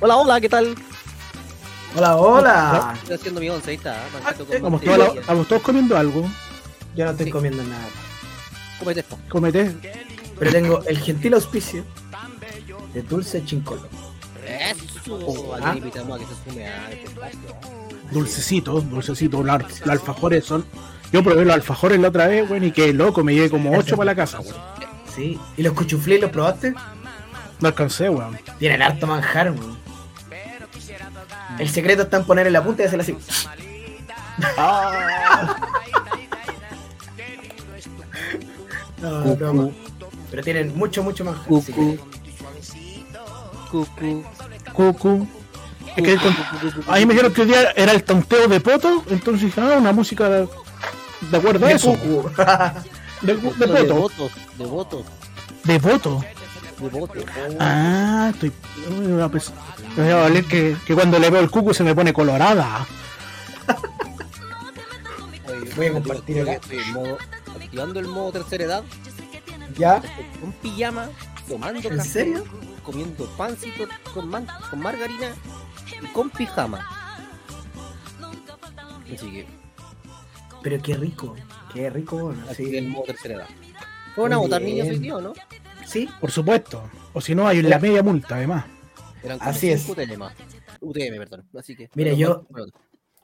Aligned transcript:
Hola, 0.00 0.16
hola, 0.16 0.40
¿qué 0.40 0.48
tal? 0.48 0.74
hola, 1.96 2.16
hola. 2.16 2.94
Estoy 3.02 3.14
haciendo 3.16 3.40
mi 3.40 3.48
once, 3.50 3.70
ahí 3.70 3.76
está. 3.76 3.94
¿eh? 3.94 3.98
Ah, 4.24 4.34
eh, 4.38 4.58
Vamos 4.60 4.82
mantequilla. 4.82 4.96
todos, 5.06 5.16
estamos 5.18 5.48
todos 5.48 5.62
comiendo 5.62 5.96
algo. 5.96 6.28
Yo 6.96 7.04
no 7.04 7.10
estoy 7.12 7.26
Sí. 7.26 7.32
comiendo 7.32 7.62
nada. 7.62 7.86
Cómete 8.78 9.00
esto. 9.00 9.18
Comete. 9.28 9.76
Pero 10.38 10.50
tengo 10.50 10.82
el 10.86 10.98
gentil 10.98 11.34
auspicio 11.34 11.84
de 12.92 13.02
Dulce 13.02 13.44
Chincolo. 13.44 13.86
Eso. 14.46 15.54
Ah. 15.62 15.68
Aquí 15.70 15.78
invitamos 15.78 16.16
a 16.16 16.24
que 16.24 16.26
se 16.34 16.50
sume 16.50 16.66
a 16.66 16.90
este 16.90 17.04
espacio. 17.04 17.38
Dulcecitos, 18.10 18.90
dulcecitos. 18.90 19.44
Los, 19.44 19.80
los 19.80 19.88
alfajores 19.88 20.44
son. 20.44 20.64
Yo 21.12 21.22
probé 21.22 21.44
los 21.44 21.54
alfajores 21.54 22.00
la 22.00 22.08
otra 22.08 22.26
vez, 22.26 22.48
weón, 22.50 22.64
y 22.64 22.72
qué 22.72 22.92
loco, 22.92 23.22
me 23.22 23.34
llevé 23.34 23.48
como 23.50 23.76
8 23.76 23.96
para 23.96 24.06
la 24.06 24.14
casa, 24.16 24.40
weón. 24.40 24.56
Sí. 25.14 25.38
¿Y 25.56 25.62
los 25.62 25.72
cuchuflés 25.74 26.20
los 26.20 26.30
probaste? 26.30 26.74
No 27.64 27.68
alcancé, 27.68 28.10
weón. 28.10 28.38
Tienen 28.58 28.82
harto 28.82 29.06
manjar, 29.06 29.50
weón. 29.52 29.78
El 31.58 31.70
secreto 31.70 32.02
está 32.02 32.18
en 32.18 32.24
ponerle 32.26 32.50
la 32.50 32.62
punta 32.62 32.82
y 32.82 32.86
hacerla 32.86 33.04
así. 33.04 33.16
No, 39.00 39.52
no, 39.52 39.72
Pero 40.30 40.42
tienen 40.42 40.76
mucho, 40.76 41.02
mucho 41.02 41.24
manjar. 41.24 41.44
que- 41.44 41.50
Cucu. 41.50 41.98
Cucu. 43.70 44.24
Cucu. 44.72 45.28
Es 45.96 46.02
que 46.02 46.18
ahí 46.88 47.06
me 47.06 47.12
dijeron 47.14 47.32
que 47.32 47.42
hoy 47.42 47.46
día 47.48 47.70
era 47.76 47.92
el 47.92 48.02
tonteo 48.02 48.48
de 48.48 48.60
poto, 48.60 49.04
entonces 49.10 49.42
dije, 49.46 49.60
ah, 49.60 49.76
una 49.78 49.92
música 49.92 50.28
de, 50.28 50.48
de 51.30 51.36
acuerdo 51.36 51.64
a 51.66 51.68
de 51.68 51.74
eso. 51.74 51.92
De, 53.22 53.34
de 53.36 53.66
De 53.66 53.66
poto. 53.66 53.94
votos, 53.94 54.32
de 54.58 54.64
votos, 54.66 55.04
De 55.64 55.78
voto. 55.78 56.24
De 56.78 56.88
votos. 56.88 57.24
Ah, 57.60 58.30
estoy. 58.32 58.52
una 58.88 59.28
Me 59.28 60.02
voy 60.02 60.10
a 60.10 60.16
valer 60.16 60.44
que, 60.44 60.76
que 60.86 60.94
cuando 60.94 61.18
le 61.18 61.30
veo 61.30 61.40
el 61.40 61.50
cucu 61.50 61.72
se 61.74 61.84
me 61.84 61.94
pone 61.94 62.12
colorada. 62.12 62.86
Voy 65.76 65.86
a 65.86 65.92
compartir 65.92 66.40
acá. 66.42 66.52
estoy 66.54 66.78
en 66.78 66.92
modo, 66.92 67.18
activando 67.60 68.00
el 68.00 68.06
modo 68.06 68.32
tercera 68.32 68.64
edad, 68.64 68.84
¿Ya? 69.76 70.00
con 70.40 70.52
pijama, 70.52 71.08
tomando 71.48 71.80
¿En 71.88 71.96
café, 71.96 72.08
serio? 72.08 72.44
comiendo 72.84 73.26
pancito 73.36 73.84
con, 74.12 74.28
man- 74.28 74.46
con 74.70 74.80
margarina 74.80 75.28
y 76.00 76.06
con 76.12 76.30
pijama. 76.30 76.86
Así 79.12 79.30
que, 79.30 79.46
Pero 80.62 80.82
qué 80.82 80.94
rico. 80.96 81.34
Qué 81.72 81.90
rico, 81.90 82.16
bueno. 82.18 82.44
así 82.48 82.76
el 82.76 82.88
modo 82.88 83.04
tercera 83.06 83.34
edad. 83.34 83.48
¿Fueron 84.14 84.32
a 84.34 84.36
Muy 84.36 84.46
votar 84.46 84.62
niños 84.62 84.88
hoy 84.88 84.98
día 84.98 85.16
o 85.16 85.20
no? 85.20 85.32
Sí. 85.86 86.08
Por 86.20 86.30
supuesto. 86.30 86.88
O 87.12 87.20
si 87.20 87.34
no, 87.34 87.46
hay 87.46 87.62
la 87.62 87.78
media 87.78 88.02
multa, 88.02 88.36
además. 88.36 88.64
Eran 89.22 89.38
Así 89.40 89.70
es. 89.70 89.88
UTM. 89.88 90.22
UTM, 90.80 91.18
perdón. 91.18 91.48
Así 91.58 91.76
que. 91.76 91.88
Mira, 91.94 92.12
yo- 92.12 92.46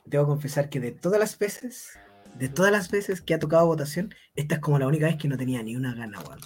Debo 0.05 0.25
confesar 0.25 0.69
que 0.69 0.79
de 0.79 0.91
todas 0.91 1.19
las 1.19 1.37
veces, 1.37 1.89
de 2.35 2.49
todas 2.49 2.71
las 2.71 2.89
veces 2.89 3.21
que 3.21 3.35
ha 3.35 3.39
tocado 3.39 3.67
votación, 3.67 4.13
esta 4.35 4.55
es 4.55 4.61
como 4.61 4.79
la 4.79 4.87
única 4.87 5.05
vez 5.05 5.15
que 5.17 5.27
no 5.27 5.37
tenía 5.37 5.61
ni 5.61 5.75
una 5.75 5.93
gana, 5.93 6.19
weón. 6.21 6.39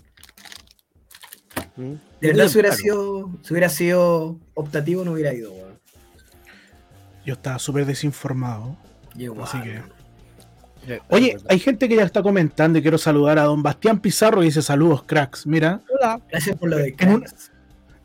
¿Mm? 1.78 1.94
De 2.22 2.28
verdad, 2.28 2.48
si 2.48 2.54
hubiera 2.60 2.70
Claro. 2.70 2.82
sido, 2.84 3.32
si 3.44 3.54
hubiera 3.54 3.70
sido 3.70 4.40
optativo, 4.56 5.04
no 5.06 5.14
hubiera 5.14 5.34
ido, 5.34 5.52
weón. 5.54 5.80
Yo 7.26 7.34
estaba 7.34 7.58
súper 7.60 7.86
desinformado. 7.86 8.78
Yo 9.16 9.42
Así 9.44 9.62
que- 9.62 9.82
Oye, 11.10 11.34
verdad. 11.34 11.48
hay 11.50 11.60
gente 11.60 11.88
que 11.90 11.96
ya 11.96 12.04
está 12.04 12.22
comentando 12.24 12.80
y 12.80 12.82
quiero 12.82 12.98
saludar 12.98 13.40
a 13.40 13.44
don 13.44 13.62
Bastián 13.64 14.00
Pizarro 14.00 14.42
y 14.44 14.48
dice 14.48 14.62
saludos, 14.62 15.04
cracks. 15.04 15.46
Mira, 15.48 15.82
Hola. 16.00 16.22
Gracias 16.30 16.58
por 16.58 16.70
lo 16.70 16.78
de 16.78 16.96
En 17.00 17.10
un- 17.10 17.22
cracks. 17.22 17.52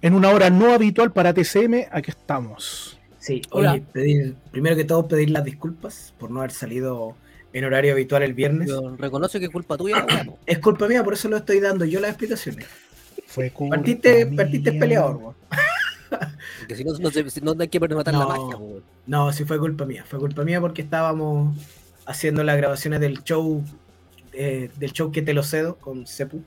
en 0.03 0.15
una 0.15 0.31
hora 0.31 0.51
no 0.51 0.73
habitual 0.73 1.13
para 1.13 1.33
TCM, 1.35 1.87
aquí 1.91 2.11
estamos. 2.11 2.99
Sí, 3.19 3.43
Hola. 3.51 3.73
oye, 3.73 3.83
pedir, 3.93 4.35
primero 4.51 4.75
que 4.77 4.85
todo, 4.85 5.07
pedir 5.07 5.31
las 5.31 5.45
disculpas 5.45 6.15
por 6.19 6.31
no 6.31 6.39
haber 6.41 6.53
salido 6.53 7.15
en 7.53 7.65
horario 7.65 7.93
habitual 7.93 8.23
el 8.23 8.33
viernes. 8.33 8.69
Yo 8.69 8.97
reconozco 8.97 9.39
que 9.39 9.45
es 9.47 9.51
culpa 9.51 9.77
tuya. 9.77 10.07
Es 10.47 10.59
culpa 10.59 10.89
mía, 10.89 11.05
por 11.05 11.13
eso 11.15 11.29
lo 11.29 11.37
estoy 11.37 11.61
dando 11.61 11.85
yo 11.85 12.01
las 12.01 12.11
explicaciones. 12.11 12.67
Fue 13.27 13.51
culpa 13.51 13.77
Partiste, 13.77 14.25
mía. 14.25 14.37
partiste 14.37 14.73
peleador. 14.73 15.35
Porque 16.59 16.75
si 16.77 16.83
no, 16.85 16.93
no, 16.93 17.55
no 17.55 17.63
hay 17.63 17.69
que 17.69 17.79
matar 17.81 18.15
la 18.15 18.27
magia, 18.27 18.57
weón. 18.57 18.83
No, 19.07 19.33
sí 19.33 19.45
fue 19.45 19.59
culpa 19.59 19.85
mía. 19.85 20.05
Fue 20.09 20.19
culpa 20.19 20.43
mía 20.45 20.61
porque 20.61 20.83
estábamos 20.83 21.57
haciendo 22.11 22.43
las 22.45 22.57
grabaciones 22.57 23.01
del 23.01 23.23
show, 23.23 23.63
eh, 24.33 24.71
del 24.77 24.93
show 24.93 25.13
que 25.13 25.23
te 25.23 25.33
lo 25.33 25.43
cedo 25.43 25.77
con 25.77 26.07
Sepu. 26.07 26.43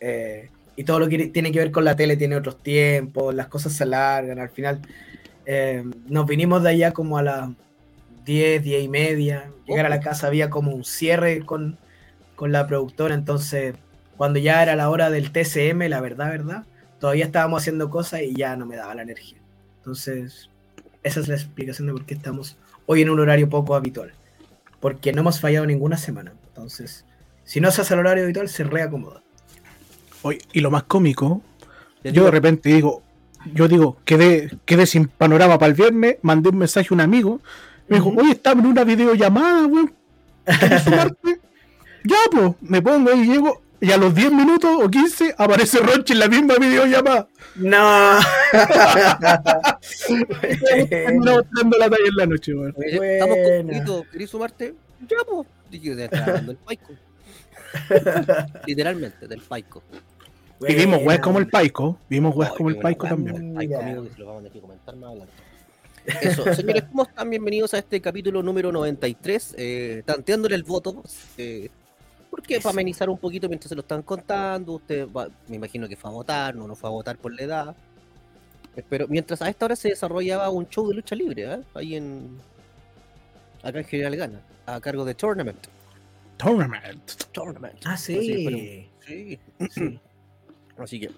eh, 0.00 0.50
y 0.76 0.84
todo 0.84 0.98
lo 0.98 1.08
que 1.08 1.28
tiene 1.28 1.52
que 1.52 1.60
ver 1.60 1.70
con 1.70 1.84
la 1.84 1.94
tele 1.94 2.16
tiene 2.16 2.36
otros 2.36 2.60
tiempos, 2.62 3.34
las 3.34 3.46
cosas 3.48 3.72
se 3.74 3.84
alargan. 3.84 4.40
Al 4.40 4.48
final 4.50 4.80
eh, 5.46 5.84
nos 6.08 6.26
vinimos 6.26 6.62
de 6.64 6.70
allá 6.70 6.92
como 6.92 7.16
a 7.18 7.22
las 7.22 7.50
10, 8.24 8.62
10 8.62 8.82
y 8.84 8.88
media. 8.88 9.50
Llegar 9.66 9.86
a 9.86 9.88
la 9.88 10.00
casa 10.00 10.26
había 10.26 10.50
como 10.50 10.72
un 10.72 10.84
cierre 10.84 11.44
con, 11.44 11.78
con 12.34 12.50
la 12.52 12.66
productora. 12.66 13.14
Entonces, 13.14 13.76
cuando 14.16 14.40
ya 14.40 14.62
era 14.62 14.74
la 14.76 14.90
hora 14.90 15.10
del 15.10 15.30
TCM, 15.30 15.88
la 15.88 16.00
verdad, 16.00 16.30
verdad, 16.30 16.64
todavía 16.98 17.26
estábamos 17.26 17.62
haciendo 17.62 17.88
cosas 17.90 18.22
y 18.22 18.34
ya 18.34 18.56
no 18.56 18.66
me 18.66 18.76
daba 18.76 18.94
la 18.96 19.02
energía. 19.02 19.38
Entonces, 19.78 20.50
esa 21.04 21.20
es 21.20 21.28
la 21.28 21.34
explicación 21.36 21.86
de 21.86 21.92
por 21.92 22.04
qué 22.04 22.14
estamos 22.14 22.56
hoy 22.86 23.02
en 23.02 23.10
un 23.10 23.20
horario 23.20 23.48
poco 23.48 23.76
habitual. 23.76 24.12
Porque 24.84 25.14
no 25.14 25.22
hemos 25.22 25.40
fallado 25.40 25.64
ninguna 25.64 25.96
semana. 25.96 26.34
Entonces, 26.46 27.06
si 27.42 27.58
no 27.58 27.70
se 27.70 27.80
hace 27.80 27.94
el 27.94 28.00
horario 28.00 28.24
habitual, 28.24 28.50
se 28.50 28.64
reacomoda. 28.64 29.22
Oye, 30.20 30.40
y 30.52 30.60
lo 30.60 30.70
más 30.70 30.82
cómico, 30.82 31.40
yo 32.02 32.12
digo, 32.12 32.26
de 32.26 32.30
repente 32.30 32.68
digo, 32.68 33.02
yo 33.54 33.66
digo, 33.66 33.96
quedé, 34.04 34.50
quedé 34.66 34.84
sin 34.84 35.06
panorama 35.06 35.58
para 35.58 35.70
el 35.70 35.74
viernes, 35.74 36.16
mandé 36.20 36.50
un 36.50 36.58
mensaje 36.58 36.88
a 36.90 36.94
un 36.96 37.00
amigo, 37.00 37.40
me 37.88 37.96
dijo, 37.96 38.10
Ujú. 38.10 38.20
oye, 38.20 38.32
estaba 38.32 38.60
en 38.60 38.66
una 38.66 38.84
videollamada, 38.84 39.66
weón. 39.66 39.94
¿Quieres 40.44 40.82
sumarte? 40.82 41.40
ya, 42.04 42.16
pues, 42.30 42.52
me 42.60 42.82
pongo 42.82 43.10
ahí 43.10 43.20
y 43.20 43.26
llego, 43.26 43.62
y 43.84 43.92
a 43.92 43.98
los 43.98 44.14
10 44.14 44.32
minutos 44.32 44.70
o 44.82 44.88
15 44.88 45.34
aparece 45.36 45.78
Ronchi 45.78 46.14
en 46.14 46.20
la 46.20 46.28
misma 46.28 46.54
videollamada. 46.56 47.28
No. 47.56 48.18
Terminamos 50.88 51.44
dando 51.54 51.78
la 51.78 51.90
talla 51.90 52.08
en 52.08 52.16
la 52.16 52.26
noche, 52.26 52.54
weón. 52.54 52.74
Estamos 52.78 53.36
completos. 53.56 54.06
¿Querés 54.10 54.30
sumarte? 54.30 54.74
Ya, 55.06 55.18
pues. 55.28 55.46
Dije, 55.70 55.96
te 55.96 56.04
está 56.04 56.32
dando 56.32 56.52
el 56.52 56.58
paico. 56.58 56.92
Literalmente, 58.66 59.28
del 59.28 59.42
paico. 59.42 59.82
Y 60.66 60.74
vimos 60.74 61.02
weas 61.02 61.20
como 61.20 61.40
el 61.40 61.48
Paico, 61.48 61.98
vimos 62.08 62.34
weas 62.34 62.52
como 62.52 62.70
el 62.70 62.78
Paico 62.78 63.06
también. 63.06 63.54
Paico, 63.54 63.78
amigo, 63.78 64.04
que 64.04 64.10
se 64.10 64.18
lo 64.18 64.26
vamos 64.26 64.38
a 64.38 64.42
tener 64.44 64.52
que 64.52 64.60
comentar 64.60 64.96
más 64.96 65.10
adelante. 65.10 65.32
Eso, 66.22 66.44
señores, 66.54 66.84
¿cómo 66.84 67.02
están? 67.02 67.28
Bienvenidos 67.28 67.74
a 67.74 67.78
este 67.78 68.00
capítulo 68.00 68.42
número 68.42 68.72
93, 68.72 69.56
eh, 69.58 70.02
tanteándole 70.06 70.54
el 70.54 70.62
voto. 70.62 71.02
Eh, 71.36 71.68
porque 72.36 72.58
para 72.60 72.70
amenizar 72.70 73.08
un 73.08 73.18
poquito 73.18 73.48
mientras 73.48 73.68
se 73.68 73.74
lo 73.74 73.82
están 73.82 74.02
contando, 74.02 74.72
usted 74.72 75.08
va- 75.08 75.28
me 75.48 75.56
imagino 75.56 75.88
que 75.88 75.96
fue 75.96 76.10
a 76.10 76.12
votar, 76.12 76.54
no, 76.56 76.66
no 76.66 76.74
fue 76.74 76.88
a 76.88 76.92
votar 76.92 77.16
por 77.16 77.32
la 77.34 77.42
edad. 77.42 77.76
Pero 78.88 79.06
mientras 79.06 79.40
a 79.40 79.48
esta 79.48 79.66
hora 79.66 79.76
se 79.76 79.90
desarrollaba 79.90 80.50
un 80.50 80.68
show 80.68 80.88
de 80.88 80.94
lucha 80.96 81.14
libre, 81.14 81.44
¿eh? 81.44 81.60
ahí 81.74 81.94
en. 81.94 82.38
Acá 83.62 83.78
en 83.78 83.84
General 83.84 84.16
Gana, 84.16 84.40
a 84.66 84.80
cargo 84.80 85.04
de 85.04 85.14
Tournament. 85.14 85.66
Tournament. 86.36 87.10
Tournament. 87.32 87.76
Ah, 87.84 87.92
Así, 87.92 88.44
pero- 88.44 88.56
sí. 88.58 89.38
sí. 89.58 89.68
Sí. 89.70 90.00
Así 90.78 90.98
que, 91.00 91.10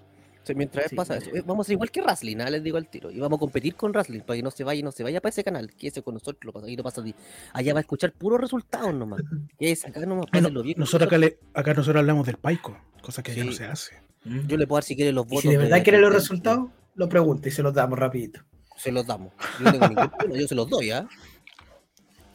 sí, 0.47 0.55
mientras 0.55 0.89
Sí. 0.89 0.95
pasa 0.95 1.17
eso, 1.17 1.29
eh, 1.35 1.43
vamos 1.45 1.65
a 1.65 1.67
ser 1.67 1.73
igual 1.73 1.91
que 1.91 2.01
Wrestling, 2.01 2.37
¿ah? 2.39 2.49
les 2.49 2.63
digo 2.63 2.77
al 2.77 2.87
tiro. 2.89 3.11
Y 3.11 3.19
vamos 3.19 3.37
a 3.37 3.39
competir 3.39 3.75
con 3.75 3.91
Wrestling 3.91 4.21
para 4.21 4.37
que 4.37 4.43
no 4.43 4.51
se 4.51 4.63
vaya, 4.63 4.81
no 4.83 4.91
se 4.91 5.03
vaya 5.03 5.21
para 5.21 5.29
ese 5.29 5.43
canal. 5.43 5.71
Que 5.75 5.87
ese 5.87 6.01
con 6.01 6.13
nosotros 6.15 6.37
lo 6.43 6.53
pasa, 6.53 6.65
ahí 6.67 6.75
lo 6.75 6.83
pasa 6.83 7.01
di- 7.01 7.13
Allá 7.53 7.73
va 7.73 7.79
a 7.79 7.81
escuchar 7.81 8.11
puros 8.13 8.39
resultados 8.41 8.93
nomás. 8.93 9.21
Que 9.59 9.71
es 9.71 9.85
acá 9.85 9.99
nomás, 10.05 10.25
Bueno, 10.31 10.63
bien. 10.63 10.75
nosotros 10.79 11.07
acá, 11.07 11.17
le- 11.17 11.37
acá 11.53 11.73
nosotros 11.73 11.99
hablamos 11.99 12.25
del 12.25 12.37
Paico, 12.37 12.77
cosa 13.01 13.21
que 13.21 13.35
ya 13.35 13.43
no 13.43 13.51
Sí. 13.51 13.57
se 13.57 13.65
hace. 13.65 13.95
Yo 14.25 14.57
le 14.57 14.65
puedo 14.67 14.77
dar 14.77 14.83
si 14.83 14.95
quiere 14.95 15.11
los 15.11 15.25
Y 15.25 15.29
votos. 15.29 15.41
si 15.43 15.49
de 15.49 15.57
verdad 15.57 15.83
quiere 15.83 15.99
los 16.01 16.11
resultados, 16.13 16.69
lo 16.95 17.07
pregunta 17.07 17.47
y 17.47 17.51
se 17.51 17.61
los 17.63 17.73
damos 17.73 17.97
rapidito. 17.99 18.41
Se 18.75 18.91
los 18.91 19.05
damos. 19.07 19.33
Yo 19.59 19.65
no 19.65 19.71
tengo 19.71 19.87
ningún 19.87 20.09
problema, 20.09 20.39
yo 20.41 20.47
se 20.47 20.55
los 20.55 20.69
doy, 20.69 20.91
¿ah? 20.91 21.07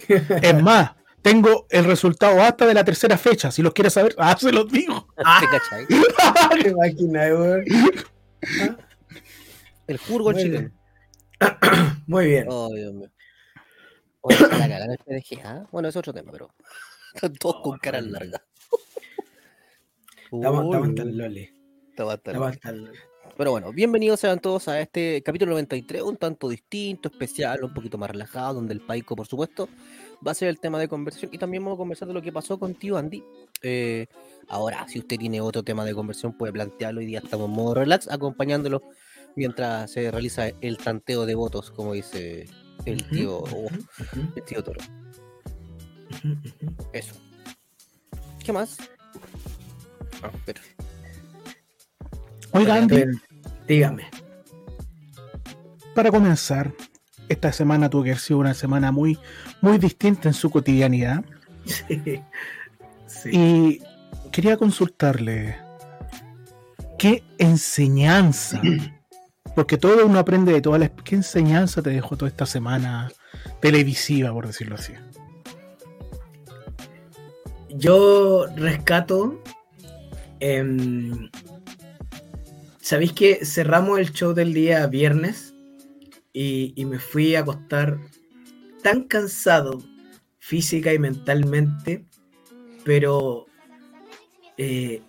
Es 0.09 0.63
más, 0.63 0.93
tengo 1.23 1.67
el 1.71 1.85
resultado 1.85 2.43
hasta 2.43 2.67
de 2.67 2.75
la 2.75 2.85
tercera 2.85 3.17
fecha. 3.17 3.51
Si 3.51 3.63
los 3.63 3.73
quieres 3.73 3.93
saber, 3.95 4.15
ah, 4.19 4.37
se 4.39 4.53
los 4.53 4.71
digo. 4.71 5.09
Ah. 5.25 5.41
¿Te 5.41 5.47
cachai? 5.47 5.87
Qué 6.63 6.75
máquina, 6.75 7.21
weón. 7.21 7.65
El 9.87 9.99
furgol 9.99 10.35
Muy 10.35 10.43
chileno. 10.43 10.71
Muy 12.07 12.27
bien. 12.27 12.47
Oh, 12.49 12.73
Dios 12.75 12.93
mío. 12.93 13.11
Oye, 14.21 14.39
la 14.41 14.49
cagada 14.49 14.97
¿ah? 15.45 15.67
Bueno, 15.73 15.89
es 15.89 15.97
otro 15.97 16.13
tema, 16.13 16.31
pero. 16.31 16.55
Están 17.15 17.35
todos 17.35 17.57
con 17.63 17.79
caras 17.79 18.05
largas. 18.05 18.41
Tan 20.31 21.17
loli. 21.19 21.51
Tan 21.95 22.83
loli. 22.85 22.99
Pero 23.37 23.51
bueno, 23.51 23.73
bienvenidos 23.73 24.21
sean 24.21 24.41
todos 24.41 24.69
a 24.69 24.81
este 24.81 25.23
capítulo 25.23 25.53
93, 25.53 26.03
un 26.03 26.17
tanto 26.17 26.49
distinto, 26.49 27.09
especial, 27.09 27.65
un 27.65 27.73
poquito 27.73 27.97
más 27.97 28.11
relajado, 28.11 28.55
donde 28.55 28.75
el 28.75 28.81
Paico, 28.81 29.17
por 29.17 29.27
supuesto, 29.27 29.69
va 30.27 30.33
a 30.33 30.35
ser 30.35 30.49
el 30.49 30.61
tema 30.61 30.79
de 30.79 30.89
conversión 30.89 31.31
y 31.33 31.39
también 31.39 31.65
vamos 31.65 31.77
a 31.77 31.79
conversar 31.79 32.09
de 32.09 32.15
lo 32.15 32.23
que 32.23 32.33
pasó 32.33 32.59
con 32.59 32.75
tío 32.75 32.97
Andy. 32.97 33.23
Eh, 33.63 34.07
ahora, 34.49 34.87
si 34.89 34.99
usted 34.99 35.19
tiene 35.19 35.41
otro 35.41 35.63
tema 35.63 35.85
de 35.85 35.95
conversión, 35.95 36.37
puede 36.37 36.53
plantearlo. 36.53 37.01
Hoy 37.01 37.07
día 37.07 37.21
estamos 37.21 37.49
en 37.49 37.55
modo 37.55 37.75
relax, 37.75 38.09
acompañándolo 38.11 38.83
mientras 39.37 39.91
se 39.91 40.11
realiza 40.11 40.49
el 40.61 40.79
tanteo 40.79 41.27
de 41.27 41.35
votos, 41.35 41.71
como 41.71 41.93
dice 41.95 42.49
el 42.85 43.09
tío, 43.09 43.45
el 44.37 44.45
tío 44.45 44.63
Toro. 44.63 44.81
Eso. 46.93 47.15
¿Qué 48.45 48.53
más? 48.53 48.77
Ah, 50.23 50.31
espera. 50.35 50.61
Oiga, 52.53 52.75
Andy, 52.75 53.05
Dígame. 53.67 54.05
para 55.95 56.11
comenzar, 56.11 56.73
esta 57.33 57.53
semana 57.53 57.91
tuvo 57.91 58.05
que 58.05 58.11
haber 58.11 58.21
sido 58.21 58.41
una 58.41 58.55
semana 58.55 58.93
muy, 58.93 59.19
muy 59.61 59.79
distinta 59.79 60.29
en 60.29 60.35
su 60.35 60.51
cotidianidad. 60.51 61.25
Sí. 61.65 62.23
Sí. 63.07 63.31
Y 63.33 63.83
quería 64.31 64.57
consultarle 64.57 65.57
qué 66.99 67.23
enseñanza, 67.39 68.61
porque 69.55 69.77
todo 69.77 70.07
uno 70.07 70.19
aprende 70.19 70.53
de 70.53 70.61
todas 70.61 70.81
las... 70.81 70.91
¿Qué 71.05 71.17
enseñanza 71.17 71.83
te 71.83 71.91
dejó 71.91 72.17
toda 72.17 72.29
esta 72.29 72.47
semana 72.47 73.11
televisiva, 73.61 74.33
por 74.33 74.47
decirlo 74.47 74.77
así? 74.77 74.93
Yo 77.71 78.47
rescato. 78.57 79.43
em, 80.41 81.31
¿Sabéis 82.81 83.13
que 83.13 83.45
cerramos 83.45 83.99
el 83.99 84.13
show 84.13 84.35
del 84.35 84.53
día 84.53 84.87
viernes? 84.87 85.52
Y, 86.33 86.75
me 86.87 86.99
fui 86.99 87.35
a 87.35 87.41
acostar 87.41 87.99
tan 88.83 89.05
cansado 89.05 89.83
física 90.39 90.93
y 90.93 90.99
mentalmente, 90.99 92.07
pero 92.85 93.47
eh, 94.57 95.03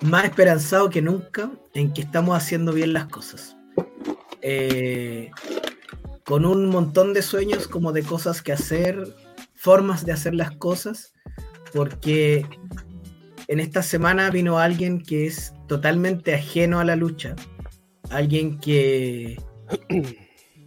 más 0.00 0.24
esperanzado 0.24 0.90
que 0.90 1.02
nunca 1.02 1.50
en 1.74 1.92
que 1.92 2.02
estamos 2.02 2.36
haciendo 2.36 2.72
bien 2.72 2.92
las 2.92 3.08
cosas. 3.08 3.56
Eh, 4.42 5.30
con 6.24 6.44
un 6.44 6.66
montón 6.66 7.14
de 7.14 7.22
sueños 7.22 7.66
como 7.66 7.92
de 7.92 8.02
cosas 8.02 8.42
que 8.42 8.52
hacer, 8.52 9.14
formas 9.54 10.04
de 10.04 10.12
hacer 10.12 10.34
las 10.34 10.52
cosas, 10.52 11.12
porque 11.72 12.46
en 13.48 13.60
esta 13.60 13.82
semana 13.82 14.30
vino 14.30 14.58
alguien 14.58 15.02
que 15.02 15.26
es 15.26 15.54
totalmente 15.66 16.34
ajeno 16.34 16.80
a 16.80 16.84
la 16.84 16.96
lucha, 16.96 17.34
alguien 18.10 18.58
que, 18.58 19.38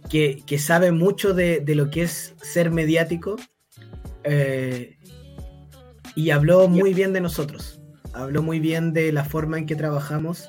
que, 0.08 0.42
que 0.46 0.58
sabe 0.58 0.92
mucho 0.92 1.34
de, 1.34 1.60
de 1.60 1.74
lo 1.74 1.90
que 1.90 2.02
es 2.02 2.34
ser 2.42 2.70
mediático 2.70 3.36
eh, 4.24 4.98
y 6.14 6.30
habló 6.30 6.68
muy 6.68 6.94
bien 6.94 7.12
de 7.12 7.20
nosotros, 7.20 7.80
habló 8.12 8.42
muy 8.42 8.60
bien 8.60 8.92
de 8.92 9.12
la 9.12 9.24
forma 9.24 9.58
en 9.58 9.66
que 9.66 9.76
trabajamos, 9.76 10.48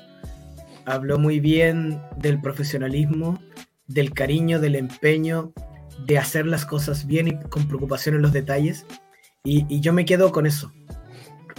habló 0.84 1.18
muy 1.18 1.40
bien 1.40 2.00
del 2.18 2.40
profesionalismo, 2.40 3.40
del 3.86 4.12
cariño, 4.12 4.60
del 4.60 4.76
empeño, 4.76 5.52
de 6.06 6.18
hacer 6.18 6.46
las 6.46 6.66
cosas 6.66 7.06
bien 7.06 7.28
y 7.28 7.38
con 7.48 7.66
preocupación 7.66 8.16
en 8.16 8.22
los 8.22 8.32
detalles. 8.32 8.84
Y, 9.44 9.66
y 9.68 9.80
yo 9.80 9.92
me 9.92 10.04
quedo 10.04 10.32
con 10.32 10.46
eso. 10.46 10.72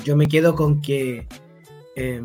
Yo 0.04 0.16
me 0.16 0.28
quedo 0.28 0.56
con 0.56 0.82
que 0.82 1.28
eh, 1.96 2.22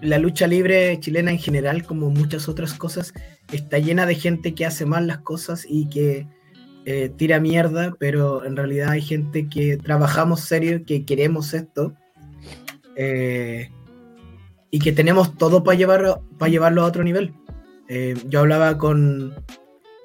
la 0.00 0.18
lucha 0.18 0.46
libre 0.46 0.98
chilena 1.00 1.30
en 1.30 1.38
general, 1.38 1.84
como 1.84 2.10
muchas 2.10 2.48
otras 2.48 2.74
cosas, 2.74 3.12
está 3.52 3.78
llena 3.78 4.06
de 4.06 4.14
gente 4.14 4.54
que 4.54 4.66
hace 4.66 4.86
mal 4.86 5.06
las 5.06 5.18
cosas 5.18 5.66
y 5.68 5.88
que 5.88 6.26
eh, 6.84 7.10
tira 7.16 7.40
mierda, 7.40 7.94
pero 7.98 8.44
en 8.44 8.56
realidad 8.56 8.90
hay 8.90 9.02
gente 9.02 9.48
que 9.48 9.76
trabajamos 9.76 10.40
serio, 10.40 10.84
que 10.86 11.04
queremos 11.04 11.52
esto 11.54 11.94
eh, 12.96 13.70
y 14.70 14.78
que 14.78 14.92
tenemos 14.92 15.36
todo 15.36 15.62
para 15.62 15.76
llevarlo, 15.76 16.24
para 16.38 16.50
llevarlo 16.50 16.82
a 16.82 16.86
otro 16.86 17.04
nivel. 17.04 17.34
Eh, 17.88 18.14
yo 18.28 18.40
hablaba 18.40 18.78
con, 18.78 19.34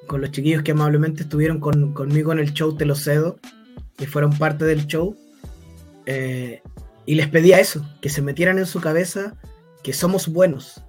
con 0.07 0.21
los 0.21 0.31
chiquillos 0.31 0.63
que 0.63 0.71
amablemente 0.71 1.23
estuvieron 1.23 1.59
con- 1.59 1.93
conmigo 1.93 2.31
en 2.33 2.39
el 2.39 2.53
show 2.53 2.75
Te 2.75 2.85
lo 2.85 2.95
cedo, 2.95 3.37
que 3.95 4.07
fueron 4.07 4.37
parte 4.37 4.65
del 4.65 4.87
show, 4.87 5.15
y 7.07 7.15
les 7.15 7.27
pedía 7.29 7.59
eso, 7.59 7.87
que 8.01 8.09
se 8.09 8.21
metieran 8.21 8.59
en 8.59 8.65
su 8.67 8.79
cabeza 8.79 9.33
que 9.83 9.93
somos 9.93 10.27
buenos, 10.27 10.83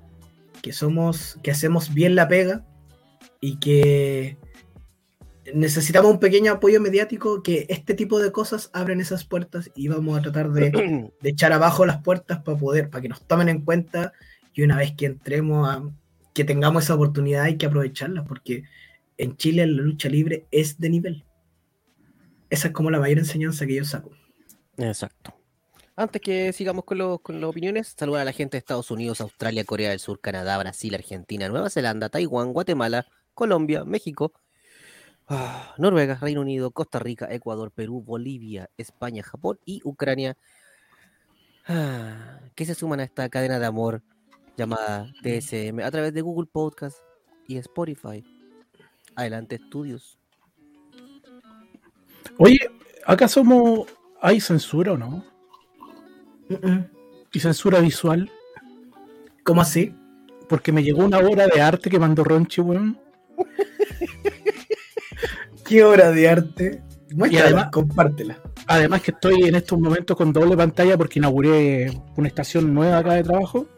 que 0.66 0.72
somos, 0.72 1.38
que 1.44 1.52
hacemos 1.52 1.94
bien 1.94 2.16
la 2.16 2.26
pega 2.26 2.66
y 3.40 3.60
que 3.60 4.36
necesitamos 5.54 6.10
un 6.10 6.18
pequeño 6.18 6.50
apoyo 6.50 6.80
mediático, 6.80 7.40
que 7.40 7.66
este 7.68 7.94
tipo 7.94 8.18
de 8.18 8.32
cosas 8.32 8.68
abren 8.72 9.00
esas 9.00 9.24
puertas 9.24 9.70
y 9.76 9.86
vamos 9.86 10.18
a 10.18 10.22
tratar 10.22 10.50
de, 10.50 10.72
de 11.20 11.30
echar 11.30 11.52
abajo 11.52 11.86
las 11.86 12.02
puertas 12.02 12.42
para 12.42 12.58
poder, 12.58 12.90
para 12.90 13.00
que 13.00 13.08
nos 13.08 13.24
tomen 13.28 13.48
en 13.48 13.60
cuenta 13.60 14.12
y 14.54 14.62
una 14.62 14.76
vez 14.76 14.92
que 14.96 15.06
entremos 15.06 15.68
a 15.68 15.84
que 16.34 16.42
tengamos 16.42 16.82
esa 16.82 16.96
oportunidad 16.96 17.44
hay 17.44 17.58
que 17.58 17.66
aprovecharla 17.66 18.24
porque 18.24 18.64
en 19.18 19.36
Chile 19.36 19.64
la 19.68 19.82
lucha 19.82 20.08
libre 20.08 20.48
es 20.50 20.80
de 20.80 20.90
nivel. 20.90 21.24
Esa 22.50 22.66
es 22.66 22.74
como 22.74 22.90
la 22.90 22.98
mayor 22.98 23.20
enseñanza 23.20 23.68
que 23.68 23.76
yo 23.76 23.84
saco. 23.84 24.10
Exacto. 24.78 25.32
Antes 25.98 26.20
que 26.20 26.52
sigamos 26.52 26.84
con, 26.84 26.98
los- 26.98 27.20
con 27.20 27.40
las 27.40 27.48
opiniones, 27.48 27.94
saludar 27.96 28.22
a 28.22 28.24
la 28.26 28.32
gente 28.32 28.56
de 28.56 28.58
Estados 28.58 28.90
Unidos, 28.90 29.20
Australia, 29.22 29.64
Corea 29.64 29.90
del 29.90 29.98
Sur, 29.98 30.20
Canadá, 30.20 30.58
Brasil, 30.58 30.94
Argentina, 30.94 31.48
Nueva 31.48 31.70
Zelanda, 31.70 32.10
Taiwán, 32.10 32.52
Guatemala, 32.52 33.06
Colombia, 33.32 33.82
México, 33.84 34.32
ah, 35.26 35.74
Noruega, 35.78 36.16
Reino 36.16 36.42
Unido, 36.42 36.70
Costa 36.70 36.98
Rica, 36.98 37.32
Ecuador, 37.32 37.70
Perú, 37.70 38.02
Bolivia, 38.02 38.68
España, 38.76 39.22
Japón 39.22 39.58
y 39.64 39.80
Ucrania, 39.84 40.36
ah, 41.66 42.40
que 42.54 42.66
se 42.66 42.74
suman 42.74 43.00
a 43.00 43.04
esta 43.04 43.28
cadena 43.30 43.58
de 43.58 43.64
amor 43.66 44.02
llamada 44.58 45.10
TSM 45.22 45.80
a 45.82 45.90
través 45.90 46.12
de 46.12 46.20
Google 46.20 46.48
Podcast 46.52 46.98
y 47.48 47.56
Spotify. 47.56 48.22
Adelante, 49.14 49.54
estudios. 49.56 50.18
Oye, 52.38 52.58
¿acá 53.06 53.28
somos... 53.28 53.86
¿Hay 54.20 54.40
censura 54.40 54.92
o 54.92 54.96
no? 54.98 55.35
¿Y 57.32 57.40
censura 57.40 57.80
visual? 57.80 58.30
¿Cómo 59.44 59.60
así? 59.60 59.94
Porque 60.48 60.72
me 60.72 60.82
llegó 60.82 61.04
una 61.04 61.18
obra 61.18 61.46
de 61.46 61.60
arte 61.60 61.90
que 61.90 61.98
mandó 61.98 62.24
Ronchi, 62.24 62.60
weón. 62.60 62.98
¿Qué 65.64 65.84
obra 65.84 66.10
de 66.10 66.28
arte? 66.28 66.82
Muéstrala, 67.14 67.46
además- 67.46 67.68
compártela. 67.72 68.40
Además 68.68 69.00
que 69.02 69.12
estoy 69.12 69.42
en 69.44 69.54
estos 69.54 69.78
momentos 69.78 70.16
con 70.16 70.32
doble 70.32 70.56
pantalla 70.56 70.96
porque 70.96 71.20
inauguré 71.20 71.92
una 72.16 72.26
estación 72.26 72.74
nueva 72.74 72.98
acá 72.98 73.14
de 73.14 73.22
trabajo 73.22 73.68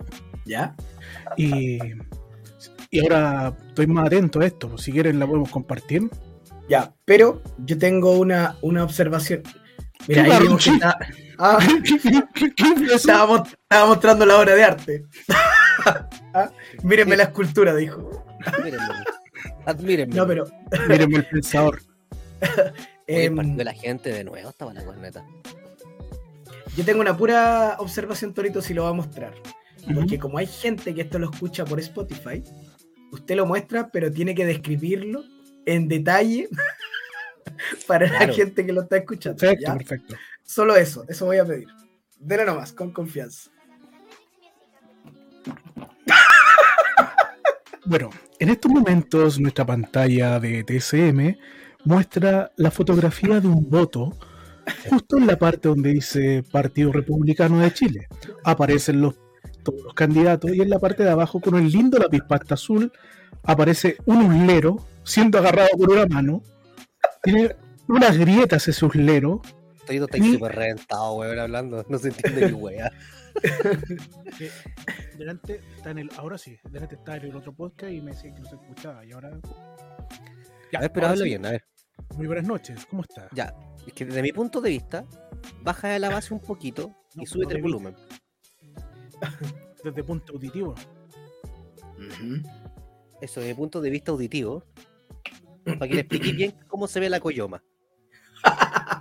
¿Ya? 0.46 0.74
y, 1.36 1.78
y 2.90 3.00
ahora 3.00 3.54
estoy 3.68 3.86
más 3.86 4.06
atento 4.06 4.40
a 4.40 4.46
esto. 4.46 4.78
Si 4.78 4.90
quieren 4.90 5.18
la 5.18 5.26
podemos 5.26 5.50
compartir. 5.50 6.08
Ya, 6.70 6.94
pero 7.04 7.42
yo 7.58 7.76
tengo 7.76 8.12
una, 8.18 8.56
una 8.62 8.82
observación. 8.82 9.42
Mira, 10.06 10.24
¿Qué 10.24 10.32
ahí 10.32 10.56
que 10.56 10.70
está, 10.70 10.98
ah, 11.38 11.58
estaba, 12.94 13.26
mo- 13.26 13.44
estaba 13.46 13.86
mostrando 13.86 14.26
la 14.26 14.38
obra 14.38 14.54
de 14.54 14.64
arte. 14.64 15.04
Ah, 16.34 16.50
Mírenme 16.82 17.16
la 17.16 17.22
escultura, 17.24 17.74
dijo. 17.74 18.26
Admírenme. 18.44 18.86
Admírenme. 19.64 20.14
No, 20.14 20.26
pero 20.26 20.44
Mírenme 20.86 21.16
el 21.18 21.26
pensador. 21.26 21.80
Oye, 23.08 23.24
em, 23.24 23.56
la 23.56 23.72
gente 23.72 24.10
de 24.12 24.24
nuevo, 24.24 24.50
estaba 24.50 24.74
la 24.74 24.84
corneta. 24.84 25.24
yo 26.76 26.84
tengo 26.84 27.00
una 27.00 27.16
pura 27.16 27.76
observación, 27.78 28.34
Torito, 28.34 28.60
si 28.60 28.74
lo 28.74 28.82
va 28.84 28.90
a 28.90 28.92
mostrar. 28.92 29.32
Porque 29.94 30.18
como 30.18 30.36
hay 30.36 30.46
gente 30.46 30.94
que 30.94 31.02
esto 31.02 31.18
lo 31.18 31.30
escucha 31.30 31.64
por 31.64 31.80
Spotify, 31.80 32.42
usted 33.12 33.36
lo 33.36 33.46
muestra, 33.46 33.88
pero 33.90 34.10
tiene 34.12 34.34
que 34.34 34.44
describirlo 34.44 35.24
en 35.64 35.88
detalle 35.88 36.48
para 37.86 38.08
la 38.10 38.28
gente 38.28 38.66
que 38.66 38.72
lo 38.72 38.82
está 38.82 38.98
escuchando. 38.98 39.38
Perfecto, 39.38 39.64
¿ya? 39.66 39.74
perfecto. 39.76 40.14
Solo 40.48 40.76
eso, 40.76 41.04
eso 41.08 41.26
voy 41.26 41.36
a 41.36 41.44
pedir. 41.44 41.68
Dele 42.18 42.46
nomás, 42.46 42.72
con 42.72 42.90
confianza. 42.90 43.50
Bueno, 47.84 48.08
en 48.38 48.48
estos 48.48 48.72
momentos 48.72 49.38
nuestra 49.38 49.66
pantalla 49.66 50.40
de 50.40 50.64
TSM 50.64 51.38
muestra 51.84 52.50
la 52.56 52.70
fotografía 52.70 53.40
de 53.40 53.48
un 53.48 53.68
voto 53.68 54.16
justo 54.88 55.18
en 55.18 55.26
la 55.26 55.38
parte 55.38 55.68
donde 55.68 55.92
dice 55.92 56.42
Partido 56.50 56.92
Republicano 56.92 57.60
de 57.60 57.72
Chile. 57.74 58.08
Aparecen 58.42 59.02
los, 59.02 59.16
todos 59.62 59.82
los 59.82 59.94
candidatos 59.94 60.50
y 60.54 60.62
en 60.62 60.70
la 60.70 60.78
parte 60.78 61.02
de 61.02 61.10
abajo 61.10 61.40
con 61.40 61.56
el 61.56 61.70
lindo 61.70 61.98
lápiz 61.98 62.22
pasta 62.26 62.54
azul 62.54 62.90
aparece 63.42 63.98
un 64.06 64.22
uslero 64.22 64.76
siendo 65.04 65.38
agarrado 65.38 65.68
por 65.78 65.90
una 65.90 66.06
mano. 66.06 66.42
Tiene 67.22 67.54
unas 67.86 68.16
grietas 68.16 68.66
ese 68.66 68.86
uslero 68.86 69.42
Estoy 69.90 70.20
está 70.20 70.32
súper 70.32 70.54
reventado, 70.54 71.14
weón, 71.14 71.38
hablando. 71.38 71.84
No 71.88 71.98
se 71.98 72.08
entiende 72.08 72.48
ni 72.48 72.52
wea. 72.52 72.92
Delante 75.16 75.62
está 75.76 75.92
en 75.92 75.98
el, 75.98 76.10
ahora 76.16 76.36
sí, 76.36 76.58
delante 76.70 76.96
está 76.96 77.16
en 77.16 77.24
el 77.24 77.36
otro 77.36 77.54
podcast 77.54 77.92
y 77.92 78.02
me 78.02 78.10
decía 78.10 78.34
que 78.34 78.40
no 78.40 78.48
se 78.48 78.56
escuchaba 78.56 79.04
y 79.06 79.12
ahora. 79.12 79.30
Ya, 80.70 80.80
a 80.80 80.82
ver, 80.82 80.92
pero 80.92 81.06
habla 81.06 81.22
sí. 81.22 81.24
bien, 81.24 81.46
a 81.46 81.52
ver. 81.52 81.64
Muy 82.16 82.26
buenas 82.26 82.44
noches, 82.44 82.84
¿cómo 82.86 83.02
está? 83.02 83.28
Ya, 83.32 83.54
es 83.86 83.92
que 83.94 84.04
desde 84.04 84.22
mi 84.22 84.32
punto 84.32 84.60
de 84.60 84.70
vista, 84.70 85.06
baja 85.62 85.88
de 85.88 85.98
la 85.98 86.10
base 86.10 86.34
un 86.34 86.40
poquito 86.40 86.94
No, 87.14 87.22
y 87.22 87.26
súbete 87.26 87.54
no 87.54 87.56
el 87.56 87.62
volumen. 87.62 87.96
Desde 89.82 90.04
punto 90.04 90.34
auditivo. 90.34 90.74
Ujú. 91.96 92.42
Eso, 93.20 93.40
desde 93.40 93.54
mi 93.54 93.56
punto 93.56 93.80
de 93.80 93.90
vista 93.90 94.10
auditivo, 94.10 94.64
para 95.64 95.88
que 95.88 95.94
le 95.94 96.00
explique 96.00 96.32
bien 96.32 96.54
cómo 96.66 96.86
se 96.86 97.00
ve 97.00 97.08
la 97.08 97.20
coyoma. 97.20 97.62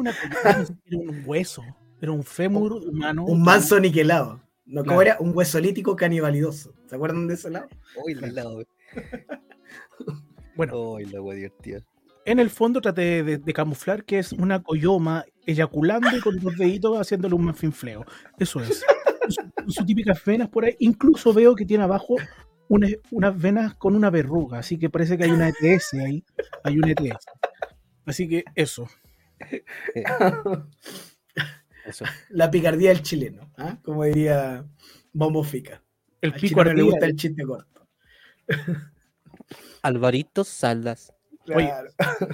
una, 0.00 0.10
era 0.84 0.98
un 0.98 1.22
hueso, 1.26 1.62
era 2.00 2.12
un 2.12 2.22
fémur 2.22 2.72
humano. 2.72 3.24
Un 3.24 3.42
manso 3.42 3.78
niquelado. 3.80 4.40
No, 4.64 4.80
¿cómo 4.82 4.96
Claro. 4.96 5.02
era? 5.02 5.16
Un 5.20 5.30
huesolítico 5.36 5.94
canibalidoso. 5.96 6.74
¿Se 6.88 6.96
acuerdan 6.96 7.26
de 7.28 7.34
ese 7.34 7.50
lado? 7.50 7.68
Uy, 8.04 8.14
la 8.14 8.26
lado, 8.28 8.62
Bueno, 10.56 10.92
Uy, 10.94 11.04
la 11.06 11.20
divertida. 11.34 11.80
en 12.24 12.38
el 12.40 12.50
fondo 12.50 12.80
traté 12.80 13.22
de, 13.22 13.38
de 13.38 13.52
camuflar 13.52 14.04
que 14.04 14.18
es 14.18 14.32
una 14.32 14.62
coyoma 14.62 15.24
eyaculando 15.46 16.08
y 16.16 16.20
con 16.20 16.34
los 16.42 16.56
deditos 16.56 16.98
haciéndole 16.98 17.34
un 17.34 17.44
manfinfleo. 17.44 18.04
Eso 18.38 18.60
es. 18.60 18.82
Su- 19.28 19.72
sus 19.72 19.86
típicas 19.86 20.24
venas 20.24 20.48
por 20.48 20.64
ahí. 20.64 20.74
Incluso 20.80 21.32
veo 21.32 21.54
que 21.54 21.64
tiene 21.66 21.84
abajo 21.84 22.16
una- 22.68 22.88
unas 23.12 23.40
venas 23.40 23.74
con 23.74 23.94
una 23.94 24.10
verruga, 24.10 24.58
así 24.58 24.78
que 24.78 24.90
parece 24.90 25.16
que 25.18 25.24
hay 25.24 25.30
una 25.30 25.48
ETS 25.48 25.94
ahí. 25.94 26.24
Hay 26.64 26.78
una 26.78 26.90
ETS. 26.92 27.24
Así 28.04 28.28
que 28.28 28.44
eso. 28.54 28.88
Eso. 31.84 32.04
La 32.30 32.50
picardía 32.50 32.88
del 32.90 33.02
chileno, 33.02 33.52
¿ah? 33.56 33.78
como 33.82 34.04
diría 34.04 34.66
Bombo 35.12 35.44
Fica. 35.44 35.82
El 36.20 36.32
Al 36.32 36.40
pico 36.40 36.64
le 36.64 36.82
gusta 36.82 37.06
el 37.06 37.14
chiste 37.14 37.44
corto. 37.44 37.86
Alvarito 39.82 40.42
Salas. 40.44 41.12
Oye, 41.54 41.66
Claro. 41.66 41.90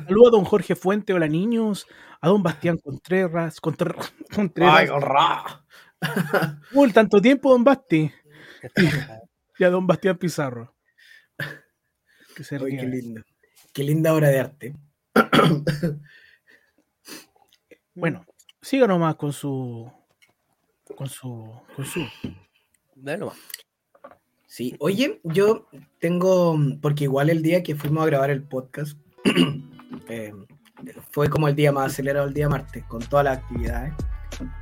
Saludo 0.07 0.29
a 0.29 0.31
don 0.31 0.45
Jorge 0.45 0.75
Fuente, 0.75 1.13
hola 1.13 1.29
niños. 1.29 1.87
A 2.21 2.29
don 2.29 2.43
Bastián 2.43 2.79
Contreras. 2.79 3.61
Contreras. 3.61 4.15
Contreras. 4.35 4.75
Ay, 4.75 4.87
gorra. 4.87 5.65
Uy, 6.73 6.93
tanto 6.93 7.21
tiempo, 7.21 7.51
don 7.51 7.65
Basti. 7.65 8.11
Y 9.59 9.65
a 9.65 9.71
don 9.71 9.87
Bastián 9.87 10.17
Pizarro. 10.17 10.75
Que 12.35 12.45
se 12.45 12.59
ría. 12.59 12.81
qué 12.81 12.87
lindo. 12.87 13.23
Qué 13.73 13.85
linda 13.85 14.15
obra 14.15 14.29
de 14.29 14.41
arte. 14.41 14.75
Bueno, 17.95 18.25
siga 18.61 18.87
nomás 18.87 19.17
con 19.17 19.33
su. 19.33 19.91
Con 20.97 21.09
su. 21.09 21.53
Con 21.77 21.85
su. 21.85 22.07
Dale 22.95 23.19
nomás. 23.19 23.37
Sí, 24.47 24.77
oye, 24.81 25.21
yo 25.25 25.67
tengo, 25.99 26.59
porque 26.81 27.05
igual 27.05 27.31
el 27.31 27.43
día 27.43 27.63
que 27.63 27.75
fuimos 27.75 28.03
a 28.03 28.07
grabar 28.07 28.31
el 28.31 28.43
podcast, 28.43 28.99
eh, 30.09 30.33
fue 31.11 31.31
como 31.31 31.49
el 31.49 31.57
día 31.57 31.73
más 31.73 31.93
acelerado, 31.93 32.29
el 32.29 32.35
día 32.35 32.49
martes, 32.49 32.85
con 32.85 33.01
todas 33.01 33.25
las 33.25 33.39
actividades. 33.39 33.95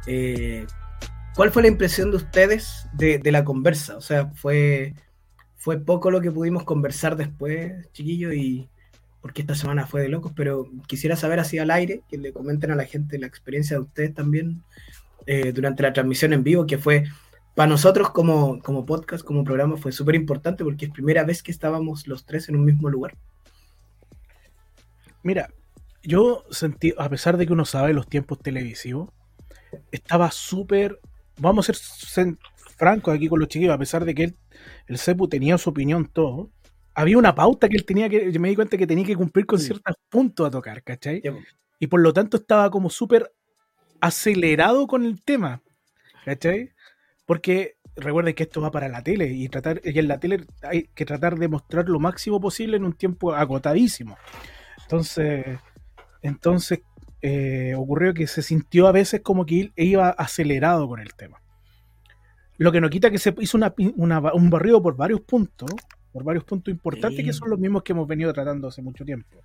Eh, 0.06 0.66
¿Cuál 1.34 1.50
fue 1.50 1.62
la 1.62 1.68
impresión 1.68 2.10
de 2.10 2.18
ustedes 2.18 2.88
de, 2.92 3.18
de 3.18 3.32
la 3.32 3.44
conversa? 3.44 3.96
O 3.96 4.00
sea, 4.00 4.26
fue, 4.30 4.94
fue 5.56 5.78
poco 5.78 6.10
lo 6.10 6.20
que 6.20 6.30
pudimos 6.30 6.64
conversar 6.64 7.16
después, 7.16 7.90
chiquillos, 7.92 8.34
y 8.34 8.68
porque 9.20 9.42
esta 9.42 9.54
semana 9.54 9.86
fue 9.86 10.02
de 10.02 10.08
locos, 10.08 10.32
pero 10.34 10.68
quisiera 10.86 11.16
saber 11.16 11.40
así 11.40 11.58
al 11.58 11.70
aire, 11.70 12.02
que 12.08 12.18
le 12.18 12.32
comenten 12.32 12.70
a 12.70 12.74
la 12.74 12.84
gente 12.84 13.18
la 13.18 13.26
experiencia 13.26 13.76
de 13.76 13.82
ustedes 13.82 14.14
también 14.14 14.62
eh, 15.26 15.52
durante 15.52 15.82
la 15.82 15.92
transmisión 15.92 16.32
en 16.32 16.42
vivo, 16.42 16.66
que 16.66 16.78
fue 16.78 17.04
para 17.54 17.68
nosotros 17.68 18.10
como, 18.10 18.60
como 18.60 18.86
podcast, 18.86 19.24
como 19.24 19.44
programa, 19.44 19.76
fue 19.76 19.92
súper 19.92 20.14
importante 20.14 20.64
porque 20.64 20.86
es 20.86 20.90
primera 20.90 21.24
vez 21.24 21.42
que 21.42 21.50
estábamos 21.50 22.06
los 22.06 22.24
tres 22.24 22.48
en 22.48 22.56
un 22.56 22.64
mismo 22.64 22.88
lugar. 22.88 23.14
Mira, 25.22 25.50
yo 26.02 26.44
sentí, 26.50 26.94
a 26.96 27.08
pesar 27.08 27.36
de 27.36 27.46
que 27.46 27.52
uno 27.52 27.64
sabe 27.64 27.92
los 27.92 28.08
tiempos 28.08 28.38
televisivos, 28.38 29.10
estaba 29.90 30.30
súper. 30.30 30.98
Vamos 31.38 31.68
a 31.68 31.74
ser 31.74 32.36
francos 32.76 33.14
aquí 33.14 33.28
con 33.28 33.40
los 33.40 33.48
chiquillos, 33.48 33.74
a 33.74 33.78
pesar 33.78 34.04
de 34.04 34.14
que 34.14 34.24
él, 34.24 34.36
el 34.86 34.98
CEPU 34.98 35.28
tenía 35.28 35.58
su 35.58 35.70
opinión, 35.70 36.08
todo. 36.10 36.48
Había 36.94 37.18
una 37.18 37.34
pauta 37.34 37.68
que 37.68 37.76
él 37.76 37.84
tenía 37.84 38.08
que. 38.08 38.30
Yo 38.32 38.40
me 38.40 38.48
di 38.48 38.56
cuenta 38.56 38.76
que 38.76 38.86
tenía 38.86 39.04
que 39.04 39.16
cumplir 39.16 39.46
con 39.46 39.58
Sí. 39.58 39.66
ciertos 39.66 39.96
puntos 40.08 40.46
a 40.46 40.50
tocar, 40.50 40.82
¿cachai? 40.82 41.22
Y 41.78 41.86
por 41.86 42.00
lo 42.00 42.12
tanto 42.12 42.36
estaba 42.36 42.70
como 42.70 42.90
súper 42.90 43.32
acelerado 44.00 44.86
con 44.86 45.04
el 45.04 45.22
tema, 45.22 45.62
¿cachai? 46.24 46.72
Porque 47.26 47.76
recuerden 47.96 48.34
que 48.34 48.44
esto 48.44 48.60
va 48.60 48.70
para 48.70 48.88
la 48.88 49.02
tele 49.02 49.26
y 49.28 49.48
tratar 49.48 49.80
y 49.84 49.98
en 49.98 50.08
la 50.08 50.18
tele 50.18 50.44
hay 50.62 50.84
que 50.94 51.04
tratar 51.04 51.38
de 51.38 51.48
mostrar 51.48 51.88
lo 51.88 52.00
máximo 52.00 52.40
posible 52.40 52.76
en 52.76 52.84
un 52.84 52.92
tiempo 52.94 53.32
agotadísimo. 53.34 54.16
Entonces, 54.82 55.58
entonces 56.22 56.80
eh, 57.22 57.74
ocurrió 57.76 58.14
que 58.14 58.26
se 58.26 58.42
sintió 58.42 58.86
a 58.88 58.92
veces 58.92 59.20
como 59.20 59.44
que 59.46 59.70
iba 59.76 60.08
acelerado 60.10 60.88
con 60.88 61.00
el 61.00 61.14
tema. 61.14 61.40
Lo 62.56 62.72
que 62.72 62.80
no 62.80 62.90
quita 62.90 63.10
que 63.10 63.18
se 63.18 63.34
hizo 63.38 63.56
una, 63.56 63.70
pi- 63.70 63.92
una- 63.96 64.20
un 64.34 64.50
barrido 64.50 64.82
por 64.82 64.96
varios 64.96 65.20
puntos, 65.22 65.70
por 66.12 66.24
varios 66.24 66.44
puntos 66.44 66.72
importantes 66.72 67.18
Sí. 67.20 67.24
que 67.24 67.32
son 67.32 67.50
los 67.50 67.58
mismos 67.58 67.82
que 67.82 67.92
hemos 67.92 68.06
venido 68.08 68.32
tratando 68.32 68.68
hace 68.68 68.82
mucho 68.82 69.04
tiempo. 69.04 69.38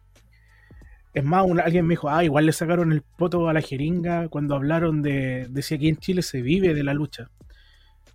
Es 1.13 1.24
más, 1.24 1.45
un- 1.45 1.60
alguien 1.60 1.86
me 1.86 1.93
dijo, 1.93 2.10
ah, 2.10 2.24
igual 2.24 2.45
le 2.45 2.51
sacaron 2.51 2.91
el 2.91 3.01
poto 3.01 3.48
a 3.48 3.53
la 3.53 3.62
jeringa 3.62 4.27
cuando 4.27 4.55
hablaron 4.55 5.01
de, 5.01 5.48
de 5.50 5.62
si 5.62 5.75
aquí 5.75 5.88
en 5.88 5.98
Chile 5.98 6.22
se 6.22 6.41
vive 6.41 6.74
de 6.74 6.84
la 6.84 6.93
lucha. 6.93 7.29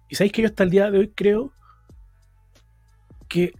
Y 0.09 0.16
sabéis 0.16 0.33
que 0.33 0.42
yo 0.42 0.49
hasta 0.49 0.64
el 0.64 0.71
día 0.71 0.90
de 0.90 0.99
hoy 0.99 1.09
creo 1.14 1.52
que, 3.28 3.52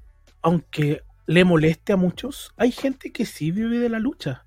aunque 0.43 1.03
le 1.27 1.45
moleste 1.45 1.93
a 1.93 1.97
muchos, 1.97 2.53
hay 2.57 2.73
gente 2.73 3.13
que 3.13 3.25
sí 3.25 3.51
vive 3.51 3.79
de 3.79 3.89
la 3.89 3.99
lucha. 4.01 4.45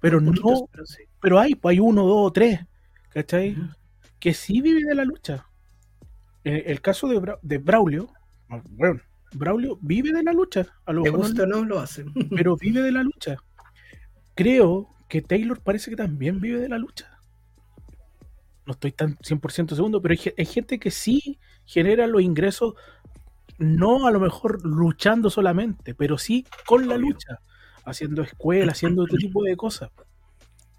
Pero 0.00 0.20
no, 0.20 0.32
Poquitos, 0.32 0.62
pero 0.72 0.86
sí. 0.86 1.02
pero 1.20 1.38
hay, 1.38 1.54
pues 1.54 1.74
hay 1.74 1.80
uno, 1.80 2.04
dos 2.04 2.28
o 2.28 2.32
tres, 2.32 2.60
¿cachai? 3.10 3.56
Que 4.18 4.34
sí 4.34 4.60
vive 4.60 4.82
de 4.84 4.94
la 4.94 5.04
lucha. 5.04 5.46
El, 6.42 6.62
el 6.66 6.80
caso 6.80 7.06
de, 7.08 7.18
Bra- 7.20 7.38
de 7.42 7.58
Braulio, 7.58 8.08
bueno, 8.70 9.00
Braulio 9.36 9.78
vive 9.82 10.12
de 10.12 10.22
la 10.22 10.32
lucha. 10.32 10.66
A 10.86 10.92
lo 10.92 11.02
¿Te 11.02 11.10
mejor 11.10 11.20
no- 11.20 11.26
gusta 11.28 11.46
no? 11.46 11.64
Lo 11.64 11.78
hacen. 11.80 12.12
pero 12.30 12.56
vive 12.56 12.80
de 12.82 12.92
la 12.92 13.02
lucha. 13.02 13.36
Creo 14.34 14.88
que 15.08 15.22
Taylor 15.22 15.60
parece 15.60 15.90
que 15.90 15.96
también 15.96 16.40
vive 16.40 16.60
de 16.60 16.68
la 16.68 16.78
lucha. 16.78 17.10
No 18.66 18.72
estoy 18.72 18.92
tan 18.92 19.16
100% 19.18 19.74
segundo, 19.74 20.00
pero 20.00 20.12
hay, 20.12 20.18
ge- 20.18 20.34
hay 20.38 20.46
gente 20.46 20.78
que 20.78 20.90
sí 20.90 21.38
genera 21.66 22.06
los 22.06 22.22
ingresos, 22.22 22.74
no 23.58 24.06
a 24.06 24.10
lo 24.10 24.20
mejor 24.20 24.64
luchando 24.66 25.28
solamente, 25.30 25.94
pero 25.94 26.16
sí 26.18 26.46
con 26.66 26.88
la 26.88 26.96
lucha, 26.96 27.38
haciendo 27.84 28.22
escuela, 28.22 28.72
haciendo 28.72 29.02
otro 29.02 29.18
tipo 29.18 29.42
de 29.44 29.56
cosas. 29.56 29.90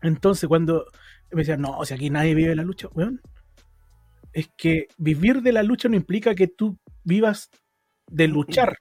Entonces, 0.02 0.48
cuando 0.48 0.86
me 1.32 1.42
decían, 1.42 1.62
no, 1.62 1.84
si 1.86 1.94
aquí 1.94 2.10
nadie 2.10 2.34
vive 2.36 2.50
de 2.50 2.56
la 2.56 2.64
lucha, 2.64 2.88
weón, 2.94 3.22
es 4.34 4.50
que 4.58 4.88
vivir 4.98 5.42
de 5.42 5.54
la 5.54 5.64
lucha 5.64 5.88
no 5.88 5.96
implica 5.96 6.34
que 6.36 6.48
tú 6.48 6.78
vivas 7.04 7.50
de 8.08 8.28
luchar 8.28 8.78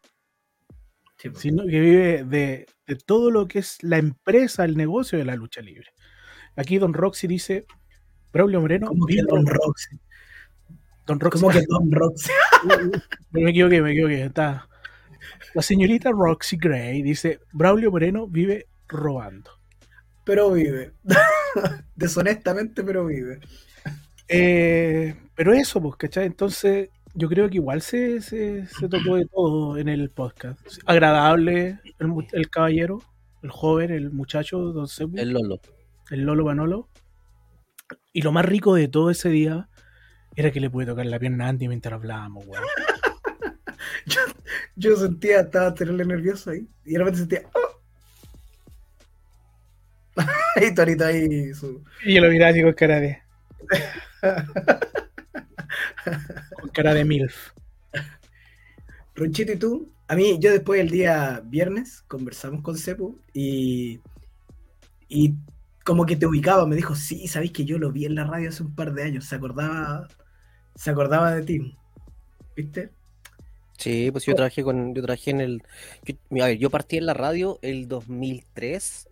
Sí, 1.16 1.31
po. 1.31 1.38
sino 1.38 1.62
que 1.64 1.81
vive 1.81 2.25
de, 2.25 2.66
de 2.87 2.97
todo 2.97 3.31
lo 3.31 3.47
que 3.49 3.61
es 3.61 3.83
la 3.83 3.99
empresa, 3.99 4.64
el 4.64 4.76
negocio 4.76 5.19
de 5.19 5.25
la 5.25 5.37
lucha 5.37 5.61
libre. 5.62 5.88
Aquí 6.57 6.78
Don 6.78 6.93
Roxy 6.93 7.26
dice, 7.26 7.66
Braulio 8.33 8.61
Moreno, 8.61 8.88
¿Cómo 8.88 9.07
que 9.07 9.23
Don 9.23 9.47
Roxy? 9.47 9.99
Don 11.07 11.21
Roxy, 11.21 11.40
¿Cómo 11.40 11.52
que 11.52 11.62
Don 11.69 11.90
Roxy? 11.90 12.31
me 13.31 13.50
equivoqué, 13.50 13.81
me 13.81 13.93
equivoqué, 13.93 14.25
está. 14.25 14.69
La 15.54 15.62
señorita 15.62 16.11
Roxy 16.11 16.57
Gray 16.57 17.02
dice, 17.02 17.40
Braulio 17.52 17.90
Moreno 17.90 18.26
vive 18.26 18.66
robando. 18.88 19.50
Pero 20.25 20.52
vive. 20.52 20.93
Deshonestamente, 21.95 22.83
pero 22.83 23.07
vive. 23.07 23.40
Eh, 24.28 25.14
pero 25.35 25.52
eso, 25.52 25.81
pues, 25.81 25.97
¿cachai? 25.97 26.26
Entonces, 26.26 26.88
yo 27.14 27.28
creo 27.28 27.49
que 27.49 27.56
igual 27.56 27.80
se, 27.80 28.21
se, 28.21 28.66
se 28.66 28.88
tocó 28.88 29.16
de 29.16 29.26
todo 29.26 29.78
en 29.78 29.88
el 29.88 30.11
podcast. 30.11 30.61
Agradable 30.85 31.80
el, 31.99 32.12
el 32.33 32.50
caballero, 32.50 33.02
el 33.42 33.50
joven, 33.50 33.90
el 33.90 34.11
muchacho, 34.11 34.59
Don 34.73 34.88
Sebu. 34.88 35.16
El 35.18 35.30
Lolo. 35.30 35.61
el 36.11 36.23
Lolo 36.23 36.44
Manolo. 36.44 36.88
Y 38.12 38.23
lo 38.23 38.33
más 38.33 38.44
rico 38.44 38.75
de 38.75 38.88
todo 38.88 39.11
ese 39.11 39.28
día 39.28 39.68
era 40.35 40.50
que 40.50 40.61
le 40.61 40.71
pude 40.71 40.87
tocar 40.87 41.06
la 41.06 41.18
pierna 41.18 41.47
a 41.47 41.49
Andy 41.50 41.68
mientras 41.68 41.94
hablábamos, 41.94 42.44
weón. 42.47 42.64
Yo, 44.06 44.21
yo 44.76 44.97
sentía, 44.97 45.40
estaba 45.40 45.73
terrible 45.73 46.04
nervioso 46.04 46.50
ahí. 46.50 46.68
Y 46.85 46.92
de 46.92 46.99
repente 46.99 47.21
sentía. 47.21 47.42
¡oh! 47.54 47.80
y 50.61 50.75
Torito 50.75 51.06
ahí 51.06 51.54
su. 51.54 51.83
Y 52.04 52.14
yo 52.14 52.21
lo 52.21 52.28
miraba 52.28 52.50
así 52.50 52.62
con 52.62 52.73
cara 52.75 53.00
de. 53.00 53.23
con 56.64 56.71
cara 56.71 56.94
de 56.94 57.04
MILF. 57.04 57.50
Ronchito, 59.14 59.52
¿y 59.52 59.56
tú? 59.56 59.92
A 60.09 60.16
mí, 60.16 60.38
yo 60.40 60.50
después 60.50 60.78
del 60.78 60.90
día 60.90 61.42
viernes 61.44 62.02
conversamos 62.09 62.62
con 62.62 62.78
Cepu 62.78 63.18
y, 63.35 64.00
y 65.09 65.35
como 65.85 66.06
que 66.06 66.16
te 66.16 66.26
ubicaba, 66.26 66.66
me 66.66 66.76
dijo, 66.76 66.94
sí, 66.94 67.28
sabéis 67.28 67.52
que 67.52 67.66
yo 67.66 67.78
lo 67.78 67.92
vi 67.92 68.06
en 68.06 68.14
la 68.14 68.25
radio 68.25 68.49
hace 68.49 68.62
un 68.62 68.75
par 68.75 68.94
de 68.94 69.02
años, 69.02 69.26
se 69.26 69.35
acordaba 69.35 70.09
se 70.75 70.90
acordaba 70.90 71.35
de 71.35 71.42
ti. 71.42 71.76
¿Viste? 72.56 72.90
Sí, 73.76 74.11
pues 74.11 74.25
yo 74.25 74.35
trabajé 74.35 74.62
con, 74.62 74.94
yo 74.94 75.02
trabajé 75.02 75.33
en 75.33 75.40
el, 75.42 75.62
yo, 76.04 76.42
a 76.42 76.47
ver, 76.47 76.59
yo 76.59 76.71
partí 76.71 76.97
en 76.97 77.06
la 77.06 77.14
radio 77.14 77.59
el 77.61 77.88
2003 77.88 79.09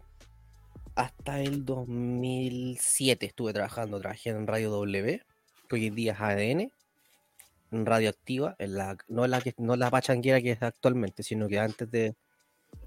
hasta 0.95 1.41
el 1.43 1.67
2007 1.67 3.27
estuve 3.27 3.53
trabajando, 3.53 4.01
trabajé 4.01 4.31
en 4.31 4.47
Radio 4.47 4.71
W, 4.71 5.21
que 5.69 5.75
hoy 5.77 5.87
en 5.87 5.95
día 5.95 6.13
es 6.13 6.21
ADN, 6.21 6.73
en 7.73 7.87
Radio 7.87 8.11
Activa, 8.11 8.55
en 8.59 8.75
la, 8.75 8.97
no 9.09 9.27
la 9.27 9.41
que, 9.41 9.55
no 9.59 9.77
la 9.77 9.91
pachanguera 9.91 10.41
que 10.41 10.53
es 10.53 10.63
actualmente, 10.63 11.23
sino 11.23 11.49
que 11.49 11.59
antes 11.59 11.91
de, 11.91 12.15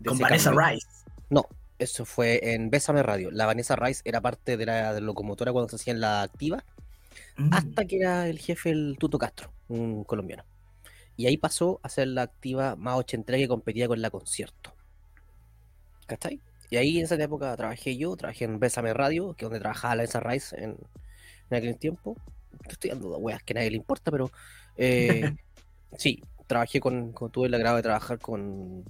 con 0.06 0.18
Vanessa 0.18 0.52
Rice. 0.52 0.88
No, 1.30 1.48
eso 1.80 2.06
fue 2.06 2.54
en 2.54 2.70
Bésame 2.70 3.04
Radio. 3.04 3.32
La 3.32 3.46
Vanessa 3.46 3.76
Rice 3.76 4.02
era 4.06 4.22
parte 4.22 4.58
de 4.58 4.66
la 4.66 5.00
locomotora 5.00 5.52
cuando 5.52 5.70
se 5.70 5.76
hacía 5.76 5.94
en 5.94 6.02
la 6.02 6.22
activa, 6.22 6.64
mm. 7.38 7.54
hasta 7.54 7.86
que 7.86 7.98
era 7.98 8.28
el 8.28 8.40
jefe 8.40 8.70
el 8.70 8.98
Tuto 9.00 9.18
Castro, 9.18 9.52
un 9.68 10.04
colombiano. 10.04 10.46
Y 11.18 11.28
ahí 11.28 11.38
pasó 11.38 11.80
a 11.82 11.90
ser 11.90 12.10
la 12.10 12.24
activa 12.24 12.76
más 12.76 12.98
ochentera 12.98 13.38
que 13.38 13.48
competía 13.48 13.88
con 13.88 14.02
la 14.02 14.10
concierto. 14.10 14.74
¿Cachai? 16.08 16.40
Y 16.70 16.78
ahí 16.78 16.98
en 16.98 17.06
esa 17.06 17.16
época 17.16 17.56
trabajé 17.56 17.98
yo, 17.98 18.16
trabajé 18.16 18.46
en 18.46 18.60
Bésame 18.60 18.94
Radio, 18.94 19.34
que 19.34 19.46
es 19.46 19.50
donde 19.50 19.60
trabajaba 19.60 19.96
la 19.96 20.04
Vanessa 20.04 20.20
Rice 20.20 20.62
en, 20.62 20.78
aquel 21.50 21.78
tiempo. 21.78 22.18
Estoy 22.68 22.90
dando 22.90 23.18
weas 23.18 23.44
que 23.44 23.54
a 23.54 23.56
nadie 23.56 23.72
le 23.72 23.78
importa, 23.78 24.12
pero 24.12 24.32
eh, 24.78 25.36
sí, 25.98 26.22
trabajé 26.48 26.80
con, 26.80 27.14
tuve 27.32 27.48
el 27.48 27.54
agrado 27.54 27.78
de 27.78 27.84
trabajar 27.84 28.20
con 28.20 28.86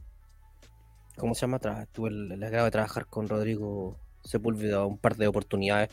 ¿cómo 1.17 1.35
se 1.35 1.41
llama? 1.41 1.59
tuve 1.91 2.09
el, 2.09 2.43
agrado 2.43 2.65
de 2.65 2.71
trabajar 2.71 3.05
con 3.07 3.27
Rodrigo 3.27 3.99
Sepúlveda 4.23 4.85
un 4.85 4.97
par 4.97 5.15
de 5.15 5.27
oportunidades 5.27 5.89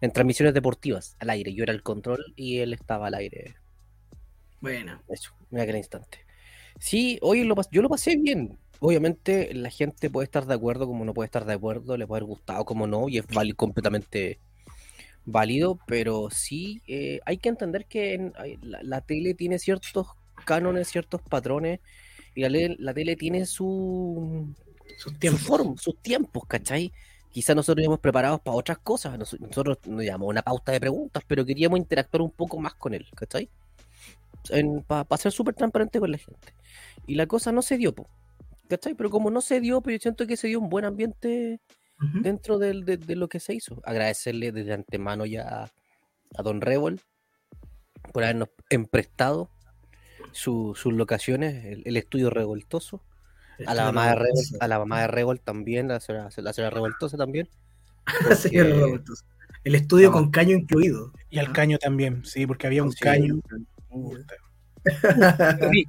en 0.00 0.12
transmisiones 0.12 0.54
deportivas 0.54 1.16
al 1.18 1.30
aire. 1.30 1.54
Yo 1.54 1.62
era 1.62 1.72
el 1.72 1.82
control 1.82 2.34
y 2.36 2.58
él 2.58 2.74
estaba 2.74 3.06
al 3.06 3.14
aire. 3.14 3.56
Bueno. 4.60 5.02
Eso, 5.08 5.32
en 5.50 5.60
aquel 5.60 5.76
instante. 5.76 6.26
Sí, 6.78 7.18
hoy 7.22 7.44
lo, 7.44 7.54
yo 7.70 7.82
lo 7.82 7.88
pasé 7.88 8.16
bien. 8.16 8.58
Obviamente 8.80 9.54
la 9.54 9.70
gente 9.70 10.10
puede 10.10 10.24
estar 10.24 10.44
de 10.44 10.54
acuerdo 10.54 10.86
como 10.86 11.04
no 11.04 11.14
puede 11.14 11.26
estar 11.26 11.46
de 11.46 11.54
acuerdo, 11.54 11.96
le 11.96 12.06
puede 12.06 12.18
haber 12.18 12.28
gustado 12.28 12.64
como 12.66 12.86
no, 12.86 13.08
y 13.08 13.18
es 13.18 13.26
completamente 13.56 14.38
válido, 15.26 15.78
pero 15.86 16.28
sí 16.30 16.80
eh, 16.86 17.20
hay 17.26 17.36
que 17.38 17.48
entender 17.48 17.84
que 17.86 18.32
la, 18.62 19.00
tele 19.02 19.34
tiene 19.34 19.58
ciertos 19.58 20.06
cánones, 20.44 20.88
ciertos 20.88 21.20
patrones, 21.20 21.80
y 22.34 22.42
la, 22.42 22.76
la 22.78 22.94
tele 22.94 23.16
tiene 23.16 23.44
su, 23.44 24.54
sus 24.96 25.18
tiempos. 25.18 25.80
sus 25.80 26.00
tiempos, 26.00 26.44
¿cachai? 26.46 26.92
Quizás 27.30 27.54
nosotros 27.54 27.82
íbamos 27.82 28.00
preparados 28.00 28.40
para 28.40 28.56
otras 28.56 28.78
cosas. 28.78 29.18
Nosotros 29.18 29.78
nos 29.86 30.04
llamamos 30.04 30.28
una 30.30 30.42
pauta 30.42 30.72
de 30.72 30.80
preguntas, 30.80 31.22
pero 31.26 31.44
queríamos 31.44 31.78
interactuar 31.78 32.22
un 32.22 32.30
poco 32.30 32.58
más 32.58 32.74
con 32.74 32.94
él, 32.94 33.06
¿cachai? 33.14 33.50
Para 34.86 35.16
ser 35.18 35.32
súper 35.32 35.54
transparente 35.54 35.98
con 35.98 36.10
la 36.10 36.18
gente. 36.18 36.54
Y 37.06 37.16
la 37.16 37.26
cosa 37.26 37.52
no 37.52 37.62
se 37.62 37.76
dio, 37.76 37.94
¿cachai? 38.68 38.94
Pero 38.94 39.10
como 39.10 39.30
no 39.30 39.40
se 39.40 39.60
dio, 39.60 39.80
pero 39.80 39.82
pues 39.82 39.98
yo 39.98 40.02
siento 40.02 40.26
que 40.26 40.36
se 40.36 40.48
dio 40.48 40.60
un 40.60 40.70
buen 40.70 40.84
ambiente 40.84 41.60
dentro 41.98 42.58
de, 42.58 42.98
lo 43.16 43.28
que 43.28 43.40
se 43.40 43.54
hizo. 43.54 43.80
Agradecerle 43.84 44.52
desde 44.52 44.72
antemano 44.72 45.26
ya 45.26 45.70
a, 46.36 46.42
Don 46.42 46.60
Revol 46.60 47.00
por 48.12 48.24
habernos 48.24 48.50
emprestado 48.70 49.50
sus 50.32 50.84
locaciones, 50.84 51.80
el 51.84 51.96
estudio 51.96 52.30
revoltoso 52.30 53.02
a 53.64 53.74
la, 53.74 53.84
mamá 53.86 54.08
de 54.08 54.14
Revolt, 54.16 54.62
a 54.62 54.68
la 54.68 54.78
mamá 54.78 55.00
de 55.02 55.08
Revolt 55.08 55.42
también, 55.42 55.88
la 55.88 56.00
señora, 56.00 56.28
la 56.56 56.70
Revoltosa 56.70 57.16
también. 57.16 57.48
El 59.64 59.74
estudio 59.74 60.12
con 60.12 60.30
caño 60.30 60.54
incluido. 60.54 61.12
Y 61.28 61.38
al 61.38 61.52
caño 61.52 61.76
también, 61.78 62.24
sí, 62.24 62.46
porque 62.46 62.68
había 62.68 62.82
un 62.82 62.92
caño. 62.92 63.40
Sí, 65.72 65.84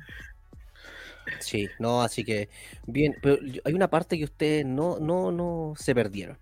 no, 1.79 2.01
así 2.01 2.23
que 2.23 2.49
bien, 2.85 3.15
pero 3.21 3.37
hay 3.63 3.73
una 3.73 3.89
parte 3.89 4.17
que 4.17 4.23
ustedes 4.23 4.65
no, 4.65 4.99
no, 4.99 5.31
no 5.31 5.73
se 5.77 5.93
perdieron. 5.95 6.37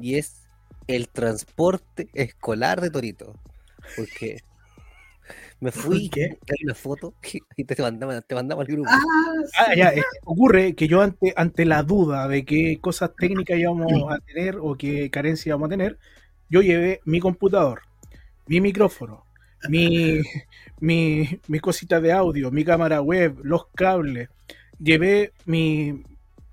Y 0.00 0.16
es 0.16 0.48
el 0.86 1.08
transporte 1.08 2.08
escolar 2.14 2.80
de 2.80 2.90
Torito. 2.90 3.34
Porque 3.96 4.42
me 5.60 5.70
fui, 5.70 6.10
hay 6.16 6.64
una 6.64 6.74
foto 6.74 7.14
y 7.56 7.64
te 7.64 7.82
mandaba, 7.82 8.20
te 8.20 8.34
mandaba 8.34 8.62
al 8.62 8.68
grupo. 8.68 8.90
Ah, 8.90 9.66
ah 9.66 9.74
ya, 9.74 9.90
eh, 9.90 10.02
ocurre 10.24 10.74
que 10.74 10.88
yo 10.88 11.02
ante, 11.02 11.32
ante 11.36 11.64
la 11.64 11.82
duda 11.82 12.28
de 12.28 12.44
qué 12.44 12.78
cosas 12.80 13.10
técnicas 13.16 13.58
íbamos 13.58 13.92
a 14.10 14.18
tener 14.26 14.56
o 14.60 14.76
qué 14.76 15.10
carencia 15.10 15.50
íbamos 15.50 15.66
a 15.66 15.70
tener, 15.70 15.98
yo 16.48 16.62
llevé 16.62 17.00
mi 17.04 17.20
computador, 17.20 17.82
mi 18.46 18.60
micrófono, 18.60 19.24
mi, 19.68 20.20
mi, 20.80 21.40
mis 21.48 21.60
cositas 21.60 22.02
de 22.02 22.12
audio, 22.12 22.50
mi 22.50 22.64
cámara 22.64 23.00
web, 23.00 23.38
los 23.42 23.66
cables, 23.68 24.28
llevé 24.78 25.32
mi... 25.44 26.02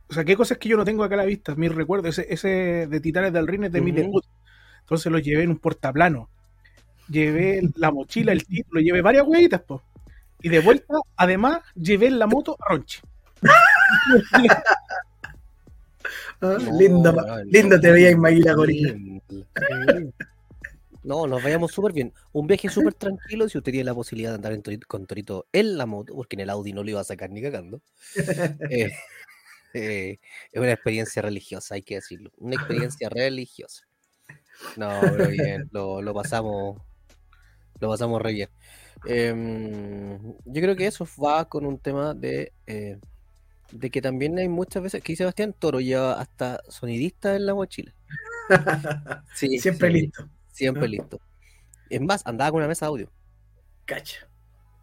O 0.08 0.14
sea, 0.14 0.24
qué 0.24 0.36
cosas 0.36 0.60
que 0.60 0.70
yo 0.70 0.78
no 0.78 0.86
tengo 0.86 1.04
acá 1.04 1.16
a 1.16 1.20
la 1.20 1.26
vista, 1.26 1.56
mis 1.56 1.74
recuerdos, 1.74 2.18
ese, 2.18 2.32
ese 2.32 2.88
de 2.88 3.00
Titanes 3.00 3.34
del 3.34 3.48
Ring 3.48 3.70
de 3.70 3.82
mi 3.82 3.92
debut. 3.92 4.24
Entonces 4.82 5.12
los 5.12 5.24
llevé 5.24 5.44
en 5.44 5.50
un 5.50 5.58
portaplano 5.58 6.30
llevé 7.10 7.62
la 7.76 7.92
mochila, 7.92 8.32
el 8.32 8.46
título, 8.46 8.82
llevé 8.82 9.02
varias 9.02 9.26
huevitas, 9.28 9.62
pues. 9.66 9.82
Y 10.42 10.50
de 10.50 10.60
vuelta, 10.60 10.94
además, 11.16 11.60
llevé 11.76 12.12
la 12.12 12.28
moto 12.28 12.58
a 12.60 12.74
Ronchi. 12.74 13.00
Ah, 16.42 16.58
lindo, 16.78 17.16
lindo 17.46 17.80
te 17.80 17.92
veía 17.92 18.10
en 18.10 18.20
Maguila 18.20 18.54
Gorila. 18.54 18.94
No, 21.06 21.28
nos 21.28 21.44
vayamos 21.44 21.72
súper 21.72 21.94
bien. 21.94 22.14
Un 22.34 22.48
viaje 22.48 22.68
súper 22.68 22.96
tranquilo 22.96 23.48
si 23.48 23.60
usted 23.60 23.72
tiene 23.72 23.86
la 23.86 23.94
posibilidad 23.94 24.32
de 24.32 24.36
andar 24.36 24.80
con 24.88 25.06
Torito 25.06 25.48
en 25.54 25.78
la 25.78 25.86
moto, 25.86 26.16
porque 26.16 26.36
en 26.36 26.42
el 26.42 26.50
Audi 26.50 26.74
no 26.74 26.84
lo 26.84 26.90
iba 26.90 27.00
a 27.00 27.04
sacar 27.04 27.30
ni 27.30 27.42
cagando. 27.42 27.82
Eh, 28.72 28.92
eh, 29.74 30.20
es 30.52 30.62
una 30.62 30.72
experiencia 30.72 31.22
religiosa, 31.22 31.76
hay 31.76 31.82
que 31.84 31.96
decirlo. 31.96 32.32
Una 32.38 32.56
experiencia 32.56 33.10
religiosa. 33.10 33.84
No, 34.78 35.00
pero 35.02 35.28
bien, 35.28 35.70
lo, 35.72 36.02
lo 36.02 36.14
pasamos 36.14 36.82
lo 37.80 37.90
pasamos 37.90 38.22
re 38.22 38.34
bien. 38.34 38.50
Em, 39.06 40.18
yo 40.46 40.62
creo 40.62 40.76
que 40.76 40.88
eso 40.88 41.08
va 41.24 41.46
con 41.46 41.66
un 41.66 41.78
tema 41.78 42.14
de, 42.14 42.54
eh, 42.66 42.98
de 43.72 43.90
que 43.92 44.02
también 44.02 44.40
hay 44.40 44.48
muchas 44.48 44.82
veces 44.82 45.04
que 45.04 45.16
Sebastián 45.16 45.54
Toro 45.58 45.82
lleva 45.82 46.20
hasta 46.20 46.62
sonidista 46.70 47.36
en 47.36 47.46
la 47.46 47.54
mochila. 47.54 47.94
sí, 49.36 49.60
siempre 49.60 49.90
listo. 49.92 50.30
Siempre 50.56 50.88
listo. 50.88 51.20
Es 51.90 52.02
más, 52.02 52.26
andaba 52.26 52.52
con 52.52 52.60
una 52.60 52.68
mesa 52.68 52.86
de 52.86 52.90
audio. 52.90 53.12
Cacha. 53.86 54.28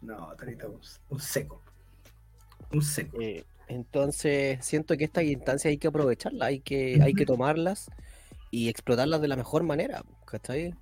No, 0.01 0.35
Tarita, 0.35 0.67
un, 0.67 1.19
seco. 1.19 1.61
Un 2.71 2.81
seco. 2.81 3.19
Eh, 3.19 3.43
entonces, 3.67 4.63
siento 4.63 4.95
que 4.97 5.05
estas 5.05 5.23
instancias 5.23 5.71
hay 5.71 5.77
que 5.77 5.87
aprovecharlas, 5.87 6.47
hay 6.47 6.59
que, 6.59 6.99
hay 7.01 7.13
que 7.13 7.25
tomarlas 7.25 7.89
y 8.51 8.69
explotarlas 8.69 9.21
de 9.21 9.27
la 9.27 9.35
mejor 9.35 9.63
manera. 9.63 10.03
¿Cachai? 10.25 10.75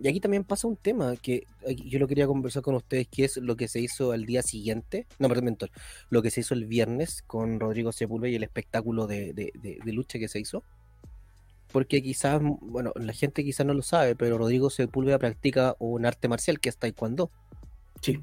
Y 0.00 0.06
aquí 0.06 0.20
también 0.20 0.44
pasa 0.44 0.68
un 0.68 0.76
tema 0.76 1.16
que 1.16 1.44
yo 1.84 1.98
lo 1.98 2.06
quería 2.06 2.26
conversar 2.26 2.62
con 2.62 2.76
ustedes, 2.76 3.08
que 3.08 3.24
es 3.24 3.36
lo 3.38 3.56
que 3.56 3.66
se 3.66 3.80
hizo 3.80 4.12
al 4.12 4.26
día 4.26 4.42
siguiente, 4.42 5.06
no, 5.18 5.28
perdón, 5.28 5.46
mentor, 5.46 5.70
lo 6.08 6.22
que 6.22 6.30
se 6.30 6.40
hizo 6.40 6.54
el 6.54 6.66
viernes 6.66 7.22
con 7.26 7.58
Rodrigo 7.58 7.90
Sepúlveda 7.90 8.30
y 8.30 8.36
el 8.36 8.44
espectáculo 8.44 9.08
de, 9.08 9.50
lucha 9.84 10.20
que 10.20 10.28
se 10.28 10.38
hizo. 10.38 10.62
Porque 11.72 12.02
quizás, 12.02 12.40
bueno, 12.42 12.92
la 12.96 13.12
gente 13.12 13.44
quizás 13.44 13.66
no 13.66 13.74
lo 13.74 13.82
sabe, 13.82 14.16
pero 14.16 14.38
Rodrigo 14.38 14.70
Sepúlveda 14.70 15.18
practica 15.18 15.76
un 15.78 16.06
arte 16.06 16.28
marcial 16.28 16.60
que 16.60 16.68
es 16.68 16.76
taekwondo. 16.76 17.30
Sí. 18.00 18.20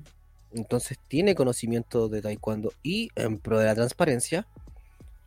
Entonces 0.54 0.98
tiene 1.08 1.36
conocimiento 1.36 2.08
de 2.08 2.22
taekwondo 2.22 2.74
y 2.82 3.10
en 3.16 3.38
pro 3.38 3.60
de 3.60 3.66
la 3.66 3.76
transparencia, 3.76 4.48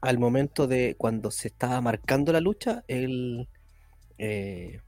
al 0.01 0.19
momento 0.19 0.67
de 0.67 0.95
cuando 0.97 1.31
se 1.31 1.49
estaba 1.49 1.81
marcando 1.81 2.33
la 2.33 2.41
lucha, 2.41 2.85
él... 2.89 3.49
Eh, 4.19 4.81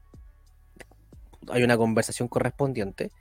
hay 1.47 1.63
una 1.63 1.77
conversación 1.77 2.27
correspondiente 2.27 3.11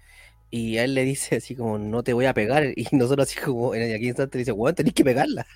y 0.51 0.79
a 0.79 0.85
él 0.85 0.95
le 0.95 1.05
dice 1.05 1.37
así 1.37 1.55
como 1.55 1.79
no 1.79 2.03
te 2.03 2.13
voy 2.13 2.27
a 2.27 2.35
pegar 2.35 2.65
y 2.77 2.87
nosotros 2.93 3.29
así 3.29 3.41
como 3.41 3.75
en 3.75 3.83
aquel 3.95 4.09
instante 4.09 4.39
le 4.39 4.41
dice 4.41 4.53
bueno 4.53 4.75
tenés 4.75 4.95
que 4.95 5.05
pegarla 5.05 5.47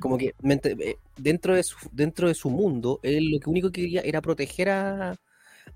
como 0.00 0.18
que 0.18 0.34
eh, 0.42 0.96
dentro 1.16 1.54
de 1.54 1.62
su 1.62 1.76
dentro 1.92 2.28
de 2.28 2.34
su 2.34 2.50
mundo 2.50 2.98
él 3.02 3.30
lo 3.30 3.40
que 3.40 3.50
único 3.50 3.70
que 3.70 3.82
quería 3.82 4.00
era 4.02 4.20
proteger 4.20 4.70
a, 4.70 5.16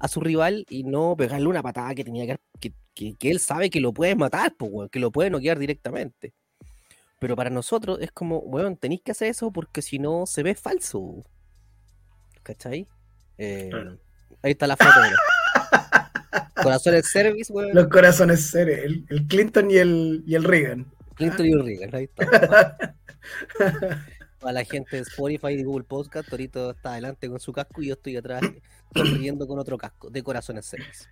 su 0.09 0.21
rival 0.21 0.67
y 0.71 0.85
no 0.85 1.15
pegarle 1.17 1.47
una 1.47 1.63
patada 1.63 1.95
que 1.95 2.05
tenía 2.05 2.39
que, 2.59 2.73
que, 2.95 3.31
él 3.31 3.41
sabe 3.41 3.71
que 3.71 3.81
lo 3.81 3.93
puede 3.93 4.15
matar 4.15 4.55
que 4.91 5.01
lo 5.01 5.11
puede 5.11 5.31
noquear 5.31 5.59
directamente. 5.59 6.33
Pero 7.19 7.37
para 7.37 7.51
nosotros 7.51 7.99
es 8.01 8.11
como 8.13 8.41
bueno 8.41 8.75
tenéis 8.77 9.03
que 9.03 9.11
hacer 9.11 9.29
eso 9.29 9.51
porque 9.51 9.83
si 9.83 9.99
no 9.99 10.27
se 10.27 10.43
ve 10.43 10.55
falso 10.55 11.23
¿cachai? 12.43 12.87
Eh, 13.37 13.71
ahí 14.43 14.53
está 14.53 14.67
la 14.67 14.77
foto 14.77 14.91
Corazones 16.63 17.07
Service, 17.11 17.53
weón. 17.53 17.75
Los 17.75 17.89
corazones 17.89 18.47
Service, 18.47 18.85
el, 19.09 19.27
Clinton 19.27 19.71
y 19.71 19.77
el, 19.77 20.23
y 20.27 20.35
el 20.35 20.45
Reagan. 20.45 20.87
Clinton 21.15 21.47
y 21.47 21.53
el 21.53 21.65
Reagan, 21.65 21.95
ahí 21.95 22.05
está. 22.05 22.97
Para 24.41 24.53
la 24.55 24.65
gente 24.65 24.97
de 24.97 25.03
Spotify 25.03 25.49
y 25.49 25.63
Google 25.65 25.85
Podcast, 25.85 26.29
Torito 26.31 26.71
está 26.71 26.93
adelante 26.93 27.29
con 27.29 27.39
su 27.41 27.53
casco 27.53 27.83
y 27.83 27.89
yo 27.89 27.95
estoy 27.95 28.17
atrás 28.17 28.41
sonriendo 28.95 29.47
con 29.47 29.59
otro 29.59 29.77
casco 29.77 30.09
de 30.09 30.23
Corazones 30.23 30.65
Service. 30.67 31.07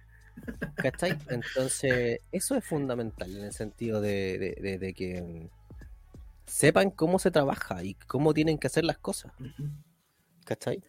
¿Cachai? 0.77 1.19
Entonces, 1.29 2.21
eso 2.33 2.55
es 2.55 2.65
fundamental 2.65 3.37
en 3.37 3.45
el 3.45 3.53
sentido 3.53 4.01
de, 4.01 4.39
de- 4.39 4.63
de- 4.63 4.79
de 4.79 4.95
que 4.95 5.21
mm, 5.21 5.49
sepan 6.47 6.91
cómo 6.91 7.19
se 7.19 7.31
trabaja 7.31 7.83
y 7.85 7.95
cómo 8.07 8.33
tienen 8.33 8.57
que 8.57 8.69
hacer 8.69 8.85
las 8.85 8.99
cosas. 8.99 9.33
¿Cachai? 10.45 10.83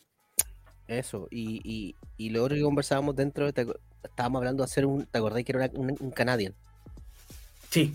Eso, 0.89 1.28
y, 1.30 1.62
y, 1.63 1.95
y 2.17 2.32
lo 2.32 2.43
otro 2.43 2.56
que 2.56 2.63
conversábamos 2.63 3.15
dentro, 3.15 3.54
te 3.54 3.67
estábamos 4.04 4.39
hablando 4.39 4.63
de 4.63 4.65
hacer 4.65 4.88
un, 4.88 5.06
¿te 5.06 5.19
acordás 5.19 5.43
que 5.43 5.52
era 5.52 5.69
una- 5.75 5.80
un, 5.91 5.97
un 5.99 6.12
Canadian? 6.12 6.54
Sí, 7.69 7.93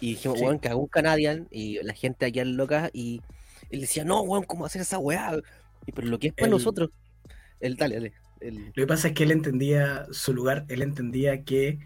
Y 0.00 0.10
dijimos, 0.10 0.38
Sí. 0.38 0.44
weón, 0.44 0.58
que 0.58 0.66
haga 0.68 0.76
un 0.76 0.88
Canadian, 0.88 1.46
y 1.52 1.80
la 1.84 1.94
gente 1.94 2.26
aquí 2.26 2.40
en 2.40 2.56
loca, 2.56 2.90
y 2.92 3.22
él 3.70 3.80
decía, 3.80 4.04
no, 4.04 4.22
weón, 4.22 4.42
¿cómo 4.44 4.66
hacer 4.66 4.82
esa 4.82 4.98
weá? 4.98 5.36
Y, 5.86 5.92
pero 5.92 6.08
lo 6.08 6.18
que 6.18 6.26
es 6.28 6.34
para 6.34 6.46
El- 6.46 6.50
nosotros, 6.50 6.90
el 7.60 7.76
dale, 7.76 7.94
dale. 7.94 8.12
el- 8.40 8.66
Lo 8.66 8.72
que 8.72 8.86
pasa 8.88 9.08
es 9.08 9.14
que 9.14 9.22
él 9.22 9.30
entendía 9.30 10.06
su 10.10 10.34
lugar, 10.34 10.64
él 10.68 10.82
entendía 10.82 11.44
que 11.44 11.78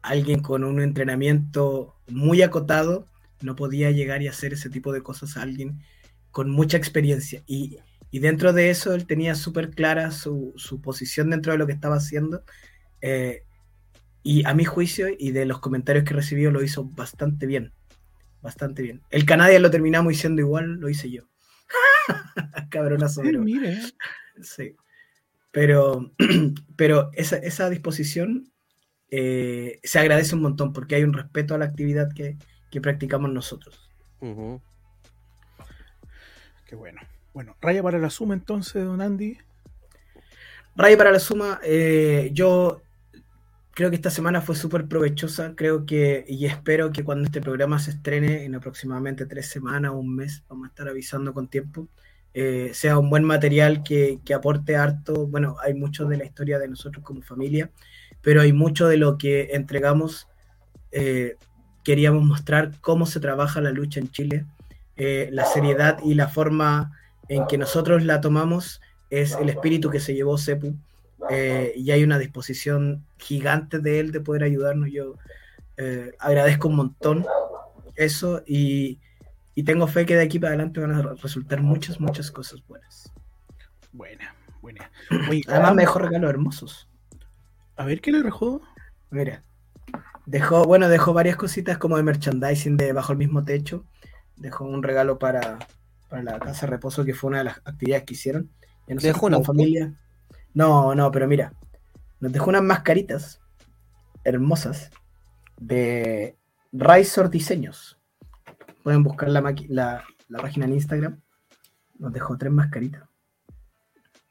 alguien 0.00 0.40
con 0.40 0.64
un 0.64 0.80
entrenamiento 0.80 1.94
muy 2.08 2.40
acotado 2.42 3.06
no 3.42 3.54
podía 3.54 3.90
llegar 3.90 4.22
y 4.22 4.28
hacer 4.28 4.54
ese 4.54 4.70
tipo 4.70 4.92
de 4.92 5.02
cosas 5.02 5.36
a 5.36 5.42
alguien 5.42 5.82
con 6.30 6.50
mucha 6.50 6.78
experiencia. 6.78 7.42
Y, 7.46 7.78
y 8.12 8.20
dentro 8.20 8.52
de 8.52 8.70
eso 8.70 8.94
él 8.94 9.06
tenía 9.06 9.34
súper 9.34 9.70
clara 9.70 10.12
su, 10.12 10.52
su 10.56 10.80
posición 10.80 11.30
dentro 11.30 11.50
de 11.52 11.58
lo 11.58 11.66
que 11.66 11.72
estaba 11.72 11.96
haciendo. 11.96 12.44
eh, 13.00 13.42
y 14.24 14.46
a 14.46 14.54
mi 14.54 14.64
juicio 14.64 15.08
y 15.18 15.32
de 15.32 15.46
los 15.46 15.58
comentarios 15.58 16.04
que 16.04 16.14
recibió 16.14 16.52
lo 16.52 16.62
hizo 16.62 16.84
bastante 16.84 17.44
bien. 17.46 17.72
Bastante 18.40 18.80
bien. 18.82 19.02
El 19.10 19.26
Canadian 19.26 19.62
lo 19.62 19.70
terminamos 19.72 20.12
diciendo 20.12 20.40
igual, 20.40 20.74
lo 20.74 20.88
hice 20.88 21.10
yo. 21.10 21.24
Cabronazo. 22.70 23.22
Pero- 23.22 23.40
mire, 23.42 23.80
Sí. 24.40 24.76
Pero, 25.50 26.12
pero 26.76 27.10
esa, 27.14 27.36
esa 27.38 27.68
disposición 27.68 28.52
eh, 29.10 29.80
se 29.82 29.98
agradece 29.98 30.34
un 30.36 30.42
montón 30.42 30.72
porque 30.72 30.94
hay 30.94 31.02
un 31.04 31.12
respeto 31.14 31.54
a 31.54 31.58
la 31.58 31.64
actividad 31.64 32.08
que, 32.14 32.36
que 32.70 32.80
practicamos 32.80 33.30
nosotros. 33.32 33.90
Qué 36.66 36.76
bueno. 36.76 37.00
Bueno, 37.34 37.56
raya 37.62 37.82
para 37.82 37.98
la 37.98 38.10
suma 38.10 38.34
entonces, 38.34 38.84
don 38.84 39.00
Andy. 39.00 39.38
Ray 40.76 40.96
para 40.96 41.12
la 41.12 41.18
suma, 41.18 41.60
eh, 41.64 42.30
yo 42.32 42.82
creo 43.72 43.90
que 43.90 43.96
esta 43.96 44.10
semana 44.10 44.40
fue 44.40 44.54
súper 44.54 44.86
provechosa, 44.86 45.54
creo 45.54 45.84
que 45.84 46.24
y 46.28 46.46
espero 46.46 46.92
que 46.92 47.04
cuando 47.04 47.24
este 47.24 47.40
programa 47.40 47.78
se 47.78 47.90
estrene 47.92 48.44
en 48.44 48.54
aproximadamente 48.54 49.26
tres 49.26 49.48
semanas 49.48 49.92
o 49.92 49.98
un 49.98 50.14
mes, 50.14 50.44
vamos 50.48 50.66
a 50.66 50.68
estar 50.68 50.88
avisando 50.88 51.34
con 51.34 51.48
tiempo, 51.48 51.88
eh, 52.34 52.70
sea 52.72 52.98
un 52.98 53.10
buen 53.10 53.24
material 53.24 53.82
que, 53.82 54.18
que 54.24 54.32
aporte 54.32 54.76
harto, 54.76 55.26
bueno, 55.26 55.56
hay 55.62 55.74
mucho 55.74 56.06
de 56.06 56.16
la 56.16 56.24
historia 56.24 56.58
de 56.58 56.68
nosotros 56.68 57.04
como 57.04 57.22
familia, 57.22 57.70
pero 58.22 58.40
hay 58.40 58.52
mucho 58.52 58.88
de 58.88 58.96
lo 58.96 59.18
que 59.18 59.50
entregamos, 59.52 60.28
eh, 60.90 61.36
queríamos 61.84 62.24
mostrar 62.24 62.72
cómo 62.80 63.04
se 63.04 63.20
trabaja 63.20 63.60
la 63.60 63.72
lucha 63.72 64.00
en 64.00 64.10
Chile, 64.10 64.46
la 64.96 65.44
seriedad 65.46 65.98
y 66.04 66.14
la 66.14 66.28
forma 66.28 66.92
en 67.32 67.46
que 67.46 67.56
nosotros 67.56 68.04
la 68.04 68.20
tomamos 68.20 68.82
es 69.08 69.34
el 69.36 69.48
espíritu 69.48 69.88
que 69.88 70.00
se 70.00 70.14
llevó 70.14 70.36
Sepu 70.36 70.76
eh, 71.30 71.72
y 71.74 71.90
hay 71.90 72.04
una 72.04 72.18
disposición 72.18 73.06
gigante 73.16 73.78
de 73.78 74.00
él 74.00 74.12
de 74.12 74.20
poder 74.20 74.42
ayudarnos. 74.42 74.90
Yo 74.92 75.16
eh, 75.78 76.12
agradezco 76.18 76.68
un 76.68 76.76
montón 76.76 77.26
eso 77.96 78.42
y, 78.46 78.98
y 79.54 79.62
tengo 79.62 79.86
fe 79.86 80.04
que 80.04 80.14
de 80.14 80.24
aquí 80.24 80.38
para 80.38 80.50
adelante 80.50 80.80
van 80.80 80.92
a 80.92 81.14
resultar 81.14 81.62
muchas, 81.62 82.00
muchas 82.00 82.30
cosas 82.30 82.62
buenas. 82.68 83.10
Buena, 83.92 84.34
buena. 84.60 84.90
Oye, 85.30 85.42
Además 85.48 85.74
me 85.74 85.82
dejó 85.82 86.00
regalos 86.00 86.28
hermosos. 86.28 86.88
a 87.76 87.86
ver 87.86 88.02
qué 88.02 88.12
le 88.12 88.22
dejó. 88.22 88.60
Mira, 89.10 89.42
dejó, 90.26 90.64
bueno, 90.64 90.90
dejó 90.90 91.14
varias 91.14 91.36
cositas 91.36 91.78
como 91.78 91.96
de 91.96 92.02
merchandising 92.02 92.76
de 92.76 92.92
Bajo 92.92 93.12
el 93.12 93.18
mismo 93.18 93.42
techo. 93.42 93.86
Dejó 94.36 94.64
un 94.64 94.82
regalo 94.82 95.18
para, 95.18 95.58
para 96.12 96.22
la 96.24 96.38
casa 96.38 96.66
de 96.66 96.72
reposo, 96.72 97.04
que 97.06 97.14
fue 97.14 97.28
una 97.28 97.38
de 97.38 97.44
las 97.44 97.56
actividades 97.64 98.04
que 98.04 98.12
hicieron. 98.14 98.50
Y 98.86 98.94
nosotros 98.94 99.02
¿Dejó 99.14 99.26
un 99.26 99.32
como 99.32 99.36
auto? 99.38 99.46
familia. 99.46 99.94
No, 100.52 100.94
no, 100.94 101.10
pero 101.10 101.26
mira, 101.26 101.54
nos 102.20 102.30
dejó 102.32 102.50
unas 102.50 102.62
mascaritas 102.62 103.40
hermosas 104.22 104.90
de 105.58 106.36
Razor 106.70 107.30
Diseños. 107.30 107.98
Pueden 108.82 109.02
buscar 109.02 109.30
la, 109.30 109.40
la, 109.68 110.04
la 110.28 110.38
página 110.38 110.66
en 110.66 110.74
Instagram. 110.74 111.20
Nos 111.98 112.12
dejó 112.12 112.36
tres 112.36 112.52
mascaritas. 112.52 113.04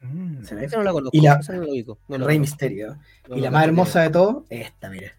Mm, 0.00 0.44
¿Se 0.44 0.54
no 0.54 0.82
la 0.84 0.92
conozco, 0.92 1.16
Y 1.16 1.20
la- 1.20 1.40
no. 1.40 2.18
No 2.18 2.26
Rey 2.26 2.38
Misterio. 2.38 2.96
no 3.28 3.36
y 3.36 3.40
la 3.40 3.50
más 3.50 3.64
hermosa 3.64 4.02
de 4.02 4.10
todo, 4.10 4.44
esta, 4.50 4.88
mire. 4.88 5.12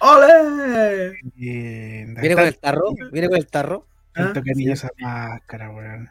¡Ole! 0.00 1.18
bien, 1.34 2.14
¿Viene 2.14 2.34
con 2.36 2.44
el 2.44 2.58
tarro? 2.58 2.92
¿Viene 3.10 3.28
con 3.28 3.36
el 3.38 3.46
tarro? 3.48 3.86
Tanto 4.24 4.40
cariño 4.42 4.66
sí. 4.66 4.72
esa 4.72 4.90
máscara, 4.98 5.70
weón. 5.70 6.10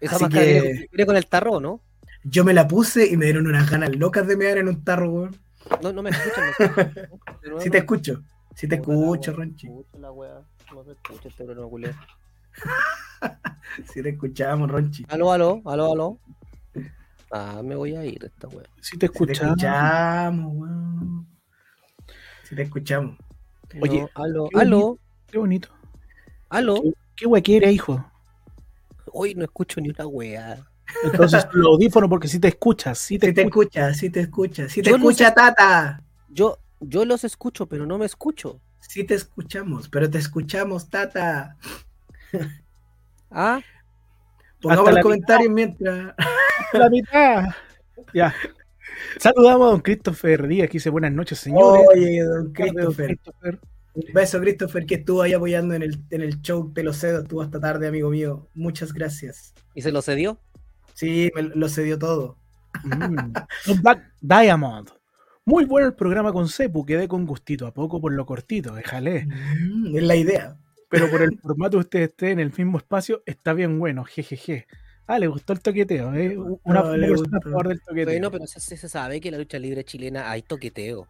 Esa 0.00 0.16
Así 0.16 0.24
máscara 0.24 0.44
que- 0.44 0.88
viene, 0.90 1.06
con- 1.06 1.16
el 1.16 1.26
tarro, 1.26 1.60
¿no? 1.60 1.80
Yo 2.24 2.44
me 2.44 2.54
la 2.54 2.66
puse 2.66 3.06
y 3.06 3.16
me 3.16 3.26
dieron 3.26 3.46
unas 3.46 3.70
ganas 3.70 3.94
locas 3.96 4.26
de 4.26 4.36
mear 4.36 4.58
en 4.58 4.68
un 4.68 4.82
tarro, 4.84 5.10
weón. 5.10 5.36
No, 5.82 5.92
no 5.92 6.02
me 6.02 6.10
escuchan. 6.10 6.44
No, 6.58 6.58
nuevo, 7.44 7.60
Sí 7.60 7.70
te 7.70 7.78
escucho. 7.78 8.22
Sí 8.54 8.68
te 8.68 8.76
escucho, 8.76 9.32
Ronchi. 9.32 9.66
escucho 9.66 9.98
la 9.98 10.12
wea, 10.12 10.40
No 10.72 10.84
se 10.84 10.92
escucha 10.92 11.28
este. 11.28 11.44
Sí 13.92 14.02
te 14.02 14.10
escuchamos, 14.10 14.70
Ronchi. 14.70 15.04
Aló, 15.08 15.32
aló, 15.32 15.60
aló, 15.64 15.92
aló. 15.92 16.18
Ah, 17.30 17.62
me 17.64 17.74
voy 17.74 17.96
a 17.96 18.04
ir 18.04 18.24
esta 18.24 18.46
wea. 18.48 18.64
Si 18.80 18.96
te 18.96 18.98
Sí 18.98 18.98
te 18.98 19.06
escuchamos. 19.06 19.56
escuchamos, 19.56 20.52
weón. 20.54 21.26
Sí 22.44 22.54
te 22.54 22.62
escuchamos. 22.62 23.16
Oye, 23.80 24.06
aló, 24.14 24.48
aló, 24.54 24.98
Qué 25.26 25.38
bonito. 25.38 25.68
aló. 26.48 26.76
Qué 27.16 27.26
guaquera, 27.26 27.70
hijo. 27.70 28.04
Hoy 29.12 29.34
no 29.34 29.44
escucho 29.44 29.80
ni 29.80 29.90
una 29.90 30.06
wea. 30.06 30.64
Entonces, 31.04 31.46
los 31.52 31.66
audífonos, 31.66 32.10
porque 32.10 32.28
si 32.28 32.38
te 32.38 32.48
escuchas, 32.48 32.98
si 32.98 33.18
te 33.18 33.28
Sí 33.28 33.34
te 33.34 33.42
escuchas. 33.42 33.90
escucha, 33.90 33.94
sí 33.94 34.10
te 34.10 34.20
escucha. 34.20 34.68
Sí 34.68 34.82
te 34.82 34.90
Yo 34.90 34.98
no 34.98 35.08
escucha, 35.10 35.32
Tata. 35.34 36.02
Yo, 36.28 36.58
yo 36.80 37.04
los 37.04 37.24
escucho, 37.24 37.66
pero 37.66 37.86
no 37.86 37.98
me 37.98 38.06
escucho. 38.06 38.60
Sí 38.80 39.04
te 39.04 39.14
escuchamos, 39.14 39.88
pero 39.88 40.10
te 40.10 40.18
escuchamos, 40.18 40.88
Tata. 40.88 41.56
Ah, 43.36 43.60
Pongamos 44.60 44.92
los 44.92 45.00
comentarios 45.02 45.52
mientras. 45.52 46.14
La 46.72 46.88
mitad. 46.88 47.46
Ya. 48.14 48.32
Saludamos 49.18 49.66
a 49.66 49.70
don 49.72 49.80
Christopher 49.80 50.46
Díaz, 50.46 50.68
que 50.68 50.74
dice 50.74 50.88
buenas 50.88 51.10
noches, 51.10 51.38
señores. 51.40 51.84
Oye, 51.92 52.22
don 52.22 52.52
Christopher. 52.52 53.06
Christopher. 53.06 53.58
Un 53.94 54.12
beso, 54.12 54.40
Christopher, 54.40 54.86
que 54.86 54.96
estuvo 54.96 55.22
ahí 55.22 55.32
apoyando 55.32 55.74
en 55.74 55.82
el, 55.82 55.98
en 56.10 56.20
el 56.22 56.40
show. 56.42 56.72
Te 56.72 56.82
lo 56.82 56.92
cedo, 56.92 57.22
estuvo 57.22 57.42
hasta 57.42 57.60
tarde, 57.60 57.86
amigo 57.86 58.10
mío. 58.10 58.48
Muchas 58.54 58.92
gracias. 58.92 59.54
¿y 59.74 59.82
se 59.82 59.92
lo 59.92 60.02
cedió? 60.02 60.40
Sí, 60.94 61.30
me 61.34 61.42
lo 61.42 61.68
cedió 61.68 61.98
todo. 61.98 62.36
Mm. 62.84 63.32
Black 63.82 64.02
Diamond. 64.20 64.90
Muy 65.44 65.64
bueno 65.64 65.86
el 65.88 65.94
programa 65.94 66.32
con 66.32 66.48
Cepu, 66.48 66.84
quedé 66.86 67.06
con 67.06 67.26
gustito, 67.26 67.66
a 67.66 67.74
poco 67.74 68.00
por 68.00 68.12
lo 68.12 68.24
cortito, 68.24 68.74
déjale. 68.74 69.26
Mm, 69.26 69.96
es 69.96 70.02
la 70.02 70.16
idea. 70.16 70.56
Pero 70.88 71.10
por 71.10 71.22
el 71.22 71.38
formato 71.38 71.78
ustedes 71.78 72.08
estén 72.10 72.30
en 72.32 72.40
el 72.40 72.52
mismo 72.56 72.78
espacio, 72.78 73.22
está 73.26 73.52
bien 73.52 73.78
bueno, 73.78 74.04
jejeje. 74.04 74.66
Ah, 75.06 75.18
le 75.18 75.26
gustó 75.26 75.52
el 75.52 75.60
toqueteo, 75.60 76.14
¿eh? 76.14 76.36
Una 76.64 76.82
No, 76.82 76.96
le 76.96 77.08
persona 77.08 77.28
a 77.36 77.40
gustó. 77.40 77.50
favor 77.50 77.68
del 77.68 77.80
toqueteo. 77.82 78.06
Bueno, 78.06 78.30
pero 78.30 78.46
se, 78.46 78.60
se 78.76 78.88
sabe 78.88 79.20
que 79.20 79.28
en 79.28 79.32
la 79.32 79.38
lucha 79.38 79.58
libre 79.58 79.84
chilena 79.84 80.30
hay 80.30 80.42
toqueteo. 80.42 81.06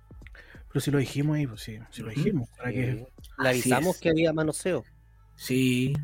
Pero 0.75 0.81
si 0.83 0.91
lo 0.91 0.99
dijimos 0.99 1.37
ahí, 1.37 1.47
pues 1.47 1.61
sí, 1.61 1.79
si 1.91 2.03
lo 2.03 2.09
dijimos. 2.09 2.49
para 2.57 2.73
que- 2.73 3.07
Sí. 3.23 3.29
Le 3.39 3.49
avisamos 3.49 3.95
es. 3.95 4.01
que 4.03 4.11
había 4.11 4.33
manoseo. 4.33 4.83
Sí. 5.37 5.95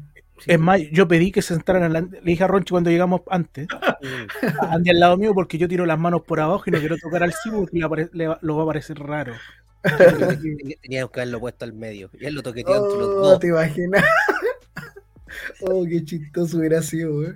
Es 0.47 0.59
más, 0.61 0.81
yo 0.93 1.09
pedí 1.09 1.33
que 1.33 1.43
se 1.43 1.55
sentaran, 1.55 1.83
a 1.83 1.89
la- 1.89 2.01
le 2.03 2.21
dije 2.23 2.45
a 2.45 2.47
Ronchi 2.47 2.71
cuando 2.71 2.89
llegamos 2.89 3.23
antes, 3.29 3.67
Mm. 3.67 4.47
a 4.65 4.73
Andy 4.75 4.91
al 4.91 5.01
lado 5.01 5.17
mío 5.17 5.35
porque 5.35 5.59
yo 5.59 5.67
tiro 5.67 5.85
las 5.87 5.99
manos 5.99 6.23
por 6.23 6.39
abajo 6.39 6.63
y 6.67 6.71
no 6.71 6.79
quiero 6.79 6.97
tocar 6.99 7.25
al 7.25 7.35
Cibo 7.35 7.59
porque 7.63 7.79
le, 7.81 7.85
apare- 7.85 8.11
le 8.13 8.29
va- 8.29 8.39
lo 8.43 8.57
va 8.57 8.63
a 8.63 8.67
parecer 8.67 8.97
raro. 9.01 9.35
Tenía- 9.83 10.77
Teníamos 10.81 11.11
que 11.11 11.21
haberlo 11.21 11.41
puesto 11.41 11.65
al 11.65 11.73
medio. 11.73 12.09
Y 12.19 12.27
él 12.27 12.35
lo 12.37 12.43
toqueteó 12.43 12.77
entre 12.77 12.99
los 13.01 13.09
Oh, 13.09 13.21
dos. 13.31 13.41
te 13.41 13.49
imaginas. 13.49 14.05
oh, 15.63 15.85
qué 15.85 16.05
chistoso 16.05 16.59
hubiera 16.59 16.81
sido, 16.81 17.13
güey. 17.15 17.33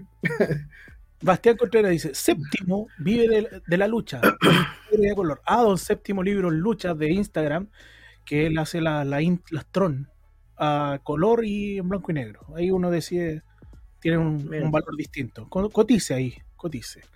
Bastián 1.24 1.56
Contreras 1.56 1.90
dice, 1.90 2.14
séptimo 2.14 2.86
vive 2.98 3.28
de, 3.28 3.62
de 3.66 3.76
la 3.76 3.88
lucha. 3.88 4.20
De 4.90 5.14
color. 5.14 5.40
Ah, 5.46 5.62
don 5.62 5.78
séptimo 5.78 6.22
libro 6.22 6.50
luchas 6.50 6.96
de 6.98 7.10
Instagram, 7.10 7.68
que 8.24 8.46
él 8.46 8.58
hace 8.58 8.80
la, 8.80 9.04
la 9.04 9.22
in- 9.22 9.42
las 9.50 9.66
tron 9.66 10.08
a 10.56 11.00
color 11.02 11.44
y 11.44 11.78
en 11.78 11.88
blanco 11.88 12.10
y 12.12 12.14
negro. 12.14 12.46
Ahí 12.54 12.70
uno 12.70 12.90
decide, 12.90 13.42
tiene 14.00 14.18
un, 14.18 14.48
valor 14.70 14.96
distinto. 14.96 15.48
Co- 15.48 15.70
Cotice 15.70 16.14
ahí, 16.14 16.34
cotice. 16.56 17.00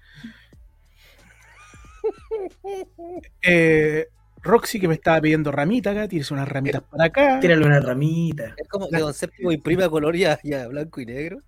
Eh, 3.43 4.07
Roxy 4.43 4.81
que 4.81 4.89
me 4.89 4.95
estaba 4.95 5.21
pidiendo 5.21 5.51
ramita 5.53 5.91
acá, 5.91 6.09
tienes 6.09 6.31
unas 6.31 6.49
ramitas 6.49 6.83
para 6.83 7.05
acá. 7.05 7.41
Tírale 7.41 7.67
una 7.67 7.81
ramita. 7.81 8.55
Es 8.57 8.69
como 8.69 8.89
que 8.89 8.99
Don 8.99 9.13
Séptimo 9.13 9.53
imprime 9.53 9.85
a 9.85 9.89
color 9.91 10.17
ya, 10.17 10.39
ya 10.43 10.67
blanco 10.69 11.01
y 11.01 11.07
negro. 11.07 11.39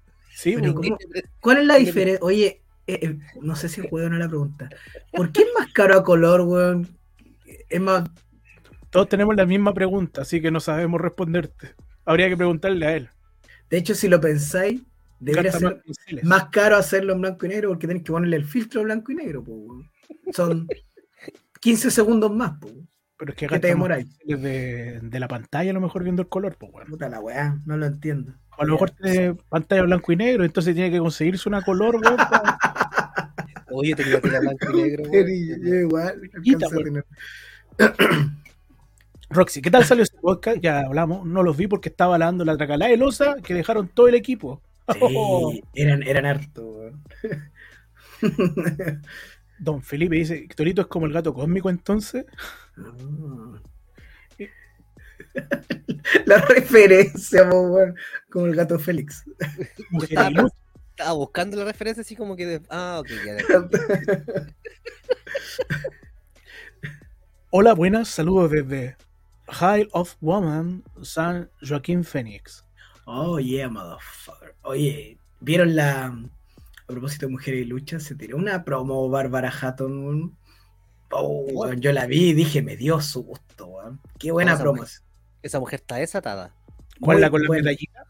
Sí, 0.42 0.56
Pero 0.56 0.72
pues, 0.72 0.74
¿cómo? 0.74 0.98
¿Cuál 1.40 1.58
es 1.58 1.66
la 1.66 1.76
diferencia? 1.76 2.24
Oye, 2.24 2.64
eh, 2.86 2.98
eh, 3.02 3.18
no 3.40 3.56
sé 3.56 3.68
si 3.68 3.82
puedo 3.82 4.06
o 4.06 4.10
no 4.10 4.18
la 4.18 4.28
pregunta. 4.28 4.72
¿Por 5.12 5.32
qué 5.32 5.42
es 5.42 5.48
más 5.58 5.68
caro 5.72 5.96
a 5.98 6.04
color, 6.04 6.42
weón? 6.42 6.88
Es 7.68 7.80
más, 7.80 8.04
Todos 8.90 9.08
tenemos 9.08 9.34
la 9.36 9.46
misma 9.46 9.74
pregunta, 9.74 10.22
así 10.22 10.40
que 10.40 10.50
no 10.50 10.60
sabemos 10.60 11.00
responderte. 11.00 11.74
Habría 12.04 12.28
que 12.28 12.36
preguntarle 12.36 12.86
a 12.86 12.96
él. 12.96 13.10
de 13.70 13.78
hecho, 13.78 13.94
si 13.94 14.08
lo 14.08 14.20
pensáis, 14.20 14.82
debería 15.18 15.52
Gasta 15.52 15.58
ser 15.58 15.82
más 16.22 16.48
caro 16.50 16.76
hacerlo 16.76 17.12
en 17.14 17.20
blanco 17.22 17.46
y 17.46 17.50
negro 17.50 17.68
porque 17.70 17.86
tenés 17.86 18.02
que 18.02 18.12
ponerle 18.12 18.36
el 18.36 18.44
filtro 18.46 18.82
blanco 18.82 19.12
y 19.12 19.16
negro. 19.16 19.44
po, 19.44 19.52
weón. 19.52 19.90
Son 20.32 20.72
15 21.60 21.90
segundos 21.90 22.32
más. 22.34 22.58
Po. 22.60 22.68
Pero 23.16 23.32
es 23.32 23.36
que 23.38 23.48
¿Qué 23.48 23.58
te 23.60 23.68
gasta 23.68 23.76
más 23.76 23.88
demoráis? 23.88 24.08
de, 24.24 25.00
de 25.02 25.20
la 25.20 25.28
pantalla, 25.28 25.70
a 25.70 25.74
lo 25.74 25.80
mejor 25.80 26.02
viendo 26.04 26.22
el 26.22 26.28
color, 26.28 26.56
pues 26.58 26.72
bueno. 26.72 26.90
Puta 26.90 27.08
la 27.08 27.20
weá, 27.20 27.58
no 27.64 27.76
lo 27.78 27.86
entiendo. 27.86 28.34
A 28.60 28.64
lo 28.66 28.74
mejor 28.74 28.90
tiene 28.90 29.34
pantalla 29.48 29.84
blanco 29.84 30.12
y 30.12 30.16
negro, 30.16 30.44
entonces 30.44 30.74
tiene 30.74 30.90
que 30.90 30.98
conseguirse 30.98 31.48
una 31.48 31.62
color, 31.62 31.96
weón. 31.96 32.16
Oye, 33.72 33.94
tenía 33.94 34.20
tela 34.20 34.40
blanco 34.40 34.70
y 34.70 34.82
negro. 34.82 35.04
Weón. 35.04 35.28
igual, 35.30 36.30
Quita, 36.42 36.68
weón. 36.68 37.02
Roxy, 39.30 39.62
¿qué 39.62 39.70
tal 39.70 39.86
salió 39.86 40.02
ese 40.02 40.18
podcast? 40.20 40.58
Ya 40.60 40.80
hablamos, 40.80 41.24
no 41.24 41.42
los 41.42 41.56
vi 41.56 41.68
porque 41.68 41.88
estaba 41.88 42.16
hablando 42.16 42.44
la 42.44 42.58
tracalá 42.58 42.88
de 42.88 42.98
losa 42.98 43.36
que 43.42 43.54
dejaron 43.54 43.88
todo 43.88 44.08
el 44.08 44.14
equipo. 44.14 44.60
Sí, 44.92 45.62
eran, 45.74 46.02
eran 46.02 46.26
harto, 46.26 46.66
weón. 46.66 47.02
Don 49.58 49.80
Felipe 49.82 50.16
dice, 50.16 50.46
Torito 50.54 50.82
es 50.82 50.88
como 50.88 51.06
el 51.06 51.14
gato 51.14 51.32
cósmico 51.32 51.70
entonces. 51.70 52.26
Ah. 52.76 53.58
La 56.26 56.40
referencia, 56.42 57.48
como 57.48 58.46
el 58.46 58.54
gato 58.54 58.78
Félix. 58.78 59.24
Estaba 60.90 61.12
buscando 61.12 61.56
la 61.56 61.64
referencia 61.64 62.02
así 62.02 62.14
como 62.16 62.36
que. 62.36 62.46
de- 62.46 62.62
Ah, 62.68 63.00
ok, 63.00 63.08
ya. 63.26 63.36
Hola, 67.50 67.74
buenas, 67.74 68.08
saludos 68.08 68.50
desde 68.50 68.96
High 69.48 69.88
of 69.92 70.16
Woman, 70.20 70.84
San 71.02 71.50
Joaquín 71.66 72.04
Phoenix. 72.04 72.64
Oh, 73.06 73.38
yeah, 73.40 73.68
motherfucker. 73.68 74.54
Oye, 74.62 75.18
¿vieron 75.40 75.74
la. 75.74 76.06
A 76.06 76.86
propósito 76.92 77.26
de 77.26 77.32
mujeres 77.32 77.62
y 77.62 77.64
lucha, 77.64 77.98
se 78.00 78.14
tiró 78.14 78.36
una 78.36 78.64
promo 78.64 79.08
Bárbara 79.08 79.50
Hatton. 79.50 80.36
Oh, 81.12 81.72
yo 81.74 81.92
la 81.92 82.06
vi 82.06 82.30
y 82.30 82.34
dije, 82.34 82.62
me 82.62 82.76
dio 82.76 83.00
su 83.00 83.22
gusto, 83.24 83.66
weón. 83.66 84.00
Qué 84.18 84.30
buena 84.30 84.56
promo. 84.58 84.82
mujer. 84.82 84.94
Esa 85.42 85.58
mujer 85.60 85.80
está 85.80 85.96
desatada. 85.96 86.54
¿Cuál 87.00 87.16
Muy 87.16 87.22
la 87.22 87.30
con 87.30 87.42
la 87.42 87.48
medallita? 87.48 88.04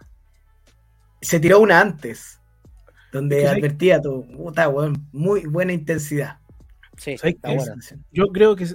Se 1.20 1.38
tiró 1.38 1.60
una 1.60 1.80
antes, 1.80 2.40
donde 3.12 3.46
advertía 3.46 4.00
tu 4.00 4.26
puta, 4.26 4.68
weón. 4.68 5.06
Muy 5.12 5.44
buena 5.46 5.72
intensidad. 5.72 6.38
Sí, 6.96 7.16
¿Sabes 7.18 7.36
está 7.36 7.54
buena. 7.54 7.74
Yo 8.10 8.28
creo 8.28 8.56
que... 8.56 8.66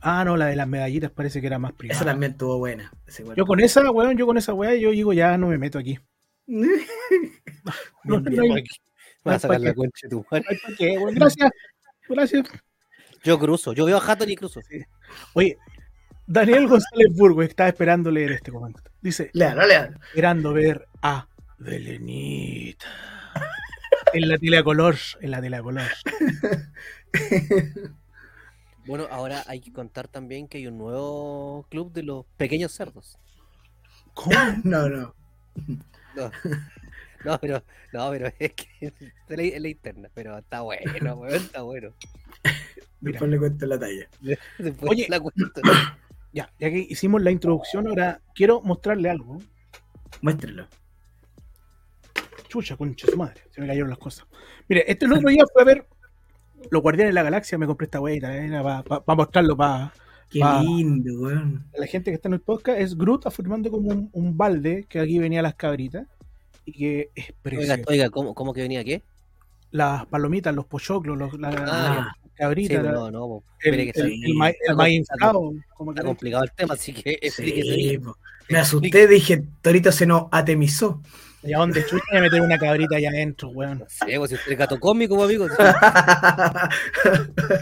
Ah, 0.00 0.24
no, 0.24 0.36
la 0.36 0.46
de 0.46 0.56
las 0.56 0.66
medallitas 0.66 1.10
parece 1.12 1.40
que 1.40 1.46
era 1.46 1.58
más 1.60 1.72
privada. 1.74 1.96
Esa 1.96 2.04
también 2.04 2.32
estuvo 2.32 2.58
buena. 2.58 2.92
Yo 3.36 3.46
con 3.46 3.60
esa, 3.60 3.88
weón, 3.90 4.16
yo 4.16 4.26
con 4.26 4.36
esa 4.36 4.52
weá, 4.52 4.74
yo 4.74 4.90
digo, 4.90 5.12
ya 5.12 5.38
no 5.38 5.46
me 5.46 5.58
meto 5.58 5.78
aquí. 5.78 5.98
No, 6.46 6.66
no 8.04 8.20
bien. 8.20 8.52
hay- 8.52 8.64
Vas 9.24 9.36
a 9.36 9.38
sacar 9.38 9.58
¿Para 9.58 9.68
la 9.70 9.74
concha 9.74 10.08
tu. 10.08 10.26
Gracias. 11.14 11.50
Gracias. 12.08 12.48
Yo 13.22 13.38
cruzo. 13.38 13.72
Yo 13.72 13.84
veo 13.84 13.96
a 13.98 14.00
Hatton 14.04 14.28
y 14.30 14.34
cruzo. 14.34 14.60
Oye, 15.34 15.56
Daniel 16.26 16.68
González 16.68 17.08
Burgo 17.14 17.42
estaba 17.42 17.68
esperando 17.68 18.10
leer 18.10 18.32
este 18.32 18.52
comentario. 18.52 18.90
Dice, 19.00 19.30
léalo. 19.32 19.62
esperando 20.08 20.52
ver 20.52 20.86
a 21.02 21.26
Belenita. 21.58 22.86
En 24.14 24.28
la 24.28 24.36
tele 24.36 24.58
a 24.58 24.62
color, 24.62 24.96
en 25.22 25.30
la 25.30 25.40
tele 25.40 25.56
a 25.56 25.62
color. 25.62 25.88
Bueno, 28.84 29.06
ahora 29.10 29.44
hay 29.46 29.60
que 29.60 29.72
contar 29.72 30.08
también 30.08 30.48
que 30.48 30.58
hay 30.58 30.66
un 30.66 30.76
nuevo 30.76 31.64
club 31.70 31.92
de 31.92 32.02
los 32.02 32.26
pequeños 32.36 32.72
cerdos. 32.72 33.16
¿Cómo? 34.14 34.34
No, 34.64 34.88
no. 34.88 35.14
No, 36.16 36.30
no 37.24 37.38
pero, 37.38 37.62
no, 37.92 38.10
pero 38.10 38.32
es 38.38 38.52
que 38.52 38.66
es 38.80 38.92
la, 39.28 39.42
es 39.42 39.62
la 39.62 39.68
interna, 39.68 40.08
pero 40.12 40.36
está 40.36 40.62
bueno, 40.62 41.14
weón, 41.14 41.34
está 41.34 41.62
bueno. 41.62 41.94
Mira. 43.00 43.12
Después 43.12 43.30
le 43.30 43.38
cuento 43.38 43.66
la 43.66 43.78
talla. 43.78 44.08
Después 44.58 44.90
Oye. 44.90 45.06
la 45.08 45.20
cuento. 45.20 45.60
Ya, 46.32 46.50
ya 46.58 46.70
que 46.70 46.78
hicimos 46.88 47.22
la 47.22 47.30
introducción, 47.30 47.86
ahora 47.86 48.20
quiero 48.34 48.60
mostrarle 48.62 49.10
algo. 49.10 49.38
Muéstrelo. 50.22 50.66
Chucha, 52.48 52.76
concha 52.76 53.06
su 53.06 53.16
madre. 53.16 53.42
Se 53.50 53.60
me 53.60 53.66
cayeron 53.66 53.90
las 53.90 53.98
cosas. 53.98 54.26
Mire, 54.68 54.84
este 54.90 55.06
el 55.06 55.12
otro 55.12 55.28
día 55.28 55.42
fue 55.52 55.62
a 55.62 55.64
ver 55.64 55.86
Los 56.70 56.82
Guardianes 56.82 57.10
de 57.10 57.14
la 57.14 57.22
Galaxia. 57.22 57.58
Me 57.58 57.66
compré 57.66 57.86
esta 57.86 58.00
weita, 58.00 58.34
era 58.36 58.62
para 58.82 59.16
mostrarlo 59.16 59.56
para 59.56 59.92
Qué 60.30 60.40
lindo, 60.62 61.20
weón. 61.20 61.64
la 61.76 61.86
gente 61.86 62.10
que 62.10 62.14
está 62.14 62.28
en 62.28 62.34
el 62.34 62.40
podcast. 62.40 62.78
Es 62.80 62.96
Groot 62.96 63.26
afirmando 63.26 63.70
como 63.70 63.90
un, 63.90 64.08
un 64.12 64.36
balde 64.36 64.86
que 64.88 64.98
aquí 65.00 65.18
venía 65.18 65.42
las 65.42 65.54
cabritas 65.54 66.06
y 66.64 66.72
que 66.72 67.10
es 67.14 67.26
Oiga, 67.26 67.36
precioso. 67.42 67.82
oiga 67.88 68.10
¿cómo, 68.10 68.34
¿cómo 68.34 68.54
que 68.54 68.62
venía 68.62 68.82
qué? 68.84 69.02
Las 69.72 70.06
palomitas, 70.06 70.54
los 70.54 70.66
pochoclos, 70.66 71.18
los, 71.18 71.38
la, 71.40 71.48
Ah, 71.48 71.52
las 71.56 72.14
Sí, 72.14 72.30
cabritas, 72.36 72.82
la- 72.84 72.92
no, 72.92 73.10
no, 73.10 73.20
po. 73.20 73.44
el, 73.62 73.74
el, 73.74 73.80
está, 73.88 74.00
el 74.04 74.12
el 74.24 74.34
maíz 74.34 74.56
complicado. 74.66 74.88
inflado, 74.88 75.52
como 75.74 75.90
está 75.92 76.02
complicado 76.04 76.44
el 76.44 76.52
tema, 76.52 76.74
así 76.74 76.92
que 76.92 77.18
explíquese 77.20 77.74
Sí. 77.74 77.98
Me 78.48 78.58
asusté, 78.58 79.06
dije, 79.06 79.44
Torito 79.62 79.90
se 79.92 80.06
nos 80.06 80.24
atemizó. 80.30 81.00
¿Y 81.44 81.52
a 81.54 81.58
dónde 81.58 81.84
chucha 81.84 82.04
voy 82.10 82.18
a 82.18 82.22
meter 82.22 82.40
una 82.40 82.56
cabrita 82.58 82.96
allá 82.96 83.08
adentro, 83.10 83.48
weón? 83.48 83.78
No 83.80 83.86
sé, 83.88 84.16
pues 84.18 84.30
si 84.30 84.36
usted 84.36 84.52
es 84.52 84.58
gato 84.58 84.78
cómico, 84.78 85.16
pues, 85.16 85.26
amigo. 85.28 85.46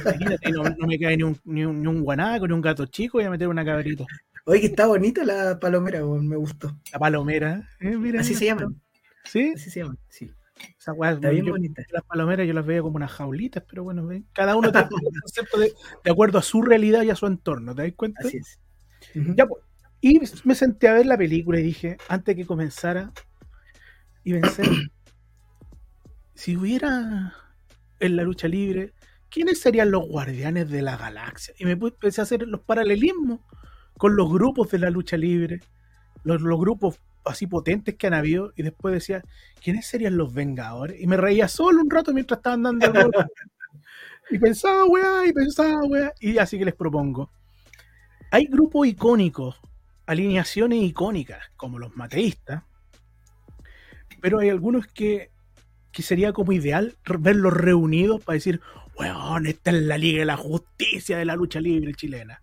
Imagínate, 0.05 0.51
no, 0.53 0.65
no 0.65 0.87
me 0.87 0.99
cae 0.99 1.17
ni 1.17 1.23
un, 1.23 1.39
ni, 1.45 1.65
un, 1.65 1.81
ni 1.81 1.87
un 1.87 2.03
guanaco, 2.03 2.47
ni 2.47 2.53
un 2.55 2.61
gato 2.61 2.87
chico, 2.87 3.19
voy 3.19 3.25
a 3.27 3.31
meter 3.31 3.49
una 3.49 3.65
cabrita. 3.65 4.05
Oye, 4.47 4.61
que 4.61 4.67
está 4.67 4.87
bonita 4.87 5.25
la 5.25 5.59
palomera, 5.59 6.05
weón, 6.05 6.27
me 6.29 6.37
gustó. 6.37 6.77
La 6.93 6.99
palomera, 6.99 7.69
eh, 7.81 7.97
mira, 7.97 8.21
Así 8.21 8.31
mira. 8.31 8.39
se 8.39 8.45
llaman. 8.47 8.81
Sí, 9.25 9.53
Así 9.55 9.71
se 9.71 9.81
llaman, 9.81 9.99
sí. 10.09 10.31
Esa 10.79 10.93
weá, 10.93 11.13
Está 11.13 11.31
bien 11.31 11.47
yo- 11.47 11.53
bonita. 11.53 11.83
las 11.91 12.05
palomeras 12.05 12.47
yo 12.47 12.53
las 12.55 12.65
veía 12.67 12.83
como 12.83 12.97
unas 12.97 13.11
jaulitas, 13.13 13.63
pero 13.69 13.85
bueno, 13.85 14.07
ven, 14.07 14.27
cada 14.33 14.57
uno 14.57 14.71
tiene 14.73 14.87
un 14.91 14.91
concepto 15.23 15.59
de, 15.59 15.73
de 16.05 16.11
acuerdo 16.11 16.39
a 16.39 16.43
su 16.43 16.63
realidad 16.63 17.03
y 17.03 17.11
a 17.11 17.17
su 17.17 17.27
entorno, 17.27 17.75
¿te 17.75 17.83
das 17.83 17.93
cuenta? 17.97 18.21
Así 18.27 18.39
es. 18.39 18.59
Ujú. 19.15 19.35
Ya, 19.37 19.47
pues. 19.47 19.63
Y 20.03 20.19
me 20.45 20.55
senté 20.55 20.89
a 20.89 20.95
ver 20.95 21.05
la 21.07 21.19
película 21.19 21.61
y 21.61 21.63
dije, 21.63 21.99
antes 22.09 22.35
que 22.35 22.47
comenzara, 22.47 23.13
y 24.25 24.33
pensé, 24.33 24.63
si 26.35 26.57
hubiera 26.57 27.35
en 27.99 28.17
la 28.17 28.23
lucha 28.23 28.49
libre, 28.49 28.95
¿quiénes 29.29 29.61
serían 29.61 29.91
los 29.91 30.07
guardianes 30.09 30.71
de 30.71 30.83
la 30.83 30.97
galaxia? 30.97 31.55
Y 31.59 31.65
me 31.67 31.73
empecé 31.73 32.21
a 32.21 32.25
hacer 32.25 32.47
los 32.49 32.63
paralelismos 32.63 33.41
con 33.99 34.17
los 34.17 34.33
grupos 34.33 34.71
de 34.71 34.79
la 34.79 34.89
lucha 34.91 35.17
libre, 35.19 35.61
los, 36.25 36.41
los 36.41 36.59
grupos 36.59 36.99
así 37.25 37.47
potentes 37.47 37.97
que 37.97 38.07
han 38.07 38.15
habido, 38.15 38.53
y 38.57 38.63
después 38.63 38.95
decía, 38.95 39.23
¿quiénes 39.63 39.87
serían 39.87 40.17
los 40.17 40.33
vengadores? 40.33 41.01
Y 41.01 41.07
me 41.07 41.17
reía 41.17 41.49
solo 41.49 41.83
un 41.83 41.91
rato 41.91 42.13
mientras 42.13 42.39
estaban 42.39 42.63
dando 42.63 42.87
el 42.87 42.93
gol. 42.93 43.13
Y 44.33 44.39
pensaba, 44.39 44.85
weá, 44.85 45.27
y 45.27 45.33
pensaba, 45.33 45.83
weá, 45.89 46.13
y 46.21 46.39
así 46.39 46.57
que 46.57 46.65
les 46.65 46.75
propongo. 46.75 47.33
Hay 48.31 48.47
grupos 48.47 48.87
icónicos, 48.87 49.57
alineaciones 50.07 50.85
icónicas, 50.85 51.51
como 51.57 51.81
los 51.81 51.97
mateístas, 51.97 52.63
pero 54.21 54.39
hay 54.39 54.49
algunos 54.49 54.87
que, 54.87 55.31
que 55.91 56.03
sería 56.03 56.33
como 56.33 56.53
ideal 56.53 56.97
verlos 57.19 57.53
reunidos 57.55 58.23
para 58.23 58.35
decir, 58.35 58.61
weón, 58.97 59.47
esta 59.47 59.73
es 59.73 59.83
la 59.83 59.99
Liga 59.99 60.21
de 60.21 60.27
la 60.27 60.37
Justicia 60.37 61.19
de 61.19 61.25
la 61.25 61.35
lucha 61.35 61.61
libre 61.61 61.93
chilena. 61.95 62.41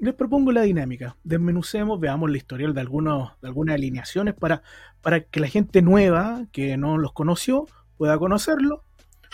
Les 0.00 0.14
propongo 0.14 0.52
la 0.52 0.62
dinámica. 0.62 1.16
Desmenucemos, 1.24 1.98
veamos 1.98 2.30
la 2.30 2.36
historial 2.36 2.72
de, 2.72 2.80
algunos, 2.80 3.32
de 3.40 3.48
algunas 3.48 3.74
alineaciones 3.74 4.34
para, 4.34 4.62
para 5.00 5.24
que 5.24 5.40
la 5.40 5.48
gente 5.48 5.82
nueva 5.82 6.46
que 6.52 6.76
no 6.76 6.98
los 6.98 7.12
conoció 7.12 7.66
pueda 7.96 8.16
conocerlo, 8.16 8.84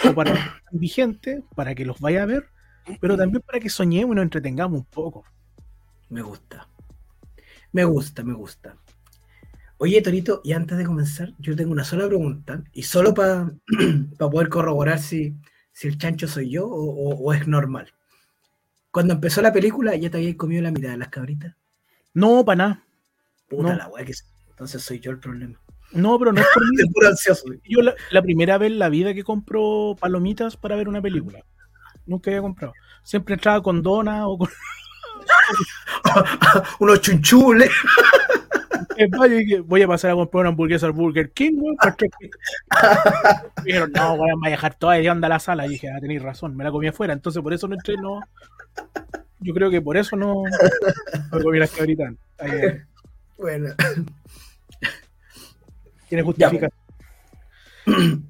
o 0.08 0.14
para 0.14 0.32
los 0.32 0.40
vigentes, 0.80 1.42
para 1.54 1.74
que 1.74 1.84
los 1.84 2.00
vaya 2.00 2.22
a 2.22 2.26
ver, 2.26 2.48
pero 2.98 3.16
también 3.16 3.42
para 3.42 3.60
que 3.60 3.68
soñemos 3.68 4.14
y 4.14 4.16
nos 4.16 4.22
entretengamos 4.22 4.80
un 4.80 4.86
poco. 4.86 5.24
Me 6.08 6.22
gusta. 6.22 6.66
Me 7.72 7.84
gusta, 7.84 8.24
me 8.24 8.32
gusta. 8.32 8.76
Oye, 9.76 10.00
Torito, 10.00 10.40
y 10.44 10.52
antes 10.52 10.78
de 10.78 10.86
comenzar, 10.86 11.34
yo 11.38 11.54
tengo 11.56 11.72
una 11.72 11.84
sola 11.84 12.06
pregunta, 12.06 12.64
y 12.72 12.84
solo 12.84 13.12
para 13.12 13.52
poder 14.18 14.48
corroborar 14.48 14.98
si, 14.98 15.36
si 15.72 15.88
el 15.88 15.98
chancho 15.98 16.26
soy 16.26 16.48
yo 16.48 16.66
o 16.66 17.32
es 17.34 17.46
normal. 17.46 17.92
Cuando 18.94 19.14
empezó 19.14 19.42
la 19.42 19.52
película, 19.52 19.96
ya 19.96 20.08
te 20.08 20.18
habías 20.18 20.36
comido 20.36 20.62
la 20.62 20.70
mitad 20.70 20.90
de 20.90 20.98
las 20.98 21.08
cabritas. 21.08 21.56
No, 22.12 22.44
para 22.44 22.56
nada. 22.56 22.84
Puta 23.48 23.72
No. 23.72 23.76
la 23.76 23.88
weá 23.88 24.04
que 24.04 24.12
es. 24.12 24.24
Entonces 24.50 24.82
soy 24.82 25.00
yo 25.00 25.10
el 25.10 25.18
problema. 25.18 25.58
No, 25.90 26.16
pero 26.16 26.32
no 26.32 26.40
es 26.40 26.46
por 26.54 26.62
mí. 26.70 27.08
Ansioso. 27.08 27.42
Yo 27.64 27.82
la, 27.82 27.92
la 28.12 28.22
primera 28.22 28.56
vez 28.56 28.70
en 28.70 28.78
la 28.78 28.88
vida 28.90 29.12
que 29.12 29.24
compro 29.24 29.96
palomitas 29.98 30.56
para 30.56 30.76
ver 30.76 30.88
una 30.88 31.02
película. 31.02 31.40
Nunca 32.06 32.30
había 32.30 32.42
comprado. 32.42 32.72
Siempre 33.02 33.34
entraba 33.34 33.60
con 33.64 33.82
dona 33.82 34.28
o 34.28 34.38
con 34.38 34.48
Unos 36.78 37.00
chunchules. 37.00 37.72
Voy 39.64 39.82
a 39.82 39.88
pasar 39.88 40.12
a 40.12 40.14
comprar 40.14 40.42
una 40.42 40.50
hamburguesa 40.50 40.86
al 40.86 40.92
Burger 40.92 41.32
King, 41.32 41.60
Dijeron, 43.64 43.90
no, 43.92 44.16
voy 44.16 44.30
a 44.46 44.50
dejar 44.50 44.76
toda 44.76 45.00
y 45.00 45.06
anda 45.08 45.26
a 45.26 45.30
la 45.30 45.40
sala. 45.40 45.66
Y 45.66 45.70
dije, 45.70 45.90
ah, 45.90 45.98
tenéis 46.00 46.22
razón, 46.22 46.54
me 46.54 46.62
la 46.62 46.70
comí 46.70 46.86
afuera, 46.86 47.12
entonces 47.12 47.42
por 47.42 47.52
eso 47.52 47.66
no 47.66 47.74
entré, 47.74 47.96
no. 47.96 48.20
Yo 49.40 49.52
creo 49.54 49.70
que 49.70 49.80
por 49.82 49.96
eso 49.96 50.16
no, 50.16 50.44
no 51.32 51.42
comí 51.42 51.58
las 51.58 51.70
cabritas. 51.70 52.14
Ahí, 52.38 52.80
Bueno, 53.36 53.74
Tiene 56.08 56.22
justificación. 56.22 56.70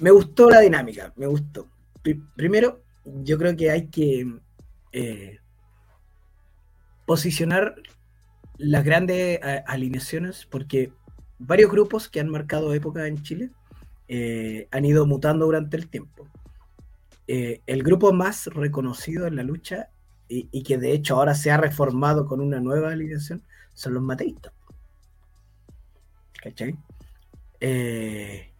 me 0.00 0.10
gustó 0.10 0.50
la 0.50 0.60
dinámica, 0.60 1.12
me 1.16 1.26
gustó. 1.26 1.68
Pri- 2.02 2.22
primero, 2.36 2.82
yo 3.04 3.38
creo 3.38 3.56
que 3.56 3.70
hay 3.70 3.86
que 3.88 4.26
eh, 4.92 5.38
posicionar 7.06 7.76
las 8.58 8.84
grandes 8.84 9.42
a- 9.42 9.64
alineaciones 9.66 10.46
porque 10.46 10.92
varios 11.38 11.70
grupos 11.70 12.08
que 12.08 12.20
han 12.20 12.28
marcado 12.28 12.74
época 12.74 13.06
en 13.06 13.22
Chile 13.22 13.50
eh, 14.08 14.68
han 14.70 14.84
ido 14.84 15.06
mutando 15.06 15.46
durante 15.46 15.76
el 15.76 15.88
tiempo. 15.88 16.28
Eh, 17.26 17.62
el 17.66 17.82
grupo 17.82 18.12
más 18.12 18.46
reconocido 18.46 19.26
en 19.26 19.36
la 19.36 19.42
lucha 19.42 19.88
y, 20.28 20.48
y 20.52 20.62
que 20.62 20.78
de 20.78 20.92
hecho 20.92 21.16
ahora 21.16 21.34
se 21.34 21.50
ha 21.50 21.56
reformado 21.56 22.26
con 22.26 22.40
una 22.40 22.60
nueva 22.60 22.92
alineación 22.92 23.42
son 23.74 23.94
los 23.94 24.02
mateístas. 24.02 24.52
¿Cachai? 26.42 26.76
Eh, 27.60 28.52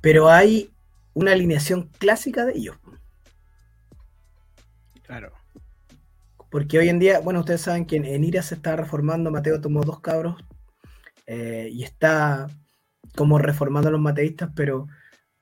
pero 0.00 0.28
hay 0.28 0.70
una 1.14 1.32
alineación 1.32 1.88
clásica 1.98 2.44
de 2.44 2.52
ellos. 2.52 2.76
Claro. 5.02 5.32
Porque 6.50 6.78
hoy 6.78 6.88
en 6.88 6.98
día, 6.98 7.20
bueno, 7.20 7.40
ustedes 7.40 7.62
saben 7.62 7.86
que 7.86 7.96
en, 7.96 8.04
en 8.04 8.24
Ira 8.24 8.42
se 8.42 8.54
está 8.54 8.76
reformando, 8.76 9.30
Mateo 9.30 9.60
tomó 9.60 9.82
dos 9.82 10.00
cabros 10.00 10.42
eh, 11.26 11.68
y 11.72 11.82
está 11.82 12.46
como 13.14 13.38
reformando 13.38 13.88
a 13.88 13.92
los 13.92 14.00
mateístas, 14.00 14.50
pero 14.54 14.86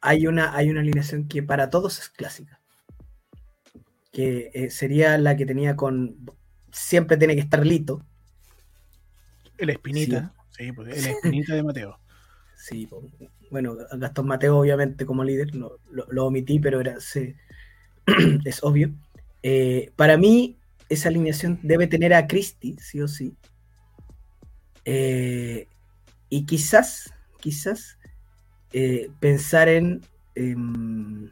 hay 0.04 0.26
una, 0.26 0.54
hay 0.54 0.70
una 0.70 0.80
alineación 0.80 1.26
que 1.28 1.42
para 1.42 1.70
todos 1.70 1.98
es 1.98 2.08
clásica. 2.10 2.60
Que 4.12 4.50
eh, 4.54 4.70
sería 4.70 5.18
la 5.18 5.36
que 5.36 5.46
tenía 5.46 5.74
con. 5.74 6.16
Siempre 6.70 7.16
tiene 7.16 7.34
que 7.34 7.40
estar 7.40 7.64
Lito. 7.66 8.04
El 9.58 9.70
espinita. 9.70 10.34
Sí, 10.50 10.70
pues, 10.72 10.88
el 10.96 11.10
espinita 11.12 11.54
de 11.54 11.62
Mateo. 11.62 11.98
Sí, 12.56 12.86
po. 12.86 13.02
bueno, 13.50 13.76
Gastón 13.98 14.26
Mateo, 14.26 14.56
obviamente, 14.56 15.04
como 15.04 15.22
líder, 15.22 15.54
lo, 15.54 15.80
lo- 15.90 16.06
lo 16.10 16.24
omití, 16.24 16.58
pero 16.58 16.80
era, 16.80 16.96
es 18.44 18.62
obvio. 18.64 18.90
Eh, 19.42 19.92
para 19.96 20.16
mí, 20.16 20.56
esa 20.88 21.10
alineación 21.10 21.58
debe 21.62 21.86
tener 21.88 22.14
a 22.14 22.26
Christie, 22.26 22.76
sí 22.78 23.02
o 23.02 23.08
sí. 23.08 23.36
Eh, 24.86 25.68
y 26.30 26.46
quizás, 26.46 27.12
quizás, 27.40 27.98
eh, 28.74 29.10
pensar 29.20 29.68
en. 29.70 30.02
em, 30.34 31.30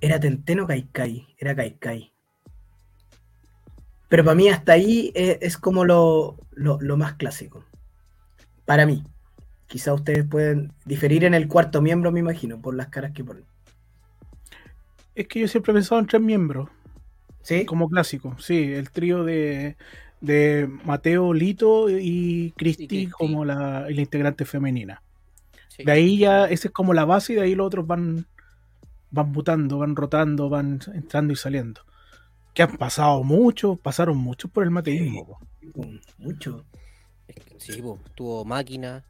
era 0.00 0.20
Tenteno 0.20 0.66
Kaikai, 0.66 1.26
era 1.38 1.54
Kaikai. 1.56 2.12
Pero 4.08 4.24
para 4.24 4.34
mí 4.36 4.48
hasta 4.48 4.72
ahí 4.72 5.12
es, 5.14 5.56
como 5.58 5.84
lo, 5.84 6.36
lo- 6.52 6.78
lo 6.80 6.96
más 6.96 7.14
clásico. 7.14 7.64
Para 8.64 8.86
mí. 8.86 9.02
Quizá 9.68 9.94
ustedes 9.94 10.26
pueden 10.26 10.72
diferir 10.84 11.24
en 11.24 11.34
el 11.34 11.48
cuarto 11.48 11.82
miembro, 11.82 12.12
me 12.12 12.20
imagino, 12.20 12.60
por 12.60 12.74
las 12.76 12.88
caras 12.88 13.12
que 13.12 13.24
ponen. 13.24 13.44
Es 15.14 15.28
que 15.28 15.40
yo 15.40 15.48
siempre 15.48 15.72
he 15.72 15.74
pensado 15.74 16.00
en 16.00 16.06
tres 16.06 16.22
miembros, 16.22 16.68
¿Sí? 17.42 17.64
como 17.66 17.88
clásico. 17.88 18.36
Sí, 18.38 18.72
el 18.74 18.90
trío 18.90 19.24
de, 19.24 19.76
de 20.24 20.68
Mateo, 20.84 21.32
Lito 21.34 21.88
y 21.90 22.52
Cristi 22.56 22.84
Y 22.84 22.88
Cristi. 22.88 23.10
como 23.10 23.44
la, 23.44 23.88
la 23.88 24.00
integrante 24.00 24.44
femenina. 24.44 25.02
Sí. 25.68 25.84
De 25.84 25.92
ahí 25.92 26.18
ya, 26.18 26.46
esa 26.46 26.68
es 26.68 26.74
como 26.74 26.94
la 26.94 27.04
base 27.04 27.32
y 27.32 27.36
de 27.36 27.42
ahí 27.42 27.54
los 27.54 27.66
otros 27.66 27.86
van, 27.86 28.26
van 29.10 29.30
mutando, 29.32 29.78
van 29.78 29.96
rotando, 29.96 30.48
van 30.48 30.80
entrando 30.94 31.32
y 31.32 31.36
saliendo. 31.36 31.82
Que 32.54 32.62
han 32.62 32.76
pasado 32.76 33.24
muchos, 33.24 33.78
pasaron 33.80 34.16
muchos 34.16 34.50
por 34.50 34.62
el 34.64 34.70
mateísmo. 34.70 35.38
Mm, 35.74 35.96
Mucho. 36.18 36.64
Sí, 37.58 37.80
po, 37.82 37.98
tuvo 38.14 38.44
máquina. 38.44 39.02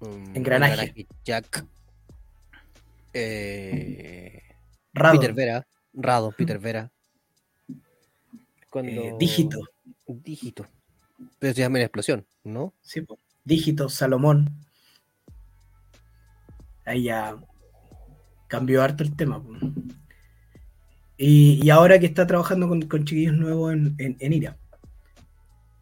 um, 0.00 0.36
Engranaje. 0.36 1.06
Jack. 1.24 1.64
Eh, 3.14 4.40
Rado. 4.94 5.18
Peter 5.20 5.34
Vera. 5.34 5.66
Rado, 5.94 6.32
Peter 6.32 6.58
Vera. 6.58 6.90
Cuando... 8.70 9.02
eh, 9.02 9.14
dígito. 9.18 9.58
Dígito. 10.06 10.66
Pero 11.38 11.54
se 11.54 11.60
llama 11.60 11.74
una 11.76 11.84
explosión, 11.84 12.26
¿no? 12.44 12.74
Sí. 12.82 13.04
Dígito, 13.44 13.88
Salomón. 13.88 14.50
Ahí 16.84 17.04
ya 17.04 17.36
cambió 18.48 18.82
harto 18.82 19.02
el 19.04 19.14
tema. 19.16 19.42
Y, 21.16 21.60
y 21.64 21.70
ahora 21.70 21.98
que 21.98 22.06
está 22.06 22.26
trabajando 22.26 22.68
con, 22.68 22.82
con 22.82 23.04
chiquillos 23.04 23.36
nuevos 23.36 23.72
en, 23.72 23.94
en, 23.98 24.32
IRA. 24.32 24.56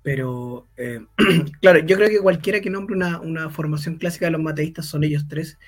Pero, 0.03 0.69
eh, 0.77 1.01
claro, 1.61 1.79
yo 1.81 1.97
creo 1.97 2.09
que 2.11 2.21
cualquiera 2.21 2.61
que 2.61 2.71
nombre 2.71 2.95
una, 2.97 3.21
una 3.21 3.51
formación 3.51 3.97
clásica 3.97 4.27
de 4.27 4.33
los 4.33 4.43
mateístas 4.43 4.87
son 4.87 5.05
ellos 5.05 5.27
tres 5.29 5.59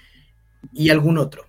y 0.73 0.91
algún 0.91 1.19
otro. 1.19 1.45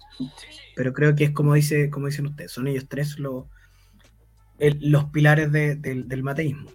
Pero 0.75 0.93
creo 0.93 1.15
que 1.15 1.25
es 1.25 1.31
como, 1.31 1.53
dice, 1.53 1.89
como 1.89 2.07
dicen 2.07 2.27
ustedes, 2.27 2.51
son 2.51 2.67
ellos 2.67 2.87
tres 2.87 3.17
los 3.19 5.05
pilares 5.11 5.51
de- 5.51 5.75
del- 5.75 6.07
del 6.07 6.23
mateísmo. 6.23 6.69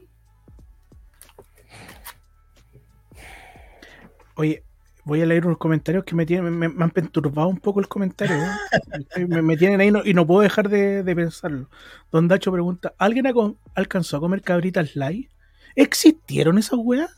Oye, 4.38 4.62
voy 5.04 5.20
a 5.20 5.26
leer 5.26 5.46
unos 5.46 5.58
comentarios 5.58 6.04
que 6.04 6.14
me 6.14 6.24
tienen, 6.24 6.56
me, 6.56 6.68
me 6.68 6.84
han 6.84 6.90
perturbado 6.90 7.48
un 7.48 7.58
poco 7.58 7.80
el 7.80 7.88
comentario. 7.88 8.36
¿eh? 8.36 9.26
me, 9.28 9.42
me 9.42 9.56
tienen 9.56 9.80
ahí 9.80 9.90
no- 9.90 10.04
y 10.04 10.14
no 10.14 10.26
puedo 10.26 10.42
dejar 10.42 10.68
de, 10.68 11.02
de 11.02 11.16
pensarlo. 11.16 11.68
Don 12.12 12.28
Dacho 12.28 12.52
pregunta: 12.52 12.94
¿Alguien 12.98 13.30
con- 13.32 13.58
alcanzó 13.74 14.16
a 14.16 14.20
comer 14.20 14.42
cabritas 14.42 14.94
light? 14.96 15.28
¿Existieron 15.74 16.56
esas 16.58 16.78
weas? 16.82 17.10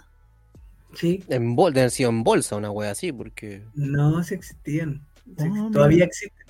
Sí, 0.94 1.22
En 1.28 1.54
bol, 1.54 1.72
deben 1.72 1.90
sido 1.90 2.10
en 2.10 2.24
bolsa 2.24 2.56
una 2.56 2.70
wea 2.70 2.90
así, 2.90 3.12
porque. 3.12 3.62
no, 3.74 4.22
sí 4.24 4.34
existían. 4.34 5.06
Sí, 5.38 5.44
Ah, 5.46 5.68
todavía 5.72 5.96
mira. 5.98 6.06
existen. 6.06 6.46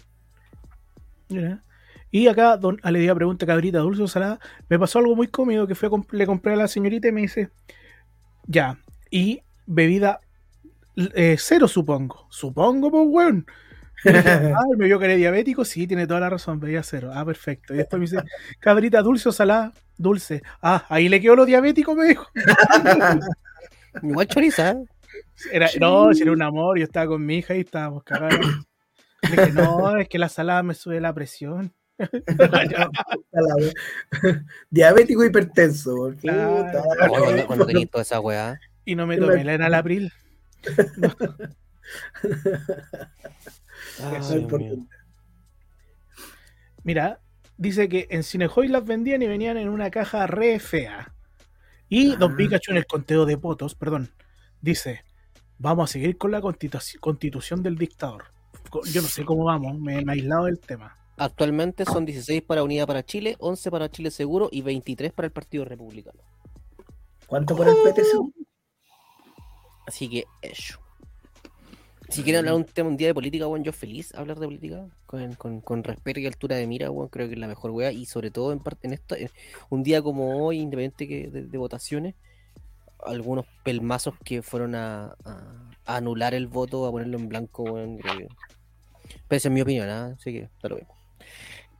Mira. 1.28 1.62
Y 2.10 2.26
acá 2.26 2.56
Don 2.56 2.78
Aledia 2.82 3.14
pregunta, 3.14 3.46
cabrita 3.46 3.78
dulce 3.78 4.02
o 4.02 4.08
salada. 4.08 4.40
Me 4.68 4.78
pasó 4.78 4.98
algo 4.98 5.14
muy 5.14 5.28
cómico 5.28 5.66
que 5.66 5.74
fue 5.74 5.88
a 5.88 5.92
comp- 5.92 6.12
le 6.12 6.26
compré 6.26 6.54
a 6.54 6.56
la 6.56 6.68
señorita 6.68 7.08
y 7.08 7.12
me 7.12 7.20
dice, 7.22 7.50
ya, 8.46 8.78
y 9.10 9.42
bebida 9.66 10.20
eh, 11.14 11.36
cero 11.38 11.68
supongo. 11.68 12.26
Supongo, 12.30 12.90
pues 12.90 13.06
weón. 13.08 13.46
Ah, 14.06 14.62
me 14.76 14.86
vio 14.86 14.98
que 14.98 15.04
era 15.04 15.14
diabético, 15.14 15.64
sí, 15.64 15.86
tiene 15.86 16.06
toda 16.06 16.20
la 16.20 16.30
razón, 16.30 16.58
bebida 16.58 16.82
cero. 16.82 17.10
Ah, 17.12 17.24
perfecto. 17.24 17.74
Y 17.74 17.78
después 17.78 18.00
me 18.00 18.06
dice, 18.06 18.22
cabrita 18.58 19.02
dulce 19.02 19.28
o 19.28 19.32
salada, 19.32 19.72
dulce. 19.96 20.42
Ah, 20.62 20.84
ahí 20.88 21.08
le 21.08 21.20
quedó 21.20 21.36
lo 21.36 21.46
diabético, 21.46 21.94
me 21.94 22.06
dijo. 22.06 22.26
Igual 24.02 24.26
choriza, 24.26 24.70
¿eh? 24.70 24.84
Era, 25.52 25.68
no, 25.80 26.12
si 26.14 26.22
era 26.22 26.32
un 26.32 26.42
amor, 26.42 26.78
yo 26.78 26.84
estaba 26.84 27.08
con 27.08 27.24
mi 27.24 27.38
hija 27.38 27.54
y 27.54 27.60
estábamos 27.60 28.04
cagados. 28.04 28.38
Dije, 29.22 29.52
no, 29.52 29.96
es 29.96 30.08
que 30.08 30.18
la 30.18 30.28
salada 30.28 30.62
me 30.62 30.74
sube 30.74 31.00
la 31.00 31.12
presión. 31.12 31.74
Diabético 34.70 35.24
hipertenso. 35.24 36.14
Claro. 36.20 36.64
puta. 36.64 36.82
Oh, 36.82 37.08
cuando, 37.08 37.46
cuando 37.46 37.66
tenéis 37.66 37.90
toda 37.90 38.02
esa 38.02 38.20
weá. 38.20 38.58
Y 38.84 38.94
no 38.94 39.06
me 39.06 39.18
tomé 39.18 39.44
la 39.44 39.54
enalapril. 39.54 40.06
Eso 40.06 40.29
Ay. 44.02 44.46
Mira, 46.82 47.20
dice 47.56 47.88
que 47.88 48.06
en 48.10 48.22
Cinejoy 48.22 48.68
las 48.68 48.86
vendían 48.86 49.22
y 49.22 49.26
venían 49.28 49.56
en 49.56 49.68
una 49.68 49.90
caja 49.90 50.26
re 50.26 50.58
fea. 50.60 51.12
Y 51.88 52.16
Don 52.16 52.32
Ah. 52.32 52.36
Pikachu 52.36 52.70
en 52.72 52.78
el 52.78 52.86
conteo 52.86 53.26
de 53.26 53.34
votos, 53.36 53.74
perdón, 53.74 54.10
dice, 54.60 55.04
vamos 55.58 55.90
a 55.90 55.92
seguir 55.92 56.16
con 56.16 56.30
la 56.30 56.40
constitu- 56.40 56.98
constitución 57.00 57.62
del 57.62 57.76
dictador. 57.76 58.24
Yo 58.92 59.02
no 59.02 59.08
sé 59.08 59.24
cómo 59.24 59.44
vamos, 59.44 59.78
me, 59.78 60.04
me 60.04 60.12
he 60.12 60.16
aislado 60.18 60.44
del 60.44 60.60
tema. 60.60 60.94
Actualmente 61.16 61.84
son 61.84 62.06
16 62.06 62.42
para 62.42 62.62
Unidad 62.62 62.86
para 62.86 63.02
Chile, 63.04 63.36
11 63.40 63.70
para 63.70 63.90
Chile 63.90 64.10
Seguro 64.10 64.48
y 64.52 64.62
23 64.62 65.12
para 65.12 65.26
el 65.26 65.32
Partido 65.32 65.64
Republicano. 65.66 66.20
¿Cuánto 67.26 67.54
por 67.56 67.68
el 67.68 67.74
PTC? 67.74 68.39
Así 69.90 70.08
que 70.08 70.24
eso. 70.40 70.78
Si 72.10 72.22
quieren 72.22 72.38
hablar 72.38 72.54
un 72.54 72.64
tema 72.64 72.88
un 72.88 72.96
día 72.96 73.08
de 73.08 73.14
política, 73.14 73.46
bueno, 73.46 73.64
yo 73.64 73.72
feliz 73.72 74.14
hablar 74.14 74.38
de 74.38 74.46
política 74.46 74.86
con, 75.06 75.34
con, 75.34 75.60
con 75.60 75.82
respeto 75.82 76.20
y 76.20 76.26
altura 76.26 76.54
de 76.54 76.68
mira, 76.68 76.90
bueno, 76.90 77.08
creo 77.08 77.26
que 77.26 77.34
es 77.34 77.40
la 77.40 77.48
mejor 77.48 77.72
wea 77.72 77.90
y 77.90 78.06
sobre 78.06 78.30
todo 78.30 78.52
en 78.52 78.60
parte 78.60 78.86
en 78.86 78.92
esto, 78.92 79.16
un 79.68 79.82
día 79.82 80.00
como 80.00 80.46
hoy, 80.46 80.58
independiente 80.58 81.08
que 81.08 81.26
de, 81.28 81.58
votaciones, 81.58 82.14
algunos 83.04 83.46
pelmazos 83.64 84.14
que 84.24 84.42
fueron 84.42 84.76
a, 84.76 85.16
anular 85.84 86.32
el 86.32 86.46
voto, 86.46 86.86
a 86.86 86.92
ponerlo 86.92 87.18
en 87.18 87.28
blanco, 87.28 87.64
bueno, 87.64 87.98
creo 88.00 88.28
Pero 89.26 89.36
esa 89.36 89.48
es 89.48 89.52
mi 89.52 89.60
opinión, 89.60 89.88
¿ah? 89.88 90.14
así 90.16 90.32
que 90.32 90.42
está 90.42 90.68
lo 90.68 90.76
mismo. 90.76 90.99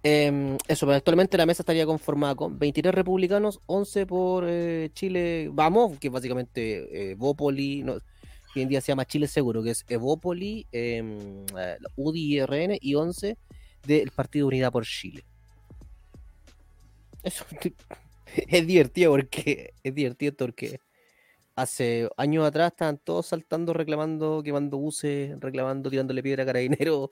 Em, 0.02 0.56
eso, 0.66 0.86
pero 0.86 0.96
actualmente 0.96 1.36
la 1.36 1.44
mesa 1.44 1.62
estaría 1.62 1.84
conformada 1.84 2.34
con 2.34 2.58
23 2.58 2.94
republicanos, 2.94 3.60
11 3.66 4.06
por 4.06 4.44
eh, 4.48 4.90
Chile 4.94 5.50
Vamos, 5.52 5.98
que 5.98 6.08
básicamente 6.08 7.10
eh, 7.10 7.14
Bópoli, 7.16 7.82
no, 7.82 7.92
hoy 7.94 8.62
en 8.62 8.68
día 8.68 8.80
se 8.80 8.88
llama 8.88 9.04
Chile 9.04 9.26
Seguro, 9.28 9.62
que 9.62 9.70
es 9.70 9.84
Evópoli, 9.88 10.66
em, 10.72 11.44
eh, 11.58 11.76
UDI 11.96 12.34
y 12.36 12.40
RN, 12.40 12.78
y 12.80 12.94
11 12.94 13.36
del 13.86 14.10
Partido 14.10 14.46
Unidad 14.46 14.72
por 14.72 14.86
Chile. 14.86 15.22
Eso 17.22 17.44
es 18.26 18.66
divertido 18.66 19.12
porque 19.12 19.74
es 19.82 19.94
divertido 19.94 20.34
porque 20.34 20.80
hace 21.56 22.08
años 22.16 22.46
atrás 22.46 22.72
estaban 22.72 22.96
todos 22.98 23.26
saltando, 23.26 23.74
reclamando, 23.74 24.42
quemando 24.42 24.78
buses, 24.78 25.38
reclamando, 25.40 25.90
tirándole 25.90 26.22
piedra 26.22 26.44
a 26.44 26.46
carabineros 26.46 27.10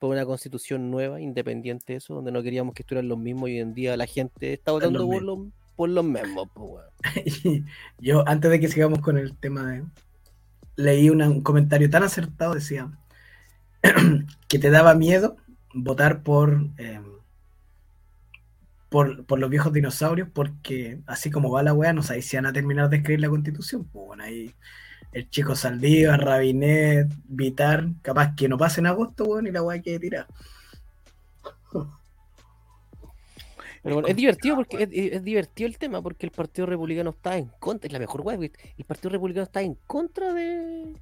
por 0.00 0.10
una 0.10 0.24
constitución 0.24 0.90
nueva, 0.90 1.20
independiente 1.20 1.92
de 1.92 1.98
eso, 1.98 2.14
donde 2.14 2.32
no 2.32 2.42
queríamos 2.42 2.74
que 2.74 2.82
estuvieran 2.82 3.08
los 3.08 3.18
mismos 3.18 3.50
y 3.50 3.52
hoy 3.52 3.58
en 3.60 3.74
día 3.74 3.96
la 3.98 4.06
gente 4.06 4.54
está 4.54 4.72
votando 4.72 5.06
por 5.06 5.22
los, 5.22 5.38
por 5.76 5.90
los 5.90 6.04
mismos. 6.04 6.48
Yo, 7.98 8.26
antes 8.26 8.50
de 8.50 8.58
que 8.58 8.68
sigamos 8.68 9.00
con 9.00 9.18
el 9.18 9.36
tema 9.36 9.70
de... 9.70 9.84
Leí 10.76 11.10
un 11.10 11.42
comentario 11.42 11.90
tan 11.90 12.02
acertado, 12.02 12.54
decía, 12.54 12.90
que 14.48 14.58
te 14.58 14.70
daba 14.70 14.94
miedo 14.94 15.36
votar 15.74 16.22
por... 16.22 16.66
Eh, 16.78 17.00
por, 18.88 19.38
los 19.38 19.50
viejos 19.50 19.72
dinosaurios, 19.72 20.28
porque 20.32 21.00
así 21.06 21.30
como 21.30 21.50
va 21.50 21.62
la 21.62 21.72
weá, 21.72 21.92
no 21.92 22.02
sabéis 22.02 22.26
si 22.26 22.36
van 22.36 22.46
a 22.46 22.52
terminar 22.52 22.88
de 22.88 22.96
escribir 22.96 23.20
la 23.20 23.28
constitución. 23.28 23.84
Pues 23.84 24.06
bueno, 24.06 24.24
ahí 24.24 24.52
el 25.12 25.28
chico 25.28 25.56
Saldívar, 25.56 26.20
Rabinet, 26.20 27.08
Vitar, 27.24 27.86
capaz 28.02 28.34
que 28.36 28.48
no 28.48 28.56
pase 28.56 28.80
en 28.80 28.86
agosto, 28.86 29.24
weón, 29.24 29.46
y 29.46 29.50
la 29.50 29.62
weá 29.62 29.80
que 29.80 29.98
tirar. 29.98 30.26
Pero 33.82 34.06
es 34.06 34.14
divertido 34.14 34.56
porque 34.56 34.88
es, 34.90 35.24
divertido 35.24 35.66
el 35.66 35.78
tema 35.78 36.02
porque 36.02 36.26
el 36.26 36.32
Partido 36.32 36.66
Republicano 36.66 37.10
está 37.10 37.38
en 37.38 37.50
contra, 37.58 37.86
es 37.86 37.92
la 37.92 37.98
mejor 37.98 38.20
weá, 38.20 38.36
el 38.36 38.84
Partido 38.84 39.10
Republicano 39.10 39.44
está 39.44 39.62
en 39.62 39.76
contra 39.86 40.34
de, 40.34 40.92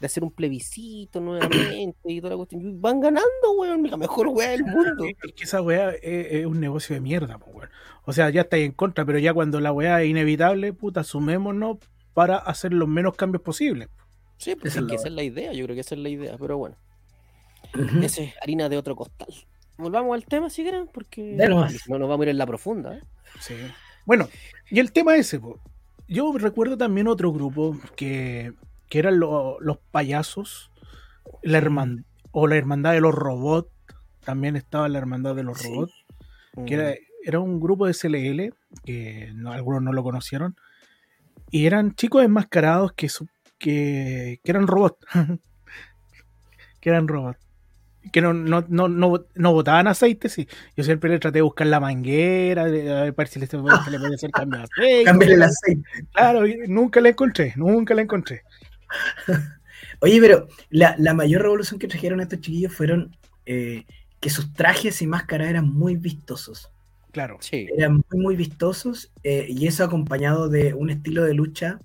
de 0.00 0.06
hacer 0.06 0.22
un 0.22 0.30
plebiscito 0.30 1.20
nuevamente 1.20 2.12
y 2.12 2.20
toda 2.20 2.30
la 2.30 2.36
cuestión. 2.36 2.80
Van 2.80 3.00
ganando, 3.00 3.52
weón, 3.58 3.90
la 3.90 3.96
mejor 3.96 4.28
weá 4.28 4.50
del 4.50 4.64
mundo. 4.64 5.04
Es 5.04 5.32
que 5.34 5.44
esa 5.44 5.60
weá 5.60 5.90
es, 5.90 6.46
un 6.46 6.60
negocio 6.60 6.94
de 6.94 7.00
mierda, 7.00 7.36
weón. 7.36 7.68
O 8.04 8.12
sea, 8.12 8.30
ya 8.30 8.42
está 8.42 8.58
en 8.58 8.72
contra, 8.72 9.04
pero 9.04 9.18
ya 9.18 9.34
cuando 9.34 9.60
la 9.60 9.72
weá 9.72 10.00
es 10.02 10.08
inevitable, 10.08 10.72
puta, 10.72 11.02
sumémonos 11.02 11.78
para 12.14 12.36
hacer 12.38 12.72
los 12.72 12.88
menos 12.88 13.14
cambios 13.16 13.42
posibles. 13.42 13.88
Sí, 14.38 14.56
pues 14.56 14.76
esa, 14.76 14.94
es 14.94 15.12
la 15.12 15.22
idea, 15.22 15.52
yo 15.52 15.64
creo 15.64 15.74
que 15.74 15.80
esa 15.80 15.94
es 15.94 16.00
la 16.00 16.08
idea, 16.08 16.36
pero 16.38 16.58
bueno. 16.58 16.76
Esa 18.02 18.22
es 18.22 18.34
harina 18.42 18.68
de 18.68 18.76
otro 18.76 18.94
costal. 18.94 19.34
Volvamos 19.76 20.14
al 20.14 20.24
tema 20.24 20.48
si 20.48 20.62
quieren, 20.62 20.88
porque 20.92 21.34
no 21.36 21.68
nos 21.98 22.08
vamos 22.08 22.20
a 22.20 22.22
ir 22.22 22.28
en 22.28 22.38
la 22.38 22.46
profunda. 22.46 22.94
¿eh? 22.94 23.02
Sí. 23.40 23.54
Bueno, 24.06 24.28
y 24.70 24.78
el 24.78 24.92
tema 24.92 25.16
ese, 25.16 25.40
yo 26.06 26.32
recuerdo 26.38 26.76
también 26.76 27.08
otro 27.08 27.32
grupo 27.32 27.78
que 27.96 28.54
que 28.94 29.00
eran 29.00 29.18
los 29.18 29.78
payasos, 29.90 30.70
la 31.42 31.58
o 32.30 32.46
la 32.46 32.56
hermandad 32.56 32.92
de 32.92 33.00
los 33.00 33.12
robots, 33.12 33.68
también 34.24 34.54
estaba 34.54 34.88
la 34.88 34.98
hermandad 34.98 35.34
de 35.34 35.42
los 35.42 35.62
robots, 35.64 36.04
que 36.64 36.74
era, 36.74 36.94
era, 37.24 37.40
un 37.40 37.58
grupo 37.58 37.88
de 37.88 37.94
CLL, 37.94 38.54
que 38.84 39.32
algunos 39.46 39.82
no 39.82 39.92
lo 39.92 40.04
conocieron, 40.04 40.56
y 41.54 41.66
eran 41.66 41.94
chicos 41.94 42.24
enmascarados 42.24 42.94
que, 42.94 43.08
que, 43.60 44.40
que 44.42 44.50
eran 44.50 44.66
robots, 44.66 44.98
que 46.80 46.90
eran 46.90 47.06
robots 47.06 47.38
que 48.12 48.20
no, 48.20 48.34
no, 48.34 48.64
no, 48.68 48.88
no, 48.88 49.52
botaban 49.52 49.86
aceite, 49.86 50.28
sí. 50.28 50.48
Yo 50.76 50.82
siempre 50.82 51.08
le 51.10 51.20
traté 51.20 51.38
de 51.38 51.42
buscar 51.42 51.68
la 51.68 51.78
manguera, 51.78 52.64
a 52.64 52.66
ver 52.66 53.28
si 53.28 53.38
le, 53.38 53.46
se 53.46 53.56
le 53.56 53.62
podía 53.62 54.14
hacer 54.14 54.30
cambio 54.32 54.58
de 54.58 54.64
aceite. 54.64 55.32
el 55.32 55.42
aceite. 55.42 55.82
Claro, 56.12 56.42
nunca 56.66 57.00
la 57.00 57.10
encontré, 57.10 57.54
nunca 57.56 57.94
la 57.94 58.02
encontré. 58.02 58.42
Oye, 60.00 60.20
pero 60.20 60.48
la, 60.70 61.14
mayor 61.14 61.42
revolución 61.42 61.78
que 61.78 61.86
trajeron 61.86 62.20
estos 62.20 62.40
chiquillos 62.40 62.74
fueron 62.74 63.16
eh, 63.46 63.84
que 64.18 64.28
sus 64.28 64.52
trajes 64.52 65.00
y 65.02 65.06
máscaras 65.06 65.48
eran 65.48 65.72
muy 65.72 65.94
vistosos. 65.94 66.73
Claro. 67.14 67.38
Sí. 67.40 67.68
Eran 67.78 68.02
muy, 68.10 68.20
muy 68.20 68.36
vistosos 68.36 69.10
eh, 69.22 69.46
y 69.48 69.66
eso 69.66 69.84
acompañado 69.84 70.48
de 70.48 70.74
un 70.74 70.90
estilo 70.90 71.24
de 71.24 71.32
lucha 71.32 71.78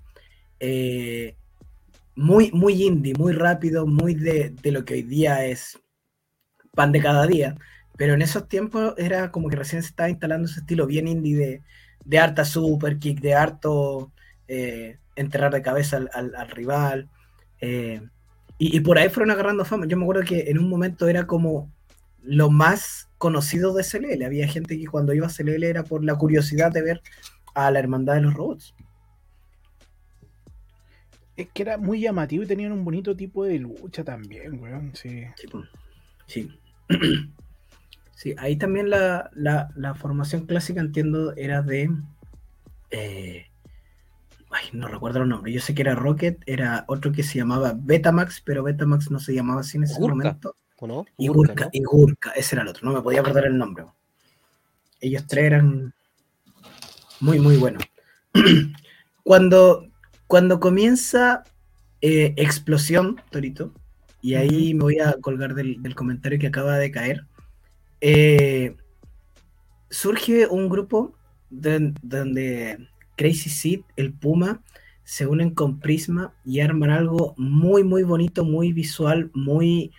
eh, 0.58 1.36
muy, 2.16 2.50
muy 2.52 2.82
indie, 2.82 3.14
muy 3.14 3.32
rápido, 3.32 3.86
muy 3.86 4.14
de, 4.14 4.54
lo 4.64 4.84
que 4.84 4.94
hoy 4.94 5.02
día 5.02 5.46
es 5.46 5.78
pan 6.74 6.92
de 6.92 7.00
cada 7.00 7.26
día. 7.26 7.54
Pero 7.96 8.14
en 8.14 8.22
esos 8.22 8.48
tiempos 8.48 8.94
era 8.98 9.30
como 9.30 9.48
que 9.48 9.56
recién 9.56 9.82
se 9.82 9.90
estaba 9.90 10.10
instalando 10.10 10.48
ese 10.48 10.60
estilo 10.60 10.86
bien 10.86 11.06
indie 11.06 11.36
de, 11.36 11.62
de 12.04 12.18
harta 12.18 12.44
super 12.44 12.98
kick, 12.98 13.20
de 13.20 13.34
harto 13.34 14.12
enterrar 15.14 15.52
de 15.52 15.62
cabeza 15.62 16.00
al, 16.12 16.50
rival. 16.50 17.08
Eh, 17.60 18.00
y, 18.58 18.80
por 18.80 18.98
ahí 18.98 19.08
fueron 19.08 19.30
agarrando 19.30 19.64
fama. 19.64 19.86
Yo 19.86 19.96
me 19.96 20.02
acuerdo 20.02 20.22
que 20.22 20.50
en 20.50 20.58
un 20.58 20.68
momento 20.68 21.08
era 21.08 21.26
como 21.26 21.70
lo 22.22 22.50
más 22.50 23.08
conocido 23.18 23.74
de 23.74 23.84
CLL. 23.84 24.24
Había 24.24 24.48
gente 24.48 24.78
que 24.78 24.86
cuando 24.86 25.12
iba 25.14 25.26
a 25.26 25.30
CLL 25.30 25.64
era 25.64 25.84
por 25.84 26.04
la 26.04 26.16
curiosidad 26.16 26.72
de 26.72 26.82
ver 26.82 27.02
a 27.54 27.70
la 27.70 27.78
hermandad 27.78 28.14
de 28.14 28.22
los 28.22 28.34
robots. 28.34 28.74
Es 31.36 31.48
que 31.50 31.62
era 31.62 31.78
muy 31.78 32.00
llamativo 32.00 32.44
y 32.44 32.46
tenían 32.46 32.72
un 32.72 32.84
bonito 32.84 33.16
tipo 33.16 33.44
de 33.44 33.58
lucha 33.58 34.04
también, 34.04 34.60
weón. 34.60 34.92
Sí. 34.94 35.24
Sí. 36.26 36.50
Sí, 38.20 38.34
ahí 38.36 38.56
también 38.56 38.90
la, 38.90 39.30
formación 39.98 40.44
clásica, 40.44 40.82
entiendo, 40.82 41.34
era 41.36 41.62
de 41.62 41.90
eh, 42.90 43.46
Ay, 44.50 44.64
no 44.72 44.88
recuerdo 44.88 45.22
el 45.22 45.28
nombre. 45.28 45.52
Yo 45.52 45.60
sé 45.60 45.74
que 45.74 45.82
era 45.82 45.94
Rocket, 45.94 46.42
era 46.46 46.84
otro 46.88 47.12
que 47.12 47.22
se 47.22 47.38
llamaba 47.38 47.72
Betamax, 47.76 48.40
pero 48.40 48.64
Betamax 48.64 49.10
no 49.10 49.20
se 49.20 49.32
llamaba 49.32 49.60
así 49.60 49.76
en 49.76 49.84
ese 49.84 50.00
momento. 50.00 50.56
¿O 50.80 50.86
no? 50.86 51.06
Y 51.18 51.28
Gurka, 51.28 51.68
y 51.72 51.82
Gurka, 51.82 52.30
ese 52.32 52.54
era 52.54 52.62
el 52.62 52.68
otro. 52.68 52.88
No 52.88 52.94
me 52.94 53.02
podía 53.02 53.22
perder 53.22 53.44
el 53.44 53.58
nombre. 53.58 53.84
Ellos 55.00 55.26
tres 55.26 55.44
eran 55.44 55.94
muy, 57.20 57.38
muy 57.38 57.56
buenos. 57.56 57.84
cuando, 59.22 59.86
cuando 60.26 60.58
comienza 60.58 61.44
eh, 62.00 62.32
Explosión, 62.36 63.20
Torito, 63.30 63.72
y 64.22 64.34
ahí 64.34 64.74
me 64.74 64.84
voy 64.84 64.98
a 65.00 65.14
colgar 65.20 65.54
del, 65.54 65.94
comentario 65.94 66.38
que 66.38 66.46
acaba 66.46 66.78
de 66.78 66.90
caer, 66.90 67.26
eh, 68.00 68.76
surge 69.90 70.46
un 70.46 70.68
grupo 70.70 71.14
donde 71.50 72.88
Crazy 73.16 73.50
Seed, 73.50 73.80
el 73.96 74.14
Puma, 74.14 74.62
se 75.04 75.26
unen 75.26 75.50
con 75.50 75.80
Prisma 75.80 76.32
y 76.44 76.60
arman 76.60 76.90
algo 76.90 77.34
muy, 77.36 77.84
muy 77.84 78.02
bonito, 78.02 78.44
muy 78.44 78.72
visual, 78.72 79.30
muy 79.34 79.92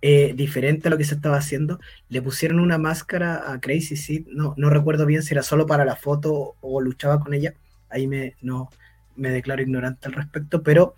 eh, 0.00 0.32
diferente 0.36 0.88
a 0.88 0.90
lo 0.90 0.98
que 0.98 1.04
se 1.04 1.14
estaba 1.14 1.36
haciendo. 1.36 1.80
Le 2.08 2.22
pusieron 2.22 2.60
una 2.60 2.78
máscara 2.78 3.52
a 3.52 3.60
Crazy 3.60 3.96
Seed, 3.96 4.26
no, 4.28 4.54
no 4.56 4.70
recuerdo 4.70 5.06
bien 5.06 5.22
si 5.22 5.34
era 5.34 5.42
solo 5.42 5.66
para 5.66 5.84
la 5.84 5.96
foto 5.96 6.56
o 6.60 6.80
luchaba 6.80 7.20
con 7.20 7.34
ella, 7.34 7.54
ahí 7.90 8.06
me, 8.06 8.34
no, 8.40 8.70
me 9.16 9.30
declaro 9.30 9.62
ignorante 9.62 10.06
al 10.06 10.14
respecto, 10.14 10.62
pero 10.62 10.94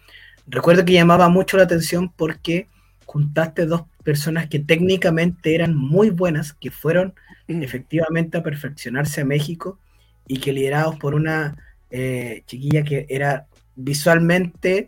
recuerdo 0.46 0.84
que 0.84 0.92
llamaba 0.92 1.28
mucho 1.28 1.56
la 1.56 1.64
atención 1.64 2.12
porque 2.14 2.66
juntaste 3.06 3.66
dos 3.66 3.84
personas 4.04 4.48
que 4.48 4.58
técnicamente 4.58 5.54
eran 5.54 5.74
muy 5.74 6.10
buenas, 6.10 6.52
que 6.52 6.70
fueron 6.70 7.14
mm. 7.48 7.62
efectivamente 7.62 8.38
a 8.38 8.42
perfeccionarse 8.42 9.22
a 9.22 9.24
México 9.24 9.78
y 10.26 10.38
que 10.38 10.52
liderados 10.52 10.96
por 10.96 11.14
una 11.14 11.56
eh, 11.90 12.42
chiquilla 12.46 12.84
que 12.84 13.06
era 13.08 13.46
visualmente 13.74 14.86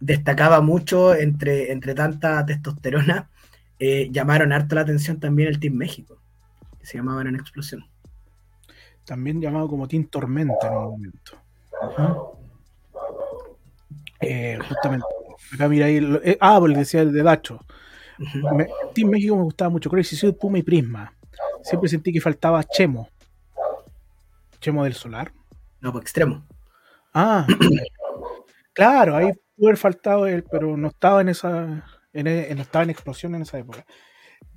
destacaba 0.00 0.60
mucho 0.60 1.14
entre, 1.14 1.70
entre 1.70 1.94
tanta 1.94 2.44
testosterona, 2.44 3.28
eh, 3.80 4.08
llamaron 4.12 4.52
harto 4.52 4.74
la 4.74 4.82
atención 4.82 5.18
también 5.18 5.48
el 5.48 5.58
Team 5.58 5.74
México, 5.74 6.20
que 6.78 6.86
se 6.86 6.98
llamaban 6.98 7.26
en 7.26 7.36
Explosión. 7.36 7.84
También 9.04 9.40
llamado 9.40 9.68
como 9.68 9.88
Team 9.88 10.04
Tormenta 10.04 10.68
en 10.68 10.74
un 10.74 10.84
momento. 10.84 11.32
Eh, 14.20 14.58
justamente, 14.68 15.06
acá 15.54 15.68
mira 15.68 15.86
ahí, 15.86 16.00
ah, 16.40 16.58
porque 16.60 16.76
decía 16.76 17.00
el 17.00 17.12
de 17.12 17.22
Dacho. 17.22 17.64
Team 18.94 19.08
México 19.08 19.34
me 19.34 19.44
gustaba 19.44 19.70
mucho, 19.70 19.88
Crazy 19.88 20.14
Suit, 20.14 20.36
Puma 20.38 20.58
y 20.58 20.62
Prisma. 20.62 21.12
Siempre 21.62 21.88
sentí 21.88 22.12
que 22.12 22.20
faltaba 22.20 22.62
Chemo. 22.64 23.08
Chemo 24.60 24.84
del 24.84 24.94
Solar. 24.94 25.32
No, 25.80 25.90
pues 25.90 26.02
extremo. 26.02 26.44
Ah, 27.14 27.46
claro, 28.74 29.16
ahí 29.16 29.32
pudo 29.56 29.68
haber 29.68 29.78
faltado 29.78 30.26
él, 30.26 30.44
pero 30.50 30.76
no 30.76 30.88
estaba 30.88 31.22
en 31.22 31.30
esa. 31.30 31.84
En, 32.12 32.26
e, 32.26 32.54
no 32.54 32.62
estaba 32.62 32.82
en 32.84 32.90
explosión 32.90 33.34
en 33.34 33.42
esa 33.42 33.58
época. 33.58 33.84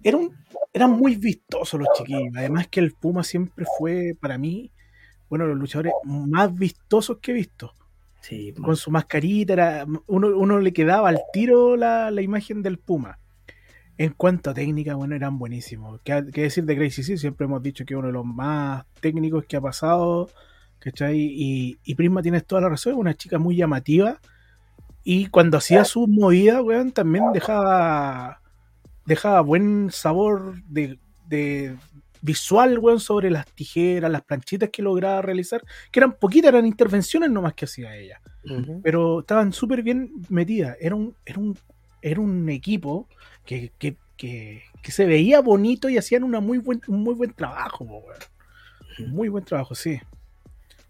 Era 0.01 0.17
un, 0.17 0.35
eran 0.71 0.91
muy 0.91 1.15
vistosos 1.15 1.79
los 1.79 1.89
chiquillos. 1.95 2.33
Además 2.35 2.67
que 2.67 2.79
el 2.79 2.93
Puma 2.93 3.23
siempre 3.23 3.65
fue, 3.77 4.13
para 4.19 4.37
mí, 4.37 4.71
bueno, 5.29 5.45
los 5.45 5.57
luchadores 5.57 5.93
más 6.03 6.53
vistosos 6.53 7.19
que 7.21 7.31
he 7.31 7.35
visto. 7.35 7.73
Sí, 8.21 8.53
Con 8.53 8.77
su 8.77 8.89
mascarita, 8.89 9.53
era, 9.53 9.85
uno, 10.07 10.27
uno 10.37 10.59
le 10.59 10.71
quedaba 10.71 11.09
al 11.09 11.19
tiro 11.33 11.75
la, 11.75 12.09
la, 12.09 12.21
imagen 12.21 12.61
del 12.61 12.79
Puma. 12.79 13.19
En 13.97 14.13
cuanto 14.13 14.49
a 14.49 14.53
técnica, 14.53 14.95
bueno, 14.95 15.15
eran 15.15 15.37
buenísimos. 15.37 15.99
¿Qué, 16.03 16.21
decir 16.21 16.63
de 16.63 16.75
Crazy 16.75 17.03
sí 17.03 17.17
Siempre 17.17 17.45
hemos 17.45 17.61
dicho 17.61 17.85
que 17.85 17.95
uno 17.95 18.07
de 18.07 18.13
los 18.13 18.25
más 18.25 18.85
técnicos 19.01 19.45
que 19.45 19.57
ha 19.57 19.61
pasado 19.61 20.29
¿cachai? 20.83 21.17
Y, 21.17 21.79
y 21.85 21.95
Prisma 21.95 22.21
tienes 22.21 22.45
toda 22.45 22.61
la 22.61 22.69
razón, 22.69 22.95
una 22.95 23.13
chica 23.13 23.39
muy 23.39 23.55
llamativa. 23.55 24.19
Y 25.03 25.27
cuando 25.27 25.57
hacía 25.57 25.83
su 25.85 26.07
movida, 26.07 26.61
weón, 26.61 26.91
también 26.91 27.25
dejaba, 27.33 28.41
dejaba 29.05 29.41
buen 29.41 29.89
sabor 29.91 30.63
de, 30.63 30.97
de 31.27 31.75
visual, 32.21 32.79
weón, 32.79 33.01
sobre 33.01 33.29
las 33.29 33.45
tijeras, 33.47 34.09
las 34.09 34.21
planchitas 34.21 34.69
que 34.69 34.81
lograba 34.81 35.21
realizar, 35.21 35.61
que 35.91 35.99
eran 35.99 36.13
poquitas, 36.13 36.49
eran 36.49 36.65
intervenciones 36.65 37.29
nomás 37.29 37.53
que 37.53 37.65
hacía 37.65 37.95
ella. 37.97 38.21
Pero 38.81 39.21
estaban 39.21 39.51
súper 39.51 39.83
bien 39.83 40.11
metidas. 40.29 40.77
Era 40.79 40.95
un, 40.95 41.15
era 41.25 41.39
un, 41.39 41.57
era 42.01 42.21
un 42.21 42.49
equipo 42.49 43.09
que, 43.45 43.73
que, 43.77 43.97
que, 44.15 44.63
que 44.81 44.91
se 44.91 45.05
veía 45.05 45.41
bonito 45.41 45.89
y 45.89 45.97
hacían 45.97 46.23
una 46.23 46.39
muy 46.39 46.59
buen, 46.59 46.81
un 46.87 47.03
muy 47.03 47.13
buen 47.13 47.33
trabajo, 47.33 47.83
weón. 47.83 48.19
Muy 49.11 49.27
buen 49.27 49.43
trabajo, 49.43 49.75
sí. 49.75 49.99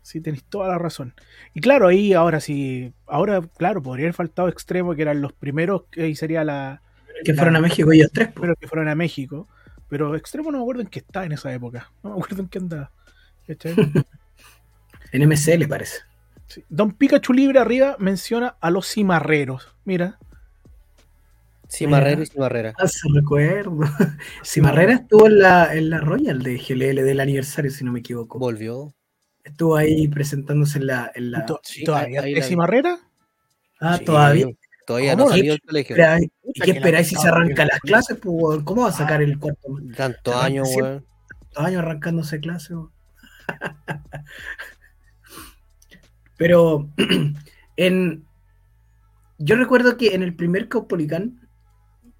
Sí, 0.03 0.19
tenéis 0.21 0.43
toda 0.43 0.67
la 0.67 0.77
razón. 0.77 1.13
Y 1.53 1.61
claro, 1.61 1.87
ahí 1.87 2.13
ahora 2.13 2.39
sí, 2.39 2.93
ahora, 3.07 3.41
claro, 3.57 3.81
podría 3.81 4.05
haber 4.05 4.13
faltado 4.13 4.49
extremo, 4.49 4.93
que 4.95 5.01
eran 5.01 5.21
los 5.21 5.33
primeros, 5.33 5.85
que 5.89 6.03
ahí 6.03 6.15
sería 6.15 6.43
la, 6.43 6.81
Que 7.23 7.33
fueron 7.33 7.55
a 7.55 7.61
México 7.61 7.91
ellos 7.91 8.11
tres. 8.13 8.27
primero 8.33 8.55
que 8.55 8.67
fueron 8.67 8.89
a 8.89 8.95
México. 8.95 9.47
Pero 9.87 10.15
extremo 10.15 10.51
no 10.51 10.57
me 10.57 10.63
acuerdo 10.63 10.81
en 10.81 10.87
qué 10.87 10.99
estaba 10.99 11.25
en 11.25 11.31
esa 11.31 11.53
época. 11.53 11.91
No 12.03 12.11
me 12.11 12.15
acuerdo 12.17 12.41
en 12.43 12.49
qué 12.49 12.59
andaba. 12.59 12.91
¿Cachai? 13.47 13.73
En 15.11 15.29
MCL 15.29 15.67
parece. 15.67 15.97
Sí. 16.47 16.63
Don 16.69 16.91
Pikachu 16.91 17.33
Libre 17.33 17.59
arriba 17.59 17.95
menciona 17.99 18.55
a 18.59 18.71
los 18.71 18.91
cimarreros. 18.91 19.75
Mira, 19.85 20.17
Cimarrero 21.69 22.17
Mira. 22.17 22.23
y 22.23 22.25
Cimarrera. 22.27 22.73
Ah, 22.77 22.87
se 22.87 23.07
recuerdo. 23.13 23.79
Cimarrera 24.43 24.93
estuvo 24.93 25.27
en 25.27 25.39
la, 25.39 25.73
en 25.75 25.89
la 25.89 25.99
Royal 25.99 26.41
de 26.41 26.57
GLL 26.57 27.03
del 27.03 27.19
aniversario, 27.19 27.71
si 27.71 27.83
no 27.83 27.91
me 27.91 27.99
equivoco. 27.99 28.39
Volvió. 28.39 28.93
Estuvo 29.43 29.75
ahí 29.75 30.07
presentándose 30.07 30.79
en 30.79 30.87
la. 30.87 31.11
En 31.15 31.31
la... 31.31 31.45
¿to- 31.45 31.59
sí, 31.63 31.83
¿todavía 31.83 32.21
la 32.25 32.41
cimarrera? 32.43 32.99
Ah, 33.79 33.97
Sí, 33.97 34.05
todavía. 34.05 34.47
Todavía 34.85 35.15
no 35.15 35.29
salió 35.29 35.53
del 35.53 35.61
colegio. 35.61 35.95
¿Y 36.53 36.59
qué 36.61 36.71
esperáis 36.71 37.07
si 37.07 37.15
se 37.15 37.31
weón. 37.31 37.53
las 37.55 37.79
clases? 37.79 38.17
Pues? 38.21 38.63
¿Cómo 38.63 38.83
va 38.83 38.89
a 38.89 38.93
sacar 38.93 39.21
el 39.21 39.39
cuarto? 39.39 39.77
Tantos 39.95 40.35
años, 40.35 40.67
arranca 40.69 40.83
weón. 40.89 41.05
Dos 41.53 41.65
años 41.65 41.81
arrancándose 41.81 42.39
clases. 42.39 42.69
weón. 42.71 42.91
Pero 46.37 46.89
en. 47.77 48.25
Yo 49.39 49.55
recuerdo 49.55 49.97
que 49.97 50.13
en 50.15 50.23
el 50.23 50.35
primer 50.35 50.69
Caupolicán, 50.69 51.47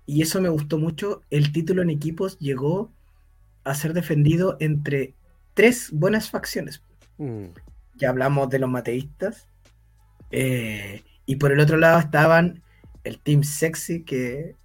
y 0.05 0.21
eso 0.21 0.41
me 0.41 0.49
gustó 0.49 0.77
mucho, 0.77 1.21
el 1.29 1.51
título 1.53 1.81
en 1.81 1.89
equipos 1.89 2.37
llegó 2.39 2.91
a 3.63 3.75
ser 3.75 3.93
defendido 3.93 4.57
entre 4.59 5.13
tres 5.53 5.89
buenas 5.91 6.29
facciones. 6.29 6.81
Mm. 7.17 7.45
ya 7.95 8.09
hablamos 8.09 8.49
de 8.49 8.59
los 8.59 8.69
mateístas. 8.69 9.47
eh, 10.31 11.03
y 11.25 11.35
por 11.37 11.51
el 11.51 11.59
otro 11.61 11.77
lado 11.77 11.99
estaban 11.99 12.61
el 13.05 13.19
Team 13.19 13.43
Sexy, 13.43 14.03
que 14.03 14.55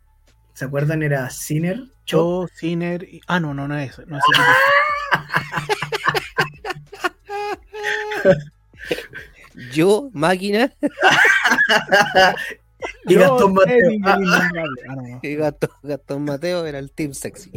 ¿se 0.55 0.65
acuerdan? 0.65 1.03
Era 1.03 1.31
Sinner, 1.31 1.85
Cho. 2.05 2.47
Cho, 2.47 2.49
Ciner 2.55 3.05
y... 3.05 3.21
Ah, 3.29 3.39
no, 3.39 3.55
no, 3.55 3.69
no 3.69 3.79
es. 3.79 3.99
No 4.07 4.19
es 4.19 4.25
Yo, 9.73 10.11
máquina, 10.13 10.73
y 13.07 13.15
Yo, 13.15 13.21
Gastón 13.21 13.55
Mateo. 13.55 13.91
Ah, 14.05 14.19
no, 14.19 14.97
no. 15.03 15.21
y 15.23 15.35
Gastón, 15.35 15.71
Gastón 15.83 16.25
Mateo 16.25 16.65
era 16.67 16.79
el 16.79 16.93
Team 16.93 17.13
Sexy. 17.13 17.51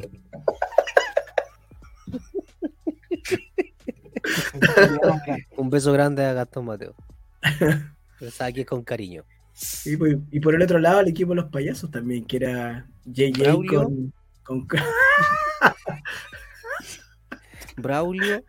Un 5.58 5.70
beso 5.70 5.94
grande 5.94 6.26
a 6.26 6.34
Gastón 6.34 6.66
Mateo. 6.66 6.96
Es 8.20 8.66
con 8.66 8.84
cariño. 8.84 9.24
Y, 9.86 9.98
pues, 9.98 10.18
y 10.32 10.40
por 10.40 10.56
el 10.56 10.62
otro 10.62 10.80
lado 10.80 11.02
el 11.02 11.10
equipo 11.10 11.32
de 11.32 11.38
los 11.38 11.52
payasos 11.52 11.92
también, 11.92 12.26
que 12.26 12.38
era 12.38 12.88
JJ 13.06 13.40
Braulio. 13.40 13.84
con, 14.44 14.68
con 14.68 14.68
Braulio. 17.78 18.44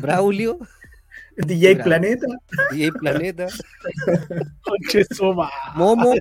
Braulio. 0.00 0.58
DJ. 1.36 1.82
Planeta. 1.82 2.26
DJ 2.70 2.92
Planeta. 2.92 3.46
Momo. 5.74 6.14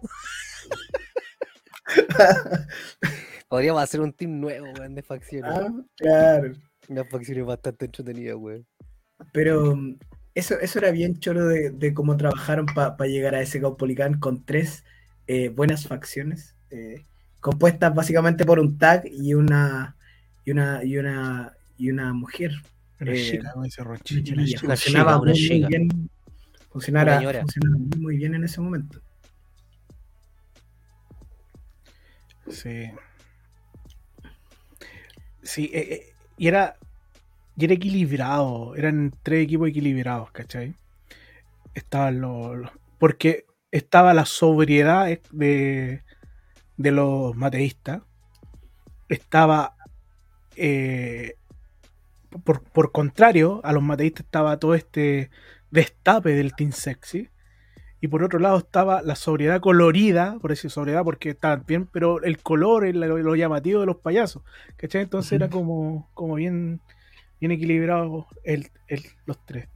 Podríamos 3.48 3.84
hacer 3.84 4.02
un 4.02 4.12
team 4.14 4.40
nuevo, 4.40 4.68
de 4.74 5.04
facciones. 5.04 5.52
Ah, 5.54 5.70
claro. 5.98 6.54
Unas 6.90 7.10
facciones 7.10 7.46
bastante 7.46 7.86
entretenidas, 7.86 8.36
weón. 8.38 8.66
Pero 9.32 9.76
mm, 9.76 9.98
eso, 10.36 10.60
eso 10.60 10.80
era 10.80 10.92
bien 10.92 11.20
choro 11.20 11.48
de, 11.48 11.70
de 11.72 11.94
cómo 11.94 12.18
trabajaron 12.18 12.66
para 12.66 12.96
llegar 13.06 13.36
a 13.36 13.42
ese 13.42 13.62
Caupolicán 13.62 14.20
con 14.20 14.44
tres 14.44 14.84
eh, 15.28 15.50
buenas 15.50 15.88
facciones, 15.88 16.56
eh, 16.72 17.04
compuestas 17.40 17.94
básicamente 17.96 18.44
por 18.46 18.60
un 18.60 18.78
tag 18.78 19.04
y 19.06 19.34
una 19.34 19.96
y 20.46 20.52
una 20.52 20.84
y 20.84 20.98
una 20.98 21.54
y 21.78 21.90
una 21.92 22.14
mujer. 22.14 22.52
Una 23.00 23.12
Eh, 23.14 23.16
chica, 23.16 23.54
dice 23.62 23.82
una 23.82 23.98
chica. 24.00 24.66
Una 24.66 24.76
funcionaba 24.76 25.20
una 25.22 25.32
muy, 25.32 25.66
bien. 25.68 26.10
Funcionara- 26.70 27.20
Una 27.20 27.40
funcionaba 27.42 27.78
muy, 27.78 28.00
muy 28.00 28.18
bien 28.18 28.36
en 28.36 28.44
ese 28.44 28.60
momento. 28.60 29.00
Sí. 32.50 32.90
Sí, 35.42 35.70
eh, 35.74 35.88
eh, 35.94 36.13
y 36.38 36.48
era, 36.48 36.78
era 37.58 37.74
equilibrado, 37.74 38.76
eran 38.76 39.12
tres 39.24 39.44
equipos 39.44 39.70
equilibrados, 39.70 40.32
¿cachai? 40.32 40.76
Estaban 41.74 42.22
los, 42.22 42.70
porque 43.00 43.46
estaba 43.72 44.14
la 44.14 44.26
sobriedad 44.26 45.20
de, 45.32 46.04
de 46.78 46.92
los 46.92 47.36
mateístas, 47.36 48.02
estaba, 49.10 49.76
eh, 50.56 51.36
por, 52.44 52.64
por 52.64 52.92
contrario, 52.92 53.62
a 53.64 53.74
los 53.74 53.84
mateístas 53.84 54.26
estaba 54.26 54.58
todo 54.58 54.76
este 54.76 55.30
destape 55.72 56.32
del 56.32 56.54
Team 56.56 56.72
Sexy, 56.72 57.30
y 58.04 58.10
por 58.10 58.22
otro 58.22 58.38
lado 58.38 58.58
estaba 58.58 59.02
la 59.02 59.16
sobriedad 59.16 59.62
colorida, 59.62 60.38
por 60.42 60.50
decir 60.52 60.70
sobriedad 60.70 61.06
porque 61.06 61.30
estaban 61.30 61.64
bien, 61.66 61.86
pero 61.86 62.22
el 62.22 62.38
color, 62.40 62.86
el- 62.86 63.00
lo, 63.00 63.36
llamativo 63.38 63.80
de 63.80 63.86
los 63.86 63.96
payasos, 63.96 64.44
¿cachai? 64.76 65.04
Entonces 65.04 65.32
era 65.32 65.50
como, 65.50 66.10
como 66.14 66.36
bien, 66.36 66.82
bien 67.40 67.54
equilibrado 67.54 68.28
el, 68.44 68.72
el- 68.90 69.06
los 69.26 69.38
tres. 69.46 69.70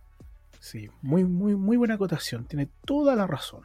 Sí, 0.59 0.89
muy, 1.01 1.23
muy, 1.23 1.55
muy 1.55 1.77
buena 1.77 1.93
acotación, 1.93 2.43
tiene 2.43 2.67
toda 2.83 3.15
la 3.15 3.27
razón. 3.27 3.61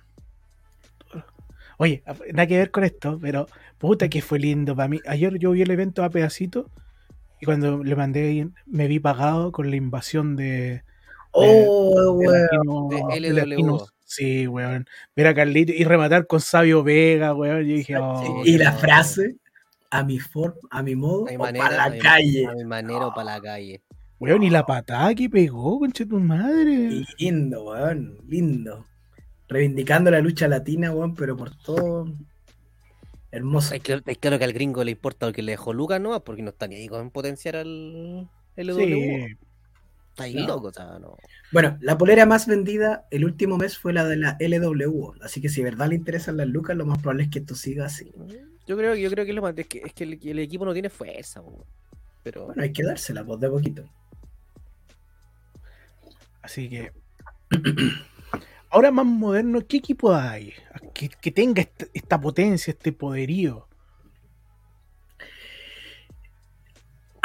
Oye, 1.78 2.04
nada 2.32 2.46
que 2.46 2.58
ver 2.58 2.70
con 2.70 2.84
esto, 2.84 3.18
pero 3.20 3.48
puta 3.78 4.08
que 4.08 4.22
fue 4.22 4.38
lindo 4.38 4.76
para 4.76 4.86
mí. 4.86 5.00
Ayer 5.08 5.40
yo 5.40 5.50
vi 5.50 5.62
el 5.62 5.72
evento 5.72 6.04
a 6.04 6.10
pedacitos 6.10 6.66
y 7.40 7.46
cuando 7.46 7.82
le 7.82 7.96
mandé 7.96 8.28
ahí, 8.28 8.48
me 8.66 8.86
vi 8.86 9.00
pagado 9.00 9.50
con 9.50 9.70
la 9.70 9.74
invasión 9.74 10.36
de, 10.36 10.84
Oh, 11.32 12.16
de 12.20 12.28
De 12.88 13.34
de 13.34 13.42
LWO. 13.42 13.88
Sí, 14.14 14.46
weón. 14.46 14.86
Ver 15.16 15.26
a 15.28 15.34
Carlito 15.34 15.72
y 15.72 15.84
rematar 15.84 16.26
con 16.26 16.40
Sabio 16.40 16.82
Vega, 16.82 17.34
weón. 17.34 17.62
Yo 17.66 17.74
dije, 17.76 17.96
oh, 17.96 18.42
Y 18.44 18.58
la 18.58 18.72
no. 18.72 18.78
frase, 18.78 19.36
a 19.90 20.04
mi 20.04 20.18
forma, 20.18 20.56
a 20.70 20.82
mi 20.82 20.94
modo, 20.94 21.26
A 21.26 21.30
mi 21.30 21.36
o 21.36 21.38
manera, 21.38 21.64
para 21.68 21.84
a 21.84 21.88
la 21.88 21.94
mi- 21.94 22.00
calle. 22.00 22.46
A 22.46 22.52
mi 22.54 22.64
manera 22.64 23.06
o 23.06 23.14
para 23.14 23.34
la 23.36 23.40
calle. 23.40 23.80
weón, 24.18 24.42
y 24.42 24.50
la 24.50 24.64
patada 24.66 25.14
que 25.14 25.28
pegó, 25.30 25.78
concha 25.78 26.04
tu 26.06 26.20
madre. 26.20 27.04
Lindo, 27.18 27.64
weón, 27.64 28.18
lindo. 28.28 28.84
Reivindicando 29.48 30.10
la 30.10 30.20
lucha 30.20 30.46
latina, 30.48 30.92
weón, 30.92 31.14
pero 31.14 31.36
por 31.36 31.54
todo. 31.56 32.06
Hermoso. 33.30 33.74
Es, 33.74 33.82
que- 33.82 34.02
es 34.04 34.18
claro 34.18 34.38
que 34.38 34.44
al 34.44 34.52
gringo 34.52 34.84
le 34.84 34.90
importa 34.90 35.26
lo 35.26 35.32
que 35.32 35.42
le 35.42 35.52
dejó 35.52 35.72
Lucas, 35.72 36.00
¿no? 36.00 36.22
Porque 36.22 36.42
no 36.42 36.50
está 36.50 36.66
ni 36.68 36.74
ahí 36.76 36.88
con 36.88 37.10
potenciar 37.10 37.56
al 37.56 38.28
LWO. 38.56 38.76
Sí, 38.78 39.26
Está 40.12 40.24
ahí 40.24 40.34
No. 40.34 40.46
loco, 40.46 40.68
o 40.68 40.72
sea, 40.72 40.98
no. 40.98 41.16
Bueno, 41.52 41.76
la 41.80 41.96
polera 41.98 42.24
más 42.26 42.46
vendida 42.46 43.06
el 43.10 43.24
último 43.24 43.56
mes 43.58 43.76
fue 43.78 43.92
la 43.92 44.04
de 44.06 44.16
la 44.16 44.36
LWO. 44.40 45.14
Así 45.22 45.40
que 45.40 45.48
si 45.48 45.62
de 45.62 45.70
verdad 45.70 45.88
le 45.88 45.94
interesan 45.96 46.36
las 46.36 46.46
lucas, 46.48 46.76
lo 46.76 46.86
más 46.86 46.98
probable 46.98 47.24
es 47.24 47.30
que 47.30 47.38
esto 47.40 47.54
siga 47.54 47.86
así. 47.86 48.12
Yo 48.66 48.76
creo, 48.76 48.94
yo 48.94 49.10
creo 49.10 49.24
que, 49.26 49.32
lo 49.32 49.42
más- 49.42 49.54
es 49.56 49.66
que, 49.66 49.82
es 49.84 49.92
que 49.92 50.04
el, 50.04 50.18
el 50.22 50.38
equipo 50.38 50.64
no 50.64 50.72
tiene 50.72 50.88
fuerza, 50.90 51.42
pero 52.22 52.46
Bueno, 52.46 52.62
hay 52.62 52.72
que 52.72 52.82
dársela, 52.84 53.24
pues 53.24 53.40
de 53.40 53.48
poquito. 53.50 53.84
así 56.42 56.68
que. 56.68 56.92
Ahora 58.70 58.90
más 58.90 59.04
moderno, 59.04 59.60
¿qué 59.66 59.78
equipo 59.78 60.14
hay? 60.14 60.54
Que, 60.94 61.08
que 61.10 61.30
tenga 61.30 61.60
esta, 61.60 61.86
esta 61.92 62.18
potencia, 62.20 62.70
este 62.70 62.92
poderío. 62.92 63.66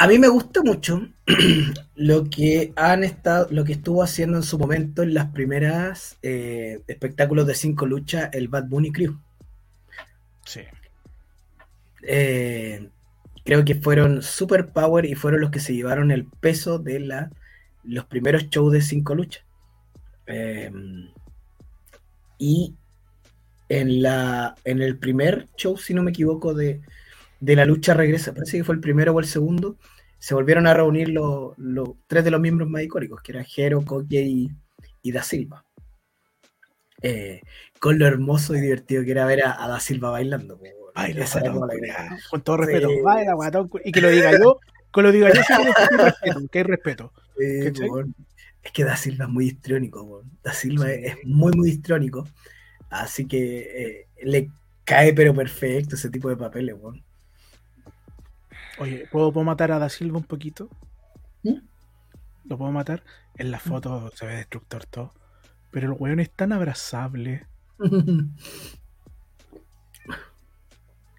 A 0.00 0.06
mí 0.06 0.16
me 0.20 0.28
gusta 0.28 0.62
mucho 0.62 1.08
lo 1.96 2.30
que 2.30 2.72
han 2.76 3.02
estado, 3.02 3.48
lo 3.50 3.64
que 3.64 3.72
estuvo 3.72 4.04
haciendo 4.04 4.36
en 4.36 4.44
su 4.44 4.56
momento 4.56 5.02
en 5.02 5.12
las 5.12 5.32
primeras 5.32 6.16
eh, 6.22 6.80
espectáculos 6.86 7.48
de 7.48 7.56
cinco 7.56 7.84
luchas, 7.84 8.30
el 8.32 8.46
Bad 8.46 8.68
Bunny 8.68 8.92
Crew. 8.92 9.18
Sí. 10.44 10.60
Eh, 12.04 12.88
creo 13.44 13.64
que 13.64 13.74
fueron 13.74 14.22
super 14.22 14.68
power 14.68 15.04
y 15.04 15.16
fueron 15.16 15.40
los 15.40 15.50
que 15.50 15.58
se 15.58 15.74
llevaron 15.74 16.12
el 16.12 16.26
peso 16.26 16.78
de 16.78 17.00
la, 17.00 17.30
los 17.82 18.04
primeros 18.04 18.48
shows 18.50 18.72
de 18.72 18.82
cinco 18.82 19.16
luchas. 19.16 19.42
Eh, 20.26 20.70
y 22.38 22.72
en, 23.68 24.00
la, 24.00 24.54
en 24.64 24.80
el 24.80 24.96
primer 24.96 25.48
show, 25.56 25.76
si 25.76 25.92
no 25.92 26.04
me 26.04 26.12
equivoco, 26.12 26.54
de, 26.54 26.82
de 27.40 27.56
la 27.56 27.64
lucha 27.64 27.94
regresa, 27.94 28.32
parece 28.34 28.58
que 28.58 28.64
fue 28.64 28.74
el 28.74 28.80
primero 28.80 29.12
o 29.12 29.20
el 29.20 29.26
segundo, 29.26 29.76
se 30.18 30.34
volvieron 30.34 30.66
a 30.66 30.74
reunir 30.74 31.08
los, 31.10 31.56
los 31.58 31.90
tres 32.06 32.24
de 32.24 32.30
los 32.32 32.40
miembros 32.40 32.68
más 32.68 32.82
icónicos, 32.82 33.22
que 33.22 33.32
eran 33.32 33.44
Jero, 33.44 33.82
Koke 33.84 34.20
y, 34.20 34.50
y 35.02 35.12
Da 35.12 35.22
Silva. 35.22 35.64
Eh, 37.02 37.40
con 37.78 37.98
lo 37.98 38.06
hermoso 38.06 38.54
y 38.56 38.60
divertido 38.60 39.04
que 39.04 39.12
era 39.12 39.24
ver 39.24 39.44
a, 39.44 39.62
a 39.64 39.68
Da 39.68 39.80
Silva 39.80 40.10
bailando. 40.10 40.58
Baila, 40.94 41.24
Esa 41.24 41.40
la. 41.40 41.52
Con 42.28 42.42
todo 42.42 42.56
respeto, 42.56 42.88
Sí. 42.88 43.00
baila, 43.04 43.34
guatón, 43.34 43.70
y 43.84 43.92
que 43.92 44.00
lo 44.00 44.10
diga 44.10 44.32
yo, 44.36 44.58
que 44.92 45.02
lo 45.02 45.12
diga 45.12 45.28
yo, 45.32 45.40
sí, 45.42 45.54
que 45.54 45.82
hay 45.94 45.96
respeto, 46.04 46.48
que 46.50 46.58
hay 46.58 46.64
respeto. 46.64 47.12
Sí, 47.38 47.64
¿Cachai? 47.66 47.88
weón. 47.88 48.14
Es 48.64 48.72
que 48.72 48.82
Da 48.82 48.96
Silva 48.96 49.26
es 49.26 49.30
muy 49.30 49.46
histriónico. 49.46 50.24
Da 50.42 50.52
Silva 50.52 50.86
Sí. 50.86 50.92
es, 51.04 51.12
es 51.18 51.24
muy, 51.24 51.52
muy 51.52 51.70
histriónico. 51.70 52.26
Así 52.90 53.26
que 53.26 53.58
eh, 53.60 54.06
le 54.24 54.50
cae 54.84 55.12
pero 55.14 55.32
perfecto 55.32 55.94
ese 55.94 56.10
tipo 56.10 56.28
de 56.28 56.36
papeles, 56.36 56.74
weón. 56.76 57.04
Oye, 58.80 59.06
¿puedo, 59.10 59.32
puedo 59.32 59.44
matar 59.44 59.72
a 59.72 59.78
Da 59.78 59.88
Silva 59.88 60.18
un 60.18 60.24
poquito? 60.24 60.68
¿Mm? 61.42 61.54
¿Lo 62.44 62.58
puedo 62.58 62.70
matar? 62.72 63.02
En 63.36 63.50
la 63.50 63.58
foto 63.58 64.10
se 64.14 64.26
ve 64.26 64.36
destructor 64.36 64.86
todo. 64.86 65.12
Pero 65.70 65.92
el 65.92 65.96
weón 65.98 66.20
es 66.20 66.30
tan 66.30 66.52
abrazable. 66.52 67.46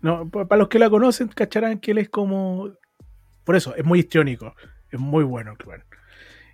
No, 0.02 0.30
pa- 0.30 0.48
para 0.48 0.60
los 0.60 0.70
que 0.70 0.80
la 0.80 0.90
conocen, 0.90 1.28
cacharán 1.28 1.80
que 1.80 1.92
él 1.92 1.98
es 1.98 2.08
como. 2.10 2.70
Por 3.44 3.56
eso, 3.58 3.76
es 3.76 3.84
muy 3.84 4.00
histriónico. 4.00 4.56
Es 4.92 5.00
muy 5.00 5.26
bueno, 5.26 5.56
el 5.60 5.68
weón. 5.68 5.84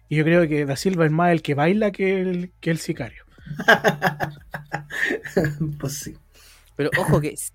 Y 0.10 0.16
yo 0.18 0.24
creo 0.24 0.47
que 0.47 0.66
Da 0.66 0.76
Silva 0.76 1.06
es 1.06 1.12
más 1.12 1.32
el 1.32 1.43
que 1.43 1.53
baila 1.53 1.91
que 1.91 2.22
el, 2.22 2.53
que 2.60 2.72
el 2.72 2.80
sicario. 2.80 3.24
pues 5.80 5.93
sí. 5.93 6.18
Pero 6.76 6.89
ojo 6.97 7.22
que 7.22 7.30
es- 7.30 7.53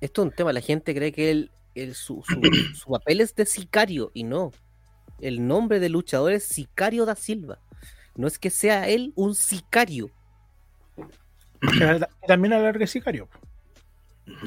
esto 0.00 0.22
es 0.22 0.28
un 0.28 0.34
tema, 0.34 0.52
la 0.54 0.60
gente 0.62 0.94
cree 0.94 1.12
que 1.12 1.30
él, 1.30 1.50
él- 1.74 1.94
su, 1.94 2.22
su- 2.24 2.40
su 2.74 2.90
papel 2.90 3.20
es 3.20 3.34
de 3.34 3.46
sicario 3.46 4.10
y 4.14 4.24
no. 4.24 4.50
El 5.20 5.46
nombre 5.46 5.78
del 5.80 5.92
luchador 5.92 6.32
es 6.32 6.44
Sicario 6.44 7.06
da 7.06 7.14
Silva. 7.14 7.58
No 8.16 8.26
es 8.26 8.38
que 8.38 8.50
sea 8.50 8.88
él 8.88 9.12
un 9.16 9.34
sicario. 9.34 10.10
También 12.26 12.52
alarga 12.52 12.86
sicario. 12.86 13.28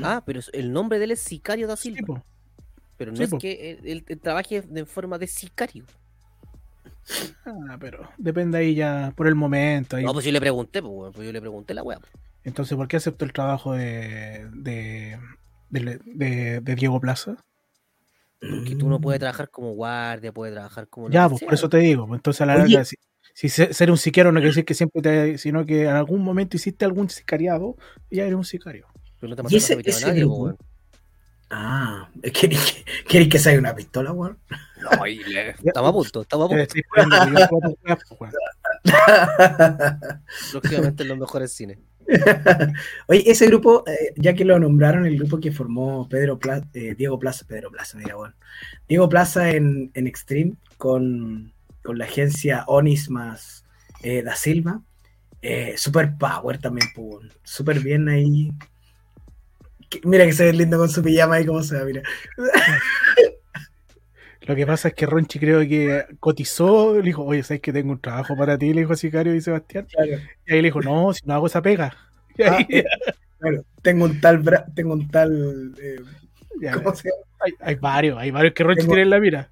Ah, 0.03 0.23
pero 0.25 0.39
el 0.53 0.71
nombre 0.71 0.97
de 0.99 1.05
él 1.05 1.11
es 1.11 1.19
Sicario 1.21 1.67
da 1.67 1.75
Silva. 1.75 2.23
Pero 2.97 3.11
no 3.11 3.17
sí, 3.17 3.23
es 3.23 3.29
po. 3.29 3.37
que 3.37 3.71
él, 3.71 3.79
él- 3.85 4.05
él 4.07 4.19
trabaje 4.19 4.61
de 4.61 4.85
forma 4.85 5.17
de 5.17 5.27
sicario. 5.27 5.85
Ah, 7.45 7.77
pero 7.79 8.09
depende 8.17 8.57
ahí 8.57 8.75
ya 8.75 9.13
por 9.15 9.27
el 9.27 9.35
momento. 9.35 9.95
ahí. 9.95 10.03
No, 10.03 10.13
pues 10.13 10.25
yo 10.25 10.31
le 10.31 10.39
pregunté, 10.41 10.81
pues, 10.81 11.13
pues 11.15 11.25
yo 11.25 11.31
le 11.31 11.39
pregunté 11.39 11.73
la 11.73 11.83
weá. 11.83 11.99
Entonces, 12.43 12.75
¿por 12.75 12.87
qué 12.87 12.97
aceptó 12.97 13.23
el 13.25 13.33
trabajo 13.33 13.73
de, 13.73 14.47
de, 14.53 15.19
de- 15.69 15.99
de- 16.05 16.59
de 16.61 16.75
Diego 16.75 16.99
Plaza? 16.99 17.35
Porque 18.39 18.75
tú 18.75 18.87
no 18.87 18.99
puedes 19.01 19.19
trabajar 19.19 19.49
como 19.49 19.71
guardia, 19.71 20.31
puedes 20.31 20.53
trabajar 20.53 20.87
como. 20.87 21.09
Ya, 21.09 21.27
pues 21.27 21.43
por 21.43 21.53
eso 21.53 21.69
te 21.69 21.77
digo. 21.77 22.05
pues, 22.07 22.19
Entonces, 22.19 22.41
a 22.41 22.45
la 22.45 22.53
Oye. 22.55 22.73
larga, 22.73 22.85
si, 22.85 22.95
si 23.33 23.49
se- 23.49 23.73
ser 23.73 23.89
un 23.89 23.97
sicario 23.97 24.31
no 24.31 24.39
quiere 24.39 24.49
decir 24.49 24.65
que 24.65 24.73
siempre 24.75 25.01
te. 25.01 25.37
sino 25.39 25.65
que 25.65 25.83
en 25.83 25.95
algún 25.95 26.21
momento 26.23 26.55
hiciste 26.55 26.85
algún 26.85 27.09
sicariado 27.09 27.75
y 28.11 28.17
ya 28.17 28.23
eres 28.23 28.35
un 28.35 28.45
sicario. 28.45 28.87
Pero 29.19 29.31
no 29.31 29.35
te 29.35 29.41
¿Y 29.41 29.43
mataste 29.43 29.57
ese- 29.57 29.73
a 29.73 29.79
ese 29.79 30.05
nadie, 30.05 30.19
grupo? 30.21 30.37
pues, 30.37 30.55
weón. 30.55 30.57
Ah, 31.49 32.09
¿queréis 32.21 32.83
que, 33.07 33.29
que 33.29 33.39
salga 33.39 33.57
una 33.59 33.73
pistola, 33.73 34.11
weón? 34.11 34.37
No, 34.81 35.07
y 35.07 35.23
le- 35.23 35.51
Estamos 35.51 35.89
a 35.89 35.93
punto, 35.93 36.21
estamos 36.21 36.45
a 36.45 36.49
punto. 36.49 36.73
pues, 36.73 38.19
weón. 38.19 38.33
Próximamente 40.51 41.03
en 41.03 41.09
los 41.09 41.17
mejores 41.17 41.51
cines. 41.53 41.79
Oye, 43.07 43.23
ese 43.29 43.47
grupo, 43.47 43.83
eh, 43.87 44.13
ya 44.15 44.33
que 44.33 44.45
lo 44.45 44.57
nombraron, 44.59 45.05
el 45.05 45.17
grupo 45.17 45.39
que 45.39 45.51
formó 45.51 46.07
Pedro 46.09 46.39
Pla- 46.39 46.65
eh, 46.73 46.95
Diego 46.97 47.19
Plaza, 47.19 47.45
Pedro 47.47 47.71
Plaza, 47.71 47.97
mira, 47.97 48.15
bueno. 48.15 48.33
Diego 48.87 49.09
Plaza 49.09 49.51
en, 49.51 49.91
en 49.93 50.07
Extreme 50.07 50.53
con, 50.77 51.53
con 51.83 51.97
la 51.97 52.05
agencia 52.05 52.63
Onis 52.67 53.09
más 53.09 53.65
eh, 54.03 54.21
Da 54.23 54.35
Silva. 54.35 54.81
Super 55.77 56.17
Power 56.17 56.57
también, 56.57 56.89
pues, 56.93 57.27
super 57.43 57.79
bien 57.79 58.09
ahí. 58.09 58.51
Mira 60.03 60.25
que 60.25 60.33
se 60.33 60.45
ve 60.45 60.53
lindo 60.53 60.77
con 60.77 60.89
su 60.89 61.01
pijama 61.01 61.35
ahí, 61.35 61.45
cómo 61.45 61.63
se 61.63 61.75
ve, 61.77 61.85
mira. 61.85 62.03
Lo 64.47 64.55
que 64.55 64.65
pasa 64.65 64.87
es 64.87 64.93
que 64.93 65.05
Ronchi 65.05 65.39
creo 65.39 65.59
que 65.61 66.05
cotizó, 66.19 66.95
le 66.95 67.01
dijo, 67.01 67.23
oye, 67.23 67.43
¿sabes 67.43 67.61
que 67.61 67.73
tengo 67.73 67.91
un 67.91 67.99
trabajo 67.99 68.35
para 68.37 68.57
ti? 68.57 68.73
Le 68.73 68.81
dijo 68.81 68.93
a 68.93 68.95
Sicario 68.95 69.35
y 69.35 69.41
Sebastián. 69.41 69.87
Claro, 69.91 70.21
Y 70.47 70.53
ahí 70.53 70.61
le 70.61 70.67
dijo, 70.69 70.81
no, 70.81 71.13
si 71.13 71.25
no 71.25 71.33
hago 71.33 71.47
esa 71.47 71.61
pega. 71.61 71.95
Y 72.37 72.43
ahí, 72.43 72.65
Ah, 72.71 73.11
claro. 73.39 73.65
Tengo 73.81 74.05
un 74.05 74.21
tal, 74.21 74.41
bra- 74.41 74.65
tengo 74.73 74.93
un 74.93 75.07
tal, 75.09 75.73
eh, 75.81 75.97
ya, 76.61 76.71
¿cómo 76.73 76.95
se 76.95 77.09
llama? 77.09 77.23
hay, 77.41 77.51
hay 77.59 77.75
varios, 77.75 78.17
hay 78.17 78.31
varios 78.31 78.53
que 78.53 78.63
Ronchi 78.63 78.81
Tengo- 78.81 78.93
tiene 78.93 79.03
en 79.03 79.09
la 79.09 79.19
mira. 79.19 79.49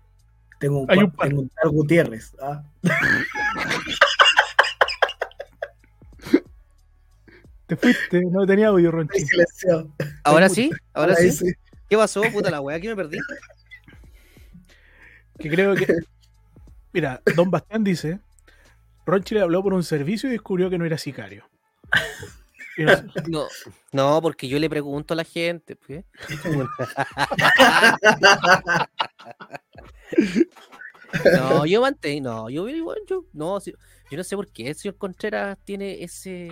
Tengo 0.60 0.80
un, 0.82 0.92
Hay 0.92 0.98
cua- 0.98 1.04
un 1.06 1.12
par. 1.12 1.28
tengo 1.28 1.42
un 1.42 1.50
tal 1.50 1.70
Gutiérrez. 1.72 2.34
ah. 2.42 2.64
Te 7.68 7.76
fuiste, 7.76 8.22
no 8.32 8.46
tenía 8.46 8.68
audio, 8.68 8.92
Ronchi. 8.92 9.26
Ahora 10.24 10.50
sí, 10.50 10.70
ahora 10.94 11.16
sí. 11.16 11.52
¿Qué 11.90 11.98
pasó, 11.98 12.22
puta 12.32 12.52
la 12.52 12.62
weá? 12.62 12.78
Aquí 12.78 12.88
me 12.88 12.96
perdí. 12.96 13.18
Que 15.40 15.50
creo 15.50 15.76
que. 15.76 15.88
Mira, 16.94 17.22
Don 17.36 17.52
Bastián 17.52 17.84
dice: 17.84 18.20
Ronchi 19.06 19.36
le 19.36 19.42
habló 19.42 19.62
por 19.64 19.74
un 19.74 19.84
servicio 19.84 20.30
y 20.30 20.34
descubrió 20.34 20.70
que 20.70 20.78
no 20.78 20.86
era 20.86 20.98
sicario. 20.98 21.48
No 22.78 22.88
No, 23.28 23.48
no, 23.94 24.22
porque 24.22 24.48
yo 24.48 24.60
le 24.60 24.70
pregunto 24.70 25.14
a 25.14 25.18
la 25.18 25.24
gente. 25.24 25.76
pues. 25.76 26.04
No, 31.34 31.66
yo 31.66 31.82
mantengo, 31.82 32.30
no, 32.30 32.50
yo 32.50 32.68
yo, 32.68 33.24
no, 33.34 33.60
yo 33.64 34.18
no 34.18 34.24
sé 34.24 34.36
por 34.36 34.50
qué 34.52 34.70
el 34.70 34.76
señor 34.76 34.98
Contreras 34.98 35.58
tiene 35.64 36.04
ese 36.04 36.52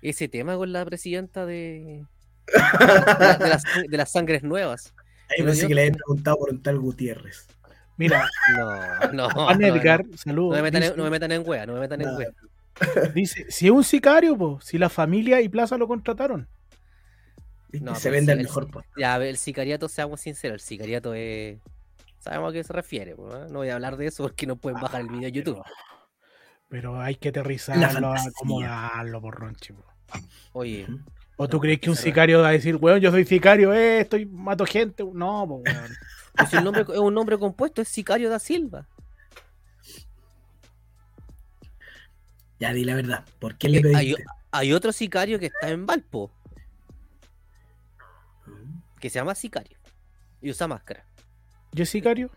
ese 0.00 0.28
tema 0.28 0.56
con 0.56 0.72
la 0.72 0.84
presidenta 0.84 1.46
de, 1.46 2.04
de, 2.46 2.86
la- 2.86 3.36
de 3.38 3.48
las, 3.48 3.62
de 3.88 3.96
las 3.96 4.10
sangres 4.10 4.42
nuevas. 4.42 4.92
Ahí 5.28 5.44
pensé 5.44 5.62
yo- 5.62 5.68
que 5.68 5.74
le 5.76 5.82
había 5.82 5.92
preguntado 5.92 6.38
por 6.38 6.50
un 6.50 6.60
tal 6.62 6.78
Gutiérrez. 6.80 7.46
Mira, 7.96 8.28
No, 8.56 9.12
no. 9.12 9.30
Juan 9.30 9.58
no, 9.58 9.68
no. 9.68 9.74
Edgar, 9.74 10.04
No, 10.06 10.16
saludos. 10.16 10.56
me 10.56 10.62
metan, 10.62 10.82
en, 10.82 10.88
dice, 10.90 10.96
no 10.98 11.04
me 11.04 11.10
metan 11.10 11.32
en 11.32 11.42
wea, 11.46 11.66
no 11.66 11.74
me 11.74 11.80
metan 11.80 12.00
en 12.00 12.06
No. 12.08 12.16
wea. 12.16 12.28
dice, 13.14 13.46
si 13.50 13.66
es 13.66 13.72
un 13.72 13.84
sicario, 13.84 14.36
po, 14.36 14.60
si 14.62 14.78
la 14.78 14.88
familia 14.88 15.40
y 15.40 15.48
Plaza 15.48 15.76
lo 15.76 15.86
contrataron. 15.86 16.48
No, 17.80 17.94
se 17.94 18.10
vende 18.10 18.32
el- 18.32 18.38
mejor 18.38 18.70
puesto. 18.70 18.90
Ya, 18.98 19.16
el 19.16 19.36
sicariato, 19.38 19.88
seamos 19.88 20.20
sinceros, 20.20 20.56
el 20.56 20.60
sicariato 20.60 21.14
es. 21.14 21.58
Sabemos 22.18 22.50
a 22.50 22.52
qué 22.52 22.62
se 22.64 22.72
refiere, 22.72 23.12
¿eh? 23.12 23.16
no 23.50 23.58
voy 23.58 23.68
a 23.70 23.74
hablar 23.74 23.96
de 23.96 24.06
eso 24.06 24.22
porque 24.22 24.46
no 24.46 24.56
pueden 24.56 24.80
bajar 24.80 25.00
el 25.00 25.08
video 25.08 25.22
de 25.22 25.32
YouTube. 25.32 25.62
Pero 26.68 27.00
hay 27.00 27.16
que 27.16 27.30
aterrizarlo, 27.30 28.14
acomodarlo 28.14 29.20
por 29.20 29.34
Ronchi. 29.34 29.72
po. 29.72 29.84
Oye, 30.52 30.86
¿O 31.36 31.48
tú 31.48 31.56
No, 31.56 31.60
crees 31.62 31.80
que 31.80 31.90
un 31.90 31.96
sicario 31.96 32.40
va 32.40 32.48
a 32.48 32.52
decir, 32.52 32.76
weón, 32.76 33.00
yo 33.00 33.10
soy 33.10 33.24
sicario, 33.24 33.72
eh, 33.74 34.00
estoy, 34.00 34.26
mato 34.26 34.64
gente? 34.66 35.02
No, 35.02 35.46
po, 35.48 35.54
weón. 35.56 35.90
Pues 36.34 36.50
si 36.50 36.56
el 36.56 36.64
nombre 36.64 36.82
es 36.82 36.98
un 36.98 37.14
nombre 37.14 37.38
compuesto, 37.38 37.82
es 37.82 37.88
Sicario 37.88 38.30
da 38.30 38.38
Silva. 38.38 38.88
Ya 42.58 42.72
di 42.72 42.84
la 42.84 42.94
verdad. 42.94 43.24
¿Por 43.38 43.56
qué 43.56 43.68
le 43.68 43.78
hay, 43.78 44.12
pediste? 44.12 44.24
hay 44.52 44.72
otro 44.72 44.92
sicario 44.92 45.38
que 45.38 45.46
está 45.46 45.68
en 45.70 45.84
Valpo, 45.84 46.30
que 49.00 49.10
se 49.10 49.18
llama 49.18 49.34
Sicario, 49.34 49.78
y 50.40 50.50
usa 50.50 50.68
máscara. 50.68 51.04
¿Yo 51.72 51.82
es 51.82 51.90
sicario? 51.90 52.30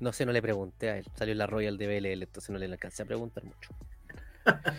No 0.00 0.12
sé, 0.12 0.26
no 0.26 0.32
le 0.32 0.42
pregunté 0.42 0.90
a 0.90 0.98
él. 0.98 1.06
Salió 1.14 1.32
en 1.32 1.38
la 1.38 1.46
Royal 1.46 1.78
de 1.78 1.86
BLL, 1.86 2.24
entonces 2.24 2.50
no 2.50 2.58
le 2.58 2.66
alcancé 2.66 3.04
a 3.04 3.06
preguntar 3.06 3.44
mucho. 3.44 3.70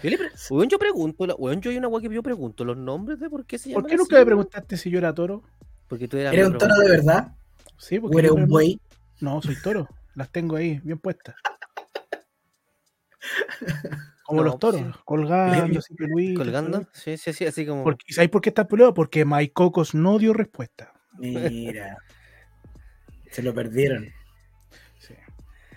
Yo, 0.04 0.10
le 0.10 0.18
pre- 0.18 0.32
yo 0.70 0.78
pregunto, 0.78 1.24
weón, 1.38 1.62
yo 1.62 1.72
hay 1.72 1.78
una 1.78 1.90
que 2.02 2.14
yo 2.14 2.22
pregunto 2.22 2.66
los 2.66 2.78
nombres 2.78 3.20
de 3.20 3.30
por 3.30 3.46
qué 3.46 3.58
se 3.58 3.70
llama. 3.70 3.82
¿Por 3.82 3.90
qué 3.90 3.96
nunca 3.98 4.18
me 4.18 4.26
preguntaste 4.26 4.78
si 4.78 4.90
yo 4.90 4.98
era 4.98 5.14
toro? 5.14 5.42
Porque 5.88 6.08
tú 6.08 6.18
eras 6.18 6.34
¿Eres 6.34 6.48
un 6.48 6.58
toro 6.58 6.76
de 6.76 6.90
verdad? 6.90 7.32
Sí, 7.78 8.00
porque 8.00 8.16
¿O 8.16 8.20
eres 8.20 8.32
un 8.32 8.48
buey? 8.48 8.80
No, 9.20 9.42
soy 9.42 9.56
toro. 9.62 9.88
Las 10.16 10.30
tengo 10.32 10.56
ahí, 10.56 10.80
bien 10.84 11.00
puestas. 11.00 11.36
Como 14.26 14.42
No, 14.42 14.46
los 14.46 14.60
toros, 14.60 14.82
sí. 14.82 14.88
colgando, 15.06 15.80
así 15.80 15.96
colgando. 16.36 16.86
Sí, 16.94 17.18
sí, 17.18 17.34
sí, 17.34 17.46
así 17.46 17.66
como. 17.66 17.84
Porque, 17.84 18.14
¿Sabes 18.14 18.30
por 18.30 18.42
qué 18.42 18.50
está 18.50 18.68
peludo? 18.68 18.94
Porque 18.94 19.26
Mike 19.26 19.54
Cocos 19.54 19.94
no 19.94 20.18
dio 20.18 20.34
respuesta. 20.34 20.94
Mira. 21.18 21.98
Se 23.32 23.44
lo 23.44 23.54
perdieron. 23.54 24.08
Sí. 25.00 25.14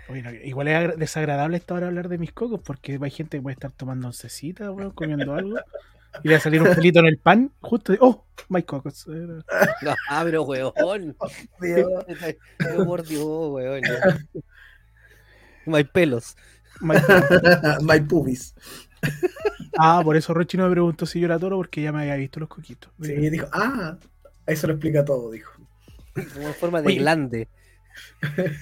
Oye, 0.09 0.22
no, 0.22 0.30
igual 0.32 0.68
es 0.68 0.76
agra- 0.76 0.97
desagradable 0.97 1.57
esta 1.57 1.74
hora 1.74 1.88
hablar 1.88 2.09
de 2.09 2.18
mis 2.18 2.32
cocos 2.32 2.61
porque 2.64 2.99
hay 3.01 3.11
gente 3.11 3.38
que 3.38 3.42
puede 3.42 3.55
estar 3.55 3.72
tomando 3.72 4.07
oncecita, 4.09 4.70
weón, 4.70 4.90
comiendo 4.92 5.34
algo. 5.34 5.57
Y 6.23 6.29
le 6.29 6.35
va 6.35 6.39
a 6.39 6.41
salir 6.43 6.62
un 6.62 6.75
pelito 6.75 6.99
en 7.01 7.07
el 7.07 7.19
pan, 7.19 7.53
justo. 7.61 7.93
de- 7.93 7.99
¡Oh! 8.01 8.25
Mike 8.49 8.67
Cocos. 8.67 9.07
Era- 9.09 9.45
Ah, 10.09 10.23
pero 10.25 10.43
weón. 10.45 11.17
Pero 11.59 12.05
por 12.87 13.03
Dios, 13.07 13.25
weón. 13.53 13.83
No 15.64 15.77
hay 15.77 15.85
pelos. 15.85 16.37
Mike- 16.81 17.03
My 17.83 18.01
pubis. 18.01 18.55
Ah, 19.79 20.01
por 20.05 20.17
eso 20.17 20.33
Rochi 20.35 20.57
no 20.57 20.64
me 20.64 20.71
preguntó 20.73 21.07
si 21.07 21.21
yo 21.21 21.27
era 21.27 21.39
toro 21.39 21.57
porque 21.57 21.83
ya 21.83 21.93
me 21.93 22.03
había 22.03 22.17
visto 22.17 22.41
los 22.41 22.49
coquitos. 22.49 22.91
Sí, 23.03 23.14
dijo, 23.31 23.47
ah, 23.53 23.97
eso 24.47 24.67
lo 24.69 24.73
explica 24.75 25.05
todo, 25.05 25.31
dijo. 25.31 25.53
Como 26.35 26.49
en 26.49 26.55
forma 26.55 26.81
de 26.81 26.87
Oye. 26.89 26.99
glande. 26.99 27.49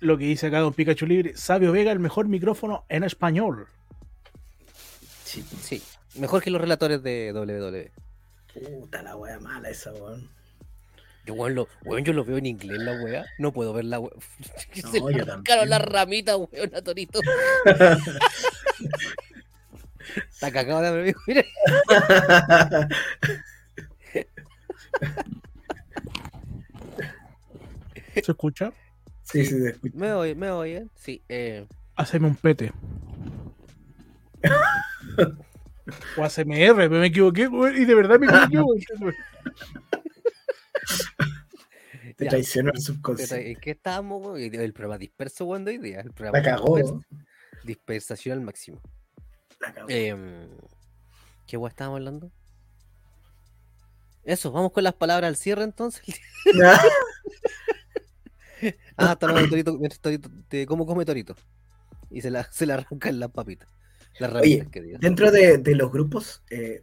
Lo 0.00 0.16
que 0.16 0.24
dice 0.26 0.46
acá 0.46 0.60
Don 0.60 0.72
Pikachu 0.74 1.06
Libre, 1.06 1.36
Sabio 1.36 1.72
Vega, 1.72 1.90
el 1.90 1.98
mejor 1.98 2.28
micrófono 2.28 2.84
en 2.88 3.02
español. 3.04 3.66
Sí, 5.24 5.42
Sí, 5.60 5.82
mejor 6.14 6.42
que 6.42 6.50
los 6.50 6.60
relatores 6.60 7.02
de 7.02 7.32
WWE. 7.32 7.92
puta 8.54 9.02
la 9.02 9.16
wea 9.16 9.38
mala 9.40 9.70
esa, 9.70 9.92
weón. 9.92 10.28
Yo, 11.26 11.34
weón, 11.34 11.54
lo, 11.54 11.68
weón, 11.84 12.04
yo 12.04 12.12
lo 12.12 12.24
veo 12.24 12.38
en 12.38 12.46
inglés 12.46 12.78
la 12.78 12.92
wea. 13.02 13.26
No 13.38 13.52
puedo 13.52 13.72
ver 13.72 13.84
la 13.84 14.00
wea. 14.00 14.12
No, 14.82 14.90
Se 14.90 15.00
le 15.00 15.20
arrancaron 15.22 15.68
las 15.68 15.82
ramitas, 15.82 16.36
weón, 16.36 16.74
a 16.74 16.82
Torito. 16.82 17.20
Está 20.30 20.50
cagado 20.50 20.80
de 20.80 20.88
amigo. 20.88 21.20
Mira. 21.26 21.44
¿Se 28.14 28.32
escucha? 28.32 28.72
sí, 29.22 29.44
sí, 29.44 29.58
se 29.60 29.68
escucha. 29.70 29.96
Me 29.96 30.12
oye, 30.12 30.34
me 30.34 30.50
oyen. 30.50 30.90
Sí, 30.96 31.22
eh. 31.28 31.66
Haceme 31.96 32.26
un 32.28 32.36
pete. 32.36 32.72
o 36.16 36.24
ACMR, 36.24 36.88
me 36.90 37.06
equivoqué, 37.06 37.46
güey, 37.46 37.82
y 37.82 37.84
de 37.84 37.94
verdad 37.94 38.18
me 38.18 38.26
equivoqué. 38.26 38.84
güey. 39.00 39.14
Te 42.16 42.26
traicionó 42.26 42.72
el 42.72 42.80
subconsciente. 42.80 43.52
¿En 43.52 43.60
qué 43.60 43.70
estábamos? 43.72 44.38
El 44.38 44.72
programa 44.72 44.98
disperso, 44.98 45.44
weón, 45.44 45.64
de 45.64 45.72
hoy 45.72 45.78
día. 45.78 46.00
El 46.00 46.12
programa 46.12 46.38
La 46.38 46.44
cagó. 46.44 46.78
dispers- 46.78 47.04
dispersación 47.64 48.38
al 48.38 48.44
máximo. 48.44 48.80
La 49.60 49.72
cagó. 49.72 49.86
Em, 49.88 50.48
¿Qué 51.46 51.56
weón 51.56 51.70
estábamos 51.70 51.98
hablando? 51.98 52.32
Eso, 54.24 54.50
vamos 54.52 54.72
con 54.72 54.82
las 54.84 54.94
palabras 54.94 55.28
al 55.28 55.36
cierre 55.36 55.62
entonces. 55.64 56.02
Ah, 58.96 59.12
está 59.12 59.26
hablando 59.26 59.42
de 59.42 59.62
Torito, 59.62 59.78
mientras 59.78 60.00
Torito, 60.00 60.28
de 60.50 60.66
cómo 60.66 60.84
come 60.84 61.04
Torito. 61.04 61.36
Y 62.10 62.20
se 62.22 62.30
la, 62.32 62.42
se 62.50 62.66
la 62.66 62.74
arrancan 62.74 63.20
las 63.20 63.30
papitas. 63.30 63.68
Las 64.18 64.32
Oye, 64.34 64.58
ramitas 64.58 64.68
que 64.68 64.82
digan. 64.82 65.00
Dentro 65.00 65.30
de, 65.30 65.58
de 65.58 65.74
los 65.74 65.92
grupos, 65.92 66.42
eh, 66.50 66.82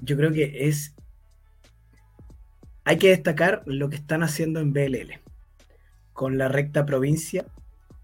yo 0.00 0.16
creo 0.16 0.32
que 0.32 0.68
es. 0.68 0.94
Hay 2.84 2.98
que 2.98 3.08
destacar 3.08 3.62
lo 3.66 3.88
que 3.88 3.96
están 3.96 4.22
haciendo 4.22 4.60
en 4.60 4.72
BLL. 4.72 5.20
Con 6.12 6.38
la 6.38 6.48
recta 6.48 6.84
provincia. 6.86 7.46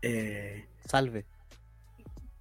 eh, 0.02 0.64
Salve. 0.86 1.26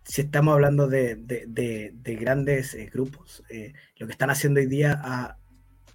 si 0.03 0.21
estamos 0.21 0.53
hablando 0.53 0.87
de, 0.87 1.15
de- 1.15 1.45
de- 1.47 1.91
de 1.93 2.15
grandes 2.15 2.73
eh, 2.73 2.89
grupos, 2.91 3.43
lo 3.97 4.07
que 4.07 4.11
están 4.13 4.29
haciendo 4.31 4.59
hoy 4.59 4.65
día 4.65 4.99
ha, 5.03 5.37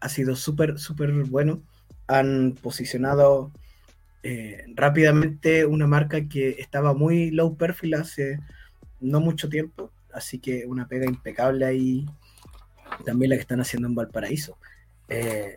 ha 0.00 0.08
sido 0.08 0.36
súper, 0.36 0.78
súper 0.78 1.10
bueno. 1.24 1.62
Han 2.06 2.54
posicionado 2.62 3.50
rápidamente 4.74 5.66
una 5.66 5.86
marca 5.86 6.28
que 6.28 6.50
estaba 6.58 6.94
muy 6.94 7.30
low 7.30 7.56
perfil 7.56 7.94
hace 7.94 8.38
no 9.00 9.20
mucho 9.20 9.48
tiempo, 9.50 9.92
así 10.14 10.38
que 10.38 10.64
una 10.66 10.88
pega 10.88 11.06
impecable 11.06 11.64
ahí. 11.64 12.06
También 13.04 13.30
la 13.30 13.36
que 13.36 13.42
están 13.42 13.60
haciendo 13.60 13.88
en 13.88 13.94
Valparaíso. 13.94 14.56
Eh, 15.08 15.56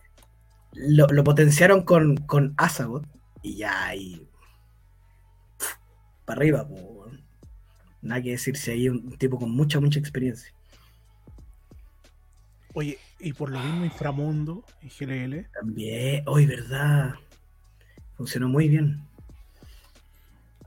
lo, 0.74 1.08
lo 1.08 1.24
potenciaron 1.24 1.84
con, 1.84 2.18
con 2.18 2.54
Asagot 2.58 3.06
y 3.42 3.58
ya 3.58 3.86
ahí. 3.86 4.28
Para 6.26 6.40
arriba. 6.40 6.68
Nada 8.02 8.22
que 8.22 8.32
decir 8.32 8.58
si 8.58 8.72
hay 8.72 8.90
un 8.90 9.18
tipo 9.18 9.38
con 9.38 9.52
mucha, 9.52 9.80
mucha 9.80 10.00
experiencia. 10.00 10.54
Oye, 12.74 13.00
y 13.20 13.34
por 13.34 13.50
lo 13.50 13.60
mismo 13.60 13.86
Inframundo 13.86 14.64
y 14.84 14.90
GLL, 14.90 15.50
También, 15.52 16.24
hoy, 16.28 16.46
¿verdad? 16.46 17.16
Funcionó 18.16 18.48
muy 18.50 18.70
bien. 18.70 19.02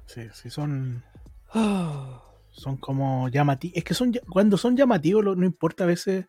sí, 0.07 0.22
sí 0.32 0.51
son, 0.51 1.05
son 2.61 2.76
como 2.76 3.28
llamativos. 3.28 3.76
Es 3.76 3.84
que 3.84 3.94
son 3.94 4.12
cuando 4.28 4.56
son 4.56 4.76
llamativos, 4.76 5.24
lo- 5.24 5.36
no 5.36 5.46
importa 5.46 5.84
a 5.84 5.86
veces 5.88 6.26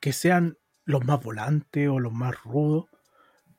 que 0.00 0.12
sean 0.12 0.56
los 0.84 1.04
más 1.04 1.22
volantes 1.22 1.88
o 1.88 1.98
los 2.00 2.12
más 2.12 2.40
rudos, 2.44 2.86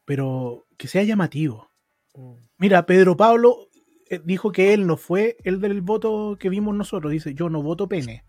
pero 0.06 0.66
que 0.78 0.88
sea 0.88 1.04
llamativo. 1.04 1.70
Mm. 2.16 2.34
Mira, 2.58 2.86
Pedro 2.86 3.16
Pablo 3.18 3.70
eh, 4.10 4.22
dijo 4.24 4.52
que 4.52 4.74
él 4.74 4.86
no 4.88 4.98
fue 4.98 5.38
el 5.44 5.60
del 5.62 5.82
voto 5.82 6.38
que 6.40 6.50
vimos 6.50 6.76
nosotros. 6.76 7.12
Dice, 7.12 7.34
yo 7.34 7.50
no 7.50 7.62
voto 7.62 7.88
pene. 7.88 8.24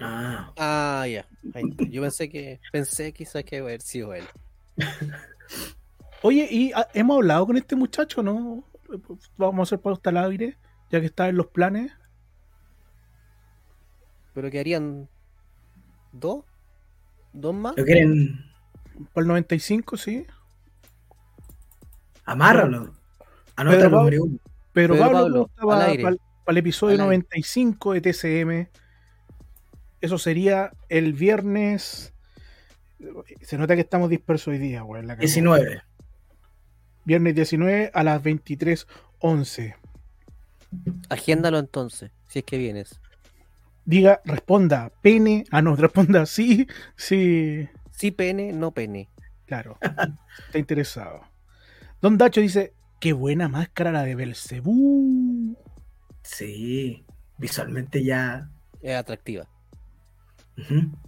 Ah, 0.00 0.52
Ah, 0.56 1.06
ya. 1.08 1.26
Yo 1.90 2.02
pensé 2.02 2.28
que 2.28 2.60
pensé 2.72 3.12
quizás 3.12 3.44
que 3.44 3.56
iba 3.56 3.64
a 3.66 3.68
haber 3.68 3.80
sido 3.82 4.14
él. 4.14 4.24
Oye, 6.22 6.48
y 6.50 6.72
ah, 6.72 6.86
hemos 6.94 7.16
hablado 7.16 7.46
con 7.46 7.56
este 7.56 7.76
muchacho, 7.76 8.22
¿no? 8.22 8.64
Vamos 9.36 9.58
a 9.60 9.62
hacer 9.68 9.80
pauta 9.80 10.10
al 10.10 10.16
aire, 10.18 10.56
ya 10.90 11.00
que 11.00 11.06
está 11.06 11.28
en 11.28 11.36
los 11.36 11.48
planes. 11.48 11.92
Pero 14.38 14.52
que 14.52 14.60
harían 14.60 15.08
dos, 16.12 16.44
dos 17.32 17.52
más. 17.52 17.76
¿lo 17.76 17.84
quieren? 17.84 18.38
Para 19.12 19.22
el 19.22 19.26
95, 19.26 19.96
sí. 19.96 20.24
Amárralo. 22.24 22.84
Pedro 22.84 22.94
Anótalo, 23.56 23.82
Pablo. 23.82 24.02
Mario. 24.04 24.22
Pero 24.72 24.94
Pedro 24.94 25.10
Pablo, 25.10 25.50
Pablo, 25.56 25.68
para, 25.68 25.86
aire. 25.86 26.04
el 26.46 26.56
episodio 26.56 26.94
Al 26.94 27.00
aire. 27.00 27.16
95 27.16 27.94
de 27.94 28.00
TCM. 28.00 28.68
Eso 30.02 30.18
sería 30.18 30.70
el 30.88 31.14
viernes. 31.14 32.14
Se 33.40 33.58
nota 33.58 33.74
que 33.74 33.80
estamos 33.80 34.08
dispersos 34.08 34.52
hoy 34.52 34.58
día, 34.58 34.82
güey. 34.82 35.02
la 35.02 35.14
cagó. 35.16 35.22
19. 35.22 35.82
Viernes 37.04 37.34
19 37.34 37.90
a 37.92 38.04
las 38.04 38.22
23.11. 38.22 39.74
Agéndalo 41.08 41.58
entonces, 41.58 42.12
si 42.28 42.38
es 42.38 42.44
que 42.44 42.56
vienes. 42.56 43.00
Diga, 43.88 44.20
responda, 44.26 44.92
pene. 45.00 45.44
Ah, 45.50 45.62
no, 45.62 45.74
responda 45.86 46.26
sí, 46.26 46.66
sí. 46.94 47.66
Sí 47.90 48.10
pene, 48.10 48.52
no 48.52 48.72
pene. 48.72 49.08
Claro. 49.46 49.78
Está 49.80 50.58
interesado. 50.58 51.22
Don 52.02 52.18
Dacho 52.18 52.42
dice: 52.42 52.74
Qué 53.00 53.14
buena 53.14 53.48
máscara 53.48 53.90
la 53.90 54.02
de 54.02 54.14
Belcebú. 54.14 55.56
Sí, 56.22 57.06
visualmente 57.38 58.04
ya. 58.04 58.50
Es 58.82 58.94
atractiva. 58.94 59.48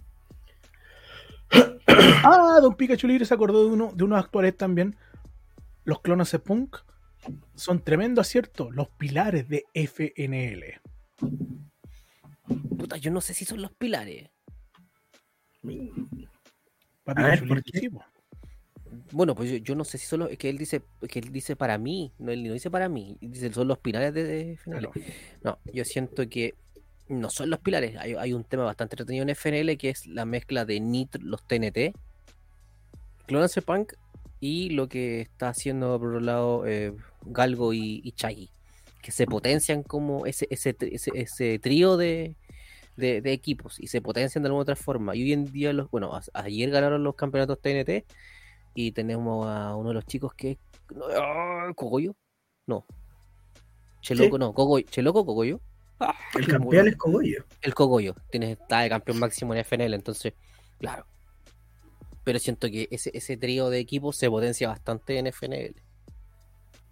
Ah, 2.23 2.59
Don 2.61 2.75
Pikachu 2.75 3.07
Libre 3.07 3.25
se 3.25 3.33
acordó 3.33 3.65
de, 3.65 3.71
uno, 3.71 3.91
de 3.93 4.05
unos 4.05 4.23
actuales 4.23 4.55
también. 4.55 4.95
Los 5.83 5.99
clones 5.99 6.31
de 6.31 6.39
Punk 6.39 6.77
son 7.53 7.83
tremendo 7.83 8.21
acierto. 8.21 8.71
Los 8.71 8.87
pilares 8.91 9.49
de 9.49 9.65
FNL. 9.73 10.79
Puta, 12.77 12.97
yo 12.97 13.11
no 13.11 13.21
sé 13.21 13.33
si 13.33 13.45
son 13.45 13.61
los 13.61 13.71
pilares. 13.73 14.29
Bueno, 19.11 19.35
pues 19.35 19.49
yo, 19.51 19.57
yo 19.57 19.75
no 19.75 19.83
sé 19.83 19.97
si 19.97 20.05
son 20.05 20.21
los. 20.21 20.31
Es 20.31 20.37
que 20.37 20.49
él 20.49 20.57
dice, 20.57 20.81
que 21.09 21.19
él 21.19 21.31
dice 21.31 21.55
para 21.55 21.77
mí. 21.77 22.11
No, 22.19 22.31
él 22.31 22.43
no 22.43 22.53
dice 22.53 22.69
para 22.69 22.89
mí. 22.89 23.17
Dice 23.21 23.51
son 23.53 23.67
los 23.67 23.77
pilares 23.77 24.13
de, 24.13 24.23
de 24.23 24.57
FNL. 24.57 24.79
Claro. 24.79 24.91
No, 25.43 25.59
yo 25.73 25.85
siento 25.85 26.27
que 26.29 26.55
no 27.07 27.29
son 27.29 27.49
los 27.49 27.59
pilares. 27.59 27.97
Hay, 27.97 28.13
hay 28.13 28.33
un 28.33 28.43
tema 28.43 28.63
bastante 28.63 28.95
entretenido 28.95 29.23
en 29.23 29.35
FNL 29.35 29.77
que 29.77 29.89
es 29.89 30.07
la 30.07 30.25
mezcla 30.25 30.65
de 30.65 30.79
Nitro, 30.79 31.21
los 31.23 31.45
TNT, 31.47 31.95
Clonance 33.27 33.61
Punk 33.61 33.93
y 34.39 34.71
lo 34.71 34.89
que 34.89 35.21
está 35.21 35.49
haciendo 35.49 35.99
por 35.99 36.09
otro 36.09 36.19
lado 36.19 36.65
eh, 36.65 36.93
Galgo 37.25 37.73
y, 37.73 38.01
y 38.03 38.11
Chaggy. 38.13 38.49
Que 39.01 39.11
se 39.11 39.25
potencian 39.25 39.83
como 39.83 40.25
ese, 40.25 40.47
ese, 40.51 40.75
ese 40.79 41.59
trío 41.59 41.97
de, 41.97 42.35
de, 43.01 43.21
de 43.21 43.33
equipos 43.33 43.77
y 43.79 43.87
se 43.87 44.01
potencian 44.01 44.43
de 44.43 44.47
alguna 44.47 44.61
otra 44.61 44.77
forma. 44.77 45.13
Y 45.15 45.23
hoy 45.23 45.33
en 45.33 45.51
día, 45.51 45.73
los 45.73 45.91
bueno, 45.91 46.15
a- 46.15 46.21
ayer 46.33 46.69
ganaron 46.69 47.03
los 47.03 47.15
campeonatos 47.15 47.59
TNT 47.61 48.05
y 48.73 48.93
tenemos 48.93 49.45
a 49.47 49.75
uno 49.75 49.89
de 49.89 49.95
los 49.95 50.05
chicos 50.05 50.33
que 50.33 50.51
es. 50.51 50.57
no, 50.95 51.05
ah, 51.17 51.71
¿Cogollo? 51.75 52.15
No. 52.67 52.85
Cheloco, 54.01 54.37
no. 54.37 54.53
Cogollo. 54.53 54.85
¿Cheloco 54.89 55.25
Cogollo? 55.25 55.59
Ah, 55.99 56.15
El 56.35 56.45
qué 56.45 56.51
campeón 56.53 56.87
es 56.87 56.95
Cogollo. 56.95 57.45
El 57.61 57.73
Cogollo. 57.73 58.15
Tienes, 58.31 58.57
está 58.59 58.79
de 58.81 58.89
campeón 58.89 59.19
máximo 59.19 59.53
en 59.53 59.59
FNL, 59.63 59.93
entonces, 59.93 60.33
claro. 60.79 61.05
Pero 62.23 62.39
siento 62.39 62.67
que 62.69 62.87
ese, 62.91 63.11
ese 63.13 63.35
trío 63.37 63.69
de 63.69 63.79
equipos 63.79 64.15
se 64.15 64.29
potencia 64.29 64.67
bastante 64.67 65.17
en 65.19 65.27
FNL. 65.27 65.75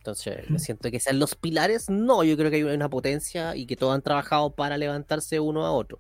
Entonces, 0.10 0.64
siento 0.64 0.90
que 0.90 1.00
sean 1.00 1.20
los 1.20 1.36
pilares. 1.36 1.90
No, 1.90 2.24
yo 2.24 2.36
creo 2.36 2.50
que 2.50 2.58
hay 2.58 2.64
una 2.64 2.90
potencia 2.90 3.56
y 3.56 3.66
que 3.66 3.76
todos 3.76 3.94
han 3.94 4.02
trabajado 4.02 4.56
para 4.56 4.78
levantarse 4.78 5.40
uno 5.40 5.66
a 5.66 5.72
otro. 5.72 6.00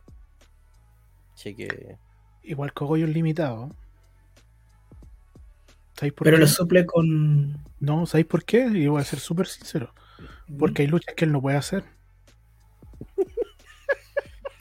Así 1.33 1.55
que. 1.55 1.97
Igual 2.43 2.73
Cogollo 2.73 3.05
es 3.05 3.13
limitado. 3.13 3.69
¿Sabéis 5.93 6.13
por 6.13 6.25
Pero 6.25 6.37
qué? 6.37 6.41
lo 6.41 6.47
suple 6.47 6.85
con. 6.85 7.63
No, 7.79 8.05
¿sabéis 8.05 8.27
por 8.27 8.43
qué? 8.43 8.65
Y 8.65 8.87
voy 8.87 9.01
a 9.01 9.05
ser 9.05 9.19
súper 9.19 9.47
sincero. 9.47 9.93
Porque 10.57 10.81
hay 10.81 10.87
luchas 10.87 11.13
que 11.15 11.25
él 11.25 11.31
no 11.31 11.41
puede 11.41 11.57
hacer. 11.57 11.83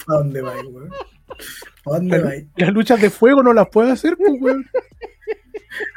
¿A 0.09 0.15
dónde 0.15 0.43
va, 0.43 0.55
weón? 0.61 0.91
¿A 1.87 1.91
dónde 1.91 2.19
va? 2.19 2.33
Las 2.57 2.73
luchas 2.73 3.01
de 3.01 3.11
fuego 3.11 3.43
no 3.43 3.53
las 3.53 3.69
puede 3.69 3.93
hacer, 3.93 4.17
pues, 4.17 4.33
weón. 4.41 4.67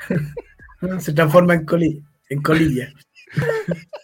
Se 1.02 1.14
transforma 1.14 1.54
en 1.56 1.66
colilla. 1.66 2.02
En 2.30 2.42
colilla. 2.42 2.94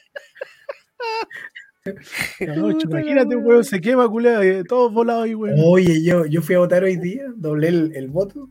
No, 2.41 2.69
imagínate, 2.71 3.35
weón, 3.37 3.63
se 3.63 3.79
quema, 3.79 4.07
culea, 4.09 4.41
todos 4.67 4.91
volados 4.93 5.23
ahí, 5.23 5.33
weón. 5.35 5.55
Oye, 5.63 6.03
yo, 6.03 6.25
yo 6.25 6.41
fui 6.41 6.55
a 6.55 6.59
votar 6.59 6.83
hoy 6.83 6.97
día, 6.97 7.23
doblé 7.35 7.69
el, 7.69 7.95
el 7.95 8.09
voto 8.09 8.49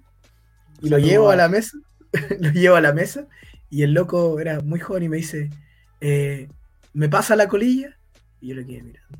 y 0.80 0.88
lo 0.88 0.98
llevo 0.98 1.30
a- 1.30 1.36
la 1.36 1.48
mesa. 1.48 1.76
lo 2.40 2.50
llevo 2.52 2.76
a 2.76 2.80
la 2.80 2.94
mesa 2.94 3.26
y 3.68 3.82
el 3.82 3.92
loco 3.92 4.40
era 4.40 4.60
muy 4.60 4.80
joven 4.80 5.02
y 5.02 5.08
me 5.10 5.18
dice, 5.18 5.50
eh, 6.00 6.48
¿me 6.94 7.08
pasa 7.10 7.36
la 7.36 7.46
colilla? 7.48 7.98
Y 8.40 8.48
yo 8.48 8.54
le 8.54 8.64
quedé 8.66 8.82
mirando. 8.82 9.18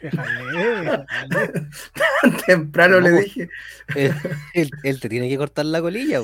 Déjale, 0.00 0.82
déjale. 0.82 1.52
temprano 2.46 3.00
le 3.00 3.10
No. 3.10 3.18
dije, 3.20 3.48
Él, 3.96 4.14
él- 4.54 4.70
él 4.84 5.00
te 5.00 5.08
tiene 5.08 5.28
que 5.28 5.36
cortar 5.38 5.66
la 5.66 5.80
colilla, 5.80 6.20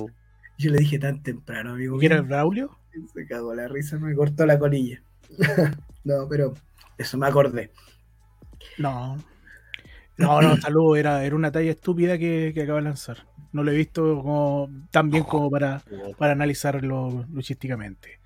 yo 0.59 0.71
le 0.71 0.79
dije 0.79 0.99
tan 0.99 1.23
temprano, 1.23 1.73
amigo. 1.73 1.99
¿Quién 1.99 2.13
era 2.13 2.21
el 2.23 2.27
Braulio? 2.29 2.79
Se 3.13 3.27
cagó 3.27 3.55
la 3.55 3.69
risa, 3.69 3.99
me 3.99 4.15
cortó 4.15 4.47
la 4.47 4.59
colilla. 4.59 5.03
no, 6.05 6.29
pero 6.29 6.55
eso 6.99 7.19
me 7.19 7.27
acordé. 7.27 7.71
No. 8.79 9.17
No, 10.17 10.41
no, 10.41 10.57
saludo, 10.61 10.97
era, 10.97 11.25
era 11.25 11.37
una 11.37 11.53
talla 11.53 11.71
estúpida 11.71 12.19
que, 12.19 12.53
que 12.55 12.63
acaba 12.63 12.79
de 12.79 12.85
lanzar. 12.85 13.27
No 13.53 13.63
lo 13.63 13.71
he 13.71 13.77
visto 13.77 14.23
como, 14.23 14.71
tan 14.91 15.11
bien 15.11 15.25
como 15.25 15.51
para, 15.51 15.83
para 16.19 16.33
analizarlo 16.33 17.25
luchísticamente. 17.33 18.21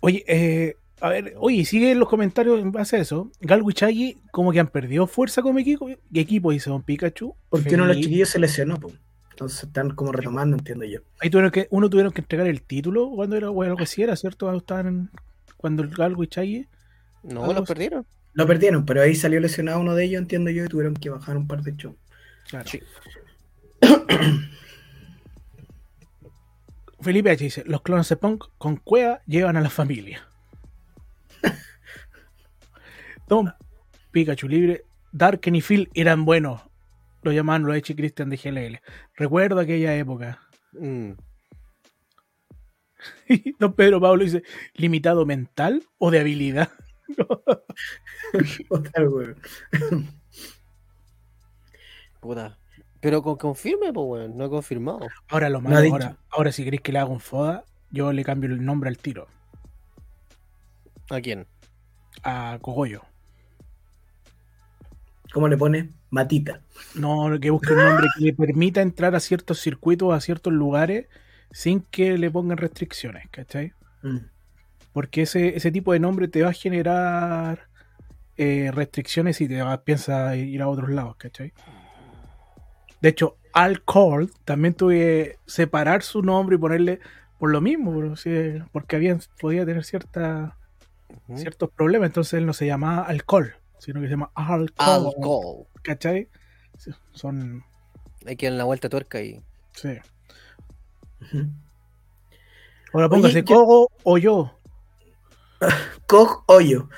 Oye, 0.00 0.24
eh, 0.26 0.76
a 1.00 1.08
ver, 1.08 1.34
oye, 1.38 1.64
sigue 1.64 1.94
los 1.94 2.08
comentarios 2.08 2.60
en 2.60 2.72
base 2.72 2.96
a 2.96 3.00
eso. 3.00 3.30
Galgo 3.40 3.70
y 3.70 3.74
Chaggy 3.74 4.16
como 4.32 4.52
que 4.52 4.60
han 4.60 4.68
perdido 4.68 5.06
fuerza 5.06 5.42
como 5.42 5.58
equipo, 5.58 5.88
equipo 6.12 6.50
dice 6.50 6.70
Don 6.70 6.82
Pikachu. 6.82 7.34
Porque 7.48 7.74
uno 7.74 7.86
de 7.86 7.94
los 7.94 8.02
chiquillos 8.02 8.28
se 8.28 8.38
lesionó, 8.38 8.78
po. 8.78 8.92
Entonces 9.38 9.62
están 9.62 9.90
como 9.90 10.10
retomando, 10.10 10.56
entiendo 10.56 10.84
yo. 10.84 10.98
Ahí 11.20 11.30
tuvieron 11.30 11.52
que, 11.52 11.68
uno 11.70 11.88
tuvieron 11.88 12.12
que 12.12 12.22
entregar 12.22 12.48
el 12.48 12.60
título 12.60 13.08
cuando 13.08 13.36
era 13.36 13.48
o 13.50 13.62
algo 13.62 13.78
así, 13.80 14.02
era 14.02 14.16
cierto, 14.16 14.46
Cuando 14.46 14.58
estaban 14.58 14.86
en- 14.88 15.10
cuando 15.56 15.84
el 15.84 15.90
Galgo 15.90 16.24
y 16.24 16.26
Chaggy. 16.26 16.66
No, 17.22 17.44
así. 17.44 17.62
perdieron. 17.64 18.04
Lo 18.32 18.46
perdieron, 18.48 18.84
pero 18.84 19.00
ahí 19.00 19.14
salió 19.14 19.38
lesionado 19.38 19.78
uno 19.78 19.94
de 19.94 20.04
ellos, 20.06 20.20
entiendo 20.20 20.50
yo, 20.50 20.64
y 20.64 20.68
tuvieron 20.68 20.94
que 20.94 21.08
bajar 21.10 21.36
un 21.36 21.46
par 21.46 21.62
de 21.62 21.72
shows. 21.76 21.94
Claro. 22.50 22.68
Sí. 22.68 22.80
Felipe 27.00 27.30
H 27.30 27.44
dice, 27.44 27.62
los 27.64 27.82
clones 27.82 28.08
de 28.08 28.16
punk 28.16 28.46
con 28.58 28.76
cueva 28.76 29.20
llevan 29.26 29.56
a 29.56 29.60
la 29.60 29.70
familia. 29.70 30.26
Don 33.28 33.54
Pikachu 34.10 34.48
libre, 34.48 34.84
Darken 35.12 35.54
y 35.54 35.62
Phil 35.62 35.88
eran 35.94 36.24
buenos. 36.24 36.60
Lo 37.22 37.32
llamaban 37.32 37.64
los 37.64 37.76
H. 37.76 37.94
Christian 37.96 38.30
de 38.30 38.36
GLL. 38.36 38.80
Recuerdo 39.14 39.60
aquella 39.60 39.94
época. 39.96 40.40
Mm. 40.72 41.12
Y 43.28 43.54
Don 43.58 43.74
Pedro 43.74 44.00
Pablo 44.00 44.24
dice, 44.24 44.42
¿limitado 44.74 45.24
mental 45.24 45.84
o 45.98 46.10
de 46.10 46.18
habilidad? 46.20 46.68
Puta. 52.20 52.58
Pero 53.00 53.22
con, 53.22 53.36
confirme, 53.36 53.92
pues, 53.92 54.06
weón. 54.06 54.36
No 54.36 54.46
he 54.46 54.50
confirmado. 54.50 55.06
Ahora 55.28 55.48
lo 55.48 55.60
malo, 55.60 55.76
ahora, 55.92 56.16
ahora 56.30 56.52
si 56.52 56.64
queréis 56.64 56.82
que 56.82 56.92
le 56.92 56.98
haga 56.98 57.10
un 57.10 57.20
foda, 57.20 57.64
yo 57.90 58.12
le 58.12 58.24
cambio 58.24 58.50
el 58.50 58.64
nombre 58.64 58.88
al 58.88 58.98
tiro. 58.98 59.28
¿A 61.10 61.20
quién? 61.20 61.46
A 62.22 62.58
Cogollo. 62.60 63.02
¿Cómo 65.32 65.48
le 65.48 65.56
pone? 65.56 65.90
Matita. 66.10 66.60
No, 66.94 67.38
que 67.40 67.50
busque 67.50 67.72
un 67.72 67.84
nombre 67.84 68.06
que 68.16 68.24
le 68.24 68.32
permita 68.32 68.80
entrar 68.80 69.14
a 69.14 69.20
ciertos 69.20 69.60
circuitos, 69.60 70.14
a 70.14 70.20
ciertos 70.20 70.52
lugares, 70.52 71.06
sin 71.50 71.80
que 71.80 72.18
le 72.18 72.30
pongan 72.30 72.58
restricciones, 72.58 73.28
¿cachai? 73.30 73.72
Mm. 74.02 74.18
Porque 74.92 75.22
ese, 75.22 75.56
ese 75.56 75.70
tipo 75.70 75.92
de 75.92 76.00
nombre 76.00 76.28
te 76.28 76.42
va 76.42 76.50
a 76.50 76.54
generar 76.54 77.68
eh, 78.36 78.70
restricciones 78.72 79.40
y 79.40 79.48
te 79.48 79.60
va, 79.62 79.82
piensa 79.82 80.34
ir 80.36 80.62
a 80.62 80.68
otros 80.68 80.90
lados, 80.90 81.16
¿cachai? 81.16 81.52
De 83.00 83.08
hecho, 83.10 83.36
Alcohol 83.52 84.30
también 84.44 84.74
tuve 84.74 84.94
que 84.94 85.38
separar 85.46 86.02
su 86.02 86.22
nombre 86.22 86.56
y 86.56 86.58
ponerle 86.58 87.00
por 87.38 87.50
lo 87.50 87.60
mismo, 87.60 87.92
porque 88.72 88.96
habían, 88.96 89.20
podía 89.40 89.64
tener 89.64 89.84
cierta, 89.84 90.56
ciertos 91.36 91.70
problemas, 91.70 92.08
entonces 92.08 92.34
él 92.34 92.46
no 92.46 92.52
se 92.52 92.66
llamaba 92.66 93.02
Alcohol, 93.02 93.54
sino 93.78 94.00
que 94.00 94.06
se 94.06 94.12
llama 94.12 94.30
Alcohol, 94.34 95.12
Alcohol. 95.16 95.66
¿Cachai? 95.88 96.28
Son, 97.12 97.64
Hay 98.26 98.36
que 98.36 98.46
darle 98.46 98.58
la 98.58 98.64
vuelta 98.64 98.88
de 98.88 98.90
tuerca 98.90 99.20
y. 99.22 99.42
sí. 99.72 99.96
Ahora 102.92 103.08
póngase 103.08 103.38
Oye, 103.38 103.44
yo- 103.48 103.54
Cogo 103.56 103.90
o 104.04 104.18
yo. 104.18 104.58
Cog 106.06 106.44
hoyo. 106.46 106.88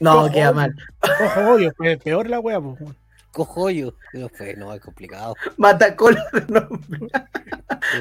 No, 0.00 0.12
Cojo 0.14 0.30
queda 0.32 0.48
hoyo. 0.50 0.54
mal. 0.56 0.74
Cojo 1.00 1.40
hoyo, 1.52 1.72
pe- 1.78 1.98
peor 1.98 2.28
la 2.28 2.40
wea, 2.40 2.60
pues. 2.60 2.80
weón. 2.80 2.96
Cojoyo. 3.32 3.94
No, 4.14 4.28
pues, 4.30 4.56
no, 4.58 4.72
es 4.72 4.80
complicado. 4.80 5.34
Matacola 5.58 6.24
de 6.32 6.40
nombre. 6.52 7.00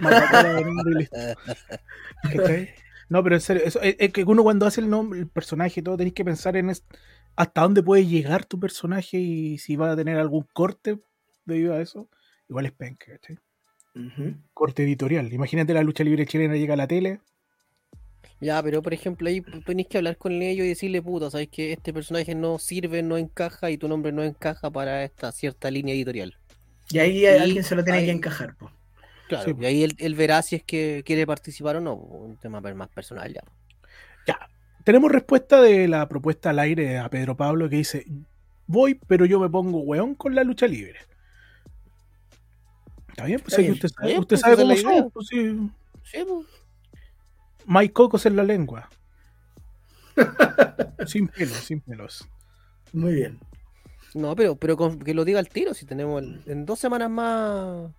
Matacola 0.02 0.54
de 0.54 0.66
nombre. 0.66 1.10
¿Cachai? 2.24 2.74
No, 3.10 3.24
pero 3.24 3.36
en 3.36 3.42
serio, 3.42 3.64
eso- 3.66 3.82
es, 3.82 3.96
es 4.00 4.12
que 4.14 4.24
uno 4.24 4.44
cuando 4.44 4.66
hace 4.66 4.82
el 4.82 4.90
nombre, 4.90 5.20
el 5.20 5.28
personaje 5.28 5.80
y 5.80 5.84
todo, 5.84 5.98
tenés 5.98 6.14
que 6.14 6.26
pensar 6.26 6.56
en 6.58 6.70
es- 6.70 6.84
hasta 7.36 7.62
dónde 7.62 7.84
puede 7.84 8.06
llegar 8.06 8.46
tu 8.46 8.60
personaje 8.60 9.18
y 9.18 9.58
si 9.58 9.76
va 9.76 9.92
a 9.92 9.96
tener 9.96 10.18
algún 10.18 10.48
corte 10.54 11.00
debido 11.46 11.74
a 11.74 11.82
eso. 11.82 12.08
Igual 12.50 12.66
es 12.68 12.72
penca, 12.72 13.06
¿cachai? 13.12 13.38
Corte 14.54 14.84
editorial. 14.84 15.32
Imagínate 15.32 15.74
la 15.74 15.84
lucha 15.84 16.04
libre 16.04 16.26
chilena 16.26 16.56
llega 16.56 16.74
a 16.74 16.78
la 16.78 16.88
tele. 16.88 17.20
Ya, 18.42 18.62
pero 18.62 18.82
por 18.82 18.94
ejemplo, 18.94 19.30
ahí 19.30 19.42
tenéis 19.66 19.88
que 19.88 19.98
hablar 19.98 20.18
con 20.18 20.34
ellos 20.42 20.66
y 20.66 20.70
decirle, 20.70 21.02
puta, 21.02 21.30
sabes 21.32 21.48
que 21.48 21.72
este 21.72 21.94
personaje 21.94 22.36
no 22.36 22.60
sirve, 22.60 23.02
no 23.02 23.18
encaja 23.18 23.72
y 23.72 23.78
tu 23.78 23.88
nombre 23.88 24.12
no 24.12 24.24
encaja 24.24 24.70
para 24.70 25.04
esta 25.04 25.32
cierta 25.32 25.72
línea 25.72 25.96
editorial. 25.96 26.36
Y 26.90 27.00
ahí 27.00 27.20
Y 27.22 27.26
alguien 27.28 27.64
se 27.64 27.76
lo 27.76 27.84
tiene 27.84 28.00
ahí- 28.00 28.06
que 28.06 28.12
encajar. 28.12 28.56
po. 28.58 28.70
Claro, 29.28 29.46
Sí. 29.46 29.56
y 29.60 29.66
ahí 29.66 29.84
él, 29.84 29.96
él 29.98 30.16
verá 30.16 30.42
si 30.42 30.56
es 30.56 30.64
que 30.64 31.04
quiere 31.06 31.26
participar 31.26 31.78
o 31.78 31.82
no, 31.82 31.96
un 31.96 32.38
tema 32.38 32.62
más 32.62 32.90
personal 32.90 33.34
ya. 33.34 33.42
Ya. 34.28 34.38
Tenemos 34.84 35.12
respuesta 35.12 35.62
de 35.62 35.88
la 35.88 36.08
propuesta 36.08 36.52
al 36.52 36.60
aire 36.60 37.00
a 37.00 37.10
Pedro 37.10 37.36
Pablo 37.36 37.68
que 37.70 37.78
dice: 37.78 38.06
Voy, 38.68 39.00
pero 39.08 39.26
yo 39.26 39.40
me 39.40 39.50
pongo 39.50 39.80
weón 39.80 40.14
con 40.16 40.36
la 40.36 40.44
lucha 40.44 40.68
libre. 40.68 41.00
Está 43.10 43.26
bien, 43.26 43.40
pues 43.40 43.54
Está 43.54 43.56
sí, 43.58 43.62
bien, 43.64 43.74
usted 43.74 43.86
está 43.86 44.02
sabe, 44.02 44.08
bien, 44.10 44.20
usted 44.20 44.30
pues, 44.36 44.42
sabe 44.42 44.56
cómo 44.58 44.76
son, 44.76 45.12
pues 45.12 45.28
sí. 45.28 45.72
Sí, 46.04 46.18
pues. 46.28 46.46
Mike 47.66 47.94
Cocos 47.94 48.26
en 48.28 48.36
la 48.36 48.44
lengua. 48.44 48.90
sin 51.08 51.28
pelos, 51.30 51.58
sin 51.58 51.82
pelos. 51.82 52.28
Muy 52.94 53.14
bien. 53.16 53.40
No, 54.14 54.36
pero, 54.36 54.56
pero 54.56 54.78
con- 54.78 55.00
que 55.00 55.14
lo 55.14 55.26
diga 55.26 55.40
al 55.40 55.50
tiro, 55.50 55.74
si 55.74 55.86
tenemos 55.86 56.22
el- 56.22 56.42
en 56.46 56.66
dos 56.66 56.80
semanas 56.80 57.10
más. 57.10 57.90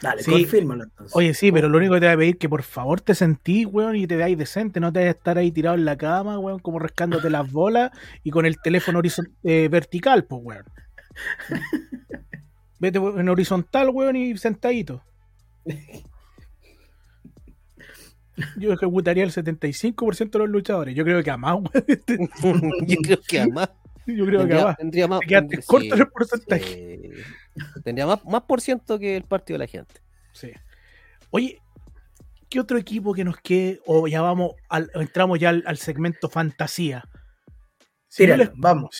Dale, 0.00 0.22
Sí. 0.22 0.30
confírmalo 0.30 0.84
entonces. 0.84 1.16
Oye, 1.16 1.34
sí, 1.34 1.50
pero 1.50 1.68
lo 1.68 1.78
único 1.78 1.94
que 1.94 2.00
te 2.00 2.06
voy 2.06 2.14
a 2.14 2.18
pedir 2.18 2.34
es 2.34 2.38
que 2.38 2.48
por 2.48 2.62
favor 2.62 3.00
te 3.00 3.14
sentís, 3.14 3.66
weón, 3.66 3.96
y 3.96 4.06
te 4.06 4.16
veáis 4.16 4.38
decente. 4.38 4.78
No 4.80 4.92
te 4.92 5.00
vayas 5.00 5.14
a 5.14 5.18
estar 5.18 5.38
ahí 5.38 5.50
tirado 5.50 5.76
en 5.76 5.84
la 5.84 5.96
cama, 5.96 6.38
weón, 6.38 6.60
como 6.60 6.78
rascándote 6.78 7.30
las 7.30 7.50
bolas 7.50 7.90
y 8.22 8.30
con 8.30 8.46
el 8.46 8.58
teléfono 8.60 9.00
eh, 9.44 9.68
vertical, 9.68 10.24
pues, 10.24 10.40
weón. 10.44 10.64
Vete 12.80 12.98
en 12.98 13.28
horizontal, 13.28 13.90
weón, 13.90 14.14
y 14.16 14.36
sentadito. 14.38 15.02
Yo 18.56 18.72
ejecutaría 18.72 19.24
el 19.24 19.32
75% 19.32 20.30
de 20.30 20.38
los 20.38 20.48
luchadores. 20.48 20.94
Yo 20.94 21.02
creo 21.04 21.22
que 21.24 21.30
a 21.30 21.36
más, 21.36 21.56
weón. 21.56 22.72
Yo 22.86 22.96
creo 23.02 23.18
que 23.26 23.40
además. 23.40 23.70
Yo 24.06 24.24
creo 24.24 24.46
que 24.46 24.54
a 24.54 24.64
más. 24.66 24.76
tendría 24.76 25.08
más. 25.08 25.20
Te 25.20 25.26
quedaste 25.26 25.56
sí, 25.56 25.62
corto 25.66 25.94
el 25.96 26.06
porcentaje. 26.08 26.64
sí. 27.02 27.10
Tendría 27.84 28.06
más, 28.06 28.24
más 28.24 28.42
por 28.42 28.60
ciento 28.60 28.98
que 28.98 29.16
el 29.16 29.24
partido 29.24 29.54
de 29.58 29.64
la 29.64 29.70
gente. 29.70 30.00
Sí. 30.32 30.52
Oye, 31.30 31.60
¿qué 32.48 32.60
otro 32.60 32.78
equipo 32.78 33.12
que 33.14 33.24
nos 33.24 33.36
quede? 33.38 33.80
O 33.86 34.06
ya 34.08 34.20
vamos, 34.22 34.52
al, 34.68 34.90
entramos 34.94 35.38
ya 35.38 35.50
al, 35.50 35.62
al 35.66 35.76
segmento 35.78 36.28
fantasía. 36.28 37.04
Si 38.08 38.22
yo, 38.22 38.34
Tíralo, 38.34 38.44
les, 38.44 38.52
vamos. 38.56 38.98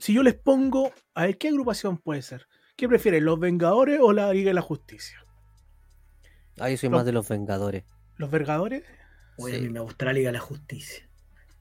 si 0.00 0.12
yo 0.12 0.22
les 0.22 0.34
pongo, 0.34 0.92
a 1.14 1.22
ver, 1.26 1.38
¿qué 1.38 1.48
agrupación 1.48 1.96
puede 1.98 2.22
ser? 2.22 2.46
¿Qué 2.76 2.88
prefieren, 2.88 3.24
los 3.24 3.38
Vengadores 3.38 3.98
o 4.02 4.12
la 4.12 4.32
Liga 4.32 4.48
de 4.50 4.54
la 4.54 4.62
Justicia? 4.62 5.18
Ah, 6.58 6.68
yo 6.70 6.76
soy 6.76 6.88
más 6.90 7.04
de 7.06 7.12
los 7.12 7.26
Vengadores. 7.28 7.84
¿Los 8.16 8.30
Vergadores? 8.30 8.84
Oye, 9.38 9.54
a 9.56 9.58
Sí. 9.58 9.64
mí 9.64 9.70
me 9.70 9.80
gusta 9.80 10.04
la 10.06 10.12
Liga 10.12 10.28
de 10.28 10.34
la 10.34 10.40
Justicia. 10.40 11.08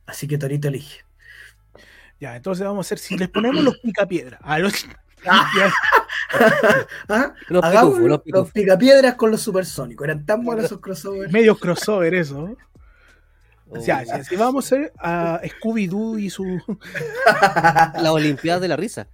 Así 0.06 0.28
que 0.28 0.38
Torito 0.38 0.68
elige. 0.68 1.02
Ya, 2.20 2.36
entonces 2.36 2.66
vamos 2.66 2.86
a 2.86 2.88
hacer, 2.88 2.98
si 3.00 3.18
les 3.18 3.30
ponemos 3.30 3.64
los 3.64 3.78
picapiedras. 3.80 4.40
Ah, 4.44 4.60
los- 4.60 4.74
Ah. 5.26 5.50
Ya, 6.32 6.88
¿Ah? 7.10 7.34
Los 7.48 7.64
Hagamos 7.64 7.94
pitufos, 8.00 8.10
los 8.10 8.22
los, 8.26 8.52
picapiedras 8.52 9.16
con 9.16 9.32
los 9.32 9.42
supersónicos. 9.42 10.06
Eran 10.06 10.26
tan 10.26 10.44
buenos 10.44 10.66
esos 10.66 10.80
crossovers. 10.80 11.32
medio 11.32 11.58
crossover 11.58 12.14
eso. 12.14 12.56
Oh, 13.72 13.80
si 13.80 14.36
vamos 14.36 14.66
a 14.66 14.76
hacer 14.76 14.92
a 14.98 15.42
Scooby-Doo 15.44 16.18
y 16.20 16.30
su... 16.32 16.44
La 18.02 18.12
Olimpiada 18.12 18.60
de 18.60 18.68
la 18.68 18.76
Risa. 18.76 19.08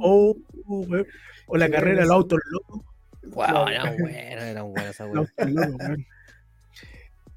o, 0.00 0.34
o, 0.66 0.86
o 1.46 1.56
la 1.58 1.68
carrera 1.68 2.00
de 2.00 2.06
los 2.06 2.14
autos 2.16 2.40
locos. 2.50 2.82
Wow, 3.24 3.68
eran 3.68 3.96
buenas, 3.98 4.16
eran 4.42 4.64
buenas 4.72 4.86
esas 4.90 5.10
Los. 5.12 5.28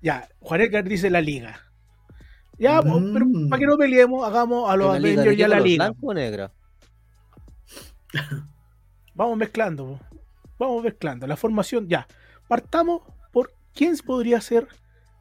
Ya, 0.01 0.27
Juan 0.39 0.61
Edgar 0.61 0.83
dice 0.85 1.09
la 1.09 1.19
liga. 1.21 1.59
Ya, 2.57 2.81
Mm. 2.81 3.13
pero 3.13 3.25
para 3.49 3.59
que 3.59 3.65
no 3.65 3.77
peleemos, 3.77 4.25
hagamos 4.25 4.69
a 4.71 4.77
los 4.77 4.93
¿La 4.93 4.99
liga 4.99 5.21
Avengers 5.21 5.37
y 5.39 5.43
a 5.43 5.47
la 5.49 5.59
liga. 5.59 5.85
blanco 5.89 6.07
o 6.07 6.13
negra? 6.13 6.51
Vamos 9.15 9.37
mezclando, 9.37 9.99
vamos 10.59 10.83
mezclando. 10.83 11.25
La 11.27 11.37
formación, 11.37 11.87
ya. 11.87 12.05
Partamos 12.47 13.01
por 13.31 13.53
quién 13.73 13.95
podría 14.05 14.41
ser. 14.41 14.67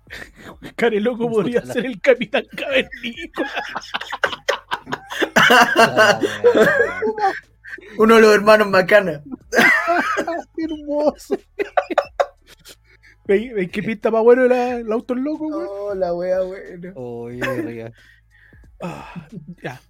Careloco 0.76 1.30
podría 1.30 1.60
Puta 1.60 1.68
la- 1.68 1.72
ser 1.74 1.86
el 1.86 2.00
capitán 2.00 2.44
cavernícola. 2.56 3.50
Uno 7.98 8.16
de 8.16 8.20
los 8.20 8.34
hermanos 8.34 8.68
Macana. 8.68 9.22
¡Qué 10.56 10.64
hermoso! 10.64 11.36
¿Veis 13.26 13.70
qué 13.72 13.82
pinta 13.82 14.10
más 14.10 14.22
bueno 14.22 14.44
la- 14.46 14.76
el 14.76 14.92
auto 14.92 15.14
loco, 15.14 15.46
weón? 15.46 15.66
Oh, 15.70 15.94
la 15.94 16.12
wea, 16.12 16.42
bueno. 16.42 16.92
Oye, 16.96 17.62
ría. 17.62 17.92
Ah, 18.82 19.28
ya. 19.62 19.80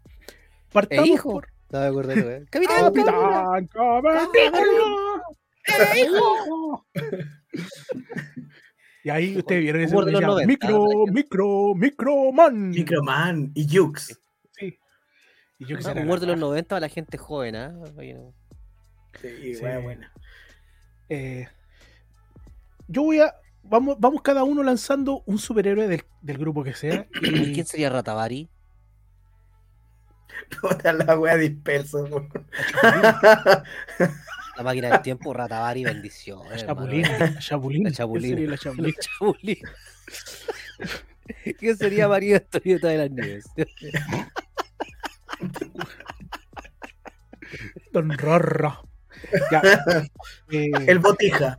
Partamos 0.72 1.08
¿E 1.08 1.12
hijo? 1.12 1.32
por 1.32 1.48
No 1.70 1.80
me 1.80 1.86
acuerdo. 1.86 2.14
Capitán, 2.50 2.84
Capitán 2.84 3.66
Cavernícola. 5.66 6.84
Y 9.02 9.10
ahí 9.10 9.36
ustedes 9.36 9.60
vieron 9.62 9.82
ese 9.82 9.94
de 9.94 9.96
los 10.00 10.06
que 10.06 10.12
se 10.16 10.20
llama 10.20 10.32
90, 10.34 10.46
micro, 10.46 11.06
micro, 11.12 11.74
microman. 11.74 12.70
Microman 12.70 13.52
y 13.54 13.66
Jukes. 13.76 14.18
Sí. 14.52 14.78
Y 15.58 15.74
Ah, 15.74 15.92
humor 16.02 16.20
de 16.20 16.26
la 16.26 16.32
los 16.32 16.40
90 16.40 16.76
a 16.76 16.80
la 16.80 16.88
gente 16.88 17.18
joven, 17.18 17.56
¿ah? 17.56 17.68
No. 17.68 18.34
Sí, 19.20 19.54
Sí. 19.54 19.60
buena. 19.60 20.12
Eh, 21.08 21.46
yo 22.88 23.02
voy 23.02 23.20
a. 23.20 23.34
Vamos, 23.62 23.96
vamos 23.98 24.22
cada 24.22 24.42
uno 24.44 24.62
lanzando 24.62 25.22
un 25.26 25.38
superhéroe 25.38 25.86
del, 25.88 26.02
del 26.22 26.38
grupo 26.38 26.64
que 26.64 26.74
sea. 26.74 27.06
¿Y 27.22 27.50
Y, 27.50 27.52
quién 27.54 27.66
sería 27.66 27.88
Ratavari? 27.90 28.48
Puta 30.60 30.92
la 30.92 31.18
wea 31.18 31.36
disperso. 31.36 32.08
La 34.56 34.62
máquina 34.62 34.88
del 34.88 35.02
tiempo, 35.02 35.34
Ratavari, 35.34 35.82
bendición. 35.84 36.48
la. 36.48 36.56
Chapulín. 36.56 37.02
La 37.02 37.38
Chapulín. 37.40 37.82
La 37.84 37.90
¿Qué 37.90 37.96
Chapulín. 37.96 38.28
sería 38.36 38.50
la 38.50 38.56
Chapulín? 38.58 39.58
¿Qué 41.58 41.74
sería 41.76 42.06
María 42.06 42.36
Antonieta 42.36 42.86
de 42.88 42.98
las 42.98 43.10
Nieves? 43.10 43.46
Don 47.92 48.16
Rorro. 48.16 48.88
Ya. 49.50 49.62
Eh, 50.50 50.70
El 50.86 50.98
botija. 51.00 51.56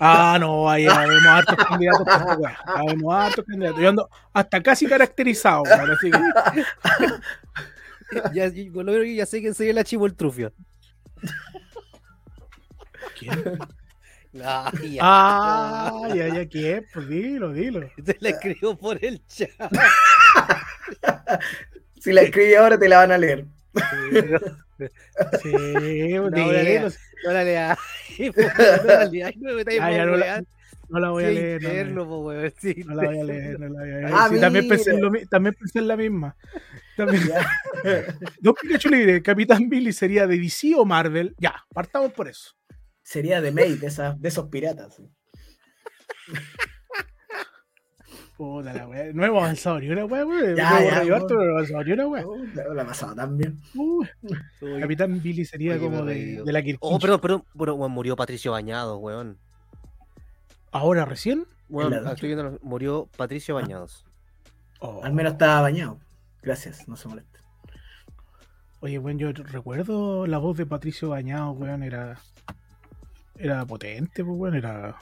Ah, 0.00 0.36
no, 0.40 0.68
ahí 0.70 0.86
habemos 0.86 1.26
hartos 1.26 1.56
candidatos 1.64 2.04
para 2.06 2.18
esta 2.18 2.36
weá. 2.38 2.58
Habemos 2.66 3.14
hartos 3.14 3.44
candidatos. 3.44 3.80
Yo 3.80 3.88
ando 3.90 4.08
hasta 4.32 4.62
casi 4.62 4.86
caracterizado, 4.86 5.62
weón, 5.62 5.90
así 5.90 6.10
que. 6.10 6.18
Ya, 8.34 8.48
yo- 8.48 8.82
lo 8.82 8.92
yo 8.94 9.02
ya 9.04 9.26
sé 9.26 9.40
quién 9.40 9.54
sería 9.54 9.72
la 9.74 9.84
Chimoltrufia. 9.84 10.52
¿Quién? 13.18 13.58
Ah, 14.44 14.70
ya. 14.84 15.00
Ah, 15.02 16.08
ya, 16.14 16.28
ya, 16.28 16.46
¿quién? 16.46 16.84
Pues 16.92 17.08
dilo, 17.08 17.52
dilo. 17.52 17.88
Te 18.04 18.16
la 18.20 18.28
escribo 18.30 18.76
por 18.76 19.02
el 19.02 19.24
chat. 19.26 19.48
Si 22.00 22.12
la 22.12 22.22
escribí 22.22 22.54
ahora 22.54 22.78
te 22.78 22.88
la 22.88 22.98
van 22.98 23.12
a 23.12 23.18
leer. 23.18 23.46
Sí. 25.42 25.52
No 26.12 26.28
la 26.30 26.62
leas. 26.62 26.98
No 27.24 27.32
la 27.32 27.44
leas. 27.44 27.78
No 28.18 29.50
Ah, 29.80 29.90
no 30.04 30.16
la-. 30.16 30.42
No 30.88 31.00
voy 31.12 31.24
a 31.24 31.28
leer. 31.30 31.62
No, 32.84 32.94
la- 32.94 33.02
no 33.02 33.08
voy 33.08 33.18
a 33.20 33.24
leer, 33.24 33.58
no 33.58 33.68
la 33.68 33.80
voy 33.80 33.90
a 33.90 33.94
leer. 33.96 34.10
Ah, 34.12 34.28
Sí, 34.30 34.40
también, 34.40 34.68
pensé 34.68 34.90
en 34.90 35.00
lo 35.00 35.10
también 35.28 35.54
pensé 35.58 35.78
en 35.80 35.88
la 35.88 35.96
misma. 35.96 36.36
También. 36.96 37.22
Dos 38.40 38.54
Pikachu 38.60 38.88
libre, 38.88 39.22
Capitán 39.22 39.68
Billy 39.68 39.92
sería 39.92 40.26
de 40.26 40.38
DC 40.38 40.74
o 40.76 40.84
Marvel. 40.84 41.34
Ya, 41.38 41.54
partamos 41.72 42.12
por 42.12 42.28
eso. 42.28 42.50
Sería 43.02 43.40
de 43.40 43.52
Mate, 43.52 43.76
de, 43.76 43.86
esas- 43.86 44.20
de 44.20 44.28
esos 44.28 44.46
piratas. 44.48 45.00
Puta 48.36 48.72
la 48.74 48.86
wea. 48.86 49.12
No 49.14 49.24
hemos 49.24 49.42
avanzado 49.42 49.80
ni 49.80 49.88
una 49.88 50.04
wea, 50.04 50.26
weón. 50.26 50.56
Ya, 50.56 50.82
ya, 50.82 51.04
no 51.04 51.16
hemos 51.16 51.32
avanzado 51.32 51.84
ni 51.84 51.92
una 51.92 52.06
wea. 52.08 52.24
La, 52.74 53.14
tan 53.14 53.36
bien. 53.38 53.58
Uy, 53.74 54.06
Uy. 54.60 54.80
Capitán 54.80 55.22
Billy 55.22 55.44
sería 55.44 55.72
Oye, 55.72 55.80
como 55.80 56.04
de, 56.04 56.42
de 56.44 56.52
la 56.52 56.60
Kirkin. 56.62 56.78
Oh, 56.82 56.98
perdón, 56.98 57.20
perdón, 57.20 57.44
pero 57.58 57.74
weón, 57.76 57.92
murió 57.92 58.14
Patricio 58.16 58.52
Bañados, 58.52 58.98
weón. 59.00 59.38
¿Ahora 60.70 61.06
recién? 61.06 61.46
Ah, 61.72 62.12
estoy 62.12 62.34
viendo, 62.34 62.58
murió 62.62 63.08
Patricio 63.16 63.54
Bañados. 63.54 64.04
Oh. 64.80 65.02
Al 65.02 65.14
menos 65.14 65.32
estaba 65.32 65.62
bañado. 65.62 65.98
Gracias, 66.46 66.86
no 66.86 66.94
se 66.96 67.08
moleste. 67.08 67.40
Oye, 68.78 69.00
weón, 69.00 69.18
yo 69.18 69.32
recuerdo 69.32 70.28
la 70.28 70.38
voz 70.38 70.56
de 70.56 70.64
Patricio 70.64 71.08
Bañado, 71.08 71.50
weón, 71.50 71.82
era. 71.82 72.20
Era 73.34 73.66
potente, 73.66 74.24
pues, 74.24 74.38
weón, 74.38 74.54
era 74.54 74.96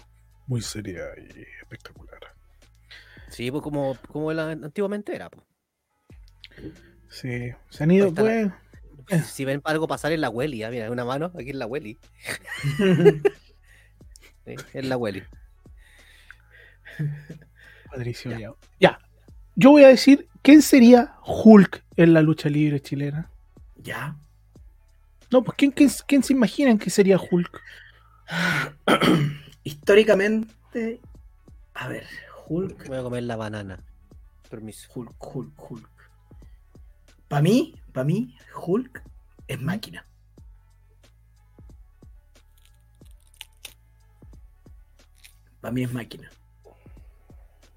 muy 0.47 0.63
seria 0.63 1.05
y 1.19 1.43
espectacular. 1.61 2.19
Sí, 3.29 3.51
pues 3.51 3.63
como, 3.63 3.95
como 4.11 4.33
la- 4.33 4.53
antiguamente 4.53 5.15
era. 5.15 5.29
pues. 5.29 5.45
Sí, 7.11 7.51
se 7.69 7.85
han 7.85 7.91
ido, 7.91 8.07
la- 8.07 8.15
pues. 8.15 9.27
Si 9.27 9.45
ven 9.45 9.61
algo 9.65 9.87
pasar 9.87 10.13
en 10.13 10.23
la 10.23 10.31
Welly, 10.31 10.63
ah, 10.63 10.71
mira, 10.71 10.91
una 10.91 11.05
mano, 11.05 11.31
aquí 11.39 11.51
en 11.51 11.59
la 11.59 11.67
Welly. 11.67 11.99
Sí, 14.47 14.55
en 14.75 14.89
la 14.91 14.97
Welly. 14.99 15.23
Patricio 17.91 18.31
Bañado. 18.31 18.59
Ya. 18.81 18.99
Yo 19.57 19.71
voy 19.71 19.85
a 19.85 19.89
decir, 19.89 20.29
¿quién 20.45 20.61
sería 20.63 21.17
Hulk 21.27 21.83
en 21.97 22.13
la 22.13 22.21
lucha 22.23 22.49
libre 22.49 22.81
chilena? 22.81 23.29
ya. 23.77 24.17
No, 25.31 25.43
pues 25.43 25.57
¿quién, 25.57 25.73
quién, 25.73 25.91
quién 26.07 26.23
se 26.23 26.33
imaginan 26.33 26.79
que 26.79 26.91
sería 26.91 27.19
Hulk? 27.19 27.61
Históricamente. 29.65 31.01
A 31.73 31.89
ver, 31.89 32.07
Hulk. 32.47 32.87
Voy 32.87 32.99
a 32.99 33.03
comer 33.03 33.25
la 33.25 33.35
banana. 33.35 33.81
Permiso. 34.49 34.89
Hulk, 34.95 35.17
Hulk, 35.19 35.71
Hulk. 35.71 35.91
Para 37.27 37.43
mí, 37.43 37.75
para 37.93 38.05
mí, 38.05 38.37
Hulk 38.65 39.03
es 39.49 39.61
máquina. 39.61 40.05
Para 45.61 45.73
mí 45.73 45.83
es 45.83 45.93
máquina. 45.93 46.31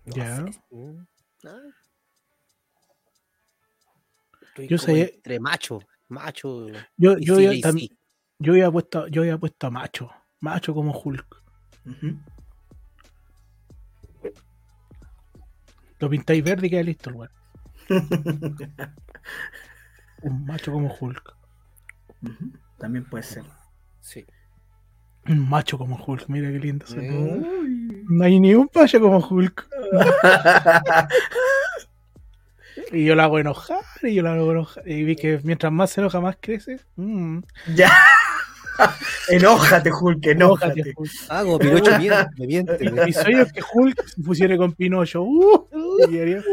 No 0.06 0.16
Ya. 0.16 0.46
sé. 0.46 0.52
Estoy 4.64 4.68
Yo 5.00 5.06
entre 5.06 5.40
macho, 5.40 5.80
macho. 6.08 6.68
Yo, 6.98 7.18
yo, 7.20 7.36
sí, 7.38 7.44
ya 7.44 7.54
y 7.54 7.62
tam- 7.62 7.80
sí. 7.80 7.98
yo 8.40 8.54
había 8.54 8.72
puesto, 8.72 9.08
yo 9.08 9.22
había 9.22 9.38
puesto 9.38 9.68
a 9.68 9.72
macho. 9.72 10.10
Macho 10.40 10.74
como 10.74 10.92
Hulk. 10.98 11.44
Ujú. 11.86 12.20
Lo 16.00 16.10
pintáis 16.10 16.44
verde 16.44 16.68
y 16.68 16.70
queda 16.70 16.84
listo 16.84 17.10
el 17.10 17.16
weón. 17.16 17.32
Un 20.22 20.46
macho 20.46 20.72
como 20.72 20.94
Hulk. 21.00 21.36
También 22.78 23.06
puede 23.06 23.24
ser. 23.24 23.44
Sí. 24.02 24.26
Un 25.28 25.48
macho 25.50 25.78
como 25.78 25.96
Hulk. 25.96 26.28
Mira 26.28 26.52
qué 26.52 26.60
lindo. 26.60 26.86
se. 26.88 27.02
No 27.10 28.24
hay 28.24 28.40
ni 28.40 28.54
un 28.56 28.68
payo 28.68 29.00
como 29.02 29.18
Hulk. 29.20 29.68
Y 32.92 33.06
yo 33.06 33.16
la 33.16 33.26
hago 33.26 33.40
enojar. 33.40 33.82
Y 34.04 34.16
yo 34.16 34.24
la 34.24 34.34
hago 34.34 34.52
enojar. 34.52 34.88
Y 34.88 35.04
vi 35.04 35.16
que 35.16 35.40
mientras 35.44 35.72
más 35.72 35.92
se 35.92 36.02
enoja, 36.02 36.22
más 36.22 36.38
crece. 36.40 36.80
Mm. 36.96 37.40
ya. 37.76 37.92
enójate, 39.30 39.92
Hulk, 39.92 40.26
enójate. 40.28 40.82
Enójate, 40.82 40.94
Hulk. 40.96 41.12
Como 41.44 41.60
Pinocho 41.60 41.98
miente, 41.98 42.26
me 42.38 42.48
miente. 42.48 42.92
Mi 42.92 43.14
sueño 43.14 43.42
es 43.42 43.52
que 43.52 43.62
Hulk 43.74 44.08
se 44.08 44.22
pusiera 44.22 44.58
con 44.58 44.74
Pinocho. 44.74 45.24
Uh, 45.24 45.68
y 46.10 46.20
haría, 46.20 46.44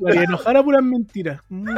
lo 0.00 0.08
haría 0.08 0.24
enojar 0.24 0.56
a 0.56 0.62
puras 0.62 0.82
mentiras. 0.82 1.40
Mm. 1.48 1.68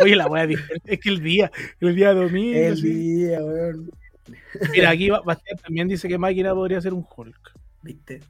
Oye, 0.00 0.16
la 0.16 0.26
wea 0.26 0.46
es 0.84 1.00
que 1.00 1.08
el 1.08 1.20
día, 1.22 1.50
el 1.80 1.96
día 1.96 2.12
domingo. 2.12 2.58
El 2.58 2.76
sí. 2.76 2.92
día, 2.92 3.42
weón. 3.42 3.90
Mira, 4.72 4.90
aquí 4.90 5.10
Ba- 5.10 5.22
Bastián 5.24 5.58
también 5.58 5.88
dice 5.88 6.08
que 6.08 6.18
Máquina 6.18 6.54
podría 6.54 6.80
ser 6.80 6.94
un 6.94 7.06
Hulk. 7.16 7.52
¿Viste? 7.82 8.20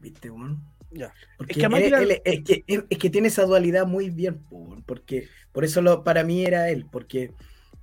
¿Viste, 0.00 0.30
weón? 0.30 0.62
Ya. 0.90 1.12
Porque 1.36 1.52
Es 1.52 1.58
que 1.58 1.64
él- 1.66 1.94
él- 1.94 2.22
es, 2.24 2.44
que, 2.44 2.64
es, 2.66 2.84
es 2.88 2.98
que 2.98 3.10
tiene 3.10 3.28
esa 3.28 3.44
dualidad 3.44 3.86
muy 3.86 4.10
bien, 4.10 4.40
porque 4.86 5.28
por 5.52 5.64
eso 5.64 5.82
lo, 5.82 6.02
para 6.04 6.24
mí 6.24 6.44
era 6.44 6.70
él, 6.70 6.86
porque 6.90 7.32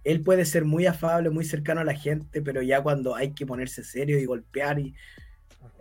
él 0.04 0.22
puede 0.22 0.46
ser 0.46 0.66
muy 0.66 0.86
afable, 0.86 1.30
muy 1.30 1.46
cercano 1.46 1.82
a 1.82 1.84
la 1.84 1.94
gente, 1.94 2.42
pero 2.42 2.62
ya 2.62 2.82
cuando 2.82 3.16
hay 3.16 3.34
que 3.34 3.46
ponerse 3.46 3.84
serio 3.84 4.20
y 4.20 4.26
golpear, 4.26 4.80
y 4.80 4.96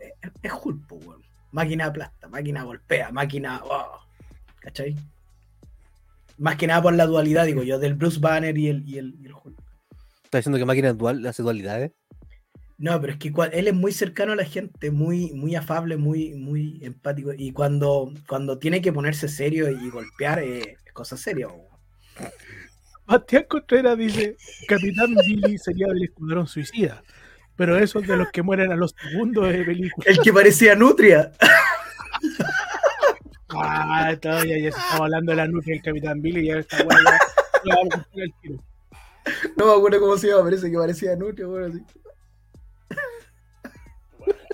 es, 0.01 0.31
es 0.43 0.53
Hulk, 0.53 0.87
po, 0.87 0.97
weón. 0.97 1.23
Máquina 1.53 1.87
aplasta, 1.87 2.29
máquina 2.29 2.65
golpea, 2.65 3.13
máquina... 3.13 3.61
oh, 3.65 4.01
¿Cachai? 4.59 4.97
Más 6.37 6.57
que 6.57 6.67
nada 6.67 6.83
por 6.83 6.95
la 6.95 7.07
dualidad, 7.07 7.47
digo 7.47 7.63
yo, 7.63 7.79
del 7.79 7.95
Bruce 7.95 8.19
Banner 8.19 8.59
y 8.59 8.69
el, 8.69 8.89
y 8.89 8.99
el, 8.99 9.15
y 9.21 9.27
el 9.27 9.33
Hulk. 9.35 9.57
¿Estás 10.25 10.41
diciendo 10.41 10.59
que 10.59 10.65
máquina 10.65 10.93
dual 10.93 11.25
hace 11.27 11.43
dualidades? 11.45 11.93
No, 12.77 13.01
pero 13.01 13.13
es 13.13 13.19
que 13.19 13.33
él 13.53 13.69
es 13.69 13.75
muy 13.75 13.93
cercano 13.93 14.33
a 14.33 14.37
la 14.37 14.45
gente, 14.45 14.91
muy, 14.91 15.33
muy 15.33 15.55
afable, 15.55 15.97
muy, 15.97 16.35
muy 16.35 16.81
empático. 16.83 17.31
Y 17.37 17.53
cuando, 17.53 18.13
cuando 18.27 18.59
tiene 18.59 18.83
que 18.83 18.93
ponerse 18.93 19.29
serio 19.29 19.71
y 19.71 19.91
golpear, 19.91 20.41
eh, 20.41 20.77
es 20.85 20.93
cosa 20.93 21.17
seria. 21.17 21.47
Bastián 23.07 23.45
Contreras 23.49 23.97
dice: 23.97 24.37
Capitán 24.67 25.15
Billy 25.27 25.57
sería 25.59 25.87
del 25.89 26.05
Escuadrón 26.05 26.47
Suicida. 26.49 27.03
Pero 27.57 27.79
esos 27.79 28.05
de 28.07 28.17
los 28.17 28.31
que 28.33 28.43
mueren 28.43 28.73
a 28.73 28.77
los 28.77 28.93
segundos 29.01 29.49
de 29.53 29.63
película. 29.65 30.05
El 30.11 30.19
que 30.19 30.33
parecía 30.33 30.75
Nutria. 30.75 31.31
Ah, 33.51 34.17
todavía 34.21 34.59
ya 34.59 34.73
se 34.73 34.79
estaba 34.81 35.05
hablando 35.05 35.31
de 35.31 35.37
la 35.37 35.47
nutria 35.47 35.75
del 35.75 35.83
Capitán 35.85 36.21
Billy 36.21 36.41
y 36.41 36.47
ya 36.47 36.59
esta 36.59 36.79
weá 36.79 36.99
ya- 37.05 37.21
ya 37.65 37.75
vamos 37.77 37.95
a 37.95 38.03
tirar 38.11 38.27
el 38.27 38.35
tiro. 38.43 38.65
No 39.57 39.67
me 39.67 39.73
acuerdo 39.73 40.01
cómo 40.01 40.17
se 40.19 40.27
llama, 40.29 40.43
parece 40.45 40.71
que 40.71 40.77
parecía 40.77 41.15
Nutria. 41.17 41.47
Bueno, 41.47 41.67
así. 41.67 41.81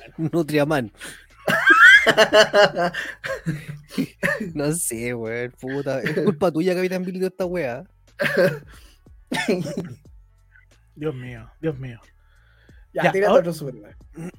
Nutriaman. 0.19 0.93
No 4.55 4.73
sé, 4.73 5.15
weón, 5.15 5.53
puta. 5.61 6.01
Es 6.01 6.13
culpa 6.25 6.51
tuya, 6.51 6.75
Capitán 6.75 7.05
Billy, 7.05 7.19
de 7.21 7.27
esta 7.27 7.45
weá. 7.45 7.85
Dios 10.95 11.15
mío, 11.15 11.51
Dios 11.61 11.79
mío. 11.79 12.01
ya, 12.93 13.05
Ya, 13.05 13.13
tírate 13.13 13.29
ahora- 13.29 13.41
otro 13.41 13.53
Superman. 13.53 13.95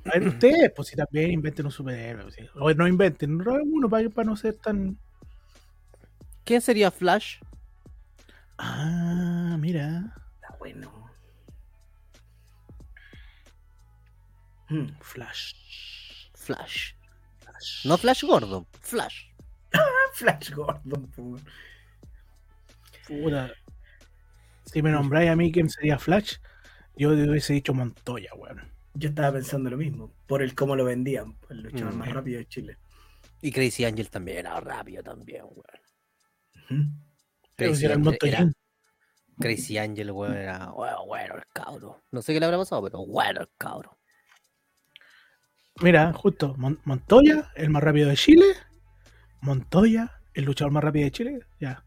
A 0.06 0.10
ver, 0.20 0.28
ustedes, 0.28 0.72
pues 0.76 0.90
si 0.90 0.96
también 0.96 1.32
inventen 1.32 1.66
un 1.66 1.72
superhéroe. 1.72 2.32
¿sí? 2.32 2.48
O 2.56 2.72
no 2.74 2.88
inventen, 2.88 3.40
roben 3.40 3.70
uno 3.72 3.90
para, 3.90 4.10
para 4.10 4.26
no 4.30 4.36
ser 4.36 4.56
tan. 4.56 4.98
¿Quién 6.44 6.62
sería 6.62 6.92
Flash? 6.92 7.38
Ah, 8.58 9.56
mira. 9.60 10.14
Está 10.42 10.56
bueno. 10.60 11.01
Hmm, 14.72 14.88
Flash. 15.02 15.54
Flash. 16.34 16.94
Flash. 17.40 17.86
No 17.86 17.98
Flash 17.98 18.24
gordo, 18.24 18.66
Flash. 18.80 19.26
Flash 20.14 20.52
Gordon. 20.52 21.08
Puta. 23.08 23.52
Si 24.66 24.82
me 24.82 24.92
nombráis 24.92 25.30
a 25.30 25.36
mí 25.36 25.52
quién 25.52 25.70
sería 25.70 26.00
Flash, 26.00 26.36
yo 26.96 27.14
te 27.16 27.30
hubiese 27.30 27.54
dicho 27.54 27.74
Montoya, 27.74 28.34
weón. 28.36 28.62
Yo 28.94 29.10
estaba 29.10 29.34
pensando 29.34 29.70
lo 29.70 29.78
mismo, 29.78 30.14
por 30.28 30.42
el 30.42 30.54
cómo 30.56 30.76
lo 30.76 30.86
vendían, 30.86 31.38
el 31.50 31.62
luchador 31.64 31.94
Mm. 31.94 31.98
más 31.98 32.10
rápido 32.14 32.40
de 32.40 32.48
Chile. 32.48 32.78
Y 33.42 33.52
Crazy 33.52 33.86
Angel 33.86 34.10
también 34.10 34.40
era 34.40 34.60
rápido 34.60 35.02
también, 35.04 35.44
weón. 35.44 35.66
Ujú. 36.70 36.92
Pero 37.56 37.76
si 37.76 37.86
era 37.86 37.94
el 37.96 38.00
Angel 38.00 38.12
Montoyín. 38.12 38.54
Crazy 39.40 39.78
Angel, 39.78 40.12
weón, 40.12 40.36
era 40.38 40.68
bueno, 40.72 41.06
bueno 41.06 41.36
el 41.36 41.44
cabro. 41.54 42.02
No 42.12 42.22
sé 42.22 42.34
qué 42.34 42.40
le 42.40 42.46
habrá 42.46 42.58
pasado, 42.58 42.84
pero 42.84 43.06
bueno 43.06 43.42
el 43.42 43.50
cabro. 43.58 43.98
Mira, 45.80 46.14
justo, 46.14 46.54
Mon- 46.58 46.80
Montoya, 46.84 47.50
el 47.56 47.70
más 47.70 47.82
rápido 47.84 48.10
de 48.10 48.16
Chile. 48.18 48.46
Montoya, 49.42 50.20
el 50.34 50.46
luchador 50.46 50.72
más 50.72 50.84
rápido 50.84 51.06
de 51.06 51.12
Chile. 51.12 51.40
Ya. 51.60 51.84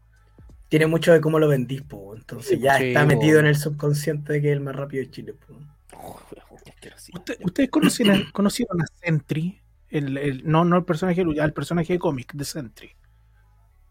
Tiene 0.67 0.87
mucho 0.87 1.13
de 1.13 1.21
cómo 1.21 1.39
lo 1.39 1.47
vendís, 1.47 1.81
po. 1.83 2.15
entonces 2.15 2.59
ya 2.59 2.77
Sí, 2.77 2.85
está 2.87 3.01
po. 3.01 3.07
metido 3.07 3.39
en 3.39 3.45
el 3.45 3.55
subconsciente 3.55 4.33
de 4.33 4.41
que 4.41 4.49
es 4.49 4.53
el 4.53 4.61
más 4.61 4.75
rápido 4.75 5.03
de 5.03 5.11
Chile. 5.11 5.33
Po. 5.33 5.59
Oh. 5.97 6.19
Usted- 7.13 7.37
¿Ustedes 7.41 7.69
conocieron, 7.69 8.25
conocieron 8.31 8.81
a 8.81 8.85
Sentry? 9.01 9.61
El, 9.89 10.17
el- 10.17 10.49
no, 10.49 10.65
no 10.65 10.77
el 10.77 10.83
personaje 10.83 11.21
de 11.21 11.25
lucha, 11.25 11.45
el 11.45 11.53
personaje 11.53 11.93
de 11.93 11.99
cómic 11.99 12.33
de 12.33 12.43
Sentry. 12.43 12.91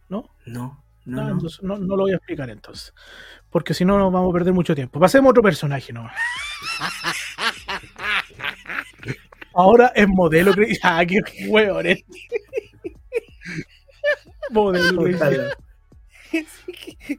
¿No? 0.09 0.29
No, 0.45 0.85
No, 1.07 1.17
no, 1.17 1.23
no. 1.25 1.33
entonces 1.35 1.63
no, 1.63 1.79
no 1.79 1.97
lo 1.97 2.03
voy 2.03 2.13
a 2.13 2.17
explicar 2.17 2.51
entonces. 2.51 2.93
Porque 3.49 3.73
si 3.73 3.85
no, 3.85 3.97
nos 3.99 4.13
vamos 4.13 4.31
a 4.31 4.33
perder 4.35 4.53
mucho 4.53 4.75
tiempo. 4.75 5.01
Pasemos 5.01 5.29
a 5.29 5.31
otro 5.31 5.43
personaje 5.43 5.93
nomás. 5.93 6.15
Ahora 9.55 9.93
es 9.95 10.09
modelo. 10.09 10.53
cre- 10.53 10.79
Ah, 10.83 11.05
qué 11.07 11.21
hueón 11.49 11.87
este. 11.87 12.05
modelo. 14.51 15.11
Total. 15.11 15.55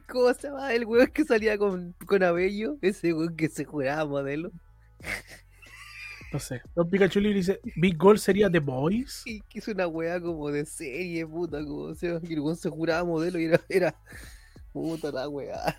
¿Cómo 0.08 0.34
se 0.34 0.48
llama 0.48 0.74
el 0.74 0.84
weón 0.84 1.06
que 1.08 1.24
salía 1.24 1.56
con, 1.58 1.94
con 2.06 2.22
Abello? 2.22 2.76
Ese 2.82 3.12
weón 3.14 3.36
que 3.36 3.48
se 3.48 3.64
juraba 3.64 4.04
modelo. 4.04 4.50
No 6.32 6.38
sé. 6.38 6.60
Don 6.74 6.88
Pikachu 6.90 7.20
dice: 7.20 7.60
Big 7.76 7.96
Goal 7.96 8.18
sería 8.18 8.50
The 8.50 8.58
Boys. 8.58 9.22
Y 9.24 9.40
que 9.42 9.60
es 9.60 9.68
una 9.68 9.86
weá 9.86 10.20
como 10.20 10.50
de 10.50 10.66
serie, 10.66 11.26
puta, 11.26 11.58
como 11.64 11.82
o 11.84 11.94
sea, 11.94 12.20
que 12.20 12.34
el 12.34 12.40
weón 12.40 12.56
se 12.56 12.68
juraba 12.68 13.04
modelo 13.04 13.38
y 13.38 13.44
era, 13.46 13.60
era 13.68 13.94
puta 14.72 15.10
la 15.10 15.28
weá. 15.28 15.76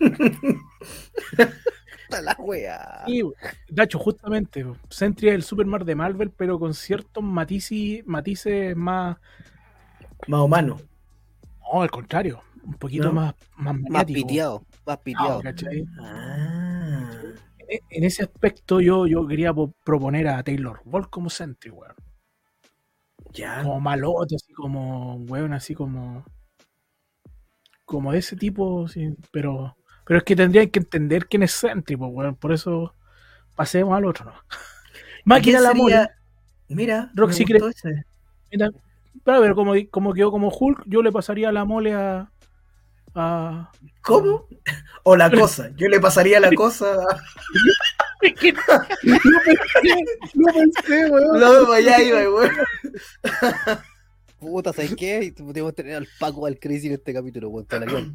puta 2.08 2.22
la. 2.22 3.04
Y, 3.06 3.22
Nacho, 3.70 3.98
justamente, 3.98 4.64
Sentry 4.90 5.28
es 5.28 5.34
el 5.34 5.42
Superman 5.42 5.84
de 5.84 5.94
Marvel, 5.94 6.30
pero 6.30 6.58
con 6.58 6.74
ciertos 6.74 7.22
matices, 7.22 8.06
matices 8.06 8.76
más. 8.76 9.16
Más 10.28 10.40
humano. 10.40 10.76
No, 11.72 11.82
al 11.82 11.90
contrario, 11.90 12.40
un 12.62 12.74
poquito 12.74 13.04
¿No? 13.08 13.12
más, 13.12 13.34
más 13.56 13.76
Más 13.88 14.04
piteado, 14.04 14.60
más 14.86 14.96
Ah, 14.96 15.02
piteado. 15.02 15.40
¿cachai? 15.42 15.84
Ah. 16.00 17.10
En- 17.68 17.80
En 17.90 18.04
ese 18.04 18.22
aspecto, 18.22 18.80
yo, 18.80 19.06
yo 19.08 19.26
quería 19.26 19.52
po- 19.52 19.74
proponer 19.84 20.28
a 20.28 20.42
Taylor 20.44 20.80
Ball 20.84 21.10
como 21.10 21.28
Sentry, 21.30 21.70
weón. 21.70 21.94
Ya. 23.32 23.62
Como 23.64 23.80
malote, 23.80 24.36
así 24.36 24.52
como, 24.52 25.16
weón, 25.28 25.52
así 25.52 25.74
como. 25.74 26.24
Como 27.84 28.12
de 28.12 28.18
ese 28.18 28.36
tipo, 28.36 28.86
sí, 28.88 29.14
pero. 29.32 29.76
Pero 30.06 30.18
es 30.18 30.24
que 30.24 30.36
tendrían 30.36 30.68
que 30.70 30.78
entender 30.78 31.26
quién 31.26 31.42
es 31.42 31.52
Sentry, 31.52 31.96
pues, 31.96 32.10
weón. 32.12 32.36
Por 32.36 32.52
eso 32.52 32.94
pasemos 33.54 33.96
al 33.96 34.04
otro, 34.04 34.26
¿no? 34.26 34.32
Máquina 35.24 35.58
¿Quién 35.58 35.62
la 35.62 35.68
sería? 35.70 35.82
mole. 35.82 36.10
Mira, 36.68 37.10
gustó 37.58 37.88
ese. 37.88 38.04
Mira, 38.52 38.70
pero, 39.24 39.40
pero 39.40 39.54
como, 39.54 39.72
como 39.90 40.12
quedó 40.14 40.30
como 40.30 40.48
Hulk, 40.48 40.82
yo 40.86 41.02
le 41.02 41.10
pasaría 41.12 41.50
la 41.52 41.64
mole 41.64 41.94
a. 41.94 42.30
a... 43.14 43.70
¿Cómo? 44.02 44.46
O 45.02 45.16
la 45.16 45.30
cosa. 45.32 45.70
Yo 45.76 45.88
le 45.88 45.98
pasaría 46.00 46.38
la 46.40 46.52
cosa. 46.52 46.94
a- 46.94 47.20
no 50.34 50.52
pensé, 50.52 51.10
weón. 51.10 51.40
No, 51.40 51.66
para 51.66 51.76
allá 51.78 52.02
iba, 52.02 52.24
güey. 52.24 52.50
Puta, 54.38 54.72
¿sabes 54.72 54.94
qué? 54.96 55.32
Podemos 55.36 55.74
tener 55.74 55.94
al 55.94 56.06
Paco 56.20 56.44
al 56.44 56.58
Crazy 56.58 56.88
en 56.88 56.94
este 56.94 57.14
capítulo, 57.14 57.48
weón. 57.48 57.66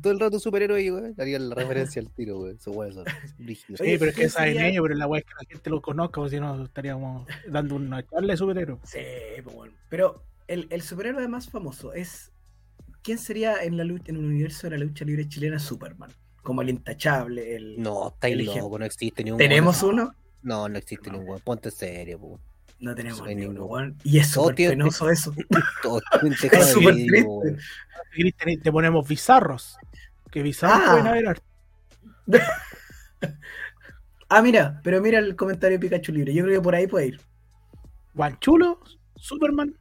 Todo 0.02 0.14
el 0.14 0.19
rato 0.19 0.39
superhéroe 0.39 0.91
weón, 0.91 1.15
harían 1.18 1.49
la 1.49 1.56
referencia 1.56 2.02
al 2.02 2.10
tiro, 2.10 2.39
weón. 2.39 2.60
Son 2.60 2.76
brígidos. 3.39 3.80
Sí, 3.84 3.98
pero 3.98 4.06
es 4.06 4.15
que 4.15 4.22
¿quién 4.22 4.30
saben 4.30 4.53
sería? 4.53 4.69
ellos, 4.69 4.84
pero 4.84 4.95
la 4.95 5.07
weá 5.07 5.19
es 5.19 5.26
que 5.26 5.34
la 5.34 5.49
gente 5.49 5.69
lo 5.69 5.81
conozca, 5.81 6.22
porque 6.22 6.35
si 6.35 6.39
no 6.39 6.64
estaríamos 6.64 7.27
dando 7.48 7.76
una 7.76 8.07
charla 8.07 8.34
de 8.34 8.38
superhéroe. 8.38 8.77
Sí, 8.84 8.99
pues 9.43 9.56
bueno. 9.56 9.73
Pero 9.89 10.23
el, 10.48 10.68
el 10.69 10.81
superhéroe 10.81 11.27
más 11.27 11.49
famoso 11.49 11.93
es. 11.93 12.31
¿Quién 13.03 13.18
sería 13.18 13.64
en 13.64 13.77
la 13.77 13.84
lucha, 13.84 14.11
en 14.11 14.18
el 14.18 14.26
universo 14.26 14.69
de 14.69 14.77
la 14.77 14.85
lucha 14.85 15.03
libre 15.03 15.27
chilena 15.27 15.57
Superman? 15.57 16.11
Como 16.43 16.61
el 16.61 16.69
intachable, 16.69 17.56
el. 17.56 17.81
No, 17.81 18.10
estáis 18.10 18.45
loco, 18.45 18.77
no 18.77 18.85
existe 18.85 19.23
ni 19.23 19.31
un 19.31 19.39
¿Tenemos 19.39 19.81
uno? 19.81 20.14
No, 20.43 20.69
no 20.69 20.77
existe 20.77 21.10
ni 21.10 21.18
un 21.18 21.27
weón. 21.27 21.41
Ponte 21.43 21.72
serio, 21.72 22.19
weón. 22.19 22.39
No 22.81 22.93
tenemos 22.95 23.19
No 23.19 23.25
ni 23.27 23.33
uno, 23.33 23.41
ninguno. 23.43 23.65
weón. 23.65 23.97
Y 24.03 24.17
es 24.19 24.27
súper 24.31 24.55
tiene- 24.55 24.71
penoso 24.73 25.09
eso. 25.09 25.33
Todo 25.81 26.01
Es 26.21 26.71
súper 26.71 26.95
triste. 26.95 28.57
te- 28.61 28.71
ponemos 28.71 29.07
bizarros. 29.07 29.77
Que 30.29 30.41
bizarros 30.43 30.81
Ah. 30.83 30.91
pueden 30.91 31.07
haber 31.07 31.27
harto. 31.29 31.43
Ah, 34.33 34.41
mira, 34.41 34.79
pero 34.81 35.01
mira 35.01 35.19
el 35.19 35.35
comentario 35.35 35.77
de 35.77 35.81
Pikachu 35.81 36.13
Libre. 36.13 36.33
Yo 36.33 36.43
creo 36.45 36.59
que 36.61 36.63
por 36.63 36.73
ahí 36.73 36.87
puede 36.87 37.07
ir. 37.07 37.19
Guanchulo, 38.13 38.79
Superman. 39.17 39.75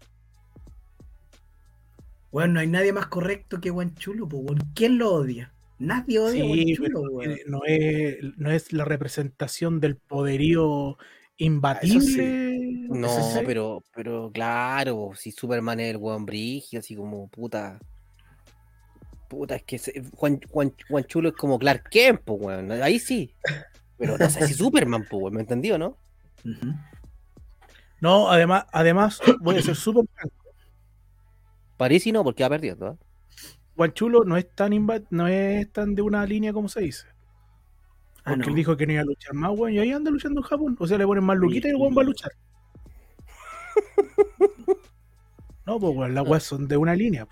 Bueno, 2.32 2.54
no 2.54 2.60
hay 2.60 2.66
nadie 2.66 2.92
más 2.92 3.06
correcto 3.06 3.60
que 3.60 3.70
Guanchulo, 3.70 4.28
pues, 4.28 4.42
weón. 4.44 4.58
¿Quién 4.74 4.98
lo 4.98 5.12
odia? 5.14 5.52
Nadie 5.78 6.18
odia 6.18 6.42
a 6.42 6.46
Sí, 6.46 6.76
Guanchulo, 6.76 6.88
pero 6.88 7.00
weón. 7.16 7.30
eh, 7.30 7.38
no 7.46 7.60
es, 7.64 8.16
no 8.38 8.50
es 8.50 8.72
la 8.72 8.84
representación 8.84 9.78
del 9.78 9.96
poderío 9.96 10.98
imbatible. 11.40 12.58
No, 12.88 13.08
pero, 13.46 13.84
pero 13.94 14.30
claro, 14.32 15.10
si 15.14 15.30
Superman 15.32 15.80
es 15.80 15.90
el 15.90 15.96
weón 15.96 16.26
brígido, 16.26 16.80
así 16.80 16.96
como 16.96 17.28
puta. 17.28 17.78
Puta, 19.28 19.54
es 19.56 19.62
que 19.62 19.78
se- 19.78 20.02
Juan, 20.16 20.40
Juan, 20.50 20.74
Juan 20.88 21.04
Chulo 21.04 21.28
es 21.28 21.34
como 21.36 21.58
Clark 21.58 21.88
Kent, 21.90 22.22
weón. 22.26 22.72
Ahí 22.72 22.98
sí. 22.98 23.32
Pero 23.96 24.18
no 24.18 24.28
sé 24.28 24.46
si 24.46 24.54
Superman, 24.54 25.06
weón. 25.10 25.34
¿Me 25.34 25.40
entendió, 25.40 25.78
no? 25.78 25.96
No, 28.00 28.30
además, 28.30 28.64
además 28.72 29.20
voy 29.40 29.58
a 29.58 29.62
ser 29.62 29.76
súper 29.76 30.04
franco. 30.14 30.34
Parece 31.76 32.10
no, 32.12 32.24
porque 32.24 32.42
va 32.42 32.50
perdiendo, 32.50 32.88
¿eh? 32.92 32.96
Guanchulo 33.76 34.24
no 34.24 34.36
es 34.36 34.54
tan 34.54 34.72
no 35.10 35.28
es 35.28 35.72
tan 35.72 35.94
de 35.94 36.02
una 36.02 36.26
línea 36.26 36.52
como 36.52 36.68
se 36.68 36.80
dice. 36.80 37.06
Ah, 38.30 38.34
Porque 38.36 38.46
no. 38.46 38.50
él 38.50 38.56
dijo 38.56 38.76
que 38.76 38.86
no 38.86 38.92
iba 38.92 39.02
a 39.02 39.04
luchar 39.04 39.34
más, 39.34 39.50
weón, 39.58 39.74
y 39.74 39.78
ahí 39.78 39.92
anda 39.92 40.10
luchando 40.10 40.40
en 40.40 40.46
Japón. 40.46 40.76
O 40.78 40.86
sea, 40.86 40.98
le 40.98 41.06
ponen 41.06 41.24
más 41.24 41.36
luquita 41.36 41.68
y 41.68 41.70
el 41.72 41.76
weón 41.76 41.96
va 41.96 42.02
a 42.02 42.04
luchar. 42.04 42.32
No, 45.66 45.78
pues 45.78 45.94
weón, 45.96 46.14
las 46.14 46.26
weas 46.26 46.42
son 46.42 46.66
de 46.66 46.76
una 46.76 46.94
línea. 46.96 47.28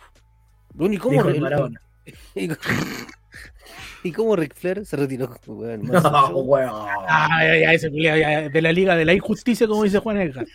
Bueno, 0.74 0.94
¿y 0.94 0.98
cómo? 0.98 1.22
Maradona. 1.24 1.80
y- 2.36 2.48
¿Y 4.04 4.12
cómo 4.12 4.36
Ric 4.36 4.54
Flair 4.54 4.86
se 4.86 4.96
retiró? 4.96 5.34
Weón, 5.46 5.82
No, 5.82 6.28
weón. 6.38 6.70
Ah, 7.08 7.28
ya, 7.42 7.58
ya, 7.58 7.72
ese 7.72 7.90
ya, 8.00 8.48
de 8.48 8.62
la 8.62 8.70
liga 8.72 8.94
de 8.94 9.04
la 9.04 9.12
injusticia, 9.12 9.66
como 9.66 9.82
dice 9.82 9.98
Juan 9.98 10.18
Edgar. 10.18 10.46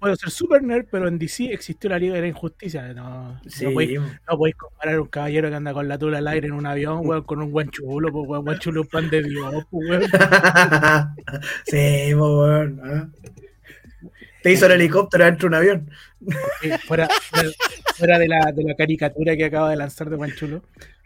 Puedo 0.00 0.16
ser 0.16 0.30
super 0.30 0.62
nerd, 0.62 0.86
pero 0.90 1.08
en 1.08 1.18
DC 1.18 1.52
existió 1.52 1.90
la 1.90 1.98
liga 1.98 2.14
de 2.14 2.20
la 2.22 2.28
injusticia. 2.28 2.92
No, 2.94 3.40
Sí, 3.46 3.64
no, 3.64 3.72
podéis, 3.72 4.00
no 4.00 4.38
podéis 4.38 4.56
comparar 4.56 5.00
un 5.00 5.08
caballero 5.08 5.48
que 5.48 5.54
anda 5.54 5.72
con 5.72 5.88
la 5.88 5.98
tula 5.98 6.18
al 6.18 6.28
aire 6.28 6.46
en 6.48 6.52
un 6.54 6.66
avión, 6.66 7.00
weón, 7.06 7.22
con 7.24 7.42
un 7.42 7.50
buen 7.52 7.70
chulo, 7.70 8.12
pues 8.12 8.28
weón, 8.28 8.44
buen 8.44 8.58
chulo 8.58 8.82
un 8.82 8.86
pan 8.88 9.08
de 9.10 9.22
Dios, 9.22 9.64
pues 9.70 9.88
weón. 9.90 10.02
sí, 11.66 12.14
po, 12.14 12.40
weón. 12.42 12.80
ah. 12.84 13.08
Te 14.42 14.52
hizo 14.52 14.66
el 14.66 14.72
helicóptero 14.72 15.24
dentro 15.24 15.48
de 15.48 15.48
un 15.48 15.54
avión. 15.54 15.90
Fuera, 16.86 17.08
fuera- 17.08 17.50
fuera 17.96 18.18
de, 18.18 18.28
la, 18.28 18.52
de 18.54 18.62
la 18.64 18.74
caricatura 18.76 19.36
que 19.36 19.44
acaba 19.46 19.70
de 19.70 19.76
lanzar 19.76 20.08
de 20.08 20.34
Chulo. 20.34 20.62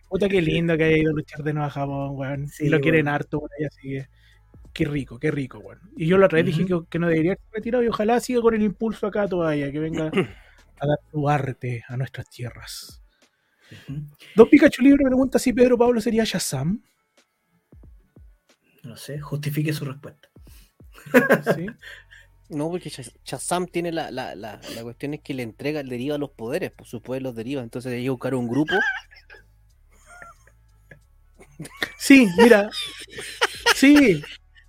Puta, 0.09 0.29
qué 0.29 0.43
lindo 0.43 0.77
que 0.77 0.85
haya 0.85 0.99
ido 0.99 1.13
a 1.13 1.15
luchar 1.15 1.43
de 1.43 1.53
nuevo 1.53 1.67
a 1.69 1.71
Japón, 1.71 2.11
weón. 2.17 2.49
Sí, 2.49 2.67
y 2.67 2.69
lo 2.69 2.81
quieren 2.81 3.07
weón. 3.07 3.15
harto 3.15 3.43
ahí, 3.59 3.65
así 3.65 3.89
que. 3.89 4.09
Qué 4.73 4.85
rico, 4.85 5.19
qué 5.19 5.31
rico, 5.31 5.59
weón. 5.59 5.81
Y 5.97 6.07
yo 6.07 6.17
la 6.19 6.27
otra 6.27 6.37
vez 6.37 6.47
dije 6.47 6.65
que, 6.65 6.79
que 6.89 6.99
no 6.99 7.09
debería 7.09 7.33
estar 7.33 7.49
retirado 7.53 7.83
y 7.85 7.89
ojalá 7.89 8.21
siga 8.21 8.41
con 8.41 8.55
el 8.55 8.63
impulso 8.63 9.07
acá 9.07 9.27
todavía, 9.27 9.71
que 9.73 9.79
venga 9.81 10.07
a 10.81 10.87
dar 10.87 10.99
su 11.11 11.29
arte 11.29 11.85
a 11.89 11.97
nuestras 11.97 12.29
tierras. 12.31 13.03
Don 14.35 14.49
Pikachu 14.49 14.83
Libre 14.83 15.05
pregunta 15.05 15.39
si 15.39 15.53
Pedro 15.53 15.77
Pablo 15.79 16.01
sería 16.01 16.25
Shazam. 16.25 16.83
No 18.83 18.97
sé, 18.97 19.21
justifique 19.21 19.73
su 19.73 19.85
respuesta. 19.85 20.29
¿Sí? 21.57 21.67
No, 22.53 22.69
porque 22.69 22.91
Shaz- 22.91 23.15
Shazam 23.25 23.67
tiene 23.69 23.93
la, 23.93 24.11
la, 24.11 24.35
la, 24.35 24.61
la 24.75 24.83
cuestión 24.83 25.15
es 25.15 25.21
que 25.21 25.35
le 25.35 25.45
entrega, 25.45 25.85
le 25.85 25.91
deriva 25.91 26.19
los 26.19 26.31
poderes, 26.31 26.73
pues 26.77 26.91
sus 26.91 27.01
poderes 27.01 27.23
los 27.23 27.37
deriva. 27.37 27.63
Entonces 27.63 27.93
hay 27.93 28.03
que 28.03 28.11
buscar 28.11 28.35
un 28.35 28.49
grupo. 28.49 28.75
Sí, 31.97 32.27
mira. 32.39 32.69
Sí. 33.77 34.21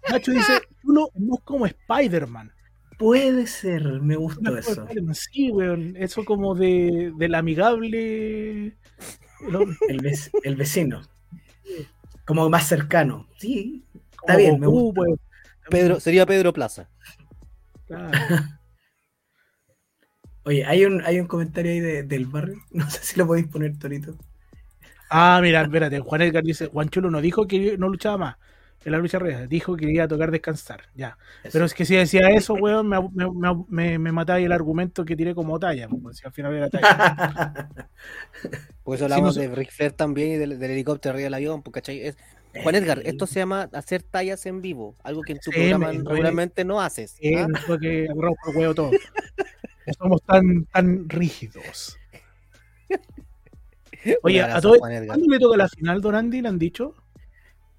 Nacho 0.10 0.32
dice, 0.32 0.61
Chulo 0.82 1.10
es 1.14 1.22
más 1.22 1.40
como 1.44 1.65
Spider-Man. 1.65 2.52
Puede 2.98 3.48
ser, 3.48 3.84
me 4.02 4.15
gustó 4.15 4.57
eso. 4.57 4.88
Sí, 5.14 5.49
weón. 5.52 5.95
Eso 5.98 6.23
como 6.23 6.53
de, 6.56 7.11
del 7.18 7.36
amigable. 7.36 8.78
El, 9.90 10.02
vec- 10.02 10.30
el 10.44 10.56
vecino. 10.56 11.02
Como 12.26 12.49
más 12.49 12.68
cercano. 12.68 13.28
Sí, 13.38 13.84
como 14.15 14.38
bien, 14.38 14.60
me 14.60 14.68
gusta. 14.68 15.02
weón. 15.02 15.19
Pedro, 15.69 15.99
sería 15.99 16.26
Pedro 16.26 16.53
Plaza. 16.53 16.90
Claro. 17.88 18.11
Oye, 20.44 20.65
hay 20.65 20.86
un, 20.86 21.02
hay 21.06 21.19
un 21.19 21.28
comentario 21.28 21.72
ahí 21.72 21.80
de- 21.80 22.03
del 22.03 22.26
barrio. 22.26 22.56
No 22.72 22.90
sé 22.90 22.99
si 23.03 23.18
lo 23.19 23.28
podéis 23.28 23.48
poner, 23.48 23.78
Torito. 23.78 24.15
Ah, 25.10 25.40
mira, 25.41 25.61
espérate. 25.64 25.99
Juan 25.99 26.22
Edgar 26.22 26.44
dice: 26.44 26.68
Juan 26.68 26.90
Chulo 26.90 27.10
no 27.11 27.22
dijo 27.22 27.48
que 27.48 27.78
no 27.78 27.90
luchaba 27.90 28.18
más 28.18 28.36
en 28.84 28.91
la 28.91 28.98
lucha 28.98 29.20
real. 29.20 29.48
Dijo 29.48 29.76
que 29.76 29.91
iba 29.91 30.03
a 30.06 30.08
tocar 30.08 30.32
descansar. 30.32 30.82
Ya. 30.95 31.18
Eso. 31.44 31.52
Pero 31.53 31.66
es 31.66 31.74
que 31.74 31.86
si 31.86 31.95
decía 31.95 32.30
eso, 32.30 32.53
weón, 32.56 32.88
me, 32.90 32.99
me, 33.14 33.28
me, 33.70 33.99
me, 33.99 34.12
matáis 34.12 34.45
el 34.45 34.52
argumento 34.52 35.06
que 35.06 35.16
tiré 35.16 35.36
como 35.36 35.60
talla. 35.60 35.88
pues, 35.88 36.18
si 36.18 36.26
al 36.26 36.34
final 36.34 36.53
era 36.56 36.70
talla. 36.70 37.70
Sí, 38.98 39.03
hablamos 39.03 39.38
no 39.38 39.41
sé. 39.41 39.48
de 39.48 39.56
Ric 39.56 39.72
Flair 39.72 39.94
también 39.94 40.32
y 40.34 40.36
del, 40.38 40.60
del 40.60 40.72
helicóptero 40.72 41.14
arriba 41.14 41.26
del 41.28 41.34
avión, 41.36 41.62
pues, 41.62 41.74
¿cachai? 41.76 42.02
Es- 42.02 42.18
Juan 42.64 42.76
Edgar, 42.76 43.02
esto 43.06 43.26
se 43.26 43.40
llama 43.40 43.70
hacer 43.72 44.03
tallas 44.03 44.45
en 44.45 44.62
vivo, 44.62 44.95
algo 45.03 45.22
que 45.22 45.32
en 45.32 45.40
tu 45.40 45.52
Sí, 45.52 45.58
programa 45.58 45.94
me- 45.94 45.99
regularmente 45.99 46.66
no 46.66 46.82
haces. 46.82 47.16
Eh, 47.22 47.38
¿ah? 47.40 47.48
no 47.48 47.58
fue 47.60 47.80
que 47.80 48.08
por 48.14 48.34
huevo 48.58 48.76
todo. 48.76 48.91
Somos 49.98 50.22
tan, 50.24 50.66
tan 50.66 51.08
rígidos. 51.08 51.98
Oye, 54.24 54.41
a 54.41 54.45
abrazo, 54.45 54.62
todo 54.70 54.80
Juan 54.80 54.91
Edgar. 54.94 55.08
¿cuándo 55.08 55.28
le 55.28 55.40
toca 55.40 55.58
la 55.58 55.70
final, 55.70 56.02
Don 56.02 56.16
Andy? 56.16 56.41
¿Le 56.41 56.49
han 56.49 56.60
dicho? 56.60 56.95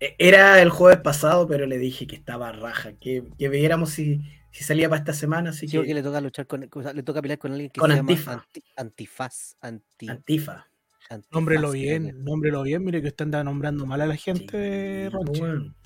E- 0.03 0.17
Era 0.19 0.61
el 0.61 0.71
jueves 0.71 0.99
pasado, 1.01 1.47
pero 1.47 1.65
le 1.67 1.79
dije 1.79 2.07
que 2.09 2.17
estaba 2.17 2.51
raja, 2.51 2.93
que, 2.95 3.23
que 3.39 3.49
viéramos 3.49 3.91
si, 3.91 4.21
si 4.51 4.65
salía 4.65 4.89
para 4.89 4.99
esta 4.99 5.13
semana, 5.15 5.51
así 5.51 5.69
Sí, 5.69 5.81
que 5.81 5.95
le 5.95 6.03
toca 6.03 6.21
luchar 6.21 6.47
con, 6.49 6.69
o 6.73 6.83
sea, 6.83 6.93
le 6.93 7.03
toca 7.05 7.23
pelear 7.23 7.39
con 7.39 7.53
alguien 7.53 7.71
que 7.71 7.79
Con 7.81 7.93
se 7.93 7.99
Antifa. 8.01 8.31
llama 8.33 8.43
anti- 8.45 8.65
antifaz, 8.77 9.57
anti, 9.61 10.09
Antifa. 10.09 10.67
antifaz, 11.09 11.31
Nómbrelo 11.33 11.71
bien, 11.71 12.07
que- 12.07 12.13
nómbrelo 12.15 12.63
bien. 12.65 12.83
Mire 12.85 13.01
que 13.01 13.09
usted 13.09 13.27
anda 13.27 13.45
nombrando 13.45 13.87
mal 13.87 14.01
a 14.01 14.07
la 14.07 14.17
gente 14.17 15.09
Sí, 15.11 15.41
weón. 15.41 15.77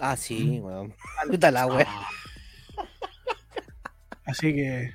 Ah, 0.00 0.16
sí, 0.16 0.58
weón. 0.60 0.92
Puta 1.30 1.50
la 1.50 1.66
wea. 1.66 1.88
Así 4.26 4.54
que 4.54 4.92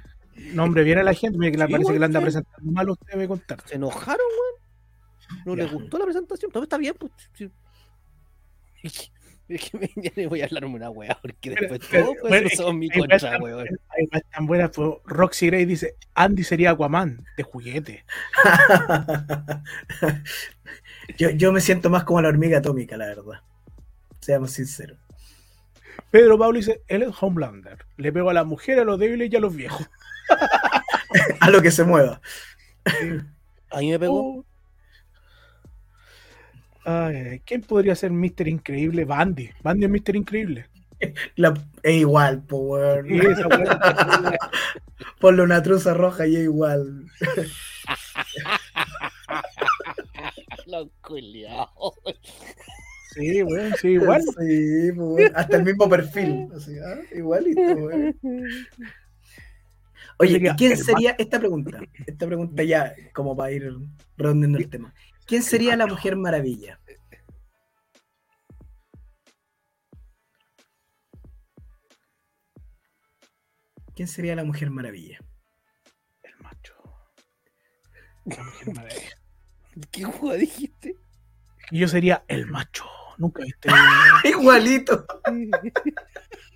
nombre 0.53 0.83
bien 0.83 0.97
a 0.99 1.03
la 1.03 1.13
gente. 1.13 1.37
Mire 1.37 1.51
que 1.53 1.57
le 1.57 1.65
Sí, 1.65 1.71
parece 1.71 1.85
que 1.87 1.91
weón, 1.93 1.99
le 1.99 2.05
anda 2.05 2.19
sí. 2.19 2.23
presentando 2.25 2.71
mal 2.71 2.87
a 2.87 2.91
usted, 2.91 3.15
me 3.17 3.27
contar. 3.27 3.59
¿Se 3.65 3.75
enojaron, 3.75 4.25
weón? 4.27 5.45
¿No 5.45 5.55
Ya. 5.55 5.63
les 5.63 5.73
gustó 5.73 5.97
la 5.97 6.05
presentación? 6.05 6.51
Todo 6.51 6.63
está 6.63 6.77
bien, 6.77 6.95
pues. 6.99 7.11
Es 9.49 9.67
que 9.67 9.79
me- 9.79 9.89
ya 9.95 10.11
le 10.15 10.27
voy 10.27 10.41
a 10.41 10.45
hablar 10.45 10.63
una 10.65 10.91
wea, 10.91 11.17
porque 11.19 11.49
después 11.49 11.81
Pero- 11.89 12.13
todo 12.13 12.29
bueno, 12.29 12.43
pues, 12.49 12.55
son 12.55 12.77
mi 12.77 12.87
contra, 12.87 13.17
tan- 13.17 13.41
weón. 13.41 13.67
hay 13.97 14.07
más 14.11 14.21
tan 14.31 14.45
buenas. 14.45 14.69
pues, 14.75 14.91
Roxy 15.05 15.47
Gray 15.47 15.65
dice: 15.65 15.95
Andy 16.13 16.43
sería 16.43 16.69
Aquaman, 16.69 17.25
de 17.35 17.41
juguete. 17.41 18.05
yo, 21.17 21.29
yo 21.31 21.51
me 21.51 21.61
siento 21.61 21.89
más 21.89 22.03
como 22.03 22.21
la 22.21 22.29
hormiga 22.29 22.59
atómica, 22.59 22.97
la 22.97 23.07
verdad. 23.07 23.41
Seamos 24.21 24.51
sinceros. 24.51 24.97
Pedro 26.11 26.37
Pablo 26.37 26.57
dice: 26.57 26.81
Él 26.87 27.03
es 27.03 27.09
Homelander. 27.19 27.85
Le 27.97 28.11
pego 28.13 28.29
a 28.29 28.33
las 28.33 28.45
mujeres, 28.45 28.81
a 28.81 28.85
los 28.85 28.99
débiles 28.99 29.31
y 29.31 29.35
a 29.35 29.39
los 29.39 29.55
viejos. 29.55 29.87
A 31.39 31.49
lo 31.49 31.59
que 31.63 31.71
se 31.71 31.83
mueva. 31.83 32.21
A 33.71 33.79
mí 33.79 33.89
me 33.89 33.97
pegó. 33.97 34.37
Oh. 34.41 34.45
Ay, 36.85 37.41
¿Quién 37.45 37.61
podría 37.61 37.95
ser 37.95 38.11
Mr. 38.11 38.47
Increíble? 38.47 39.05
Bandy. 39.05 39.49
Bandy 39.61 39.85
es 39.85 39.91
Mr. 39.91 40.15
Increíble. 40.15 40.65
La- 41.35 41.53
es 41.83 41.95
igual, 41.95 42.43
po, 42.43 42.57
weón. 42.59 43.07
Sí. 43.07 43.19
Ponle 45.19 45.43
una 45.43 45.61
truza 45.63 45.93
roja 45.93 46.27
y 46.27 46.35
es 46.35 46.43
igual. 46.43 47.05
Los 50.67 50.89
culiados. 51.01 51.93
Sí, 53.13 53.43
weón, 53.43 53.73
sí, 53.79 53.87
igual. 53.89 54.21
Sí, 54.21 54.91
weón. 54.91 55.31
Hasta 55.35 55.57
el 55.57 55.63
mismo 55.63 55.89
perfil. 55.89 56.47
Así, 56.55 56.75
ah, 56.79 56.99
igualito, 57.15 57.61
weón. 57.61 58.15
Oye, 60.21 60.33
Sería 60.33 60.51
¿y 60.51 60.55
¿quién 60.57 60.71
el 60.73 60.77
sería 60.77 61.15
esta 61.17 61.39
pregunta? 61.39 61.79
Esta 62.05 62.27
pregunta 62.27 62.61
ya, 62.63 62.93
como 63.13 63.37
para 63.37 63.51
ir 63.53 63.73
redondeando 64.17 64.57
el 64.59 64.69
tema. 64.69 64.93
¿Quién 65.29 65.43
sería 65.43 65.75
la 65.75 65.85
Mujer 65.85 66.15
Maravilla? 66.15 66.79
¿Quién 73.95 74.07
sería 74.07 74.35
la 74.35 74.43
Mujer 74.43 74.71
Maravilla? 74.71 75.19
El 76.23 76.33
macho. 76.41 76.73
La 78.25 78.43
Mujer 78.43 78.73
Maravilla. 78.73 79.17
¿Qué 79.91 80.03
juego 80.03 80.33
dijiste? 80.33 80.95
Y 81.69 81.77
yo 81.77 81.87
sería 81.87 82.23
el 82.27 82.47
macho. 82.47 82.85
Nunca 83.19 83.43
viste. 83.43 83.69
Igualito. 84.23 85.05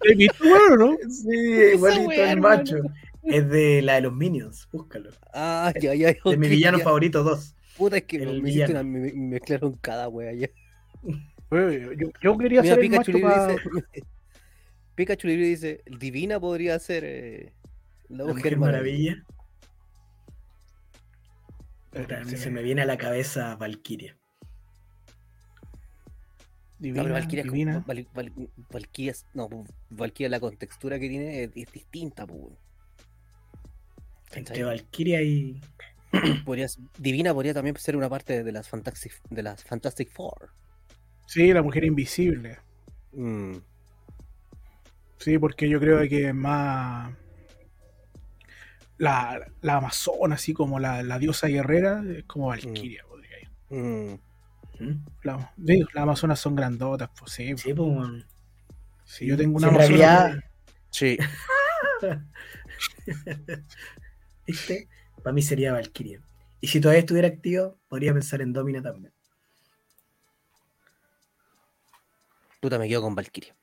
¿He 0.01 0.15
visto, 0.15 0.43
weón, 0.45 0.79
no? 0.79 0.97
Sí, 1.11 1.75
igualito 1.75 2.07
wea, 2.07 2.31
el 2.31 2.41
macho. 2.41 2.77
Es 3.21 3.47
de 3.47 3.83
la 3.83 3.93
de 3.95 4.01
los 4.01 4.13
Minions, 4.13 4.67
búscalo. 4.71 5.11
Ah, 5.31 5.71
ya, 5.79 5.93
ya. 5.93 6.07
De 6.11 6.37
mi 6.37 6.47
villano 6.47 6.79
ya. 6.79 6.83
favorito 6.83 7.21
2. 7.21 7.55
Puta, 7.77 7.97
es 7.97 8.03
que 8.03 8.17
el 8.17 8.41
me, 8.41 8.49
hiciste 8.49 8.71
una- 8.71 8.83
me, 8.83 9.11
mezclaron 9.13 9.73
cada 9.75 10.07
wea 10.09 10.33
ya. 10.33 10.47
Yo, 11.51 12.09
yo 12.21 12.37
quería 12.37 12.61
Mira, 12.61 12.75
ser 12.75 12.83
el 12.83 12.89
Pikachu 12.89 13.11
macho 13.11 13.11
Libre 13.11 13.29
pa- 13.33 13.47
dice. 13.47 14.03
Pikachu 14.95 15.27
Libre 15.27 15.45
dice: 15.47 15.83
Divina 15.99 16.39
podría 16.39 16.77
ser 16.79 17.03
eh, 17.03 17.53
la 18.09 18.25
La 18.25 18.33
mujer 18.33 18.57
maravilla. 18.57 19.23
Maravilla. 21.91 22.25
Puta, 22.25 22.37
se 22.37 22.49
me 22.49 22.63
viene 22.63 22.81
a 22.81 22.85
la 22.85 22.97
cabeza 22.97 23.55
Valkyria. 23.55 24.17
Divina, 26.79 27.03
Valkyria, 27.11 27.41
es 27.43 27.47
como- 27.47 27.53
divina. 27.57 27.83
Val- 27.87 28.07
Val- 28.13 28.49
Valkyria 28.71 29.13
no, 29.33 29.47
Valkyria 29.89 30.29
la 30.29 30.39
contextura 30.39 30.99
que 30.99 31.07
tiene 31.07 31.43
es, 31.43 31.51
es 31.55 31.71
distinta, 31.71 32.25
pues. 32.27 32.55
Entre. 34.33 34.63
Valkyria 34.63 35.21
y. 35.21 35.61
Podría 36.45 36.67
ser- 36.67 36.83
Divina 36.97 37.33
podría 37.33 37.53
también 37.53 37.75
ser 37.77 37.95
una 37.97 38.07
parte 38.09 38.43
de 38.43 38.51
las 38.51 38.69
Fantastic, 38.69 39.13
de 39.29 39.43
las 39.43 39.63
Fantastic 39.63 40.11
Four. 40.11 40.49
Sí, 41.25 41.51
la 41.53 41.61
mujer 41.61 41.83
invisible. 41.85 42.59
Mm. 43.13 43.55
Sí, 45.17 45.37
porque 45.39 45.67
yo 45.69 45.79
creo 45.79 45.99
que 46.07 46.27
es 46.27 46.33
más. 46.35 47.13
La, 48.97 49.39
la 49.61 49.77
amazona, 49.77 50.35
así 50.35 50.53
como 50.53 50.79
la, 50.79 51.01
la 51.03 51.17
diosa 51.19 51.47
guerrera, 51.47 52.03
es 52.15 52.23
como 52.25 52.47
Valkyria, 52.47 53.03
podría 53.07 53.39
ir. 53.41 53.49
Mm. 53.69 54.19
¿Mm? 54.79 55.05
La- 55.23 55.51
digo, 55.57 55.87
las 55.93 56.03
amazonas 56.03 56.39
son 56.39 56.55
grandotas, 56.55 57.09
pues 57.17 57.31
sí. 57.31 57.53
Sí, 57.57 57.73
pues. 57.73 58.25
Si 59.05 59.25
yo 59.25 59.35
tengo 59.37 59.57
una 59.57 59.69
Si 59.69 59.75
amazona. 59.75 59.87
realidad- 59.97 60.43
Sí. 60.91 61.17
¿Viste? 64.47 64.87
Para 65.23 65.33
mí 65.33 65.41
sería 65.41 65.71
Valkyria. 65.71 66.21
Y 66.59 66.67
si 66.67 66.81
todavía 66.81 66.99
estuviera 66.99 67.29
activo, 67.29 67.77
podría 67.87 68.13
pensar 68.13 68.41
en 68.41 68.51
Domina 68.51 68.81
también. 68.81 69.13
Puta, 72.59 72.77
me 72.77 72.87
quedo 72.87 73.01
con 73.01 73.15
Valkyria. 73.15 73.55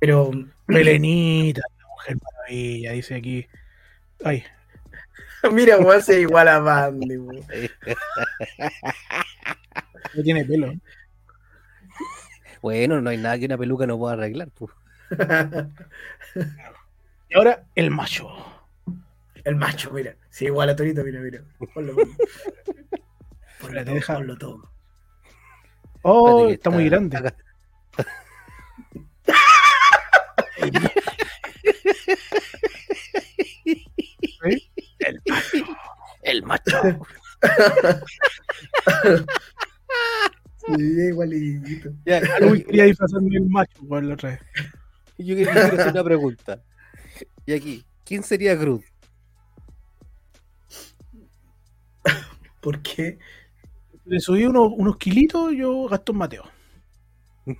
Pero 0.00 0.30
Melenita, 0.66 1.62
la 1.78 1.86
mujer 1.86 2.16
maravilla, 2.22 2.92
dice 2.92 3.14
aquí. 3.14 3.46
Ay, 4.24 4.44
mira, 5.52 5.78
weón, 5.78 6.02
se 6.02 6.20
igual 6.20 6.48
a 6.48 6.60
Mandy, 6.60 7.16
weón. 7.16 7.46
no 10.14 10.22
tiene 10.22 10.44
pelo. 10.44 10.72
Bueno, 12.60 13.00
no 13.00 13.10
hay 13.10 13.18
nada 13.18 13.38
que 13.38 13.46
una 13.46 13.58
peluca 13.58 13.86
no 13.86 13.98
pueda 13.98 14.14
arreglar. 14.14 14.48
pues. 14.50 14.72
Y 17.28 17.36
ahora 17.36 17.64
el 17.74 17.90
macho. 17.90 18.28
El 19.42 19.56
macho, 19.56 19.90
mira. 19.90 20.14
Sí, 20.30 20.44
igual 20.44 20.70
a 20.70 20.76
Torito, 20.76 21.02
mira, 21.02 21.20
mira. 21.20 21.42
Ponlo, 21.74 21.94
ponlo. 21.94 22.14
Ponlo 23.60 23.84
todo, 23.84 24.00
ponlo 24.06 24.38
todo. 24.38 24.70
Oh, 26.02 26.46
que 26.46 26.54
está 26.54 26.70
muy 26.70 26.84
grande. 26.88 27.16
acá. 27.16 27.34
El 36.22 36.42
macho. 36.42 36.80
Sí, 40.66 40.82
igualito. 41.08 41.90
Ya, 42.06 42.20
quería 42.20 42.84
disfrazarme 42.84 43.30
del 43.30 43.48
macho 43.48 43.86
por 43.86 44.02
la 44.02 44.14
otra 44.14 44.30
vez. 44.30 44.40
yo 45.18 45.34
quiero 45.34 45.50
hacer 45.52 45.88
una 45.88 46.04
pregunta. 46.04 46.62
Y 47.46 47.52
aquí, 47.52 47.84
¿quién 48.04 48.22
sería 48.22 48.54
Groot? 48.54 48.82
¿Por 52.60 52.82
qué? 52.82 53.18
Le 54.04 54.20
subí 54.20 54.44
unos, 54.44 54.70
unos 54.76 54.96
kilitos, 54.98 55.52
yo 55.56 55.86
Gastón 55.88 56.16
Mateo. 56.18 56.44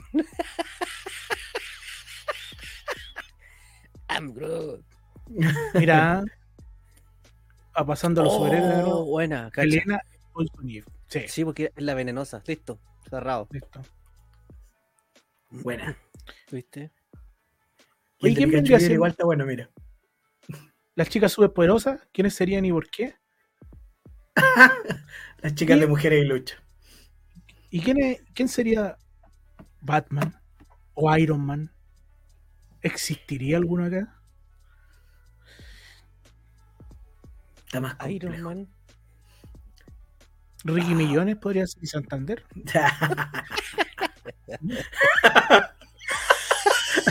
I'm 4.09 4.33
Groot. 4.35 4.85
Mira, 5.75 6.23
va 7.77 7.87
pasando 7.87 8.21
a 8.21 8.25
los 8.25 8.35
Oh, 8.35 8.47
nuevo. 8.49 9.05
buena. 9.07 9.51
Elena. 9.57 10.01
Sí, 11.09 11.21
Sí, 11.29 11.45
porque 11.45 11.73
es 11.75 11.83
la 11.83 11.95
venenosa. 11.95 12.43
Listo, 12.47 12.79
cerrado. 13.09 13.49
listo. 13.51 13.81
Buena. 15.51 15.97
¿Viste? 16.51 16.91
Y 18.31 18.35
¿quién 18.35 18.49
Pikachu 18.49 18.57
vendría 18.57 18.79
siendo? 18.79 18.95
igual 18.95 19.11
está 19.13 19.25
bueno, 19.25 19.47
mira. 19.47 19.71
Las 20.97 21.09
chicas 21.09 21.33
superpoderosas, 21.33 22.01
¿quiénes 22.13 22.35
serían 22.35 22.65
y 22.65 22.73
por 22.73 22.89
qué? 22.89 23.15
Las 25.39 25.55
chicas 25.55 25.79
de 25.81 25.87
mujeres 25.87 26.25
y 26.25 26.29
lucha. 26.29 26.57
¿Y 27.71 27.81
quién, 27.81 27.99
es- 28.03 28.23
quién 28.35 28.49
sería 28.49 28.97
Batman 29.81 30.35
o 30.95 31.15
Iron 31.17 31.45
Man? 31.45 31.71
¿Existiría 32.83 33.57
alguno 33.57 33.85
acá? 33.87 34.21
Está 37.67 37.81
más 37.81 37.97
Iron. 38.09 38.41
Man. 38.43 38.69
Ricky 40.65 40.95
Millones 40.95 41.37
podría 41.37 41.67
ser 41.67 41.83
y 41.83 41.87
Santander. 41.89 42.45
Podría 42.65 42.89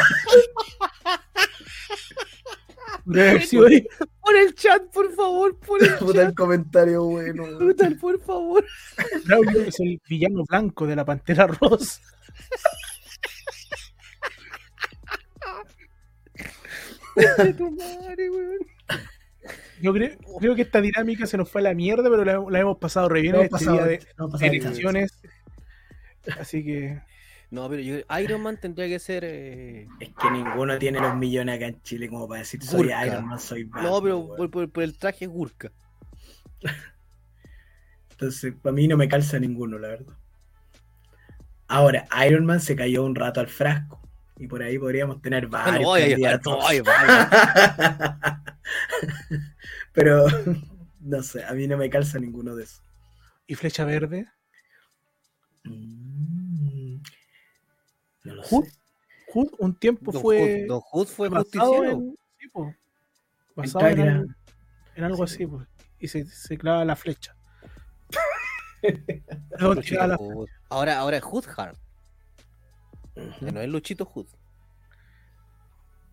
haber 0.07 0.23
sido 0.23 0.33
ahí. 2.73 2.83
Por 3.05 4.35
el 4.37 4.55
chat, 4.55 4.83
por 4.93 5.13
favor, 5.13 5.57
por 5.59 5.83
el 5.83 5.95
Puta 5.95 6.21
el 6.23 6.33
comentario 6.33 7.03
bueno. 7.03 7.43
weón. 7.43 7.75
chat, 7.75 7.99
por 7.99 8.19
favor. 8.21 8.65
Braulio 9.25 9.61
es 9.63 9.79
el 9.79 10.01
villano 10.07 10.43
blanco 10.47 10.87
de 10.87 10.95
la 10.95 11.03
Pantera 11.05 11.47
Rosa. 11.47 12.01
De 17.37 17.53
tu 17.53 17.71
madre, 17.71 18.29
weón. 18.29 18.59
Yo 19.81 19.93
creo, 19.93 20.17
creo 20.39 20.55
que 20.55 20.61
esta 20.61 20.79
dinámica 20.79 21.25
se 21.25 21.37
nos 21.37 21.49
fue 21.49 21.59
a 21.59 21.65
la 21.65 21.73
mierda, 21.73 22.09
pero 22.09 22.23
la, 22.23 22.41
la 22.49 22.59
hemos 22.59 22.77
pasado 22.77 23.09
re 23.09 23.21
bien 23.21 23.35
en 23.35 23.41
este 23.41 23.51
pasado, 23.51 23.75
día 23.77 23.85
de 23.85 23.99
no 24.17 24.29
elecciones. 24.39 25.19
Así 26.39 26.63
que 26.63 27.01
No, 27.53 27.69
pero 27.69 27.83
yo, 27.83 27.97
Iron 28.19 28.41
Man 28.41 28.57
tendría 28.59 28.87
que 28.87 28.97
ser. 28.97 29.23
eh, 29.23 29.87
Es 29.99 30.09
que 30.15 30.31
ninguno 30.31 30.79
tiene 30.79 30.99
los 30.99 31.15
millones 31.15 31.55
acá 31.55 31.67
en 31.67 31.79
Chile 31.83 32.09
como 32.09 32.27
para 32.27 32.39
decir 32.39 32.63
soy 32.63 32.79
Gurka. 32.87 33.05
Iron 33.05 33.27
Man, 33.27 33.39
soy 33.39 33.63
Batman. 33.65 33.91
no, 33.91 34.01
pero 34.01 34.27
por, 34.35 34.49
por- 34.49 34.69
por 34.71 34.83
el 34.83 34.97
traje 34.97 35.27
Gurka. 35.27 35.71
Entonces, 38.09 38.55
para 38.59 38.73
mí 38.73 38.87
no 38.87 38.97
me 38.97 39.07
calza 39.07 39.37
ninguno, 39.37 39.77
la 39.77 39.89
verdad. 39.89 40.13
Ahora, 41.67 42.07
Iron 42.27 42.43
Man 42.45 42.59
se 42.59 42.75
cayó 42.75 43.03
un 43.03 43.13
rato 43.13 43.39
al 43.39 43.47
frasco. 43.47 44.01
Y 44.39 44.47
por 44.47 44.63
ahí 44.63 44.79
podríamos 44.79 45.21
tener 45.21 45.45
varios 45.45 45.93
ay, 45.93 46.81
vaya. 46.81 48.41
Pero, 49.93 50.25
no 51.01 51.21
sé, 51.21 51.43
a 51.43 51.53
mí 51.53 51.67
no 51.67 51.77
me 51.77 51.87
calza 51.87 52.17
ninguno 52.17 52.55
de 52.55 52.63
esos. 52.63 52.81
y 53.45 53.53
Flecha 53.53 53.85
Verde. 53.85 54.25
Mm, 55.65 56.02
No 58.23 58.35
lo 58.35 58.43
Hood 58.43 58.65
sé. 58.65 58.71
Hood 59.33 59.49
un 59.59 59.75
tiempo 59.75 60.11
Don 60.11 60.21
fue 60.21 60.61
Hood, 60.61 60.67
Don 60.67 60.81
Hood 60.81 61.07
fue 61.07 61.29
basado 61.29 61.83
en, 61.85 62.15
sí, 62.39 62.47
po, 62.49 62.73
basado 63.55 63.87
en, 63.87 63.99
algo, 64.01 64.33
en 64.95 65.03
algo 65.03 65.23
así, 65.23 65.47
po, 65.47 65.65
y 65.99 66.07
se, 66.07 66.25
se 66.25 66.57
clava 66.57 66.85
la 66.85 66.95
flecha. 66.95 67.35
Clava 69.57 70.07
la-. 70.07 70.17
Ahora, 70.69 70.99
ahora 70.99 71.17
es 71.17 71.23
Hood 71.23 71.45
Hard, 71.55 71.77
que 73.39 73.51
no 73.51 73.61
es 73.61 73.69
Luchito 73.69 74.05
Hood. 74.05 74.27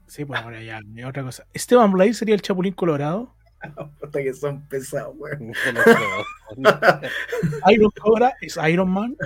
Sí, 0.06 0.24
pues 0.24 0.40
ahora 0.40 0.60
ya, 0.60 0.80
ya 0.92 1.08
otra 1.08 1.22
cosa. 1.22 1.46
Esteban 1.52 1.92
Blay 1.92 2.12
sería 2.14 2.34
el 2.34 2.42
Chapulín 2.42 2.74
Colorado. 2.74 3.32
Puta 4.00 4.20
que 4.20 4.34
son 4.34 4.66
pesados, 4.66 5.14
weón. 5.16 5.52
No. 6.56 6.70
Iron 7.70 7.90
Cobra 8.00 8.34
es 8.40 8.58
Iron 8.68 8.90
Man. 8.90 9.16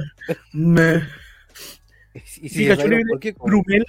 Y 2.41 2.49
si 2.49 2.59
Pikachu 2.59 2.81
es 2.81 2.87
Iron, 2.87 2.91
libre, 2.91 3.05
¿por 3.11 3.21
qué? 3.21 3.35
¿Cómo? 3.35 3.47
Grumel. 3.51 3.85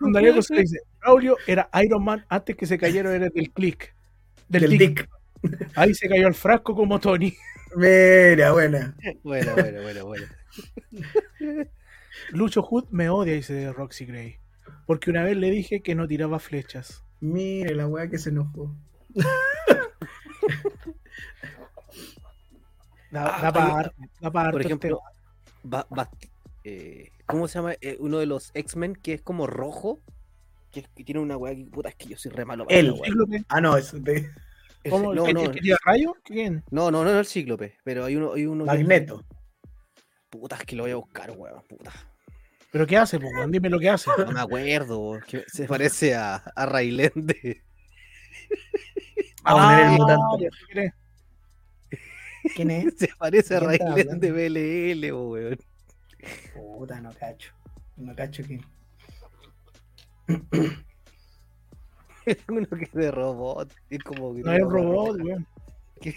Don 0.00 0.12
dice, 0.58 0.80
Braulio 1.00 1.36
era 1.46 1.68
Iron 1.82 2.04
Man 2.04 2.24
antes 2.28 2.56
que 2.56 2.66
se 2.66 2.78
cayera 2.78 3.14
era 3.14 3.28
del 3.28 3.50
click. 3.52 3.94
Del, 4.48 4.62
Del. 4.62 4.78
Dick. 4.78 5.08
Ahí 5.74 5.94
se 5.94 6.08
cayó 6.08 6.26
al 6.26 6.34
frasco 6.34 6.74
como 6.74 6.98
Tony. 7.00 7.34
Mira, 7.76 8.52
buena. 8.52 8.96
Bueno, 9.22 9.52
bueno, 9.54 9.82
bueno, 9.82 10.06
bueno. 10.06 10.26
Lucho 12.30 12.62
Hood 12.62 12.88
me 12.90 13.08
odia, 13.08 13.34
dice 13.34 13.72
Roxy 13.72 14.06
Gray. 14.06 14.38
Porque 14.86 15.10
una 15.10 15.22
vez 15.22 15.36
le 15.36 15.50
dije 15.50 15.80
que 15.80 15.94
no 15.94 16.06
tiraba 16.06 16.38
flechas. 16.38 17.02
Mire 17.20 17.74
la 17.74 17.86
weá 17.86 18.08
que 18.08 18.18
se 18.18 18.30
enojó. 18.30 18.74
Da, 23.10 23.36
Ah, 23.36 23.50
da 23.52 23.78
harto, 23.78 23.94
da 24.20 24.30
pa' 24.30 24.40
harto 24.42 24.52
Por 24.52 24.60
este 24.62 24.72
ejemplo, 24.72 25.00
Ba- 25.62 25.86
eh, 26.64 27.10
¿cómo 27.26 27.46
se 27.48 27.58
llama? 27.58 27.74
Eh, 27.80 27.96
uno 28.00 28.18
de 28.18 28.26
los 28.26 28.50
X-Men 28.54 28.94
que 28.96 29.14
es 29.14 29.22
como 29.22 29.46
rojo, 29.46 30.00
que, 30.72 30.80
es- 30.80 30.88
que 30.88 31.04
tiene 31.04 31.20
una 31.20 31.36
weá 31.36 31.54
que 31.54 31.64
puta, 31.66 31.88
es 31.90 31.94
que 31.94 32.08
yo 32.08 32.16
soy 32.18 32.32
re 32.32 32.44
malo 32.44 32.66
para 32.66 32.76
weá. 32.80 33.04
Cíclope. 33.04 33.44
Ah, 33.48 33.60
no, 33.60 33.76
eso 33.76 33.98
de 34.00 34.28
¿Cómo? 34.90 35.14
No, 35.14 35.26
¿El- 35.26 35.34
no, 35.34 35.42
el 35.44 35.52
que 35.52 35.76
rayo? 35.86 36.14
¿Quién? 36.24 36.62
no, 36.70 36.90
no, 36.90 37.04
no, 37.04 37.12
no 37.12 37.18
el 37.20 37.24
cíclope, 37.26 37.78
pero 37.84 38.04
hay 38.04 38.16
uno, 38.16 38.34
hay 38.34 38.44
uno 38.46 38.64
que- 38.64 38.70
Magneto. 38.70 39.24
Puta, 40.28 40.56
es 40.56 40.64
que 40.64 40.76
lo 40.76 40.82
voy 40.82 40.92
a 40.92 40.96
buscar, 40.96 41.30
weón, 41.30 41.62
puta. 41.68 41.92
¿Pero 42.74 42.86
qué 42.88 42.96
hace, 42.96 43.20
po, 43.20 43.28
weón? 43.28 43.52
Dime 43.52 43.70
lo 43.70 43.78
que 43.78 43.88
hace. 43.88 44.10
No 44.18 44.32
me 44.32 44.40
acuerdo, 44.40 45.20
que 45.28 45.44
se 45.46 45.68
parece 45.68 46.16
a, 46.16 46.34
a 46.56 46.66
Raylen 46.66 47.12
de. 47.14 47.62
A 49.44 49.52
poner 49.52 49.78
el 49.78 49.86
Ah, 49.86 49.90
mutante. 49.96 50.48
quién 50.66 50.78
es. 50.84 50.92
¿Quién 52.56 52.70
es? 52.72 52.94
Se 52.98 53.08
parece 53.16 53.54
a 53.54 53.60
¿De 53.60 53.66
quién 53.66 53.72
estás 53.74 53.90
Raylen 53.94 54.08
hablando? 54.10 54.26
de 54.26 54.32
BLL, 54.32 55.12
weón. 55.12 55.56
Puta, 56.52 57.00
no 57.00 57.12
cacho. 57.12 57.52
No 57.96 58.12
cacho 58.16 58.42
que. 58.42 58.60
Es 62.26 62.38
uno 62.48 62.66
que 62.66 62.84
es 62.86 62.92
de 62.92 63.10
robot. 63.12 63.72
Es 63.90 64.02
como 64.02 64.34
que 64.34 64.40
No 64.40 64.52
es 64.52 64.62
robot, 64.62 65.20
weón. 65.22 65.46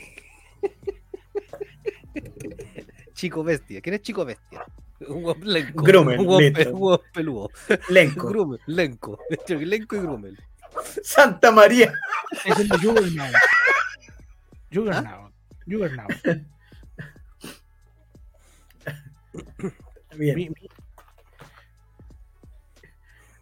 Chico 3.14 3.44
Bestia. 3.44 3.80
¿Quién 3.82 3.94
es 3.96 4.02
Chico 4.02 4.26
Bestia? 4.26 4.64
Un 5.00 5.22
guap 5.22 5.44
lenco. 5.44 5.84
Grummel, 5.84 6.20
un 6.20 6.26
guap 6.26 6.42
guap 6.72 7.02
peludo. 7.14 7.52
Lenco. 7.90 8.28
Grummel, 8.30 8.60
lenco. 8.66 9.20
Lenco 9.48 9.96
y 9.96 10.00
Grummel. 10.00 10.38
Santa 11.04 11.52
María. 11.52 11.94
Es 12.46 12.58
el 12.60 12.70
Juggernaut. 12.70 13.34
Juggernaut. 14.74 15.34
Juggernaut. 15.68 16.12
Bien. 20.16 20.36
Mi- 20.36 20.50
mi- 20.50 20.70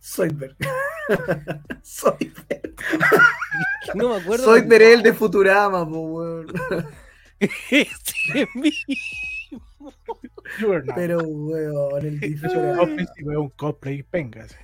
Zoidberg. 0.02 0.56
Zoidberg. 1.84 2.76
No 3.94 4.10
me 4.10 4.16
acuerdo. 4.18 4.46
Zoidberg 4.46 4.82
es 4.82 4.94
el 4.96 5.04
de 5.04 5.14
Futurama, 5.14 5.88
po, 5.88 6.00
weón. 6.02 6.48
Ese 7.40 8.48
mismo. 8.56 8.96
Juggernaut. 8.96 9.35
Pero, 10.96 11.20
weón, 11.20 12.06
el 12.06 12.20
disfraz. 12.20 12.54
Weón, 13.24 13.38
un 13.38 13.50
cosplay, 13.50 14.06
véngase. 14.12 14.58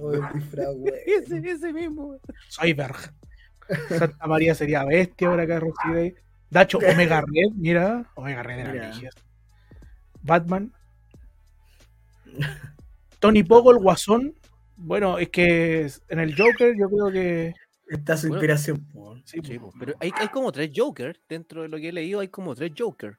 Oh, 0.00 0.12
el 0.12 0.22
disfraz, 0.34 0.68
weón. 0.76 0.94
Ese, 1.06 1.38
ese 1.50 1.72
mismo. 1.72 2.16
Zoidberg. 2.50 2.96
Santa 3.88 4.26
María 4.26 4.54
sería 4.54 4.84
bestia 4.84 5.28
ahora 5.28 5.44
acá 5.44 5.60
Roxy 5.60 5.92
Day. 5.92 6.14
Dacho, 6.50 6.78
Omega 6.92 7.20
Red, 7.20 7.52
mira. 7.54 8.10
Omega 8.14 8.42
Red 8.42 8.58
era. 8.58 8.92
Batman. 10.22 10.72
Tony 13.18 13.42
Pogo, 13.42 13.70
el 13.72 13.78
Guasón. 13.78 14.34
Bueno, 14.76 15.18
es 15.18 15.28
que 15.28 15.90
en 16.08 16.18
el 16.18 16.36
Joker 16.36 16.74
yo 16.78 16.88
creo 16.88 17.10
que. 17.10 17.54
Está 17.88 18.16
su 18.16 18.28
Bueno. 18.28 18.36
inspiración. 18.36 18.86
Sí, 19.24 19.38
Sí, 19.44 19.60
pero 19.78 19.94
hay, 20.00 20.10
hay 20.16 20.28
como 20.28 20.50
tres 20.50 20.70
Joker. 20.74 21.20
Dentro 21.28 21.62
de 21.62 21.68
lo 21.68 21.76
que 21.78 21.90
he 21.90 21.92
leído, 21.92 22.20
hay 22.20 22.28
como 22.28 22.54
tres 22.54 22.72
Joker. 22.76 23.18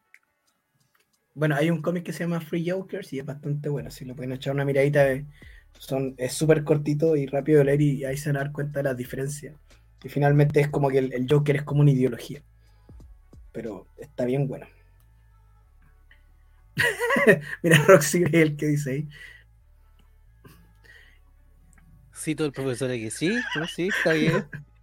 Bueno, 1.35 1.55
hay 1.55 1.69
un 1.69 1.81
cómic 1.81 2.03
que 2.05 2.13
se 2.13 2.23
llama 2.23 2.41
Free 2.41 2.69
Jokers 2.69 3.11
y 3.13 3.19
es 3.19 3.25
bastante 3.25 3.69
bueno. 3.69 3.89
Si 3.91 4.05
lo 4.05 4.15
pueden 4.15 4.33
echar 4.33 4.53
una 4.53 4.65
miradita, 4.65 5.11
eh, 5.11 5.25
son, 5.79 6.13
es 6.17 6.33
súper 6.33 6.63
cortito 6.63 7.15
y 7.15 7.25
rápido 7.25 7.59
de 7.59 7.65
leer 7.65 7.81
y 7.81 8.05
ahí 8.05 8.17
se 8.17 8.29
van 8.29 8.37
a 8.37 8.39
dar 8.43 8.51
cuenta 8.51 8.79
de 8.79 8.83
las 8.83 8.97
diferencias. 8.97 9.55
Y 10.03 10.09
finalmente 10.09 10.59
es 10.61 10.69
como 10.69 10.89
que 10.89 10.99
el, 10.99 11.13
el 11.13 11.27
Joker 11.29 11.55
es 11.57 11.63
como 11.63 11.81
una 11.81 11.91
ideología. 11.91 12.43
Pero 13.53 13.87
está 13.97 14.25
bien 14.25 14.47
bueno. 14.49 14.67
Mira, 17.63 17.77
Roxy 17.87 18.19
Gray 18.19 18.41
el 18.41 18.57
que 18.57 18.67
dice 18.67 18.91
ahí. 18.91 19.07
Cito 22.15 22.45
el 22.45 22.51
profesor 22.53 22.89
que 22.91 23.11
sí, 23.11 23.33
no, 23.55 23.67
sí, 23.67 23.89
está 23.89 24.13
bien. 24.13 24.47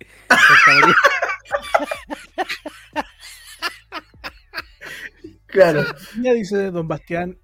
Santa 0.28 0.72
María- 0.74 0.94
Claro, 5.52 5.84
Ya 6.22 6.32
dice 6.32 6.70
Don 6.70 6.88
Bastián, 6.88 7.38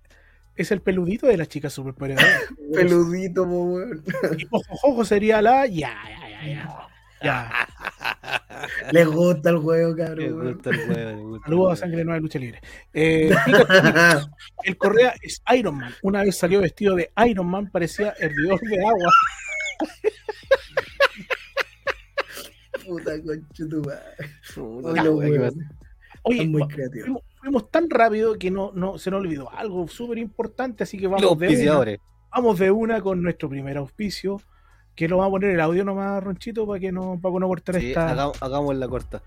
es 0.57 0.73
el 0.73 0.81
peludito 0.81 1.27
de 1.27 1.37
la 1.37 1.47
chica 1.47 1.71
superpoderosa. 1.71 2.27
peludito, 2.75 3.45
po, 3.45 3.65
weón. 3.65 4.03
Y 4.37 4.47
Ojo, 4.51 4.79
ojo 4.83 5.05
sería 5.05 5.43
la. 5.43 5.67
Ya, 5.67 5.95
ya, 6.09 6.29
ya, 6.31 6.47
ya. 6.49 6.89
Ya. 7.23 7.51
Les 8.93 9.07
gusta 9.07 9.51
el 9.51 9.59
juego, 9.59 9.95
cabrón. 9.95 10.33
weón. 10.35 10.55
gusta 10.55 10.71
el 10.71 10.81
el 10.81 11.41
Saludos 11.45 11.73
a. 11.73 11.77
Sangre 11.77 12.05
Nueva 12.05 12.21
Lucha 12.21 12.39
Libre. 12.39 12.61
Eh, 12.95 13.31
el 14.65 14.77
Correa 14.79 15.15
es 15.21 15.43
Iron 15.55 15.77
Man. 15.77 15.93
Una 16.03 16.23
vez 16.23 16.37
salió 16.37 16.61
vestido 16.61 16.97
de 16.97 17.11
Iron 17.27 17.47
Man, 17.47 17.71
parecía 17.71 18.15
hervidor 18.19 18.59
de 18.61 18.87
agua. 18.87 19.13
Puta 22.87 23.23
concha 23.23 23.65
tu 23.69 23.83
madre. 23.83 24.03
Oye, 26.23 26.47
muy 26.47 26.67
creativos. 26.69 27.23
Fuimos, 27.41 27.71
tan 27.71 27.89
rápido 27.91 28.39
que 28.39 28.51
no, 28.51 28.73
no 28.75 28.99
se 28.99 29.11
nos 29.11 29.21
olvidó 29.21 29.51
algo 29.53 29.87
súper 29.89 30.19
importante, 30.19 30.85
así 30.85 30.99
que 30.99 31.07
vamos 31.07 31.39
de, 31.39 31.49
una, 31.71 31.97
vamos 32.31 32.59
de 32.59 32.71
una 32.71 33.01
con 33.01 33.23
nuestro 33.23 33.49
primer 33.49 33.77
auspicio, 33.79 34.41
que 34.95 35.09
lo 35.09 35.19
vamos 35.19 35.31
a 35.31 35.33
poner 35.33 35.51
el 35.51 35.61
audio 35.61 35.85
nomás, 35.85 36.23
Ronchito, 36.23 36.67
para 36.67 36.81
que 36.81 36.93
no, 36.93 37.19
para 37.21 37.39
no 37.39 37.49
cortar 37.49 37.81
Sí, 37.81 37.89
esta. 37.89 38.11
hagamos, 38.11 38.43
hagamos 38.43 38.77
la 38.77 38.89
corta. 38.89 39.23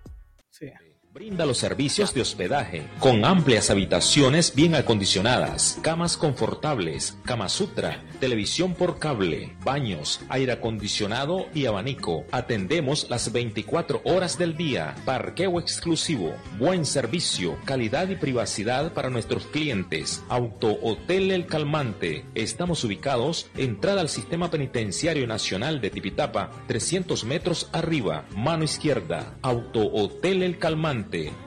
Sí. 0.50 0.70
Brinda 1.14 1.46
los 1.46 1.58
servicios 1.58 2.14
de 2.14 2.22
hospedaje 2.22 2.88
con 3.00 3.26
amplias 3.26 3.70
habitaciones 3.70 4.56
bien 4.56 4.76
acondicionadas, 4.76 5.78
camas 5.82 6.16
confortables, 6.16 7.18
cama 7.26 7.50
sutra, 7.50 8.02
televisión 8.22 8.76
por 8.76 8.98
cable, 8.98 9.54
baños, 9.62 10.22
aire 10.30 10.54
acondicionado 10.54 11.48
y 11.54 11.66
abanico. 11.66 12.24
Atendemos 12.32 13.10
las 13.10 13.34
24 13.34 14.00
horas 14.06 14.38
del 14.38 14.56
día. 14.56 14.96
Parqueo 15.04 15.60
exclusivo, 15.60 16.34
buen 16.58 16.86
servicio, 16.86 17.58
calidad 17.66 18.08
y 18.08 18.16
privacidad 18.16 18.94
para 18.94 19.10
nuestros 19.10 19.46
clientes. 19.48 20.24
Auto 20.30 20.78
Hotel 20.82 21.32
El 21.32 21.46
Calmante. 21.46 22.24
Estamos 22.36 22.86
ubicados 22.86 23.50
entrada 23.58 24.00
al 24.00 24.08
Sistema 24.08 24.50
Penitenciario 24.50 25.28
Nacional 25.28 25.82
de 25.82 25.90
Tipitapa, 25.90 26.52
300 26.68 27.26
metros 27.26 27.70
arriba, 27.74 28.24
mano 28.34 28.64
izquierda. 28.64 29.36
Auto 29.42 29.92
Hotel 29.92 30.42
El 30.44 30.58
Calmante, 30.58 31.01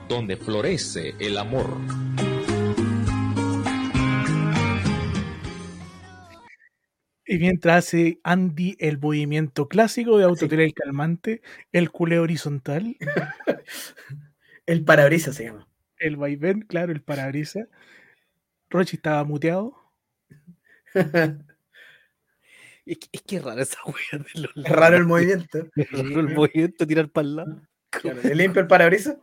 donde 0.07 0.37
florece 0.37 1.15
el 1.19 1.37
amor. 1.37 1.77
Y 7.27 7.39
mientras 7.39 7.85
hace 7.85 8.19
Andy 8.23 8.75
el 8.79 8.99
movimiento 8.99 9.67
clásico 9.67 10.17
de 10.17 10.25
autoteler 10.25 10.73
calmante, 10.73 11.41
el 11.71 11.91
culeo 11.91 12.23
horizontal, 12.23 12.95
El 14.67 14.83
parabrisas 14.83 15.35
se 15.35 15.45
llama. 15.45 15.67
el 15.99 16.17
vaivén, 16.17 16.61
claro, 16.61 16.91
el 16.91 17.01
parabrisa. 17.01 17.67
Rochi 18.69 18.95
estaba 18.97 19.23
muteado. 19.23 19.75
Es 22.87 22.99
que 22.99 23.07
es, 23.13 23.21
que 23.23 23.35
es 23.37 23.43
rara 23.43 23.63
esa 23.63 23.79
wea 23.85 24.23
de 24.35 24.41
los 24.41 24.51
Es 24.55 24.71
raro 24.71 24.95
el 24.95 25.05
movimiento. 25.05 25.67
Es 25.75 25.91
raro 25.91 26.19
el 26.19 26.35
movimiento, 26.35 26.85
tirar 26.85 27.09
para 27.09 27.27
el 27.27 27.35
lado. 27.35 27.61
Claro, 27.89 28.21
le 28.21 28.35
limpio 28.35 28.61
el 28.61 28.67
parabrisas. 28.67 29.17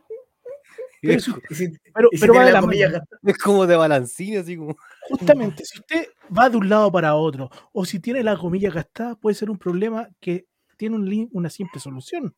Pero 1.03 1.17
Es, 1.17 1.23
si- 1.25 1.69
Pero, 1.93 2.09
si 2.11 2.17
pero 2.19 2.33
va 2.33 2.45
de 2.45 2.51
la 2.53 2.61
mano. 2.61 2.73
es 3.23 3.37
como 3.37 3.67
de 3.67 3.75
balancín, 3.75 4.37
así 4.37 4.55
como. 4.57 4.75
Justamente, 5.09 5.65
si 5.65 5.79
usted 5.79 6.07
va 6.35 6.49
de 6.49 6.57
un 6.57 6.69
lado 6.69 6.91
para 6.91 7.15
otro, 7.15 7.49
o 7.73 7.83
si 7.85 7.99
tiene 7.99 8.23
la 8.23 8.37
comilla 8.37 8.71
gastada, 8.71 9.15
puede 9.15 9.35
ser 9.35 9.49
un 9.49 9.57
problema 9.57 10.07
que 10.21 10.45
tiene 10.77 10.95
un 10.95 11.29
una 11.33 11.49
simple 11.49 11.79
solución. 11.79 12.35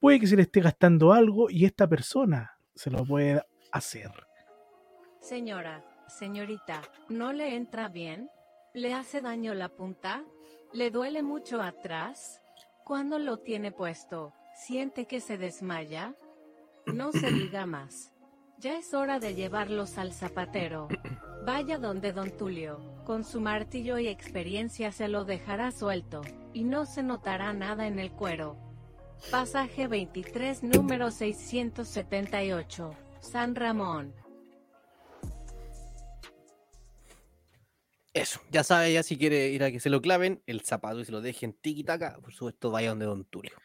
Puede 0.00 0.18
que 0.18 0.26
se 0.26 0.36
le 0.36 0.42
esté 0.42 0.60
gastando 0.60 1.12
algo 1.12 1.48
y 1.50 1.64
esta 1.64 1.86
persona 1.88 2.58
se 2.74 2.90
lo 2.90 3.04
puede 3.04 3.42
hacer. 3.70 4.10
Señora, 5.20 5.84
señorita, 6.08 6.82
¿no 7.08 7.32
le 7.32 7.54
entra 7.54 7.88
bien? 7.88 8.28
¿Le 8.74 8.94
hace 8.94 9.20
daño 9.20 9.54
la 9.54 9.68
punta? 9.68 10.24
¿Le 10.72 10.90
duele 10.90 11.22
mucho 11.22 11.60
atrás? 11.62 12.40
Cuando 12.84 13.18
lo 13.18 13.36
tiene 13.38 13.70
puesto, 13.70 14.32
¿siente 14.54 15.06
que 15.06 15.20
se 15.20 15.38
desmaya? 15.38 16.14
No 16.86 17.12
se 17.12 17.30
diga 17.30 17.66
más. 17.66 18.12
Ya 18.58 18.78
es 18.78 18.92
hora 18.92 19.18
de 19.18 19.34
llevarlos 19.34 19.96
al 19.96 20.12
zapatero. 20.12 20.88
Vaya 21.46 21.78
donde 21.78 22.12
don 22.12 22.30
Tulio, 22.36 22.78
con 23.04 23.24
su 23.24 23.40
martillo 23.40 23.98
y 23.98 24.08
experiencia 24.08 24.92
se 24.92 25.08
lo 25.08 25.24
dejará 25.24 25.72
suelto, 25.72 26.20
y 26.52 26.64
no 26.64 26.84
se 26.84 27.02
notará 27.02 27.52
nada 27.54 27.86
en 27.86 27.98
el 27.98 28.10
cuero. 28.10 28.58
Pasaje 29.30 29.86
23, 29.86 30.62
número 30.62 31.10
678, 31.10 32.94
San 33.20 33.54
Ramón. 33.54 34.14
Eso, 38.12 38.40
ya 38.50 38.64
sabe, 38.64 38.92
ya 38.92 39.02
si 39.02 39.16
quiere 39.16 39.48
ir 39.48 39.62
a 39.62 39.70
que 39.70 39.78
se 39.78 39.88
lo 39.88 40.02
claven, 40.02 40.42
el 40.46 40.62
zapato 40.62 41.00
y 41.00 41.04
se 41.04 41.12
lo 41.12 41.20
dejen 41.20 41.52
tiki-taka, 41.52 42.18
por 42.20 42.34
supuesto, 42.34 42.70
vaya 42.70 42.90
donde 42.90 43.06
Don 43.06 43.24
Tulio. 43.24 43.56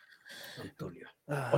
Tulio. 0.77 1.07
Ah, 1.27 1.51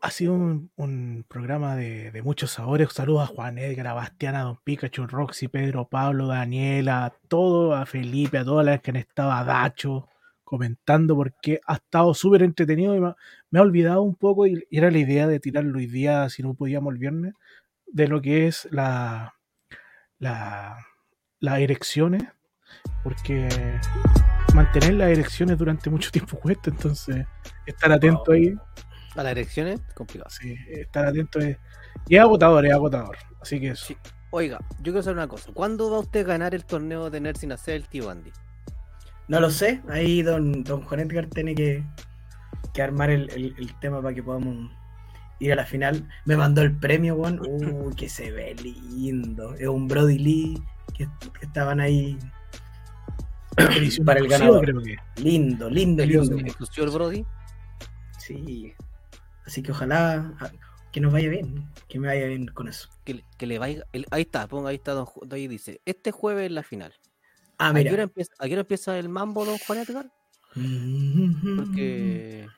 Ha 0.00 0.10
sido 0.10 0.34
un, 0.34 0.70
un 0.76 1.24
programa 1.28 1.74
de, 1.76 2.10
de 2.10 2.22
muchos 2.22 2.50
sabores. 2.52 2.92
Saludos 2.92 3.24
a 3.30 3.34
Juan 3.34 3.58
Edgar, 3.58 3.88
a 3.88 3.94
Bastián, 3.94 4.34
a 4.36 4.42
Don 4.42 4.58
Pikachu, 4.62 5.06
Roxy, 5.06 5.48
Pedro, 5.48 5.88
Pablo, 5.88 6.28
Daniela, 6.28 7.04
a 7.06 7.10
todo, 7.28 7.74
a 7.74 7.84
Felipe, 7.86 8.38
a 8.38 8.44
todas 8.44 8.64
las 8.66 8.80
que 8.80 8.90
han 8.90 8.96
estado, 8.96 9.32
a 9.32 9.42
Dacho, 9.44 10.08
comentando 10.44 11.16
porque 11.16 11.60
ha 11.66 11.74
estado 11.74 12.14
súper 12.14 12.42
entretenido 12.42 12.94
y 12.94 13.00
me, 13.00 13.08
ha- 13.08 13.16
me 13.50 13.58
ha 13.58 13.62
olvidado 13.62 14.02
un 14.02 14.14
poco 14.14 14.46
y 14.46 14.64
era 14.70 14.90
la 14.90 14.98
idea 14.98 15.26
de 15.26 15.40
tirarlo 15.40 15.78
hoy 15.78 15.86
día, 15.86 16.28
si 16.28 16.42
no 16.42 16.54
podíamos 16.54 16.92
el 16.92 16.98
viernes, 17.00 17.34
de 17.86 18.06
lo 18.08 18.20
que 18.22 18.46
es 18.46 18.68
la, 18.70 19.34
la 20.18 20.78
las 21.40 21.58
erecciones, 21.60 22.22
porque 23.02 23.48
mantener 24.56 24.94
las 24.94 25.10
erecciones 25.10 25.56
durante 25.58 25.88
mucho 25.90 26.10
tiempo 26.10 26.36
cuesta, 26.40 26.70
entonces 26.70 27.24
estar 27.66 27.92
atento 27.92 28.32
ahí 28.32 28.54
A 29.14 29.22
las 29.22 29.32
elecciones, 29.32 29.80
complicado. 29.94 30.30
Sí, 30.30 30.56
estar 30.68 31.06
atento 31.06 31.38
es. 31.38 31.56
Y 32.08 32.16
es 32.16 32.20
agotador, 32.20 32.66
es 32.66 32.72
agotador. 32.72 33.16
Así 33.40 33.60
que 33.60 33.68
eso. 33.68 33.86
Sí. 33.86 33.96
Oiga, 34.30 34.58
yo 34.78 34.92
quiero 34.92 35.02
saber 35.02 35.16
una 35.18 35.28
cosa. 35.28 35.50
¿Cuándo 35.54 35.90
va 35.90 36.00
usted 36.00 36.20
a 36.20 36.28
ganar 36.28 36.54
el 36.54 36.64
torneo 36.64 37.08
de 37.10 37.20
Nerd 37.20 37.36
sin 37.36 37.52
hacer 37.52 37.74
el 37.76 37.88
tío 37.88 38.10
Andy? 38.10 38.32
No 39.28 39.40
lo 39.40 39.50
sé, 39.50 39.82
ahí 39.88 40.22
don, 40.22 40.62
don 40.64 40.82
Juan 40.82 41.00
Edgar 41.00 41.26
tiene 41.26 41.54
que, 41.54 41.82
que 42.74 42.82
armar 42.82 43.10
el, 43.10 43.30
el- 43.30 43.54
el 43.58 43.78
tema 43.80 44.00
para 44.02 44.14
que 44.14 44.22
podamos 44.22 44.70
ir 45.40 45.52
a 45.52 45.56
la 45.56 45.64
final. 45.64 46.08
Me 46.26 46.36
mandó 46.36 46.62
el 46.62 46.76
premio, 46.76 47.14
weón. 47.16 47.40
Uy, 47.48 47.94
que 47.94 48.08
se 48.08 48.30
ve 48.32 48.54
lindo. 48.54 49.54
Es 49.54 49.66
un 49.68 49.88
Brody 49.88 50.18
Lee 50.18 50.62
que, 50.94 51.08
que 51.38 51.46
estaban 51.46 51.80
ahí 51.80 52.18
para 54.04 54.20
el 54.20 54.28
ganador. 54.28 54.64
creo 54.64 54.82
que. 54.82 54.96
Lindo, 55.22 55.68
lindo, 55.70 56.02
¿El 56.02 56.08
lindo. 56.10 56.36
exclusivo 56.38 56.86
el 56.86 56.92
Brody? 56.92 57.24
Sí. 58.18 58.74
Así 59.44 59.62
que 59.62 59.72
ojalá, 59.72 60.34
Que 60.92 61.00
nos 61.00 61.12
vaya 61.12 61.28
bien, 61.28 61.68
que 61.88 61.98
me 62.00 62.08
vaya 62.08 62.26
bien 62.26 62.46
con 62.46 62.68
eso. 62.68 62.88
Que, 63.04 63.14
le- 63.14 63.24
que 63.36 63.46
le 63.46 63.58
vaya. 63.58 63.84
el- 63.92 64.06
ahí 64.10 64.22
está, 64.22 64.46
ponga, 64.46 64.70
ahí 64.70 64.76
está, 64.76 64.92
don 64.92 65.06
ahí 65.30 65.46
dice. 65.46 65.80
Este 65.84 66.10
jueves 66.10 66.46
es 66.46 66.52
la 66.52 66.62
final. 66.62 66.94
Ah, 67.58 67.68
¿A 67.68 67.74
qué, 67.74 67.80
hora 67.80 67.90
mira. 67.90 68.02
empieza, 68.04 68.32
¿A 68.38 68.46
qué 68.46 68.52
hora 68.52 68.60
empieza 68.62 68.98
el 68.98 69.08
mambo, 69.10 69.44
don 69.44 69.58
Juan 69.58 69.78
Edgar? 69.80 70.10
Porque 71.56 72.48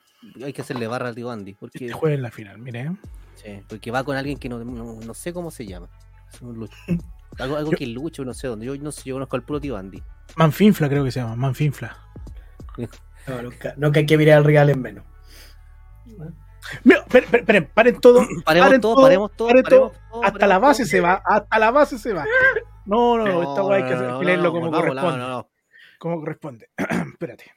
hay 0.43 0.53
que 0.53 0.61
hacerle 0.61 0.87
barra 0.87 1.09
al 1.09 1.15
tío 1.15 1.29
Andy. 1.31 1.53
Porque, 1.53 1.79
Este 1.85 1.93
jueves 1.93 2.17
en 2.17 2.23
la 2.23 2.31
final, 2.31 2.57
mire. 2.59 2.91
sí, 3.35 3.61
porque 3.67 3.91
va 3.91 4.03
con 4.03 4.15
alguien 4.17 4.37
que 4.37 4.47
no, 4.49 4.63
no, 4.63 4.99
no 5.01 5.13
sé 5.13 5.33
cómo 5.33 5.51
se 5.51 5.65
llama. 5.65 5.89
Es 6.33 6.41
un 6.41 6.55
lucho. 6.55 6.75
Algo, 7.39 7.55
algo 7.57 7.71
Yo- 7.71 7.77
que 7.77 7.87
lucho, 7.87 8.23
no 8.25 8.33
sé 8.33 8.47
dónde. 8.47 8.65
Yo 8.65 8.75
no 8.77 8.91
sé, 8.91 9.03
yo 9.09 9.15
conozco 9.15 9.35
al 9.35 9.43
puro 9.43 9.59
tío 9.61 9.77
Andy. 9.77 10.01
Manfinfla 10.35 10.89
creo 10.89 11.03
que 11.03 11.11
se 11.11 11.19
llama, 11.21 11.35
Manfinfla. 11.35 11.97
No, 13.27 13.41
nunca, 13.43 13.73
nunca 13.77 13.99
hay 13.99 14.05
que 14.07 14.17
mirar 14.17 14.39
el 14.39 14.43
regalo 14.43 14.71
en 14.71 14.81
menos. 14.81 15.05
Mira, 16.83 17.05
paren 17.75 17.99
todo. 17.99 18.25
Paremos 18.45 18.67
paren 18.67 18.81
todo, 18.81 19.01
paremos 19.01 19.31
todo, 19.35 19.47
paren 19.49 19.63
paremos 19.63 19.91
todo. 19.91 20.01
todo, 20.11 20.23
Hasta 20.23 20.39
paremos 20.39 20.49
la 20.49 20.59
base 20.59 20.83
todo. 20.83 20.89
se 20.89 20.99
va, 21.01 21.21
hasta 21.25 21.59
la 21.59 21.71
base 21.71 21.99
se 21.99 22.13
va. 22.13 22.25
No, 22.85 23.17
no, 23.17 23.25
no, 23.25 23.33
No, 23.43 23.49
esta 23.49 23.63
weá 23.63 23.77
hay 23.77 23.83
que 23.83 23.95
no, 23.95 24.19
hacer- 24.21 24.39
no, 24.39 24.51
como 24.51 24.71
corresponde. 24.71 25.17
no, 25.17 25.17
no, 25.17 25.27
no. 25.29 25.49
Como 25.99 26.19
corresponde. 26.19 26.69
Espérate. 27.13 27.51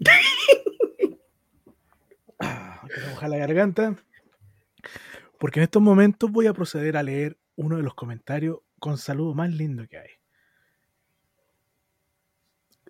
Ah, 2.40 2.82
moja 3.10 3.28
la 3.28 3.36
garganta. 3.36 3.94
Porque 5.38 5.60
en 5.60 5.64
estos 5.64 5.82
momentos 5.82 6.30
voy 6.30 6.46
a 6.46 6.52
proceder 6.52 6.96
a 6.96 7.02
leer 7.02 7.36
uno 7.58 7.76
de 7.76 7.82
los 7.82 7.94
comentarios 7.94 8.60
con 8.78 8.98
saludo 8.98 9.34
más 9.34 9.50
lindo 9.50 9.86
que 9.88 9.98
hay. 9.98 10.10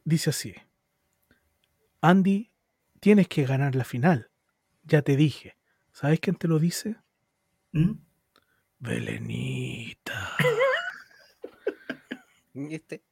Dice 0.04 0.28
así. 0.28 0.54
Andy, 2.02 2.52
tienes 3.00 3.28
que 3.28 3.46
ganar 3.46 3.74
la 3.74 3.84
final. 3.84 4.30
Ya 4.82 5.00
te 5.00 5.16
dije. 5.16 5.56
¿Sabes 5.90 6.20
quién 6.20 6.36
te 6.36 6.48
lo 6.48 6.58
dice? 6.58 6.96
¿Mm? 7.72 7.92
Belenita. 8.78 10.36
¿Viste? 12.52 13.02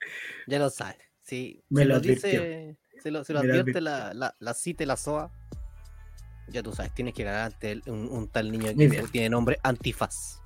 Ya 0.47 0.59
lo 0.59 0.69
sabes. 0.69 0.99
Sí, 1.23 1.65
Me 1.71 1.83
se 1.83 1.87
lo 1.87 1.95
lo 1.95 2.01
dice, 2.01 2.77
se 3.03 3.11
lo, 3.11 3.25
se 3.25 3.33
advierte 3.33 3.81
la, 3.81 4.13
la, 4.13 4.37
la 4.39 4.53
cita 4.53 4.83
y 4.83 4.87
la 4.87 4.99
SOA. 4.99 5.33
Ya 6.49 6.63
tú 6.63 6.73
sabes, 6.73 6.95
tienes 6.95 7.15
que 7.15 7.25
ganar 7.25 7.53
ante 7.53 7.81
un, 7.87 8.09
un 8.11 8.29
tal 8.29 8.53
niño 8.53 8.67
que 8.77 9.03
tiene 9.11 9.31
nombre 9.31 9.59
Antifaz. 9.63 10.43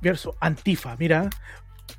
Verso 0.00 0.36
Antifa, 0.40 0.96
mira. 0.96 1.28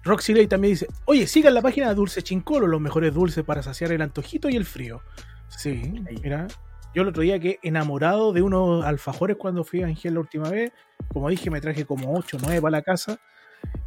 Roxy 0.04 0.34
Lay 0.34 0.48
también 0.48 0.74
dice, 0.74 0.88
oye, 1.06 1.28
sigan 1.28 1.54
la 1.54 1.62
página 1.62 1.90
de 1.90 1.96
Dulce 1.96 2.22
Chincolo, 2.22 2.68
los 2.68 2.82
mejores 2.82 3.14
dulces 3.14 3.44
para 3.44 3.64
saciar 3.64 3.92
el 3.92 4.02
antojito 4.02 4.50
y 4.50 4.56
el 4.56 4.66
frío. 4.66 5.02
Sí, 5.50 5.82
Ahí. 6.08 6.20
mira. 6.22 6.48
Yo 6.94 7.04
el 7.04 7.10
otro 7.10 7.22
día 7.22 7.40
que 7.40 7.60
enamorado 7.62 8.34
de 8.34 8.42
unos 8.42 8.84
alfajores 8.84 9.38
cuando 9.38 9.64
fui 9.64 9.84
a 9.84 9.88
Angel 9.88 10.16
la 10.16 10.20
última 10.22 10.50
vez, 10.50 10.72
como 11.10 11.30
dije, 11.30 11.52
me 11.52 11.62
traje 11.62 11.86
como 11.86 12.18
8 12.18 12.38
o 12.38 12.40
9 12.42 12.62
para 12.62 12.72
la 12.72 12.82
casa 12.82 13.20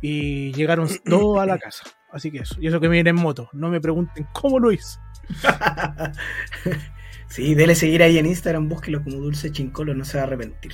y 0.01 0.53
llegaron 0.53 0.87
dos 1.05 1.39
a 1.39 1.47
la 1.47 1.59
casa. 1.59 1.85
Así 2.13 2.31
que 2.31 2.39
eso. 2.39 2.57
Y 2.61 2.69
eso 2.69 2.79
que 2.79 2.89
me 2.89 2.95
viene 2.95 3.11
en 3.11 3.17
moto. 3.17 3.49
No 3.53 3.69
me 3.69 3.81
pregunten 3.81 4.27
cómo 4.33 4.59
lo 4.59 4.71
hice. 4.71 4.99
sí, 7.29 7.55
dele 7.55 7.75
seguir 7.75 8.03
ahí 8.03 8.19
en 8.19 8.27
Instagram, 8.27 8.69
búsquelo 8.69 9.03
como 9.03 9.17
Dulce 9.17 9.51
Chincolo, 9.51 9.95
no 9.95 10.05
se 10.05 10.19
va 10.19 10.25
a 10.25 10.27
arrepentir. 10.27 10.73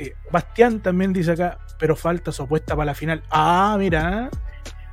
Sí. 0.00 0.12
Bastián 0.30 0.80
también 0.80 1.12
dice 1.12 1.32
acá, 1.32 1.58
pero 1.78 1.94
falta 1.94 2.32
su 2.32 2.42
apuesta 2.42 2.74
para 2.74 2.86
la 2.86 2.94
final. 2.94 3.22
Ah, 3.30 3.76
mira. 3.78 4.30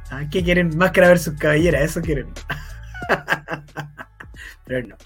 Ah, 0.09 0.23
¿qué 0.29 0.43
quieren? 0.43 0.77
Máscara 0.77 1.07
versus 1.07 1.33
cabellera, 1.39 1.81
eso 1.81 2.01
quieren. 2.01 2.27
Pero 4.65 4.87
no. 4.87 4.97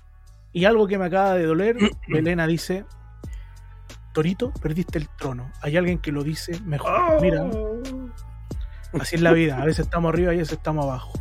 Y 0.53 0.65
algo 0.65 0.87
que 0.87 0.97
me 0.97 1.05
acaba 1.05 1.35
de 1.35 1.45
doler, 1.45 1.77
Elena 2.07 2.47
dice, 2.47 2.85
Torito, 4.11 4.51
perdiste 4.61 4.97
el 4.97 5.07
trono. 5.09 5.51
Hay 5.61 5.77
alguien 5.77 5.99
que 5.99 6.11
lo 6.11 6.23
dice 6.23 6.59
mejor. 6.61 7.21
Mira, 7.21 7.45
así 8.99 9.17
es 9.17 9.21
la 9.21 9.33
vida. 9.33 9.61
A 9.61 9.65
veces 9.65 9.85
estamos 9.85 10.09
arriba 10.09 10.33
y 10.33 10.37
a 10.37 10.39
veces 10.39 10.57
estamos 10.57 10.85
abajo. 10.85 11.13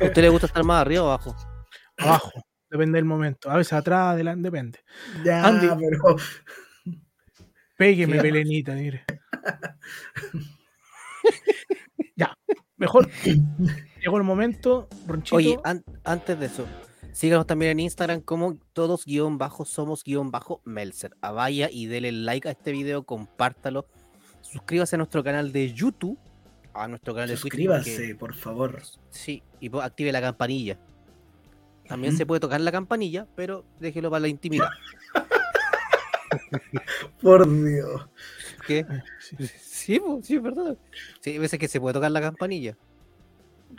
¿A 0.00 0.04
usted 0.04 0.22
le 0.22 0.30
gusta 0.30 0.46
estar 0.46 0.64
más 0.64 0.80
arriba 0.80 1.02
o 1.02 1.06
abajo? 1.06 1.36
Abajo. 1.98 2.32
Depende 2.70 2.96
del 2.96 3.04
momento. 3.04 3.50
A 3.50 3.56
veces 3.58 3.74
atrás, 3.74 4.14
adelante, 4.14 4.42
depende. 4.42 4.80
Ya, 5.22 5.44
Andy. 5.46 5.68
pero. 5.68 6.16
Pégueme. 7.76 8.20
Belenita, 8.22 8.72
mire. 8.74 9.04
ya, 12.16 12.36
mejor. 12.76 13.08
Llegó 14.00 14.18
el 14.18 14.22
momento, 14.24 14.88
Ronchito. 15.06 15.36
Oye, 15.36 15.58
an- 15.64 15.84
antes 16.04 16.38
de 16.38 16.46
eso, 16.46 16.66
síganos 17.12 17.46
también 17.46 17.72
en 17.72 17.80
Instagram 17.80 18.20
como 18.20 18.56
todos 18.72 19.04
guion 19.04 19.38
bajo 19.38 19.64
somos 19.64 20.04
guion 20.04 20.30
bajo 20.30 20.60
Melzer. 20.64 21.16
Vaya 21.20 21.68
y 21.70 21.86
dele 21.86 22.12
like 22.12 22.48
a 22.48 22.52
este 22.52 22.72
video, 22.72 23.04
compártalo. 23.04 23.86
Suscríbase 24.42 24.96
a 24.96 24.98
nuestro 24.98 25.24
canal 25.24 25.52
de 25.52 25.72
YouTube, 25.72 26.18
a 26.74 26.86
nuestro 26.86 27.14
canal 27.14 27.28
de 27.28 27.34
Twitch. 27.36 27.42
Suscríbase, 27.42 27.96
porque- 27.96 28.14
por 28.14 28.34
favor. 28.34 28.82
Sí, 29.10 29.42
y 29.60 29.70
active 29.78 30.12
la 30.12 30.20
campanilla. 30.20 30.78
También 31.88 32.16
se 32.16 32.24
puede 32.24 32.40
tocar 32.40 32.60
la 32.62 32.72
campanilla, 32.72 33.26
pero 33.36 33.62
déjelo 33.78 34.10
para 34.10 34.20
la 34.20 34.28
intimidad. 34.28 34.68
Por 37.22 37.46
Dios. 37.64 38.08
¿Qué? 38.66 38.86
Sí. 39.20 39.36
Sí, 39.58 40.00
po, 40.00 40.20
sí, 40.22 40.36
es 40.36 40.42
verdad. 40.42 40.76
Sí, 41.20 41.30
hay 41.30 41.38
veces 41.38 41.58
que 41.58 41.68
se 41.68 41.80
puede 41.80 41.94
tocar 41.94 42.10
la 42.10 42.20
campanilla. 42.20 42.76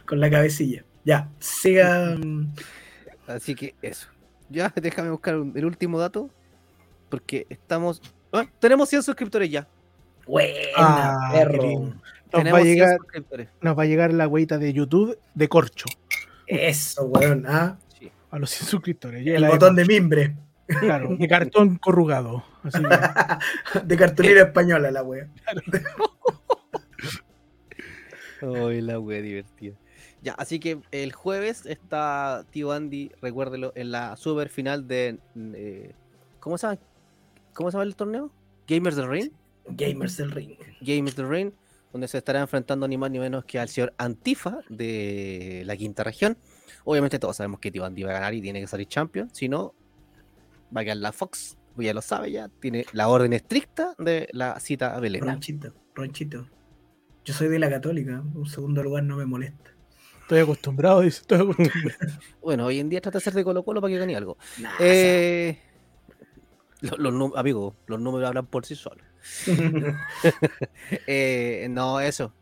Con 0.05 0.19
la 0.19 0.29
cabecilla. 0.29 0.83
Ya, 1.03 1.29
sigan. 1.39 2.53
Así 3.27 3.55
que 3.55 3.73
eso. 3.81 4.07
Ya, 4.49 4.71
déjame 4.75 5.09
buscar 5.09 5.33
el 5.35 5.65
último 5.65 5.99
dato. 5.99 6.29
Porque 7.09 7.45
estamos. 7.49 8.01
¡Ah! 8.31 8.45
Tenemos 8.59 8.89
100 8.89 9.03
suscriptores 9.03 9.49
ya. 9.49 9.67
Buena, 10.27 10.57
Ah, 10.75 11.29
perro. 11.31 11.61
Nos 11.61 11.93
Tenemos 12.31 12.53
va, 12.53 12.57
a 12.57 12.63
100 12.63 12.75
llegar, 12.75 12.97
suscriptores. 12.97 13.47
nos 13.61 13.77
va 13.77 13.83
a 13.83 13.85
llegar 13.85 14.11
la 14.13 14.27
hueita 14.27 14.57
de 14.57 14.73
YouTube 14.73 15.17
de 15.35 15.47
corcho 15.47 15.85
Eso, 16.47 17.05
weón. 17.05 17.45
Ah, 17.47 17.77
Sí. 17.97 18.11
a 18.31 18.39
los 18.39 18.49
100 18.49 18.67
suscriptores. 18.69 19.23
Ya 19.23 19.35
el 19.35 19.45
botón 19.47 19.75
de 19.75 19.85
mimbre. 19.85 20.35
Claro, 20.67 21.15
de 21.15 21.27
cartón 21.27 21.77
corrugado. 21.77 22.43
Así 22.63 22.79
que, 22.81 22.89
de 23.85 23.97
cartulina 23.97 24.41
española, 24.41 24.91
la 24.91 25.03
wea. 25.03 25.27
Ay, 28.41 28.81
la 28.81 28.99
wea 28.99 29.21
divertida. 29.21 29.75
Ya, 30.21 30.33
así 30.33 30.59
que 30.59 30.79
el 30.91 31.13
jueves 31.13 31.65
está 31.65 32.45
tío 32.49 32.71
Andy, 32.71 33.11
recuérdelo, 33.21 33.71
en 33.75 33.91
la 33.91 34.17
super 34.17 34.49
final 34.49 34.87
de. 34.87 35.19
eh, 35.35 35.93
¿Cómo 36.39 36.57
se 36.57 36.67
llama? 36.67 36.79
¿Cómo 37.53 37.69
se 37.69 37.75
llama 37.75 37.83
el 37.83 37.95
torneo? 37.95 38.31
Gamers 38.67 38.95
del 38.95 39.07
Ring. 39.07 39.31
Gamers 39.67 40.17
del 40.17 40.31
Ring. 40.31 40.57
Games 40.81 41.15
the 41.15 41.23
Rain, 41.23 41.53
donde 41.91 42.07
se 42.07 42.17
estará 42.17 42.39
enfrentando 42.39 42.87
ni 42.87 42.97
más 42.97 43.11
ni 43.11 43.19
menos 43.19 43.45
que 43.45 43.59
al 43.59 43.69
señor 43.69 43.93
Antifa 43.97 44.59
de 44.69 45.63
la 45.65 45.77
quinta 45.77 46.03
región. 46.03 46.37
Obviamente 46.83 47.19
todos 47.19 47.37
sabemos 47.37 47.59
que 47.59 47.71
Tío 47.71 47.85
Andy 47.85 48.03
va 48.03 48.11
a 48.11 48.13
ganar 48.13 48.33
y 48.33 48.41
tiene 48.41 48.61
que 48.61 48.67
salir 48.67 48.87
champion, 48.87 49.29
si 49.33 49.49
no, 49.49 49.73
va 50.75 50.81
a 50.81 50.83
quedar 50.83 50.97
la 50.97 51.11
Fox, 51.11 51.57
pues 51.75 51.85
ya 51.85 51.93
lo 51.93 52.01
sabe 52.01 52.31
ya, 52.31 52.49
tiene 52.61 52.85
la 52.93 53.07
orden 53.09 53.33
estricta 53.33 53.95
de 53.97 54.27
la 54.31 54.59
cita 54.59 54.95
a 54.95 54.99
Belén. 54.99 55.23
Ronchito, 55.25 55.73
Ronchito. 55.93 56.47
Yo 57.25 57.33
soy 57.33 57.47
de 57.49 57.59
la 57.59 57.69
Católica. 57.69 58.21
Un 58.33 58.45
segundo 58.45 58.83
lugar 58.83 59.03
no 59.03 59.17
me 59.17 59.25
molesta. 59.25 59.71
estoy 60.21 60.39
acostumbrado, 60.39 61.01
dice. 61.01 61.21
Estoy 61.21 61.39
acostumbrado. 61.41 61.79
Bueno, 62.41 62.65
hoy 62.67 62.79
en 62.79 62.89
día 62.89 63.01
trata 63.01 63.17
de 63.17 63.23
ser 63.23 63.33
de 63.33 63.43
Colo 63.43 63.63
Colo 63.65 63.81
para 63.81 63.91
que 63.91 63.99
gane 63.99 64.15
algo. 64.15 64.37
Nah, 64.59 64.71
Eh, 64.79 65.59
lo- 66.81 67.11
los, 67.11 67.35
amigos, 67.35 67.73
los 67.87 67.99
números 67.99 68.27
hablan 68.27 68.45
por 68.45 68.65
sí 68.65 68.75
solos. 68.75 69.05
Eh, 71.07 71.67
no, 71.71 71.99
eso. 71.99 72.33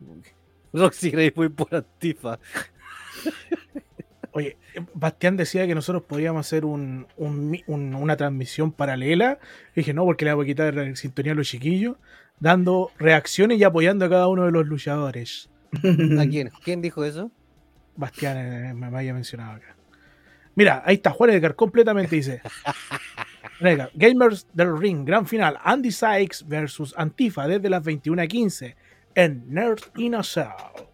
Roxy 0.72 1.10
Gray 1.10 1.30
fue 1.30 1.48
por 1.50 1.74
Antifa. 1.74 2.38
Oye, 4.36 4.56
Bastián 4.94 5.36
decía 5.36 5.66
que 5.66 5.74
nosotros 5.76 6.02
podíamos 6.08 6.44
hacer 6.46 6.64
un, 6.64 7.06
un 7.16 7.50
mi- 7.50 7.62
un- 7.68 7.94
una 7.94 8.16
transmisión 8.16 8.72
paralela. 8.72 9.38
Y 9.76 9.80
dije, 9.80 9.94
no, 9.94 10.04
porque 10.04 10.24
le 10.24 10.34
voy 10.34 10.44
a 10.44 10.48
quitar 10.48 10.74
la 10.74 10.96
sintonía 10.96 11.32
a 11.32 11.34
los 11.36 11.46
chiquillos, 11.48 11.96
dando 12.40 12.90
reacciones 12.98 13.58
y 13.58 13.64
apoyando 13.64 14.04
a 14.06 14.10
cada 14.10 14.26
uno 14.28 14.44
de 14.44 14.50
los 14.50 14.66
luchadores. 14.66 15.50
¿A 16.18 16.26
quién? 16.26 16.50
¿Quién 16.64 16.82
dijo 16.82 17.04
eso? 17.04 17.30
Bastián 17.96 18.36
eh, 18.36 18.74
me 18.74 18.86
había 18.86 19.14
mencionado 19.14 19.52
acá. 19.52 19.76
Mira, 20.56 20.82
ahí 20.84 20.96
está, 20.96 21.10
Juan 21.10 21.30
Edgar 21.30 21.54
completamente 21.54 22.14
dice. 22.16 22.40
Edgar, 23.60 23.90
Gamers 23.94 24.46
del 24.52 24.76
Ring, 24.76 25.04
gran 25.04 25.26
final, 25.26 25.58
Andy 25.62 25.90
Sykes 25.92 26.44
versus 26.46 26.92
Antifa 26.96 27.46
desde 27.46 27.70
las 27.70 27.82
21.15 27.84 28.74
en 29.14 29.44
Nerd 29.48 29.80
in 29.96 30.16
a 30.16 30.22
Cell. 30.24 30.46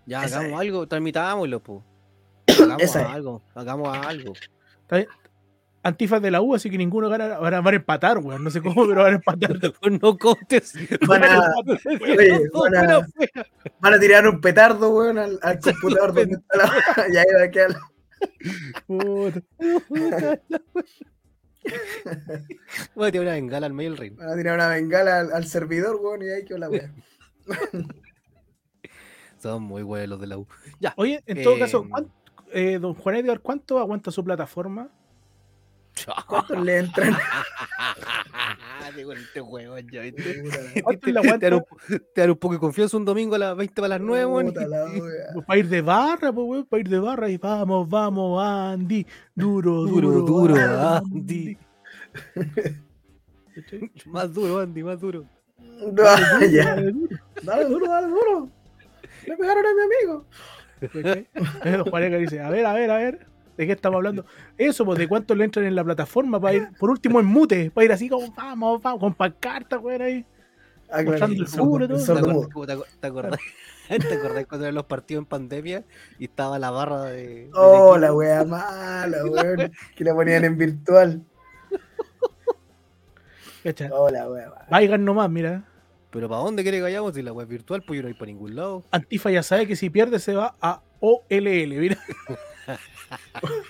Ya, 0.07 0.23
hagamos 0.23 0.61
algo, 0.61 0.87
transmitámoslo, 0.87 1.62
po. 1.62 1.85
Hagamos 2.74 2.97
algo, 2.97 3.42
hagamos 3.55 4.06
algo. 4.06 4.32
¿Está 4.82 4.97
bien? 4.97 5.09
Antifa 5.82 6.16
es 6.16 6.22
de 6.22 6.30
la 6.30 6.42
U, 6.42 6.55
así 6.55 6.68
que 6.68 6.76
ninguno 6.76 7.09
gana, 7.09 7.38
van 7.38 7.55
a, 7.55 7.60
van 7.62 7.72
a 7.72 7.76
empatar, 7.78 8.18
weón. 8.18 8.44
No 8.44 8.51
sé 8.51 8.60
cómo, 8.60 8.86
pero 8.86 9.02
van 9.02 9.14
a 9.14 9.16
empatar. 9.16 9.59
no 10.02 10.18
contes. 10.18 10.74
Van 11.09 11.24
a, 11.24 11.55
van, 13.80 13.94
a, 13.94 13.98
tirar 13.98 14.28
un 14.28 14.42
petardo, 14.42 14.90
weón, 14.90 15.16
al, 15.18 15.38
al 15.42 15.59
computador 15.60 16.12
donde 16.12 16.34
está 16.36 16.56
la. 16.59 17.09
y 17.10 17.16
ahí 17.16 17.24
va 17.38 17.44
a 17.44 17.51
quedar. 17.51 17.76
Voy 22.94 23.09
a 23.09 23.12
tirar 23.12 23.26
una 23.26 23.34
bengala 23.34 23.66
al 23.66 23.72
medio 23.72 23.90
del 23.90 23.98
ring. 23.98 24.16
Van 24.16 24.28
a 24.28 24.36
tirar 24.36 24.55
una 24.56 24.68
bengala 24.68 25.20
al, 25.20 25.32
al 25.32 25.47
servidor, 25.47 25.97
weón, 25.97 26.22
y 26.22 26.28
ahí 26.28 26.44
que 26.44 26.59
la 26.59 26.68
wea. 26.68 26.92
Son 29.38 29.62
muy 29.62 29.82
buenos 29.82 30.10
los 30.10 30.20
de 30.20 30.26
la 30.26 30.36
U. 30.38 30.47
Ya. 30.78 30.92
Oye, 30.97 31.22
en 31.26 31.42
todo 31.42 31.56
Eh, 31.56 31.60
caso, 31.60 31.86
¿cuánto- 31.88 32.12
eh, 32.52 32.78
don 32.81 32.94
Juan 32.94 33.16
Edgar, 33.16 33.40
¿cuánto 33.40 33.78
aguanta 33.78 34.10
su 34.10 34.24
plataforma? 34.24 34.89
¿Cuántos 36.27 36.60
le 36.60 36.78
entran? 36.78 37.16
Digo, 38.97 39.12
este 39.12 39.40
juego, 39.40 39.78
ya, 39.78 40.01
¿viste? 40.02 40.82
¿Cuánto 40.82 41.01
Te, 41.01 41.12
le 41.12 41.20
te 41.20 41.27
aguanta? 41.27 41.51
dan 41.51 41.55
un, 41.55 41.64
te 42.12 42.20
dan 42.20 42.31
un 42.31 42.36
poco 42.36 42.55
de 42.55 42.60
confianza 42.60 42.97
un 42.97 43.05
domingo 43.05 43.36
a 43.36 43.39
las 43.39 43.56
20 43.56 43.74
para 43.77 43.89
las 43.89 44.01
9, 44.01 44.27
weón. 44.27 44.52
Para 45.47 45.59
ir 45.60 45.68
de 45.68 45.81
barra, 45.82 46.32
pues, 46.32 46.47
weón, 46.48 46.64
para 46.66 46.81
ir 46.81 46.89
de 46.89 46.98
barra 46.98 47.28
y 47.28 47.36
vamos, 47.36 47.89
vamos, 47.89 48.43
Andy, 48.43 49.06
duro, 49.35 49.82
Duro, 49.85 50.10
duro, 50.10 50.55
duro, 50.55 50.56
Andy. 50.56 51.56
Más 54.06 54.32
duro, 54.32 54.60
Andy, 54.60 54.82
más 54.82 55.01
duro. 55.01 55.24
Dale, 55.93 56.24
duro, 56.48 57.09
Dale 57.43 57.64
duro, 57.66 57.86
dale 57.86 58.06
duro. 58.09 58.48
Le 59.27 59.36
pegaron 59.36 59.64
a 59.66 59.74
mi 59.74 59.82
amigo. 59.82 60.27
a 62.40 62.51
ver, 62.51 62.66
a 62.66 62.73
ver, 62.73 62.90
a 62.90 62.97
ver, 62.97 63.27
¿de 63.57 63.66
qué 63.66 63.73
estamos 63.73 63.97
hablando? 63.97 64.24
Eso, 64.57 64.85
pues, 64.85 64.98
¿de 64.98 65.09
cuánto 65.09 65.35
le 65.35 65.44
entran 65.44 65.66
en 65.66 65.74
la 65.74 65.85
plataforma? 65.85 66.40
Para 66.40 66.55
ir, 66.57 66.69
por 66.78 66.90
último, 66.90 67.20
en 67.20 67.27
mute, 67.27 67.70
para 67.70 67.85
ir 67.85 67.93
así 67.93 68.09
como, 68.09 68.32
vamos, 68.32 68.81
vamos, 68.82 69.01
con 69.01 69.15
pancarta, 69.15 69.78
weón, 69.78 70.02
ahí. 70.02 70.27
Ah, 70.93 71.02
el 71.02 71.47
fútbol 71.47 71.86
¿Te 71.86 71.94
acordás, 72.19 72.48
te 72.66 72.73
aco- 72.73 72.86
te 73.01 73.07
acordás? 73.07 73.40
¿Te 73.89 74.15
acordás 74.15 74.47
cuando 74.47 74.66
eran 74.66 74.74
los 74.74 74.86
partidos 74.86 75.23
en 75.23 75.27
pandemia 75.27 75.85
y 76.19 76.24
estaba 76.24 76.59
la 76.59 76.70
barra 76.70 77.05
de. 77.05 77.48
Oh, 77.55 77.97
la 77.97 78.12
wea 78.12 78.44
mala, 78.44 79.24
weón. 79.24 79.73
Que 79.94 80.05
la 80.05 80.15
ponían 80.15 80.44
en 80.44 80.59
virtual. 80.59 81.24
¿cachai? 83.62 83.90
Oh, 83.93 84.07
wea 84.07 84.27
mala. 84.27 84.66
Vayan 84.69 85.05
nomás, 85.05 85.31
mira. 85.31 85.65
Pero 86.11 86.28
¿para 86.28 86.41
dónde 86.43 86.62
quiere 86.62 86.78
que 86.78 86.82
vayamos 86.82 87.15
si 87.15 87.23
la 87.23 87.32
web 87.32 87.47
virtual? 87.49 87.82
Pues 87.87 87.97
yo 87.99 88.03
no 88.03 88.09
hay 88.09 88.15
para 88.15 88.27
ningún 88.27 88.57
lado. 88.57 88.85
Antifa 88.91 89.31
ya 89.31 89.43
sabe 89.43 89.66
que 89.66 89.77
si 89.77 89.91
pierde 89.91 90.19
se 90.19 90.35
va 90.35 90.57
a 90.61 90.82
OLL, 91.01 91.78
mira. 91.78 91.99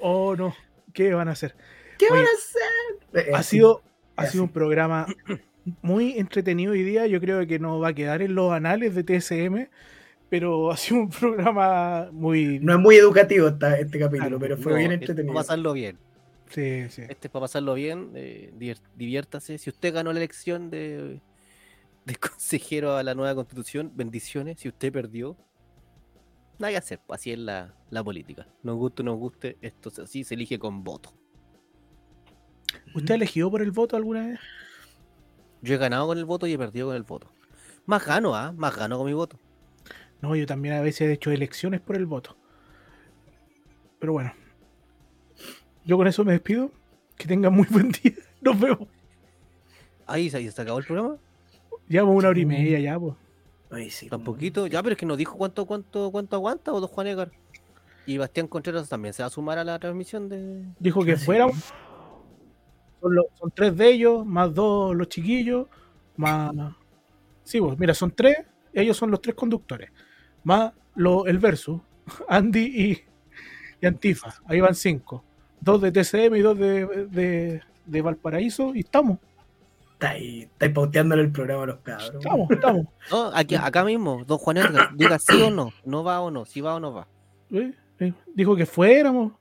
oh, 0.00 0.34
no. 0.36 0.54
¿Qué 0.92 1.12
van 1.14 1.28
a 1.28 1.32
hacer? 1.32 1.54
¿Qué 1.98 2.06
Oye, 2.06 2.22
van 2.22 2.26
a 2.26 2.30
hacer? 3.22 3.34
Ha 3.34 3.42
sido, 3.42 3.82
ha 4.16 4.26
sido 4.26 4.44
un 4.44 4.50
programa 4.52 5.06
muy 5.82 6.18
entretenido 6.18 6.72
hoy 6.72 6.82
día. 6.82 7.06
Yo 7.06 7.20
creo 7.20 7.46
que 7.46 7.58
no 7.58 7.78
va 7.80 7.88
a 7.88 7.94
quedar 7.94 8.22
en 8.22 8.34
los 8.34 8.52
anales 8.52 8.94
de 8.94 9.02
TSM, 9.04 9.68
pero 10.28 10.70
ha 10.70 10.76
sido 10.76 11.00
un 11.00 11.10
programa 11.10 12.08
muy. 12.12 12.58
No 12.60 12.74
es 12.74 12.78
muy 12.80 12.96
educativo 12.96 13.48
esta- 13.48 13.78
este 13.78 13.98
capítulo, 13.98 14.28
Claro, 14.28 14.38
pero 14.40 14.56
fue 14.56 14.72
No, 14.72 14.78
bien 14.78 14.92
entretenido. 14.92 15.34
Pasarlo 15.34 15.72
bien. 15.72 15.98
Sí, 16.54 16.88
sí. 16.88 17.02
Este 17.02 17.26
es 17.26 17.30
para 17.32 17.42
pasarlo 17.44 17.74
bien. 17.74 18.12
eh, 18.14 18.54
diviértase. 18.96 19.58
Si 19.58 19.70
usted 19.70 19.92
ganó 19.92 20.12
la 20.12 20.20
elección 20.20 20.70
de, 20.70 21.20
de 22.04 22.14
consejero 22.16 22.96
a 22.96 23.02
la 23.02 23.14
nueva 23.14 23.34
constitución, 23.34 23.90
bendiciones. 23.94 24.60
Si 24.60 24.68
usted 24.68 24.92
perdió, 24.92 25.36
nada 26.58 26.70
que 26.70 26.76
hacer. 26.78 27.00
pues, 27.04 27.20
Así 27.20 27.32
es 27.32 27.38
la, 27.40 27.74
la 27.90 28.04
política. 28.04 28.46
Nos 28.62 28.76
guste 28.76 29.02
o 29.02 29.04
no 29.04 29.10
nos 29.12 29.20
guste, 29.20 29.58
esto 29.62 29.90
se- 29.90 30.02
así 30.02 30.22
se 30.22 30.34
elige 30.34 30.58
con 30.58 30.84
voto. 30.84 31.12
¿Usted 32.94 33.12
ha 33.12 33.16
elegido 33.16 33.50
por 33.50 33.60
el 33.62 33.72
voto 33.72 33.96
alguna 33.96 34.26
vez? 34.28 34.40
Yo 35.62 35.74
he 35.74 35.78
ganado 35.78 36.06
con 36.06 36.18
el 36.18 36.24
voto 36.24 36.46
y 36.46 36.52
he 36.52 36.58
perdido 36.58 36.88
con 36.88 36.96
el 36.96 37.02
voto. 37.02 37.32
Más 37.86 38.04
gano, 38.06 38.34
¿ah? 38.36 38.52
Más 38.52 38.76
gano 38.76 38.96
con 38.98 39.06
mi 39.06 39.12
voto. 39.12 39.40
No, 40.22 40.36
yo 40.36 40.46
también 40.46 40.74
a 40.74 40.80
veces 40.80 41.02
he 41.08 41.12
hecho 41.12 41.30
elecciones 41.32 41.80
por 41.80 41.96
el 41.96 42.06
voto. 42.06 42.36
Pero 43.98 44.12
bueno. 44.12 44.32
Yo 45.84 45.96
con 45.96 46.06
eso 46.06 46.24
me 46.24 46.32
despido. 46.32 46.70
Que 47.16 47.26
tengan 47.28 47.52
muy 47.54 47.66
buen 47.70 47.90
día. 47.90 48.12
Nos 48.40 48.58
vemos. 48.58 48.88
Ahí 50.06 50.28
se, 50.30 50.38
ahí 50.38 50.50
se 50.50 50.62
acabó 50.62 50.78
el 50.78 50.84
programa. 50.84 51.16
Llevamos 51.88 52.16
una 52.16 52.28
hora 52.28 52.38
y 52.40 52.46
media 52.46 52.78
ya, 52.80 52.98
pues. 52.98 53.14
Ay, 53.70 53.90
sí, 53.90 54.08
Tan 54.08 54.20
como- 54.20 54.32
poquito. 54.32 54.66
Ya, 54.66 54.82
pero 54.82 54.92
es 54.94 54.98
que 54.98 55.06
nos 55.06 55.16
dijo 55.18 55.36
cuánto, 55.36 55.64
cuánto, 55.66 56.10
cuánto 56.10 56.36
aguanta 56.36 56.72
o 56.72 56.80
dos 56.80 56.90
Juan 56.90 57.06
Edgar. 57.08 57.30
Y 58.06 58.18
Bastián 58.18 58.46
Contreras 58.48 58.88
también 58.88 59.14
se 59.14 59.22
va 59.22 59.28
a 59.28 59.30
sumar 59.30 59.58
a 59.58 59.64
la 59.64 59.78
transmisión 59.78 60.28
de. 60.28 60.64
Dijo 60.78 61.04
que 61.04 61.16
Sí. 61.16 61.24
fuéramos. 61.24 61.56
Son, 63.00 63.14
los- 63.14 63.26
son 63.38 63.50
tres 63.54 63.76
de 63.76 63.90
ellos, 63.90 64.24
más 64.26 64.52
dos 64.54 64.94
los 64.94 65.08
chiquillos, 65.08 65.66
más. 66.16 66.52
Sí, 67.44 67.60
pues, 67.60 67.78
mira, 67.78 67.94
son 67.94 68.10
tres. 68.10 68.38
Ellos 68.72 68.96
son 68.96 69.10
los 69.10 69.20
tres 69.20 69.34
conductores. 69.34 69.90
Más 70.42 70.72
lo, 70.96 71.26
el 71.26 71.38
versus, 71.38 71.80
Andy 72.28 72.60
y, 72.60 73.04
y 73.80 73.86
Antifa. 73.86 74.34
Ahí 74.46 74.60
van 74.60 74.74
cinco. 74.74 75.24
Dos 75.64 75.80
de 75.80 75.92
TCM 75.92 76.36
y 76.36 76.40
dos 76.40 76.58
de, 76.58 76.86
de, 77.06 77.62
de 77.86 78.02
Valparaíso. 78.02 78.74
Y 78.74 78.80
estamos, 78.80 79.18
Está 79.94 80.10
ahí, 80.10 80.42
está 80.42 80.66
ahí 80.66 80.72
pauteándole 80.72 81.22
el 81.22 81.30
programa 81.32 81.62
a 81.62 81.66
los 81.66 81.76
cabros. 81.78 82.14
estamos, 82.14 82.50
estamos. 82.50 82.86
No, 83.10 83.30
aquí, 83.34 83.54
acá 83.54 83.84
mismo, 83.84 84.24
don 84.26 84.38
Juan 84.38 84.56
Edgar, 84.58 84.90
diga 84.94 85.18
sí 85.18 85.40
o 85.40 85.50
no. 85.50 85.72
No 85.84 86.02
va 86.04 86.20
o 86.20 86.30
no, 86.30 86.44
si 86.44 86.60
va 86.60 86.74
o 86.74 86.80
no 86.80 86.92
va. 86.92 87.06
¿Eh? 87.52 87.72
Eh, 88.00 88.12
Dijo 88.34 88.56
que 88.56 88.66
fuéramos. 88.66 89.32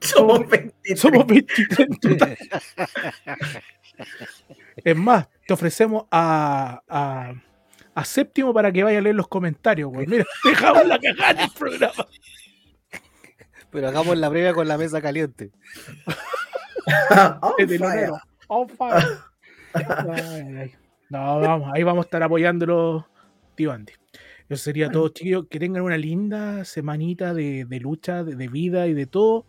Somos 0.00 0.40
23. 0.48 1.00
Somos 1.00 1.26
23 1.26 1.78
en 1.80 1.96
total. 1.98 2.36
Es 4.82 4.96
más, 4.96 5.28
te 5.46 5.52
ofrecemos 5.52 6.04
a, 6.10 6.82
a, 6.88 7.34
a 7.94 8.04
Séptimo 8.04 8.54
para 8.54 8.72
que 8.72 8.82
vaya 8.82 8.98
a 8.98 9.02
leer 9.02 9.14
los 9.14 9.28
comentarios, 9.28 9.90
güey. 9.90 10.06
Mira, 10.06 10.24
dejamos 10.42 10.86
la 10.86 10.98
cagada 10.98 11.30
en 11.32 11.40
el 11.40 11.50
programa. 11.50 12.06
Pero 13.70 13.88
hagamos 13.88 14.16
la 14.18 14.30
previa 14.30 14.52
con 14.54 14.66
la 14.68 14.78
mesa 14.78 15.00
caliente. 15.00 15.52
De 17.58 17.78
fire. 17.78 17.78
telonero. 17.78 18.18
On 18.48 18.68
fire. 18.68 19.04
Ay, 19.74 20.56
ay. 20.58 20.72
No, 21.08 21.40
vamos, 21.40 21.70
ahí 21.74 21.82
vamos 21.82 22.04
a 22.04 22.06
estar 22.06 22.22
apoyándolo, 22.22 23.06
tío 23.56 23.72
Andy. 23.72 23.92
Eso 24.48 24.62
sería 24.64 24.90
todo, 24.90 25.08
chiquillos. 25.10 25.46
Que 25.48 25.58
tengan 25.58 25.82
una 25.82 25.96
linda 25.96 26.64
semanita 26.64 27.34
de, 27.34 27.64
de 27.64 27.80
lucha, 27.80 28.24
de, 28.24 28.34
de 28.36 28.48
vida 28.48 28.86
y 28.86 28.94
de 28.94 29.06
todo. 29.06 29.46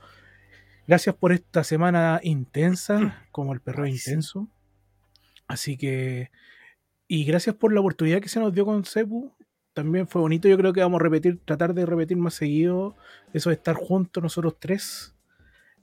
Gracias 0.87 1.15
por 1.15 1.31
esta 1.31 1.63
semana 1.63 2.19
intensa, 2.23 3.25
como 3.31 3.53
el 3.53 3.61
perro 3.61 3.83
Ay, 3.83 3.97
sí. 3.97 4.09
intenso. 4.11 4.47
Así 5.47 5.77
que. 5.77 6.29
Y 7.07 7.25
gracias 7.25 7.55
por 7.55 7.73
la 7.73 7.79
oportunidad 7.81 8.21
que 8.21 8.29
se 8.29 8.39
nos 8.39 8.53
dio 8.53 8.65
con 8.65 8.85
Cepu. 8.85 9.33
También 9.73 10.07
fue 10.07 10.21
bonito. 10.21 10.47
Yo 10.47 10.57
creo 10.57 10.73
que 10.73 10.81
vamos 10.81 10.99
a 10.99 11.03
repetir, 11.03 11.39
tratar 11.45 11.73
de 11.73 11.85
repetir 11.85 12.17
más 12.17 12.33
seguido 12.33 12.95
eso 13.33 13.49
de 13.49 13.55
estar 13.55 13.75
juntos 13.75 14.21
nosotros 14.21 14.57
tres 14.59 15.15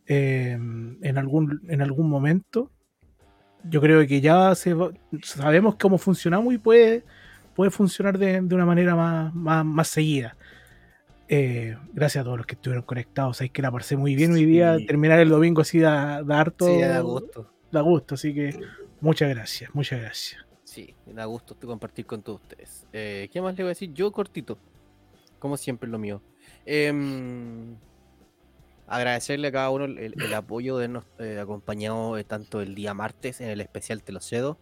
eh, 0.06 0.52
en, 0.52 1.18
algún, 1.18 1.62
en 1.68 1.80
algún 1.80 2.08
momento. 2.08 2.70
Yo 3.64 3.80
creo 3.80 4.06
que 4.06 4.20
ya 4.20 4.54
se 4.54 4.74
sabemos 5.22 5.76
cómo 5.76 5.98
funcionamos 5.98 6.54
y 6.54 6.58
puede, 6.58 7.04
puede 7.54 7.70
funcionar 7.70 8.18
de, 8.18 8.40
de 8.40 8.54
una 8.54 8.66
manera 8.66 8.94
más, 8.94 9.34
más, 9.34 9.64
más 9.64 9.88
seguida. 9.88 10.36
Eh, 11.30 11.76
gracias 11.92 12.22
a 12.22 12.24
todos 12.24 12.38
los 12.38 12.46
que 12.46 12.54
estuvieron 12.54 12.84
conectados. 12.84 13.38
Sabéis 13.38 13.52
que 13.52 13.62
la 13.62 13.70
pasé 13.70 13.96
muy 13.96 14.14
bien 14.14 14.32
hoy 14.32 14.46
día. 14.46 14.78
Sí. 14.78 14.86
Terminar 14.86 15.18
el 15.20 15.28
domingo 15.28 15.60
así 15.60 15.78
da, 15.78 16.22
da 16.22 16.40
harto. 16.40 16.66
Sí, 16.66 16.80
da 16.80 17.00
gusto. 17.00 17.52
da 17.70 17.80
gusto. 17.82 18.14
Así 18.14 18.34
que 18.34 18.58
muchas 19.00 19.28
gracias, 19.28 19.74
muchas 19.74 20.00
gracias. 20.00 20.47
Sí, 20.78 20.94
da 21.06 21.24
gusto 21.24 21.56
compartir 21.56 22.06
con 22.06 22.22
todos 22.22 22.40
ustedes. 22.40 22.86
Eh, 22.92 23.28
¿Qué 23.32 23.42
más 23.42 23.56
le 23.56 23.64
voy 23.64 23.70
a 23.70 23.74
decir? 23.74 23.92
Yo 23.94 24.12
cortito. 24.12 24.58
Como 25.40 25.56
siempre 25.56 25.90
lo 25.90 25.98
mío. 25.98 26.22
Em, 26.64 27.74
agradecerle 28.86 29.48
a 29.48 29.52
cada 29.52 29.70
uno 29.70 29.86
el, 29.86 30.34
apoyo 30.34 30.76
de 30.76 30.84
habernos 30.84 31.04
eh, 31.18 31.40
acompañado 31.40 32.16
eh, 32.16 32.22
tanto 32.22 32.60
el 32.60 32.76
día 32.76 32.94
martes 32.94 33.40
en 33.40 33.48
el 33.48 33.60
especial 33.60 34.04
Te 34.04 34.12
lo 34.12 34.20
cedo. 34.20 34.56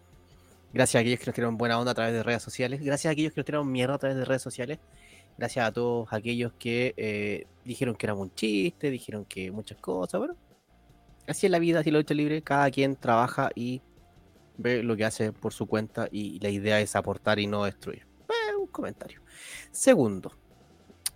Gracias 0.72 0.94
a 0.97 1.01
aquellos 1.01 1.20
que 1.20 1.26
nos 1.26 1.34
tiraron 1.34 1.59
buena 1.59 1.78
onda 1.78 1.93
a 1.93 1.94
través 1.94 2.14
de 2.14 2.22
redes 2.22 2.43
sociales. 2.43 2.80
Gracias 2.80 3.10
a 3.10 3.12
aquellos 3.12 3.34
que 3.34 3.40
nos 3.40 3.44
tiraron 3.44 3.70
mierda 3.70 3.97
a 3.97 3.98
través 3.98 4.16
de 4.16 4.24
redes 4.24 4.40
sociales. 4.40 4.78
Gracias 5.36 5.66
a 5.66 5.70
todos 5.70 6.09
aquellos 6.14 6.55
que 6.59 7.47
dijeron 7.62 7.94
que 7.94 8.06
era 8.06 8.14
un 8.14 8.34
chiste, 8.34 8.90
dijeron 8.90 9.26
que 9.26 9.51
muchas 9.51 9.76
cosas. 9.76 10.18
Bueno, 10.18 10.34
así 11.26 11.44
es 11.44 11.52
la 11.52 11.59
vida, 11.59 11.80
así 11.80 11.90
es 11.90 11.93
la 11.93 11.98
lucha 11.98 12.14
libre. 12.14 12.40
Cada 12.40 12.70
quien 12.70 12.97
trabaja 12.97 13.51
y 13.55 13.82
ve 14.59 14.83
lo 14.83 14.97
que 14.97 15.05
hace 15.05 15.33
por 15.33 15.53
su 15.53 15.66
cuenta 15.66 16.09
y 16.11 16.39
la 16.41 16.49
idea 16.49 16.81
es 16.81 16.97
aportar 16.97 17.39
y 17.39 17.47
no 17.47 17.65
destruir. 17.65 18.07
Eh, 18.28 18.57
un 18.57 18.66
comentario. 18.69 19.20
Segundo. 19.70 20.33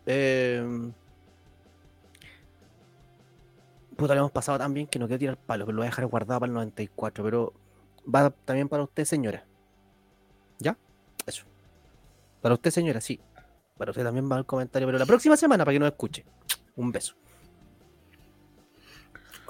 em, 0.06 0.92
puta, 3.96 4.14
lo 4.14 4.20
hemos 4.20 4.32
pasado 4.32 4.58
tan 4.58 4.72
bien 4.72 4.86
que 4.86 4.98
no 4.98 5.06
quiero 5.06 5.18
tirar 5.18 5.36
palo, 5.36 5.66
pero 5.66 5.76
lo 5.76 5.80
voy 5.80 5.86
a 5.86 5.90
dejar 5.90 6.06
guardado 6.06 6.40
para 6.40 6.50
el 6.50 6.54
94, 6.54 7.22
pero 7.24 7.52
va 8.12 8.30
también 8.30 8.68
para 8.68 8.82
usted, 8.82 9.04
señora. 9.04 9.44
¿Ya? 10.58 10.76
Eso. 11.26 11.44
Para 12.40 12.54
usted, 12.54 12.70
señora, 12.70 13.00
sí. 13.00 13.20
Para 13.76 13.90
usted 13.90 14.04
también 14.04 14.30
va 14.30 14.38
el 14.38 14.46
comentario, 14.46 14.86
pero 14.88 14.98
la 14.98 15.06
próxima 15.06 15.36
semana 15.36 15.64
para 15.64 15.74
que 15.74 15.80
nos 15.80 15.90
escuche. 15.90 16.24
Un 16.76 16.92
beso. 16.92 17.14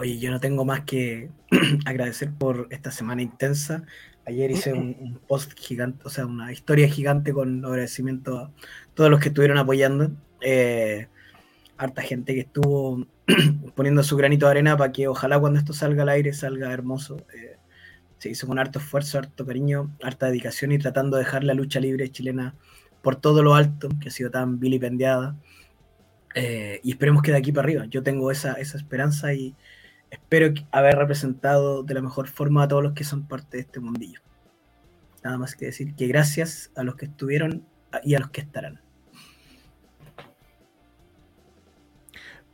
Oye, 0.01 0.19
yo 0.19 0.31
no 0.31 0.41
tengo 0.41 0.65
más 0.65 0.81
que 0.85 1.29
agradecer 1.85 2.33
por 2.33 2.69
esta 2.71 2.91
semana 2.91 3.21
intensa. 3.21 3.83
Ayer 4.25 4.51
hice 4.51 4.73
un, 4.73 4.97
un 4.99 5.21
post 5.29 5.53
gigante, 5.59 6.01
o 6.07 6.09
sea, 6.09 6.25
una 6.25 6.51
historia 6.51 6.89
gigante 6.89 7.35
con 7.35 7.63
agradecimiento 7.63 8.39
a 8.39 8.51
todos 8.95 9.11
los 9.11 9.21
que 9.21 9.29
estuvieron 9.29 9.59
apoyando. 9.59 10.11
Eh, 10.41 11.07
harta 11.77 12.01
gente 12.01 12.33
que 12.33 12.41
estuvo 12.41 13.07
poniendo 13.75 14.03
su 14.03 14.17
granito 14.17 14.47
de 14.47 14.53
arena 14.53 14.75
para 14.75 14.91
que 14.91 15.07
ojalá 15.07 15.39
cuando 15.39 15.59
esto 15.59 15.75
salga 15.75 16.05
al 16.05 16.09
aire 16.09 16.33
salga 16.33 16.73
hermoso. 16.73 17.19
Eh, 17.35 17.59
se 18.17 18.31
hizo 18.31 18.47
con 18.47 18.59
harto 18.59 18.79
esfuerzo, 18.79 19.19
harto 19.19 19.45
cariño, 19.45 19.95
harta 20.03 20.29
dedicación 20.29 20.73
y 20.73 20.79
tratando 20.79 21.19
de 21.19 21.25
dejar 21.25 21.45
la 21.45 21.53
lucha 21.53 21.79
libre 21.79 22.11
chilena 22.11 22.55
por 23.03 23.17
todo 23.17 23.43
lo 23.43 23.55
alto, 23.55 23.91
que 24.01 24.09
ha 24.09 24.13
sido 24.13 24.31
tan 24.31 24.61
vilipendiada. 24.61 25.37
Eh, 26.35 26.81
y 26.83 26.91
esperemos 26.93 27.23
que 27.23 27.33
de 27.33 27.37
aquí 27.37 27.53
para 27.53 27.67
arriba. 27.67 27.85
Yo 27.85 28.03
tengo 28.03 28.31
esa, 28.31 28.55
esa 28.55 28.79
esperanza 28.79 29.35
y 29.35 29.55
espero 30.11 30.53
haber 30.73 30.97
representado 30.97 31.83
de 31.83 31.95
la 31.95 32.03
mejor 32.03 32.29
forma 32.29 32.65
a 32.65 32.69
todos 32.69 32.83
los 32.83 32.93
que 32.93 33.05
son 33.05 33.27
parte 33.27 33.57
de 33.59 33.63
este 33.63 33.81
mundillo. 33.81 34.21
Nada 35.23 35.39
más 35.39 35.55
que 35.55 35.67
decir 35.67 35.95
que 35.95 36.07
gracias 36.07 36.71
a 36.77 36.83
los 36.83 36.97
que 36.97 37.07
estuvieron 37.07 37.65
y 38.05 38.15
a 38.15 38.21
los 38.21 38.31
que 38.31 38.41
estarán. 38.41 38.81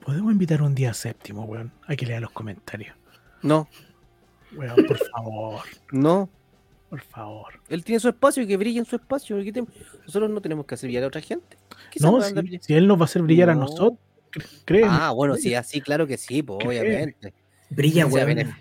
Podemos 0.04 0.32
invitar 0.32 0.62
un 0.62 0.74
día 0.74 0.94
séptimo, 0.94 1.44
weón, 1.44 1.72
a 1.86 1.96
que 1.96 2.06
lea 2.06 2.20
los 2.20 2.30
comentarios. 2.30 2.96
No, 3.42 3.68
Weón, 4.56 4.76
por 4.86 4.98
favor, 4.98 5.60
no. 5.92 6.30
por 6.88 7.00
favor. 7.00 7.60
Él 7.68 7.82
tiene 7.84 7.98
su 8.00 8.08
espacio 8.08 8.42
y 8.42 8.46
que 8.46 8.56
brille 8.56 8.78
en 8.78 8.84
su 8.84 8.96
espacio. 8.96 9.42
¿qué 9.42 9.52
te- 9.52 9.64
Nosotros 10.06 10.30
no 10.30 10.40
tenemos 10.40 10.64
que 10.66 10.74
hacer 10.76 10.88
brillar 10.88 11.04
a 11.04 11.08
otra 11.08 11.20
gente. 11.20 11.56
¿Qué 11.90 11.98
se 11.98 12.06
No, 12.06 12.20
si, 12.20 12.28
andar 12.28 12.44
brillando? 12.44 12.64
si 12.64 12.74
él 12.74 12.86
nos 12.86 12.96
va 12.98 13.02
a 13.02 13.04
hacer 13.06 13.22
brillar 13.22 13.50
a 13.50 13.54
No. 13.54 13.62
nosotros, 13.62 13.98
créeme. 14.64 14.88
Ah, 14.90 15.10
bueno, 15.10 15.34
sí, 15.36 15.54
así, 15.54 15.80
claro 15.80 16.06
que 16.06 16.16
sí, 16.16 16.42
pues, 16.42 16.64
obviamente. 16.66 17.34
Brilla, 17.70 18.06
huevona. 18.06 18.58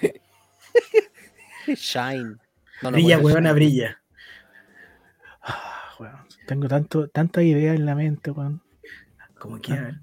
Shine. 1.76 2.36
No, 2.82 2.90
no 2.90 2.92
brilla, 2.92 3.18
huevona, 3.18 3.52
brilla. 3.52 3.98
Ah, 5.42 6.24
Tengo 6.46 6.68
tanto, 6.68 7.08
tantas 7.08 7.44
ideas 7.44 7.76
en 7.76 7.86
la 7.86 7.94
mente, 7.94 8.30
weón. 8.30 8.62
Como 9.38 9.60
quiera. 9.60 10.00